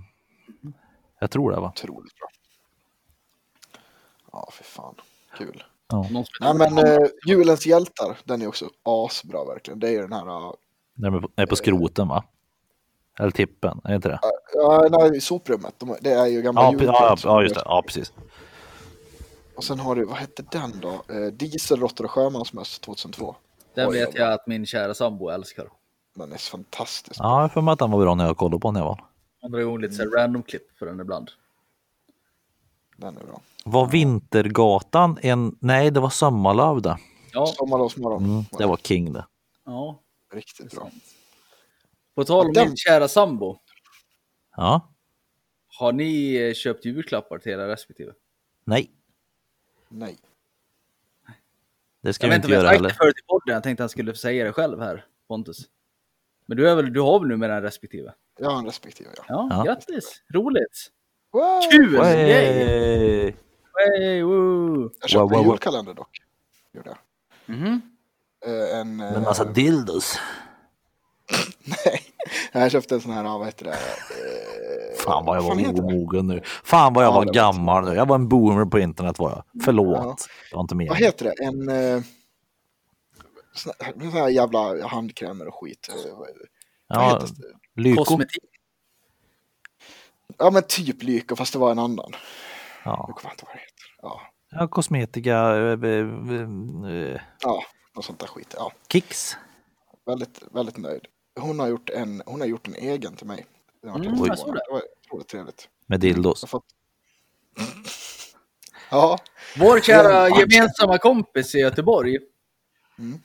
Jag 1.20 1.30
tror 1.30 1.50
det 1.50 1.60
va? 1.60 1.68
Otroligt 1.68 2.14
bra. 2.18 2.28
Ja, 4.32 4.48
för 4.52 4.64
fan. 4.64 4.94
Kul. 5.38 5.64
Ja. 5.88 6.06
Nej, 6.40 6.54
men 6.54 6.78
eh, 6.78 6.98
Julens 7.26 7.66
hjältar, 7.66 8.18
den 8.24 8.42
är 8.42 8.46
också 8.48 8.68
asbra 8.82 9.44
verkligen. 9.44 9.80
Det 9.80 9.88
är 9.88 9.92
ju 9.92 10.00
den 10.02 10.12
här... 10.12 10.26
eh, 10.46 10.52
När 10.94 11.10
de 11.10 11.28
är 11.36 11.46
på 11.46 11.56
skroten 11.56 12.08
va? 12.08 12.24
Eller 13.18 13.30
tippen, 13.30 13.80
är 13.84 13.94
inte 13.94 14.08
det? 14.08 14.20
Ja, 14.54 14.88
nej, 14.90 15.20
soprummet. 15.20 15.74
De, 15.78 15.96
det 16.00 16.10
är 16.12 16.26
ju 16.26 16.42
gamla 16.42 16.62
Ja, 16.62 16.72
ja, 16.82 17.16
ja, 17.24 17.42
just 17.42 17.54
det. 17.54 17.62
Ja, 17.64 17.82
precis. 17.86 18.12
Och 19.56 19.64
sen 19.64 19.78
har 19.78 19.94
du, 19.96 20.04
vad 20.04 20.16
hette 20.16 20.44
den 20.50 20.80
då? 20.80 21.14
Eh, 21.14 21.26
Dieselråttor 21.32 22.04
och 22.04 22.10
sjömansmöss 22.10 22.78
2002. 22.78 23.36
Den 23.74 23.88
Oj, 23.88 23.98
vet 23.98 24.14
jag 24.14 24.32
att 24.32 24.46
min 24.46 24.66
kära 24.66 24.94
sambo 24.94 25.28
älskar. 25.28 25.68
Den 26.14 26.32
är 26.32 26.36
fantastisk. 26.36 27.20
Ja, 27.20 27.40
jag 27.42 27.52
får 27.52 27.62
mig 27.62 27.72
att 27.72 27.78
den 27.78 27.90
var 27.90 28.00
bra 28.00 28.14
när 28.14 28.26
jag 28.26 28.36
kollade 28.36 28.60
på 28.60 28.68
den 28.68 28.74
när 28.74 28.80
jag 28.80 28.86
var. 28.86 29.04
Han 29.42 29.54
igång 29.60 29.80
lite 29.80 29.94
så 29.94 30.02
här 30.02 30.10
random 30.10 30.42
klipp 30.42 30.78
för 30.78 30.86
den 30.86 31.00
ibland. 31.00 31.30
Den 32.96 33.16
är 33.18 33.24
bra. 33.24 33.40
Var 33.64 33.86
Vintergatan 33.86 35.18
en... 35.22 35.56
Nej, 35.60 35.90
det 35.90 36.00
var 36.00 36.10
Sommarlöv 36.10 36.82
det. 36.82 36.98
Ja, 37.32 37.46
Sommarlovsmorgon. 37.46 38.24
Mm, 38.24 38.44
det 38.58 38.66
var 38.66 38.76
king 38.76 39.12
det. 39.12 39.26
ja. 39.64 40.02
Riktigt 40.32 40.70
bra. 40.74 40.90
På 42.14 42.24
tal 42.24 42.46
om 42.46 42.52
Den- 42.52 42.66
min 42.68 42.76
kära 42.76 43.08
sambo. 43.08 43.58
Ja, 44.56 44.92
Har 45.78 45.92
ni 45.92 46.34
eh, 46.36 46.54
köpt 46.54 46.84
julklappar 46.84 47.38
till 47.38 47.52
era 47.52 47.68
respektive? 47.68 48.12
nej, 48.64 48.90
Nej. 49.88 50.16
det 52.00 52.12
ska 52.12 52.26
Jag 52.26 52.30
vi 52.30 52.36
inte 52.36 52.48
göra 52.48 52.62
jag 52.64 52.72
heller. 52.72 52.90
förut 52.90 53.14
i 53.18 53.26
podden. 53.26 53.54
Jag 53.54 53.62
tänkte 53.62 53.82
att 53.82 53.84
han 53.84 53.88
skulle 53.88 54.14
säga 54.14 54.44
det 54.44 54.52
själv 54.52 54.80
här, 54.80 55.04
Pontus. 55.28 55.58
Men 56.46 56.56
du, 56.56 56.68
är 56.70 56.74
väl, 56.74 56.92
du 56.92 57.00
har 57.00 57.18
väl 57.20 57.28
nu 57.28 57.36
med 57.36 57.50
den 57.50 57.62
respektive? 57.62 58.14
Jag 58.38 58.50
har 58.50 58.58
en 58.58 58.66
respektive 58.66 59.10
ja. 59.16 59.24
Ja, 59.28 59.48
Ja. 59.50 59.62
grattis! 59.62 60.22
Roligt! 60.34 60.92
Wow! 61.36 61.60
Kul! 61.70 61.94
Yay! 61.94 63.34
Hey, 63.98 64.22
woo! 64.22 64.90
Jag 65.00 65.10
köpte 65.10 65.18
Wow, 65.22 65.30
wow, 65.30 65.40
en 65.44 65.50
julkalender 65.50 65.94
dock. 65.94 66.18
Gjorde 66.74 66.88
jag. 67.46 67.56
Mhm. 67.56 67.80
Eh, 68.46 68.78
en... 68.80 68.96
Med 68.96 69.14
eh, 69.16 69.22
massa 69.22 69.44
dildos. 69.44 70.18
nej. 71.64 72.00
Jag 72.52 72.70
köpte 72.70 72.94
en 72.94 73.00
sån 73.00 73.12
här, 73.12 73.22
vad 73.22 73.46
heter 73.46 73.64
det? 73.64 73.70
Eh, 73.70 73.76
Fan 75.04 75.24
vad 75.24 75.36
jag 75.36 75.42
var 75.42 75.80
omogen 75.80 76.26
nu. 76.26 76.40
Fan 76.64 76.92
vad 76.94 77.04
jag 77.04 77.10
Ja, 77.10 77.14
var 77.14 77.24
gammal 77.24 77.84
nu. 77.84 77.94
Jag 77.94 78.06
var 78.08 78.14
en 78.14 78.28
boomer 78.28 78.64
på 78.64 78.78
internet 78.78 79.18
var 79.18 79.30
jag. 79.30 79.62
Förlåt. 79.64 79.96
Ja. 79.96 80.16
Det 80.50 80.56
var 80.56 80.60
inte 80.62 80.74
Vad 80.74 80.78
meningen. 80.78 80.96
heter 80.96 81.24
det? 81.24 81.44
En... 81.44 81.68
Eh, 81.68 82.02
sån 83.54 83.72
här, 83.80 83.92
sån 84.00 84.10
här 84.12 84.28
jävla 84.28 84.86
handkrämer 84.88 85.46
och 85.48 85.54
skit. 85.54 85.88
Vad- 86.04 86.18
vad 86.18 86.28
Ja, 86.88 87.08
heter 87.20 87.26
det? 87.74 87.80
Lyko. 87.82 88.04
Kosmetik. 88.04 88.44
Ja 90.38 90.50
men 90.50 90.62
typ 90.68 91.02
Lyko 91.02 91.36
fast 91.36 91.52
det 91.52 91.58
var 91.58 91.70
en 91.70 91.78
annan. 91.78 92.12
Ja. 92.84 93.04
Jag 93.08 93.16
kommer 93.16 93.32
inte 93.34 93.44
ihåg 93.44 93.48
vad 93.48 93.56
det 93.56 93.60
heter. 93.60 93.96
Ja, 94.02 94.20
ja, 94.50 94.68
kosmetika. 94.68 95.32
eh, 95.56 95.72
eh, 95.72 97.12
eh, 97.14 97.20
ja 97.42 97.62
något 97.96 98.04
sånt 98.04 98.20
där 98.20 98.26
skit. 98.26 98.54
Ja, 98.58 98.72
Kicks. 98.92 99.36
väldigt, 100.06 100.42
väldigt 100.52 100.76
nöjd. 100.76 101.06
Hon 101.40 101.58
har 101.60 101.66
gjort 101.68 101.90
en, 101.90 102.22
hon 102.26 102.40
har 102.40 102.46
gjort 102.48 102.66
en 102.68 102.74
egen 102.74 103.16
till 103.16 103.26
mig. 103.26 103.46
Den 103.82 103.92
varit 103.92 104.06
Mm, 104.06 104.24
jag 104.26 104.38
såg 104.38 104.54
det. 104.54 104.60
det 104.68 104.72
var 104.72 104.82
otroligt 105.06 105.28
trevligt. 105.28 105.68
Med 105.86 106.00
dildos. 106.00 106.44
Fått... 106.48 106.64
ja, 108.90 109.18
Vår 109.58 109.80
kära 109.80 110.28
gemensamma 110.28 110.98
kompis 110.98 111.54
i 111.54 111.58
Göteborg 111.58 112.18
Mm. 112.98 113.18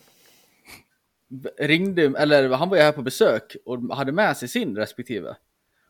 ringde, 1.59 2.01
eller 2.18 2.49
han 2.49 2.70
var 2.70 2.78
ju 2.78 2.84
här 2.84 2.91
på 2.91 3.01
besök 3.01 3.55
och 3.66 3.95
hade 3.95 4.12
med 4.12 4.38
sig 4.38 4.47
sin 4.47 4.76
respektive. 4.78 5.36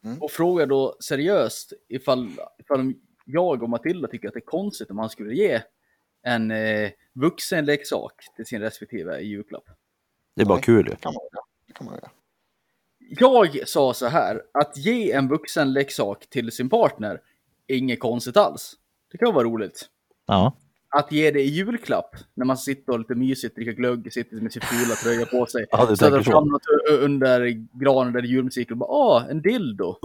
Mm. 0.06 0.22
Och 0.22 0.32
frågade 0.32 0.70
då 0.70 0.98
seriöst 1.00 1.74
ifall, 1.90 2.30
ifall 2.60 2.94
jag 3.26 3.64
och 3.64 3.70
Matilda 3.70 4.08
tycker 4.08 4.28
att 4.28 4.34
det 4.34 4.40
är 4.40 4.46
konstigt 4.46 4.92
om 4.92 4.98
han 4.98 5.10
skulle 5.10 5.34
ge 5.34 5.62
en 6.24 6.52
eh, 6.52 6.92
vuxenleksak 7.14 8.14
till 8.36 8.46
sin 8.46 8.62
respektive 8.62 9.20
i 9.20 9.28
julklapp. 9.28 9.64
Det 10.36 10.42
är 10.42 10.46
bara 10.46 10.56
Nej. 10.56 10.64
kul 10.64 10.86
ju. 10.86 10.92
det 10.92 11.02
kan 11.02 11.14
man 11.14 11.24
göra. 11.34 11.44
Det 11.68 11.74
kan 11.74 11.86
man 11.86 11.96
göra. 11.96 12.12
Jag 13.00 13.68
sa 13.68 13.94
så 13.94 14.08
här, 14.08 14.42
att 14.52 14.78
ge 14.78 15.12
en 15.12 15.28
vuxenleksak 15.28 16.30
till 16.30 16.52
sin 16.52 16.70
partner 16.70 17.22
är 17.68 17.76
inget 17.76 18.00
konstigt 18.00 18.38
alls. 18.38 18.74
Det 19.12 19.18
kan 19.18 19.34
vara 19.34 19.44
roligt. 19.44 19.90
Ja. 20.26 20.54
Att 20.96 21.12
ge 21.12 21.32
det 21.32 21.42
i 21.42 21.48
julklapp, 21.50 22.16
när 22.34 22.46
man 22.46 22.58
sitter 22.58 22.94
och 22.94 23.00
lite 23.00 23.16
mysigt, 23.16 23.56
dricker 23.56 23.72
glögg, 23.72 24.14
sitter 24.14 24.36
med 24.36 24.54
sin 24.54 24.62
fula 24.62 24.96
tröja 24.96 25.26
på 25.26 25.46
sig. 25.46 25.66
Ja, 25.72 25.86
du 25.90 25.96
Sätter 25.98 26.22
fram 26.22 26.48
något 26.48 26.62
under 27.02 27.48
granen 27.80 28.14
där 28.14 28.22
det 28.22 28.28
är 28.28 28.30
julmusik 28.30 28.72
och 28.72 28.78
bara 28.78 28.90
åh, 28.90 29.24
en 29.30 29.42
dildo. 29.42 29.96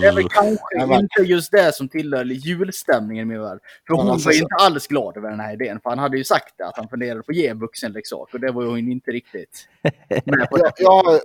Det 0.00 0.06
är 0.06 0.14
väl 0.14 0.28
kanske 0.28 0.64
Ja, 0.70 0.86
men- 0.86 1.00
inte 1.00 1.22
just 1.22 1.52
det 1.52 1.74
som 1.74 1.88
tillhör 1.88 2.24
julstämningen 2.24 3.22
i 3.22 3.24
min 3.24 3.40
värld. 3.42 3.58
För 3.86 3.94
hon 3.94 4.06
var 4.06 4.32
inte 4.34 4.54
alls 4.60 4.86
glad 4.86 5.16
över 5.16 5.30
den 5.30 5.40
här 5.40 5.52
idén, 5.52 5.80
för 5.82 5.90
han 5.90 5.98
hade 5.98 6.16
ju 6.16 6.24
sagt 6.24 6.54
det, 6.58 6.66
att 6.66 6.76
han 6.76 6.88
funderade 6.88 7.22
på 7.22 7.30
att 7.32 7.36
ge 7.36 7.46
en 7.48 7.58
vuxenleksak 7.58 8.34
och 8.34 8.40
det 8.40 8.52
var 8.52 8.62
ju 8.62 8.68
hon 8.68 8.78
inte 8.92 9.10
riktigt 9.10 9.68
med 10.24 10.50
på. 10.50 10.58
Jag, 10.58 10.72
jag, 10.78 10.90
har- 10.90 11.20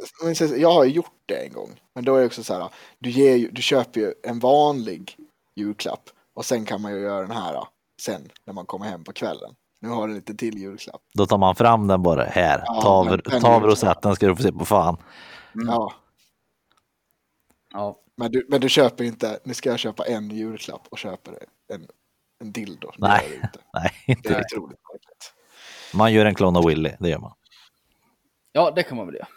men 0.52 0.60
jag 0.62 0.72
har 0.72 0.86
ju 0.86 0.92
gjort 0.92 1.12
det 1.26 1.36
en 1.46 1.54
gång. 1.54 1.70
Men 1.96 2.06
då 2.06 2.16
är 2.16 2.20
det 2.20 2.26
också 2.26 2.44
så 2.44 2.54
här. 2.54 2.70
Du, 3.00 3.10
ger, 3.10 3.50
du 3.52 3.62
köper 3.62 4.00
ju 4.02 4.14
en 4.24 4.40
vanlig 4.40 5.16
julklapp. 5.56 6.04
Och 6.36 6.46
sen 6.46 6.66
kan 6.66 6.82
man 6.82 6.94
ju 6.96 7.00
göra 7.02 7.22
den 7.22 7.32
här 7.38 7.64
sen 8.02 8.30
när 8.46 8.54
man 8.54 8.66
kommer 8.66 8.86
hem 8.86 9.04
på 9.04 9.14
kvällen. 9.14 9.56
Nu 9.82 9.90
har 9.90 10.08
du 10.08 10.14
lite 10.14 10.36
till 10.36 10.58
julklapp. 10.58 11.02
Då 11.14 11.26
tar 11.26 11.38
man 11.38 11.56
fram 11.56 11.88
den 11.88 12.04
bara. 12.04 12.24
Här, 12.24 12.64
Ja, 12.66 12.82
ta 13.42 13.48
av- 13.56 13.64
rosetten 13.64 14.16
ska 14.16 14.28
du 14.28 14.36
få 14.36 14.44
se 14.44 14.52
på 14.52 14.66
fan. 14.66 14.98
Ja, 15.54 15.94
Ja. 17.74 18.00
men 18.18 18.32
du, 18.32 18.46
men 18.50 18.62
du 18.62 18.70
köper 18.70 19.04
inte. 19.04 19.40
Nu 19.44 19.54
ska 19.54 19.70
jag 19.70 19.80
köpa 19.80 20.06
en 20.06 20.30
julklapp 20.30 20.88
och 20.92 20.98
köper 20.98 21.32
en, 21.74 21.88
en 22.42 22.52
dildo. 22.52 22.92
Det 22.92 22.98
Nej. 23.08 23.36
inte. 23.44 23.60
Nej, 23.74 23.92
Det 24.06 24.12
inte. 24.12 24.30
är 24.36 24.40
otroligt 24.40 24.80
märkligt. 24.94 25.34
Man 25.94 26.14
gör 26.14 26.26
en 26.26 26.36
klon 26.36 26.56
av 26.56 26.66
Willy, 26.66 26.92
det 27.00 27.10
gör 27.10 27.20
man. 27.20 27.34
ja, 28.52 28.72
det 28.72 28.84
kan 28.84 28.98
man 28.98 29.06
väl 29.06 29.16
göra. 29.16 29.28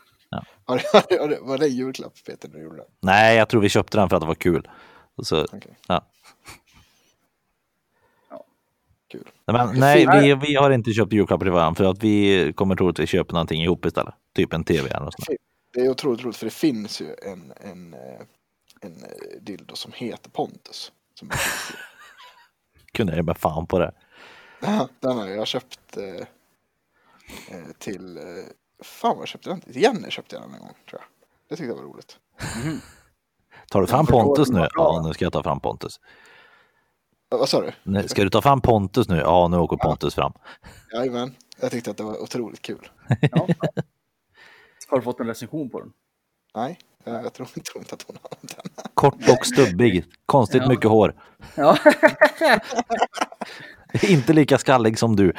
Har 0.64 0.76
du- 0.78 1.18
har 1.20 1.28
du- 1.28 1.40
Var 1.42 1.58
det 1.58 1.66
en 1.66 1.72
julklapp 1.76 2.12
Peter 2.26 2.48
du 2.48 2.62
gjorde? 2.62 2.84
Nej, 3.00 3.36
jag 3.36 3.48
tror 3.48 3.60
vi 3.60 3.68
köpte 3.68 3.98
den 3.98 4.08
för 4.08 4.16
att 4.16 4.20
det 4.22 4.26
var 4.26 4.34
kul. 4.34 4.68
Så, 5.22 5.44
Okej. 5.44 5.78
ja. 5.88 6.06
Men, 9.52 9.80
nej, 9.80 10.06
vi, 10.12 10.34
vi 10.34 10.54
har 10.54 10.70
inte 10.70 10.92
köpt 10.92 11.12
julklappar 11.12 11.46
till 11.46 11.52
varandra 11.52 11.74
för 11.74 11.84
att 11.84 12.04
vi 12.04 12.52
kommer 12.56 12.76
troligtvis 12.76 13.10
köpa 13.10 13.32
någonting 13.32 13.62
ihop 13.62 13.86
istället. 13.86 14.14
Typ 14.34 14.52
en 14.52 14.64
tv 14.64 14.88
eller 14.88 15.04
något 15.04 15.14
sånt. 15.14 15.38
Det 15.74 15.80
är 15.80 15.90
otroligt 15.90 16.24
roligt 16.24 16.36
för 16.36 16.46
det 16.46 16.52
finns 16.52 17.00
ju 17.00 17.06
en, 17.22 17.52
en, 17.60 17.94
eh, 17.94 18.20
en 18.80 18.92
eh, 18.92 19.42
dildo 19.42 19.76
som 19.76 19.92
heter 19.94 20.30
Pontus. 20.30 20.92
Som. 21.14 21.30
Kunde 22.92 23.16
jag 23.16 23.24
med 23.24 23.36
fan 23.36 23.66
på 23.66 23.78
det. 23.78 23.92
Ja, 24.60 24.88
Den 25.00 25.18
har 25.18 25.26
jag 25.26 25.46
köpt 25.46 25.96
eh, 25.96 26.04
eh, 26.04 27.72
till, 27.78 28.18
fan 28.82 29.10
vad 29.16 29.20
jag 29.20 29.28
köpte 29.28 29.50
den 29.50 29.60
till? 29.60 29.82
Jenny 29.82 30.10
köpte 30.10 30.36
jag 30.36 30.42
den 30.44 30.54
en 30.54 30.60
gång 30.60 30.74
tror 30.90 31.00
jag. 31.00 31.08
Det 31.48 31.56
tyckte 31.56 31.70
jag 31.70 31.76
var 31.76 31.82
roligt. 31.82 32.18
Tar 33.70 33.80
du 33.80 33.86
fram 33.86 34.06
Pontus 34.06 34.50
nu? 34.50 34.68
Ja, 34.74 35.02
nu 35.06 35.12
ska 35.12 35.24
jag 35.24 35.32
ta 35.32 35.42
fram 35.42 35.60
Pontus. 35.60 36.00
Vad 37.28 37.48
sa 37.48 37.60
du? 37.84 38.08
Ska 38.08 38.24
du 38.24 38.30
ta 38.30 38.42
fram 38.42 38.60
Pontus 38.60 39.08
nu? 39.08 39.16
Ja, 39.16 39.48
nu 39.48 39.56
åker 39.56 39.76
Pontus 39.76 40.14
fram. 40.14 40.32
Jajamän, 40.92 41.34
jag 41.60 41.70
tyckte 41.70 41.90
att 41.90 41.96
det 41.96 42.02
var 42.02 42.22
otroligt 42.22 42.62
kul. 42.62 42.88
Ja. 43.20 43.46
Har 44.88 44.98
du 44.98 45.02
fått 45.02 45.20
en 45.20 45.26
recension 45.26 45.70
på 45.70 45.80
den? 45.80 45.92
Nej, 46.54 46.78
eh, 47.04 47.12
jag 47.12 47.32
tror, 47.32 47.48
jag 47.54 47.64
tror 47.64 47.82
inte 47.82 47.94
att 47.94 48.02
hon 48.06 48.16
har 48.22 48.30
den. 48.40 48.90
Kort 48.94 49.14
och 49.38 49.46
stubbig. 49.46 50.04
Konstigt 50.26 50.62
Ja. 50.62 50.68
mycket 50.68 50.90
hår. 50.90 51.14
Ja. 51.54 51.78
Inte 54.02 54.32
lika 54.32 54.58
skallig 54.58 54.98
som 54.98 55.16
du. 55.16 55.32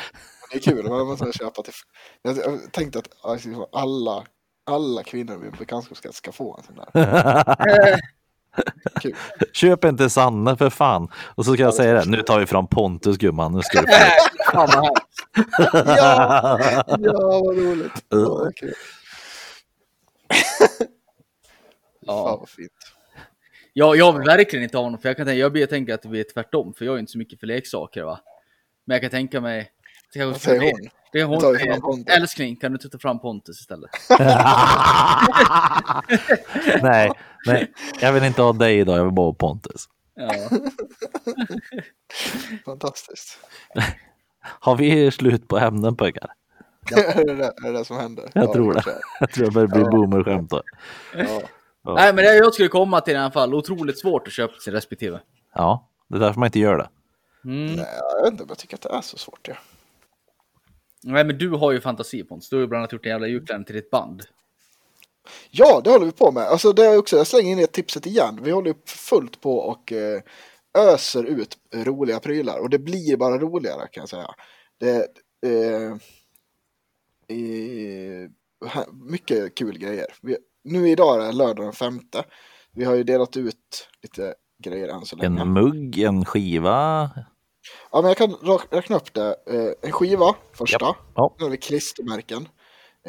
Det 0.51 0.57
är 0.57 0.61
kul, 0.61 0.89
man 0.89 1.07
måste 1.07 1.31
köpa 1.33 1.61
till... 1.61 1.73
Jag, 2.21 2.37
tänkte 2.71 2.99
att 2.99 3.07
alla, 3.71 4.23
alla 4.65 5.03
kvinnor 5.03 5.35
i 5.35 5.37
min 5.39 5.51
bekantskapskrets 5.59 6.17
ska 6.17 6.31
få 6.31 6.57
en 6.57 6.63
sån 6.63 6.75
där. 6.75 7.99
Kul. 9.01 9.15
Köp 9.53 9.85
inte 9.85 10.09
Sanne 10.09 10.57
för 10.57 10.69
fan. 10.69 11.07
Och 11.35 11.45
så 11.45 11.53
ska 11.53 11.63
jag 11.63 11.73
säga 11.73 11.93
det. 11.93 12.05
Nu 12.05 12.21
tar 12.21 12.39
vi 12.39 12.45
fram 12.45 12.67
Pontus 12.67 13.17
gumman. 13.17 13.51
Nu 13.53 13.61
ska 13.61 13.81
du. 13.81 13.87
Ja, 14.53 14.93
ja 16.99 17.41
vad 17.45 17.57
roligt. 17.57 17.91
Ja, 18.09 18.17
vad 18.29 18.55
kul. 18.55 18.73
Fan 20.29 20.87
Ja. 22.01 22.37
vad 22.39 22.49
fint. 22.49 22.71
Ja, 23.73 23.95
jag 23.95 24.13
vill 24.13 24.27
verkligen 24.27 24.63
inte 24.63 24.77
ha 24.77 24.83
honom, 24.83 24.99
för 24.99 25.09
jag 25.09 25.17
kan 25.17 25.25
tänka, 25.25 25.59
jag 25.59 25.69
tänker 25.69 25.93
att 25.93 26.01
det 26.01 26.07
blir 26.09 26.25
tvärtom, 26.33 26.73
för 26.73 26.85
jag 26.85 26.95
är 26.95 26.99
inte 26.99 27.11
så 27.11 27.17
mycket 27.17 27.39
för 27.39 27.47
leksaker 27.47 28.03
va. 28.03 28.19
Men 28.85 28.95
jag 28.95 29.01
kan 29.01 29.11
tänka 29.11 29.41
mig... 29.41 29.71
Det 30.13 30.25
Vad 30.25 30.41
säger 30.41 30.61
hon? 30.61 30.89
Det 31.11 31.19
är 31.19 31.81
hon 31.81 32.05
älskling, 32.07 32.55
kan 32.55 32.71
du 32.71 32.77
ta 32.77 32.97
fram 32.97 33.19
Pontus 33.19 33.59
istället? 33.59 33.89
nej, 36.81 37.11
nej, 37.45 37.71
jag 38.01 38.13
vill 38.13 38.23
inte 38.23 38.41
ha 38.41 38.53
dig 38.53 38.79
idag. 38.79 38.97
Jag 38.97 39.03
vill 39.03 39.13
bara 39.13 39.25
ha 39.27 39.33
Pontus. 39.33 39.85
Ja. 40.15 40.33
Fantastiskt. 42.65 43.39
Har 44.41 44.75
vi 44.75 45.11
slut 45.11 45.47
på 45.47 45.57
ämnen 45.57 45.95
pojkar? 45.95 46.29
är, 46.91 47.25
det 47.25 47.35
det, 47.35 47.43
är 47.45 47.71
det 47.71 47.77
det 47.77 47.85
som 47.85 47.97
händer? 47.97 48.29
Jag 48.33 48.43
Ja, 48.43 48.53
tror 48.53 48.73
det. 48.73 48.81
kanske. 48.81 48.91
Jag 49.19 49.31
tror 49.31 49.45
det 49.45 49.51
börjar 49.51 49.67
bli 49.67 49.81
Ja. 49.81 49.89
boomerskämt 49.89 50.49
då. 50.49 50.61
Ja. 51.15 51.41
Ja. 51.83 51.93
Nej, 51.93 52.13
men 52.13 52.23
det 52.25 52.35
jag 52.35 52.53
skulle 52.53 52.69
komma 52.69 53.01
till 53.01 53.13
i 53.13 53.17
alla 53.17 53.31
fall, 53.31 53.53
otroligt 53.53 53.99
svårt 53.99 54.27
att 54.27 54.33
köpa 54.33 54.53
sin 54.59 54.73
respektive. 54.73 55.19
Ja, 55.55 55.89
det 56.07 56.15
är 56.15 56.19
därför 56.19 56.39
man 56.39 56.47
inte 56.47 56.59
gör 56.59 56.77
det. 56.77 56.89
Mm. 57.49 57.65
Nej, 57.75 57.85
jag 57.99 58.23
vet 58.23 58.31
inte 58.31 58.43
om 58.43 58.49
jag 58.49 58.57
tycker 58.57 58.75
att 58.75 58.81
det 58.81 58.89
är 58.89 59.01
så 59.01 59.17
svårt. 59.17 59.47
Ja. 59.47 59.55
Nej, 61.03 61.23
men 61.25 61.37
du 61.37 61.49
har 61.49 61.71
ju 61.71 61.81
fantasi 61.81 62.23
Pontus. 62.23 62.49
Du 62.49 62.55
har 62.55 62.61
ju 62.61 62.67
bland 62.67 62.79
annat 62.81 62.93
gjort 62.93 63.05
en 63.05 63.11
jävla 63.11 63.27
julklänning 63.27 63.65
till 63.65 63.75
ditt 63.75 63.89
band. 63.91 64.23
Ja, 65.51 65.81
det 65.83 65.89
håller 65.89 66.05
vi 66.05 66.11
på 66.11 66.31
med. 66.31 66.43
Alltså 66.43 66.71
det 66.73 66.85
är 66.85 66.97
också, 66.97 67.17
jag 67.17 67.27
slänger 67.27 67.51
in 67.51 67.57
det 67.57 67.67
tipset 67.67 68.05
igen. 68.05 68.39
Vi 68.43 68.51
håller 68.51 68.75
fullt 68.85 69.41
på 69.41 69.57
och 69.57 69.91
eh, 69.93 70.21
öser 70.77 71.23
ut 71.23 71.57
roliga 71.75 72.19
prylar 72.19 72.59
och 72.59 72.69
det 72.69 72.79
blir 72.79 73.17
bara 73.17 73.37
roligare 73.37 73.87
kan 73.91 74.01
jag 74.01 74.09
säga. 74.09 74.35
Det, 74.79 74.95
eh, 75.45 75.95
här- 78.65 79.09
mycket 79.09 79.55
kul 79.55 79.77
grejer. 79.77 80.05
Vi, 80.21 80.37
nu 80.63 80.89
idag 80.89 81.21
är 81.21 81.25
det 81.25 81.31
lördag 81.31 81.65
den 81.65 81.73
femte. 81.73 82.23
Vi 82.71 82.83
har 82.85 82.95
ju 82.95 83.03
delat 83.03 83.37
ut 83.37 83.87
lite 84.01 84.35
grejer 84.63 84.87
än 84.87 85.05
så 85.05 85.15
länge. 85.15 85.41
En 85.41 85.53
mugg, 85.53 85.99
en 85.99 86.25
skiva. 86.25 87.09
Ja, 87.91 88.01
men 88.01 88.05
jag 88.05 88.17
kan 88.17 88.33
räkna 88.71 88.95
upp 88.95 89.13
det. 89.13 89.35
Eh, 89.47 89.71
en 89.81 89.91
skiva 89.91 90.35
första. 90.53 90.85
Japp. 90.85 90.95
Ja. 91.15 91.33
Sen 91.37 91.43
har 91.43 91.51
vi 91.51 91.57
klistermärken. 91.57 92.47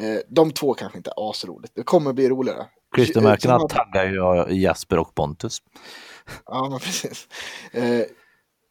Eh, 0.01 0.19
de 0.29 0.51
två 0.51 0.73
kanske 0.73 0.97
inte 0.97 1.09
är 1.17 1.29
asroligt. 1.29 1.75
Det 1.75 1.83
kommer 1.83 2.13
bli 2.13 2.29
roligare. 2.29 2.67
Klistermärkena 2.95 3.53
Sen 3.53 3.61
har- 3.61 3.67
taggar 3.67 4.05
ju 4.05 4.15
jag 4.15 4.51
Jesper 4.51 4.99
och 4.99 5.15
Pontus. 5.15 5.61
Ja, 6.45 6.69
men 6.69 6.79
precis. 6.79 7.27
Eh, 7.71 8.01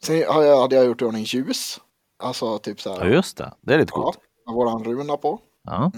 sen 0.02 0.24
har 0.28 0.43
jag, 0.43 0.61
hade 0.61 0.77
jag 0.77 0.85
gjort 0.86 1.02
i 1.02 1.05
ordning 1.05 1.23
ljus. 1.24 1.81
Alltså 2.19 2.59
typ 2.59 2.81
så 2.81 2.89
Ja, 2.89 2.98
här. 2.98 3.07
just 3.11 3.36
det. 3.36 3.52
Det 3.61 3.74
är 3.74 3.78
lite 3.78 3.93
Ja, 3.94 4.02
coolt. 4.02 4.19
med 4.47 4.55
våran 4.55 4.85
runa 4.85 5.16
på. 5.16 5.39
Ja. 5.65 5.93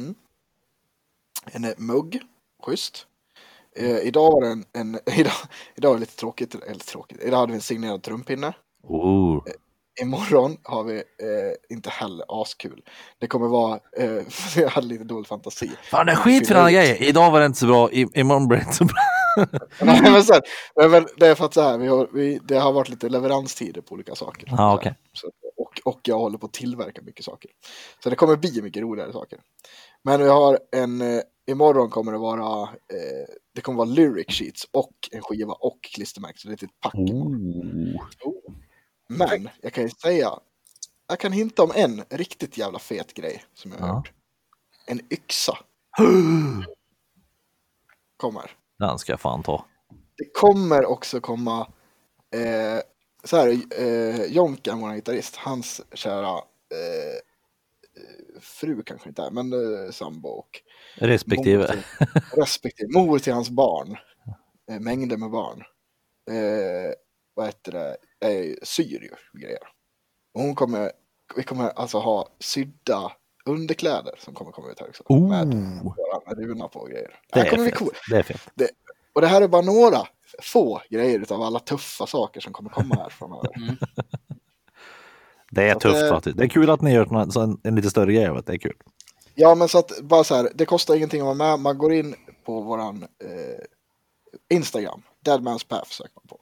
En 1.52 1.64
eh, 1.64 1.70
mugg. 1.76 2.22
Schysst. 2.66 3.06
Eh, 3.76 3.96
idag 3.98 4.32
var 4.32 4.40
det 4.40 4.48
en, 4.48 4.64
en 4.72 4.98
idag, 5.18 5.32
idag 5.74 5.88
var 5.88 5.96
det 5.96 6.00
lite 6.00 6.16
tråkigt, 6.16 6.54
eller 6.54 6.80
tråkigt. 6.80 7.22
Idag 7.22 7.38
hade 7.38 7.52
vi 7.52 7.56
en 7.56 7.62
signerad 7.62 8.02
trumpinne. 8.02 8.52
Oh. 8.82 9.44
Imorgon 10.00 10.56
har 10.62 10.84
vi 10.84 10.96
eh, 10.96 11.76
inte 11.76 11.90
heller 11.90 12.42
askul. 12.42 12.82
Det 13.18 13.26
kommer 13.26 13.48
vara, 13.48 13.80
eh, 13.98 14.22
jag 14.56 14.68
hade 14.68 14.86
lite 14.86 15.04
dålig 15.04 15.26
fantasi. 15.26 15.70
Fan, 15.90 16.06
det 16.06 16.12
är 16.12 16.16
skit 16.16 16.48
för 16.48 16.66
ut. 16.66 16.74
grejer. 16.74 17.02
Idag 17.02 17.30
var 17.30 17.40
det 17.40 17.46
inte 17.46 17.58
så 17.58 17.66
bra, 17.66 17.92
i, 17.92 18.06
imorgon 18.14 18.48
blir 18.48 18.58
det 18.58 18.64
inte 18.64 18.76
så 18.76 18.84
bra. 18.84 18.96
Nej, 19.82 20.02
men 20.02 20.22
sen, 20.24 20.40
men 20.90 21.06
det 21.16 21.26
är 21.26 21.34
för 21.34 21.44
att 21.44 21.54
så 21.54 21.62
här, 21.62 21.78
vi 21.78 21.88
har, 21.88 22.08
vi, 22.12 22.40
det 22.44 22.58
har 22.58 22.72
varit 22.72 22.88
lite 22.88 23.08
leveranstider 23.08 23.80
på 23.80 23.94
olika 23.94 24.14
saker. 24.14 24.48
Ja, 24.50 24.74
okej. 24.74 24.94
Så, 25.12 25.30
och, 25.56 25.94
och 25.94 26.00
jag 26.02 26.18
håller 26.18 26.38
på 26.38 26.46
att 26.46 26.52
tillverka 26.52 27.02
mycket 27.02 27.24
saker. 27.24 27.50
Så 28.02 28.10
det 28.10 28.16
kommer 28.16 28.36
bli 28.36 28.62
mycket 28.62 28.82
roligare 28.82 29.12
saker. 29.12 29.38
Men 30.04 30.20
vi 30.22 30.28
har 30.28 30.58
en, 30.76 31.00
eh, 31.00 31.20
imorgon 31.50 31.90
kommer 31.90 32.12
det 32.12 32.18
vara, 32.18 32.62
eh, 32.62 32.68
det 33.54 33.60
kommer 33.60 33.78
vara 33.78 33.88
lyric 33.88 34.26
sheets 34.28 34.66
och 34.70 34.92
en 35.12 35.22
skiva 35.22 35.52
och 35.52 35.78
klistermärken. 35.82 36.38
Så 36.38 36.48
det 36.48 36.62
är 36.62 36.64
ett 36.64 36.80
pack. 36.80 36.94
imorgon. 36.94 37.94
Oh. 38.24 38.41
Men 39.08 39.48
jag 39.62 39.72
kan 39.72 39.84
ju 39.84 39.90
säga, 39.90 40.30
jag 41.08 41.20
kan 41.20 41.32
hinta 41.32 41.62
om 41.62 41.72
en 41.74 42.04
riktigt 42.10 42.58
jävla 42.58 42.78
fet 42.78 43.14
grej 43.14 43.44
som 43.54 43.72
jag 43.72 43.78
har 43.78 43.88
Ja. 43.88 43.96
gjort. 43.96 44.12
En 44.86 45.00
yxa 45.12 45.58
kommer. 48.16 48.50
Den 48.78 48.98
ska 48.98 49.12
jag 49.12 49.20
fan 49.20 49.42
ta. 49.42 49.64
Det 50.16 50.24
kommer 50.34 50.84
också 50.84 51.20
komma, 51.20 51.60
eh, 52.34 52.80
så 53.24 53.36
här, 53.36 53.56
eh, 53.78 54.24
Jonkan, 54.24 54.80
vår 54.80 54.94
gitarrist, 54.94 55.36
hans 55.36 55.80
kära 55.92 56.28
eh, 56.38 57.16
eh, 57.96 58.40
fru 58.40 58.82
kanske 58.82 59.08
inte 59.08 59.22
är, 59.22 59.30
men 59.30 59.52
eh, 59.52 59.90
sambo 59.90 60.28
och 60.28 60.60
Respektive. 60.94 61.58
Mor 61.58 61.66
till, 61.66 61.82
respektive 62.40 62.88
mor 62.92 63.18
till 63.18 63.32
hans 63.32 63.50
barn. 63.50 63.96
Eh, 64.70 64.80
mängder 64.80 65.16
med 65.16 65.30
barn. 65.30 65.62
Eh, 66.30 66.92
vad 67.34 67.46
heter 67.46 67.72
det? 67.72 67.96
Eh, 68.22 68.54
syr 68.62 68.84
ju 69.02 69.40
grejer. 69.40 69.58
Och 70.34 70.40
hon 70.40 70.54
kommer, 70.54 70.92
vi 71.36 71.42
kommer 71.42 71.68
alltså 71.70 71.98
ha 71.98 72.28
sydda 72.38 73.12
underkläder 73.44 74.14
som 74.18 74.34
kommer 74.34 74.52
komma 74.52 74.70
ut 74.70 74.80
här 74.80 74.88
också. 74.88 75.02
Oh. 75.08 75.28
Med 75.28 75.80
våra 75.82 76.34
runa 76.34 76.68
på 76.68 76.80
och 76.80 76.90
grejer. 76.90 77.08
Det 77.32 77.40
Det 77.40 77.46
är 77.46 77.50
kommer 77.50 77.62
bli 77.64 77.72
coolt. 77.72 77.98
Det 78.10 78.16
är 78.16 78.22
fett. 78.22 78.48
Och 79.12 79.20
det 79.20 79.26
här 79.26 79.42
är 79.42 79.48
bara 79.48 79.62
några 79.62 80.06
få 80.42 80.82
grejer 80.90 81.32
av 81.32 81.42
alla 81.42 81.58
tuffa 81.58 82.06
saker 82.06 82.40
som 82.40 82.52
kommer 82.52 82.70
komma 82.70 82.94
här 82.94 83.08
framöver. 83.10 83.50
Det 85.50 85.62
är 85.62 85.72
Så 85.74 85.80
tufft 85.80 86.00
det- 86.00 86.08
faktiskt. 86.08 86.36
Det 86.36 86.44
är 86.44 86.48
kul 86.48 86.70
att 86.70 86.80
ni 86.80 86.92
gör 86.92 87.38
en, 87.42 87.60
en 87.64 87.76
lite 87.76 87.90
större 87.90 88.12
grej 88.12 88.26
av 88.26 88.36
det. 88.36 88.42
Det 88.46 88.52
är 88.52 88.58
kul. 88.58 88.76
Ja, 89.34 89.54
men 89.54 89.68
så 89.68 89.78
att 89.78 90.00
bara 90.00 90.24
så 90.24 90.34
här, 90.34 90.48
det 90.54 90.66
kostar 90.66 90.94
ingenting 90.94 91.20
att 91.20 91.24
vara 91.24 91.34
med. 91.34 91.58
Man 91.60 91.78
går 91.78 91.92
in 91.92 92.14
på 92.44 92.60
våran 92.60 93.02
eh, 93.02 94.56
Instagram, 94.56 95.02
Deadman's 95.24 95.66
Path 95.68 95.90
söker 95.90 96.12
man 96.14 96.26
på. 96.28 96.40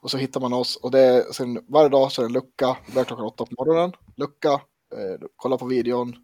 Och 0.00 0.10
så 0.10 0.18
hittar 0.18 0.40
man 0.40 0.52
oss 0.52 0.76
och 0.76 0.90
det 0.90 1.00
är, 1.00 1.32
sen 1.32 1.64
varje 1.68 1.88
dag 1.88 2.12
så 2.12 2.22
är 2.22 2.24
det 2.24 2.28
en 2.28 2.32
lucka, 2.32 2.76
börjar 2.92 3.04
klockan 3.04 3.24
åtta 3.26 3.44
på 3.46 3.64
morgonen, 3.64 3.92
lucka, 4.16 4.52
eh, 4.52 5.26
kolla 5.36 5.58
på 5.58 5.66
videon, 5.66 6.16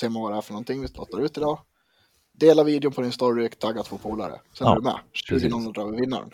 ser 0.00 0.08
man 0.08 0.22
vad 0.22 0.32
det 0.32 0.36
är 0.36 0.40
för 0.40 0.52
någonting 0.52 0.80
vi 0.80 0.88
lottar 0.94 1.20
ut 1.20 1.36
idag. 1.38 1.58
Dela 2.32 2.64
videon 2.64 2.92
på 2.92 3.02
din 3.02 3.12
story, 3.12 3.48
tagga 3.48 3.82
två 3.82 3.98
polare. 3.98 4.40
Sen 4.52 4.66
Ja, 4.66 4.72
är 4.72 4.76
du 4.76 4.82
med. 4.82 4.98
20 5.12 5.34
precis. 5.34 5.50
någon 5.50 5.72
drar 5.72 5.86
vi 5.86 6.00
vinnaren. 6.00 6.30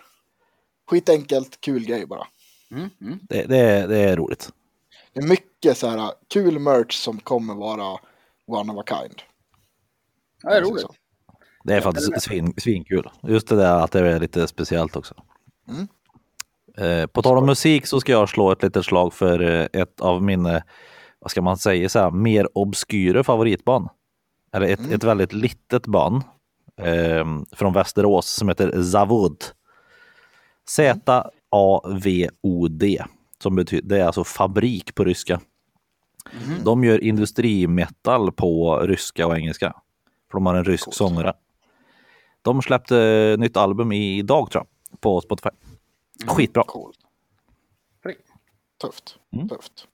Skitenkelt, 0.90 1.60
kul 1.60 1.84
grej 1.86 2.06
bara. 2.06 2.26
Mm, 2.70 2.90
mm. 3.00 3.18
Det, 3.22 3.42
det, 3.42 3.58
är, 3.58 3.88
det 3.88 3.98
är 3.98 4.16
roligt. 4.16 4.52
Det 5.12 5.20
är 5.20 5.28
mycket 5.28 5.78
så 5.78 5.86
här 5.86 6.12
kul 6.28 6.58
merch 6.58 6.94
som 6.94 7.20
kommer 7.20 7.54
vara 7.54 7.98
one 8.46 8.72
of 8.72 8.78
a 8.78 8.84
kind. 8.86 9.22
Ja, 10.42 10.50
det 10.50 10.56
är 10.56 10.62
roligt. 10.62 10.86
Det 11.64 11.74
är 11.74 11.80
faktiskt 11.80 12.22
svin, 12.22 12.54
svinkul. 12.58 13.10
Just 13.22 13.48
det 13.48 13.56
där 13.56 13.84
att 13.84 13.92
det 13.92 14.00
är 14.00 14.20
lite 14.20 14.48
speciellt 14.48 14.96
också. 14.96 15.14
Mm. 15.68 15.88
Eh, 16.80 17.06
på 17.06 17.22
tal 17.22 17.38
om 17.38 17.46
musik 17.46 17.86
så 17.86 18.00
ska 18.00 18.12
jag 18.12 18.28
slå 18.28 18.50
ett 18.52 18.62
litet 18.62 18.84
slag 18.84 19.14
för 19.14 19.40
eh, 19.42 19.66
ett 19.82 20.00
av 20.00 20.22
mina, 20.22 20.62
vad 21.18 21.30
ska 21.30 21.42
man 21.42 21.56
säga, 21.56 21.88
så 21.88 21.98
här, 21.98 22.10
mer 22.10 22.48
obskyra 22.58 23.24
favoritband. 23.24 23.88
Eller 24.52 24.66
ett, 24.68 24.78
Mm. 24.78 24.92
ett 24.92 25.04
väldigt 25.04 25.32
litet 25.32 25.86
band 25.86 26.22
eh, 26.82 27.26
från 27.52 27.72
Västerås 27.72 28.26
som 28.28 28.48
heter 28.48 28.82
Zavod. 28.82 29.44
Z-A-V-O-D. 31.68 33.04
Som 33.42 33.56
betyder, 33.56 33.88
det 33.88 34.00
är 34.00 34.04
alltså 34.06 34.24
fabrik 34.24 34.94
på 34.94 35.04
ryska. 35.04 35.40
De 36.64 36.84
gör 36.84 37.04
industrimetal 37.04 38.32
på 38.32 38.80
ryska 38.80 39.26
och 39.26 39.36
engelska. 39.36 39.74
För 40.30 40.38
de 40.38 40.46
har 40.46 40.54
en 40.54 40.64
rysk 40.64 40.84
Coolt. 40.84 40.96
sångare. 40.96 41.32
De 42.42 42.62
släppte 42.62 43.36
nytt 43.38 43.56
album 43.56 43.92
idag 43.92 44.50
tror 44.50 44.64
jag, 44.90 45.00
på 45.00 45.20
Spotify. 45.20 45.48
Skitbra. 46.26 46.62
Coolt. 46.62 46.98
Prick. 48.02 48.18
Tufft. 48.80 49.18
Mm. 49.32 49.48
Tufft. 49.48 49.86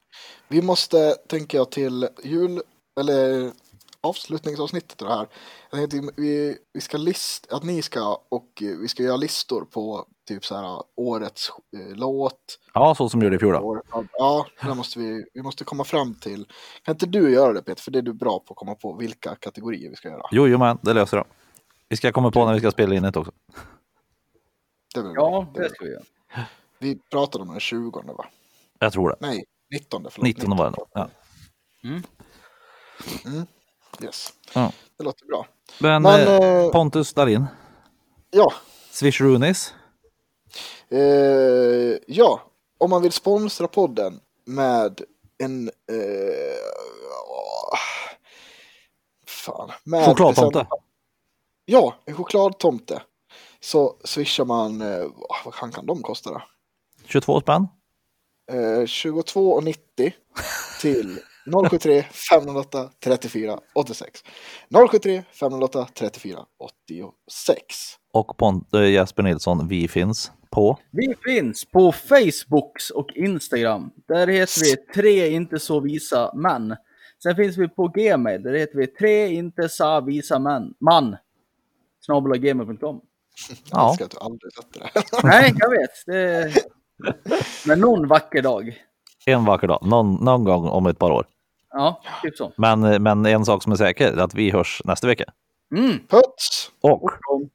Vi 0.48 0.62
måste, 0.62 1.10
tänker 1.28 1.58
jag, 1.58 1.70
till 1.70 2.08
jul, 2.22 2.62
eller 3.00 3.52
avslutningsavsnittet 4.00 5.02
av 5.02 5.08
det 5.08 5.14
här. 5.14 5.28
Jag 5.70 5.90
tänkte, 5.90 6.12
vi, 6.22 6.58
vi 6.72 6.80
ska 6.80 6.96
list, 6.96 7.52
att 7.52 7.64
ni 7.64 7.82
ska, 7.82 8.18
och 8.28 8.48
vi 8.60 8.88
ska 8.88 9.02
göra 9.02 9.16
listor 9.16 9.64
på 9.64 10.06
typ 10.28 10.44
så 10.44 10.56
här 10.56 10.82
årets 10.96 11.50
eh, 11.76 11.96
låt. 11.96 12.58
Ja, 12.74 12.94
så 12.94 13.08
som 13.08 13.20
du 13.20 13.26
gjorde 13.26 13.36
i 13.36 13.38
fjol 13.38 13.52
då. 13.52 13.82
Ja, 14.12 14.46
där 14.62 14.74
måste 14.74 14.98
vi, 14.98 15.24
vi 15.34 15.42
måste 15.42 15.64
komma 15.64 15.84
fram 15.84 16.14
till. 16.14 16.46
Kan 16.82 16.94
inte 16.94 17.06
du 17.06 17.32
göra 17.32 17.52
det 17.52 17.62
Peter? 17.62 17.82
För 17.82 17.90
det 17.90 17.98
är 17.98 18.02
du 18.02 18.12
bra 18.12 18.38
på 18.38 18.52
att 18.52 18.56
komma 18.56 18.74
på 18.74 18.92
vilka 18.92 19.34
kategorier 19.34 19.90
vi 19.90 19.96
ska 19.96 20.08
göra. 20.08 20.22
Jo, 20.30 20.48
jo, 20.48 20.58
men 20.58 20.78
det 20.82 20.92
löser 20.92 21.16
jag. 21.16 21.26
Vi 21.88 21.96
ska 21.96 22.12
komma 22.12 22.30
på 22.30 22.46
när 22.46 22.52
vi 22.54 22.58
ska 22.58 22.70
spela 22.70 22.94
in 22.94 23.02
det 23.02 23.16
också. 23.16 23.32
Det. 24.94 25.12
Ja, 25.14 25.46
det 25.54 25.70
ska 25.70 25.84
vi 25.84 25.90
göra. 25.90 26.02
Vi 26.78 26.98
pratade 27.10 27.42
om 27.42 27.50
den 27.50 27.60
20 27.60 28.02
va? 28.02 28.26
Jag 28.78 28.92
tror 28.92 29.10
det. 29.10 29.16
Nej, 29.20 29.44
19 29.72 30.06
förlåt. 30.10 30.24
19 30.24 30.56
var 30.56 30.64
det 30.64 30.70
nog. 30.70 30.88
Ja. 30.92 31.08
Yes. 34.02 34.32
Ja. 34.54 34.72
Det 34.98 35.04
låter 35.04 35.26
bra. 35.26 35.46
Men, 35.78 36.02
Men, 36.02 36.20
eh, 36.20 36.64
eh, 36.64 36.70
Pontus 36.70 37.14
Dahlin, 37.14 37.46
Ja, 38.30 38.52
Swish 38.90 39.20
Runis. 39.20 39.74
Eh, 40.88 41.98
ja, 42.06 42.42
om 42.78 42.90
man 42.90 43.02
vill 43.02 43.12
sponsra 43.12 43.68
podden 43.68 44.20
med 44.44 45.00
en... 45.38 45.68
Eh, 45.68 46.56
åh, 47.28 47.78
fan. 49.26 49.70
Med 49.84 50.04
Chokladtomte. 50.04 50.66
Ja, 51.64 51.94
en 52.04 52.14
chokladtomte. 52.14 53.02
Så 53.64 53.96
swishar 54.04 54.44
man, 54.44 54.80
eh, 54.80 55.06
vad 55.44 55.54
fan 55.54 55.72
kan 55.72 55.86
de 55.86 56.02
kosta 56.02 56.30
då? 56.30 56.42
22 57.04 57.40
spänn. 57.40 57.66
Eh, 58.52 58.86
22,90 58.86 60.12
till 60.80 61.18
073 61.70 62.04
508 62.30 62.90
34 63.04 63.58
86. 63.74 64.24
073 64.90 65.22
508 65.40 65.88
34 65.94 66.38
86. 66.58 67.60
Och 68.12 68.36
Pont, 68.36 68.74
eh, 68.74 68.90
Jesper 68.90 69.22
Nilsson, 69.22 69.68
vi 69.68 69.88
finns 69.88 70.32
på. 70.50 70.78
Vi 70.90 71.14
finns 71.24 71.64
på 71.64 71.92
Facebook 71.92 72.72
och 72.94 73.12
Instagram. 73.14 73.90
Där 74.08 74.26
heter 74.26 74.60
vi 74.60 74.76
tre 74.76 75.28
inte 75.28 75.58
så 75.58 75.80
visa 75.80 76.34
män. 76.34 76.76
Sen 77.22 77.36
finns 77.36 77.56
vi 77.56 77.68
på 77.68 77.88
Gmail. 77.88 78.42
Där 78.42 78.54
heter 78.54 78.78
vi 78.78 78.86
tre 78.86 79.28
inte 79.28 79.68
så 79.68 80.00
visa 80.00 80.38
män. 80.38 80.74
Man. 80.80 81.16
Snabelagmail.com. 82.00 83.00
Jag 83.48 83.58
Ja. 83.70 83.88
älskar 83.90 84.04
att 84.04 84.10
du 84.10 84.18
aldrig 84.18 84.52
sätter 84.52 84.80
det. 84.80 84.90
Nej, 85.28 85.54
jag 85.58 85.70
vet. 85.70 85.90
Det... 86.06 86.54
Men 87.66 87.80
någon 87.80 88.08
vacker 88.08 88.42
dag. 88.42 88.82
En 89.26 89.44
vacker 89.44 89.66
dag, 89.68 89.86
någon, 89.86 90.24
någon 90.24 90.44
gång 90.44 90.68
om 90.68 90.86
ett 90.86 90.98
par 90.98 91.10
år. 91.10 91.26
Ja, 91.70 92.02
typ 92.22 92.36
så. 92.36 92.52
Men, 92.56 93.02
men 93.02 93.26
en 93.26 93.44
sak 93.44 93.62
som 93.62 93.72
är 93.72 93.76
säker 93.76 94.12
är 94.12 94.16
att 94.16 94.34
vi 94.34 94.50
hörs 94.50 94.82
nästa 94.84 95.06
vecka. 95.06 95.24
Mm. 95.76 95.98
Puts! 96.08 96.70
Och, 96.80 97.02
Och 97.02 97.10
kram. 97.10 97.50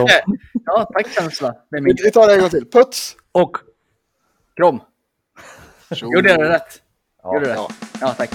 Ja, 0.66 0.88
tack 0.92 1.12
känsla. 1.14 1.54
Vi 2.02 2.10
tar 2.10 2.26
det 2.26 2.34
en 2.34 2.40
gång 2.40 2.50
till. 2.50 2.70
Puts! 2.70 3.16
Och 3.32 3.56
krom. 4.56 4.80
Tjo. 5.94 6.06
Gjorde 6.14 6.28
jag 6.28 6.38
det 6.38 6.48
rätt? 6.48 6.82
Gjorde 7.24 7.40
du 7.40 7.46
det? 7.46 7.54
Ja. 7.54 7.68
Ja, 8.00 8.14
tack. 8.14 8.30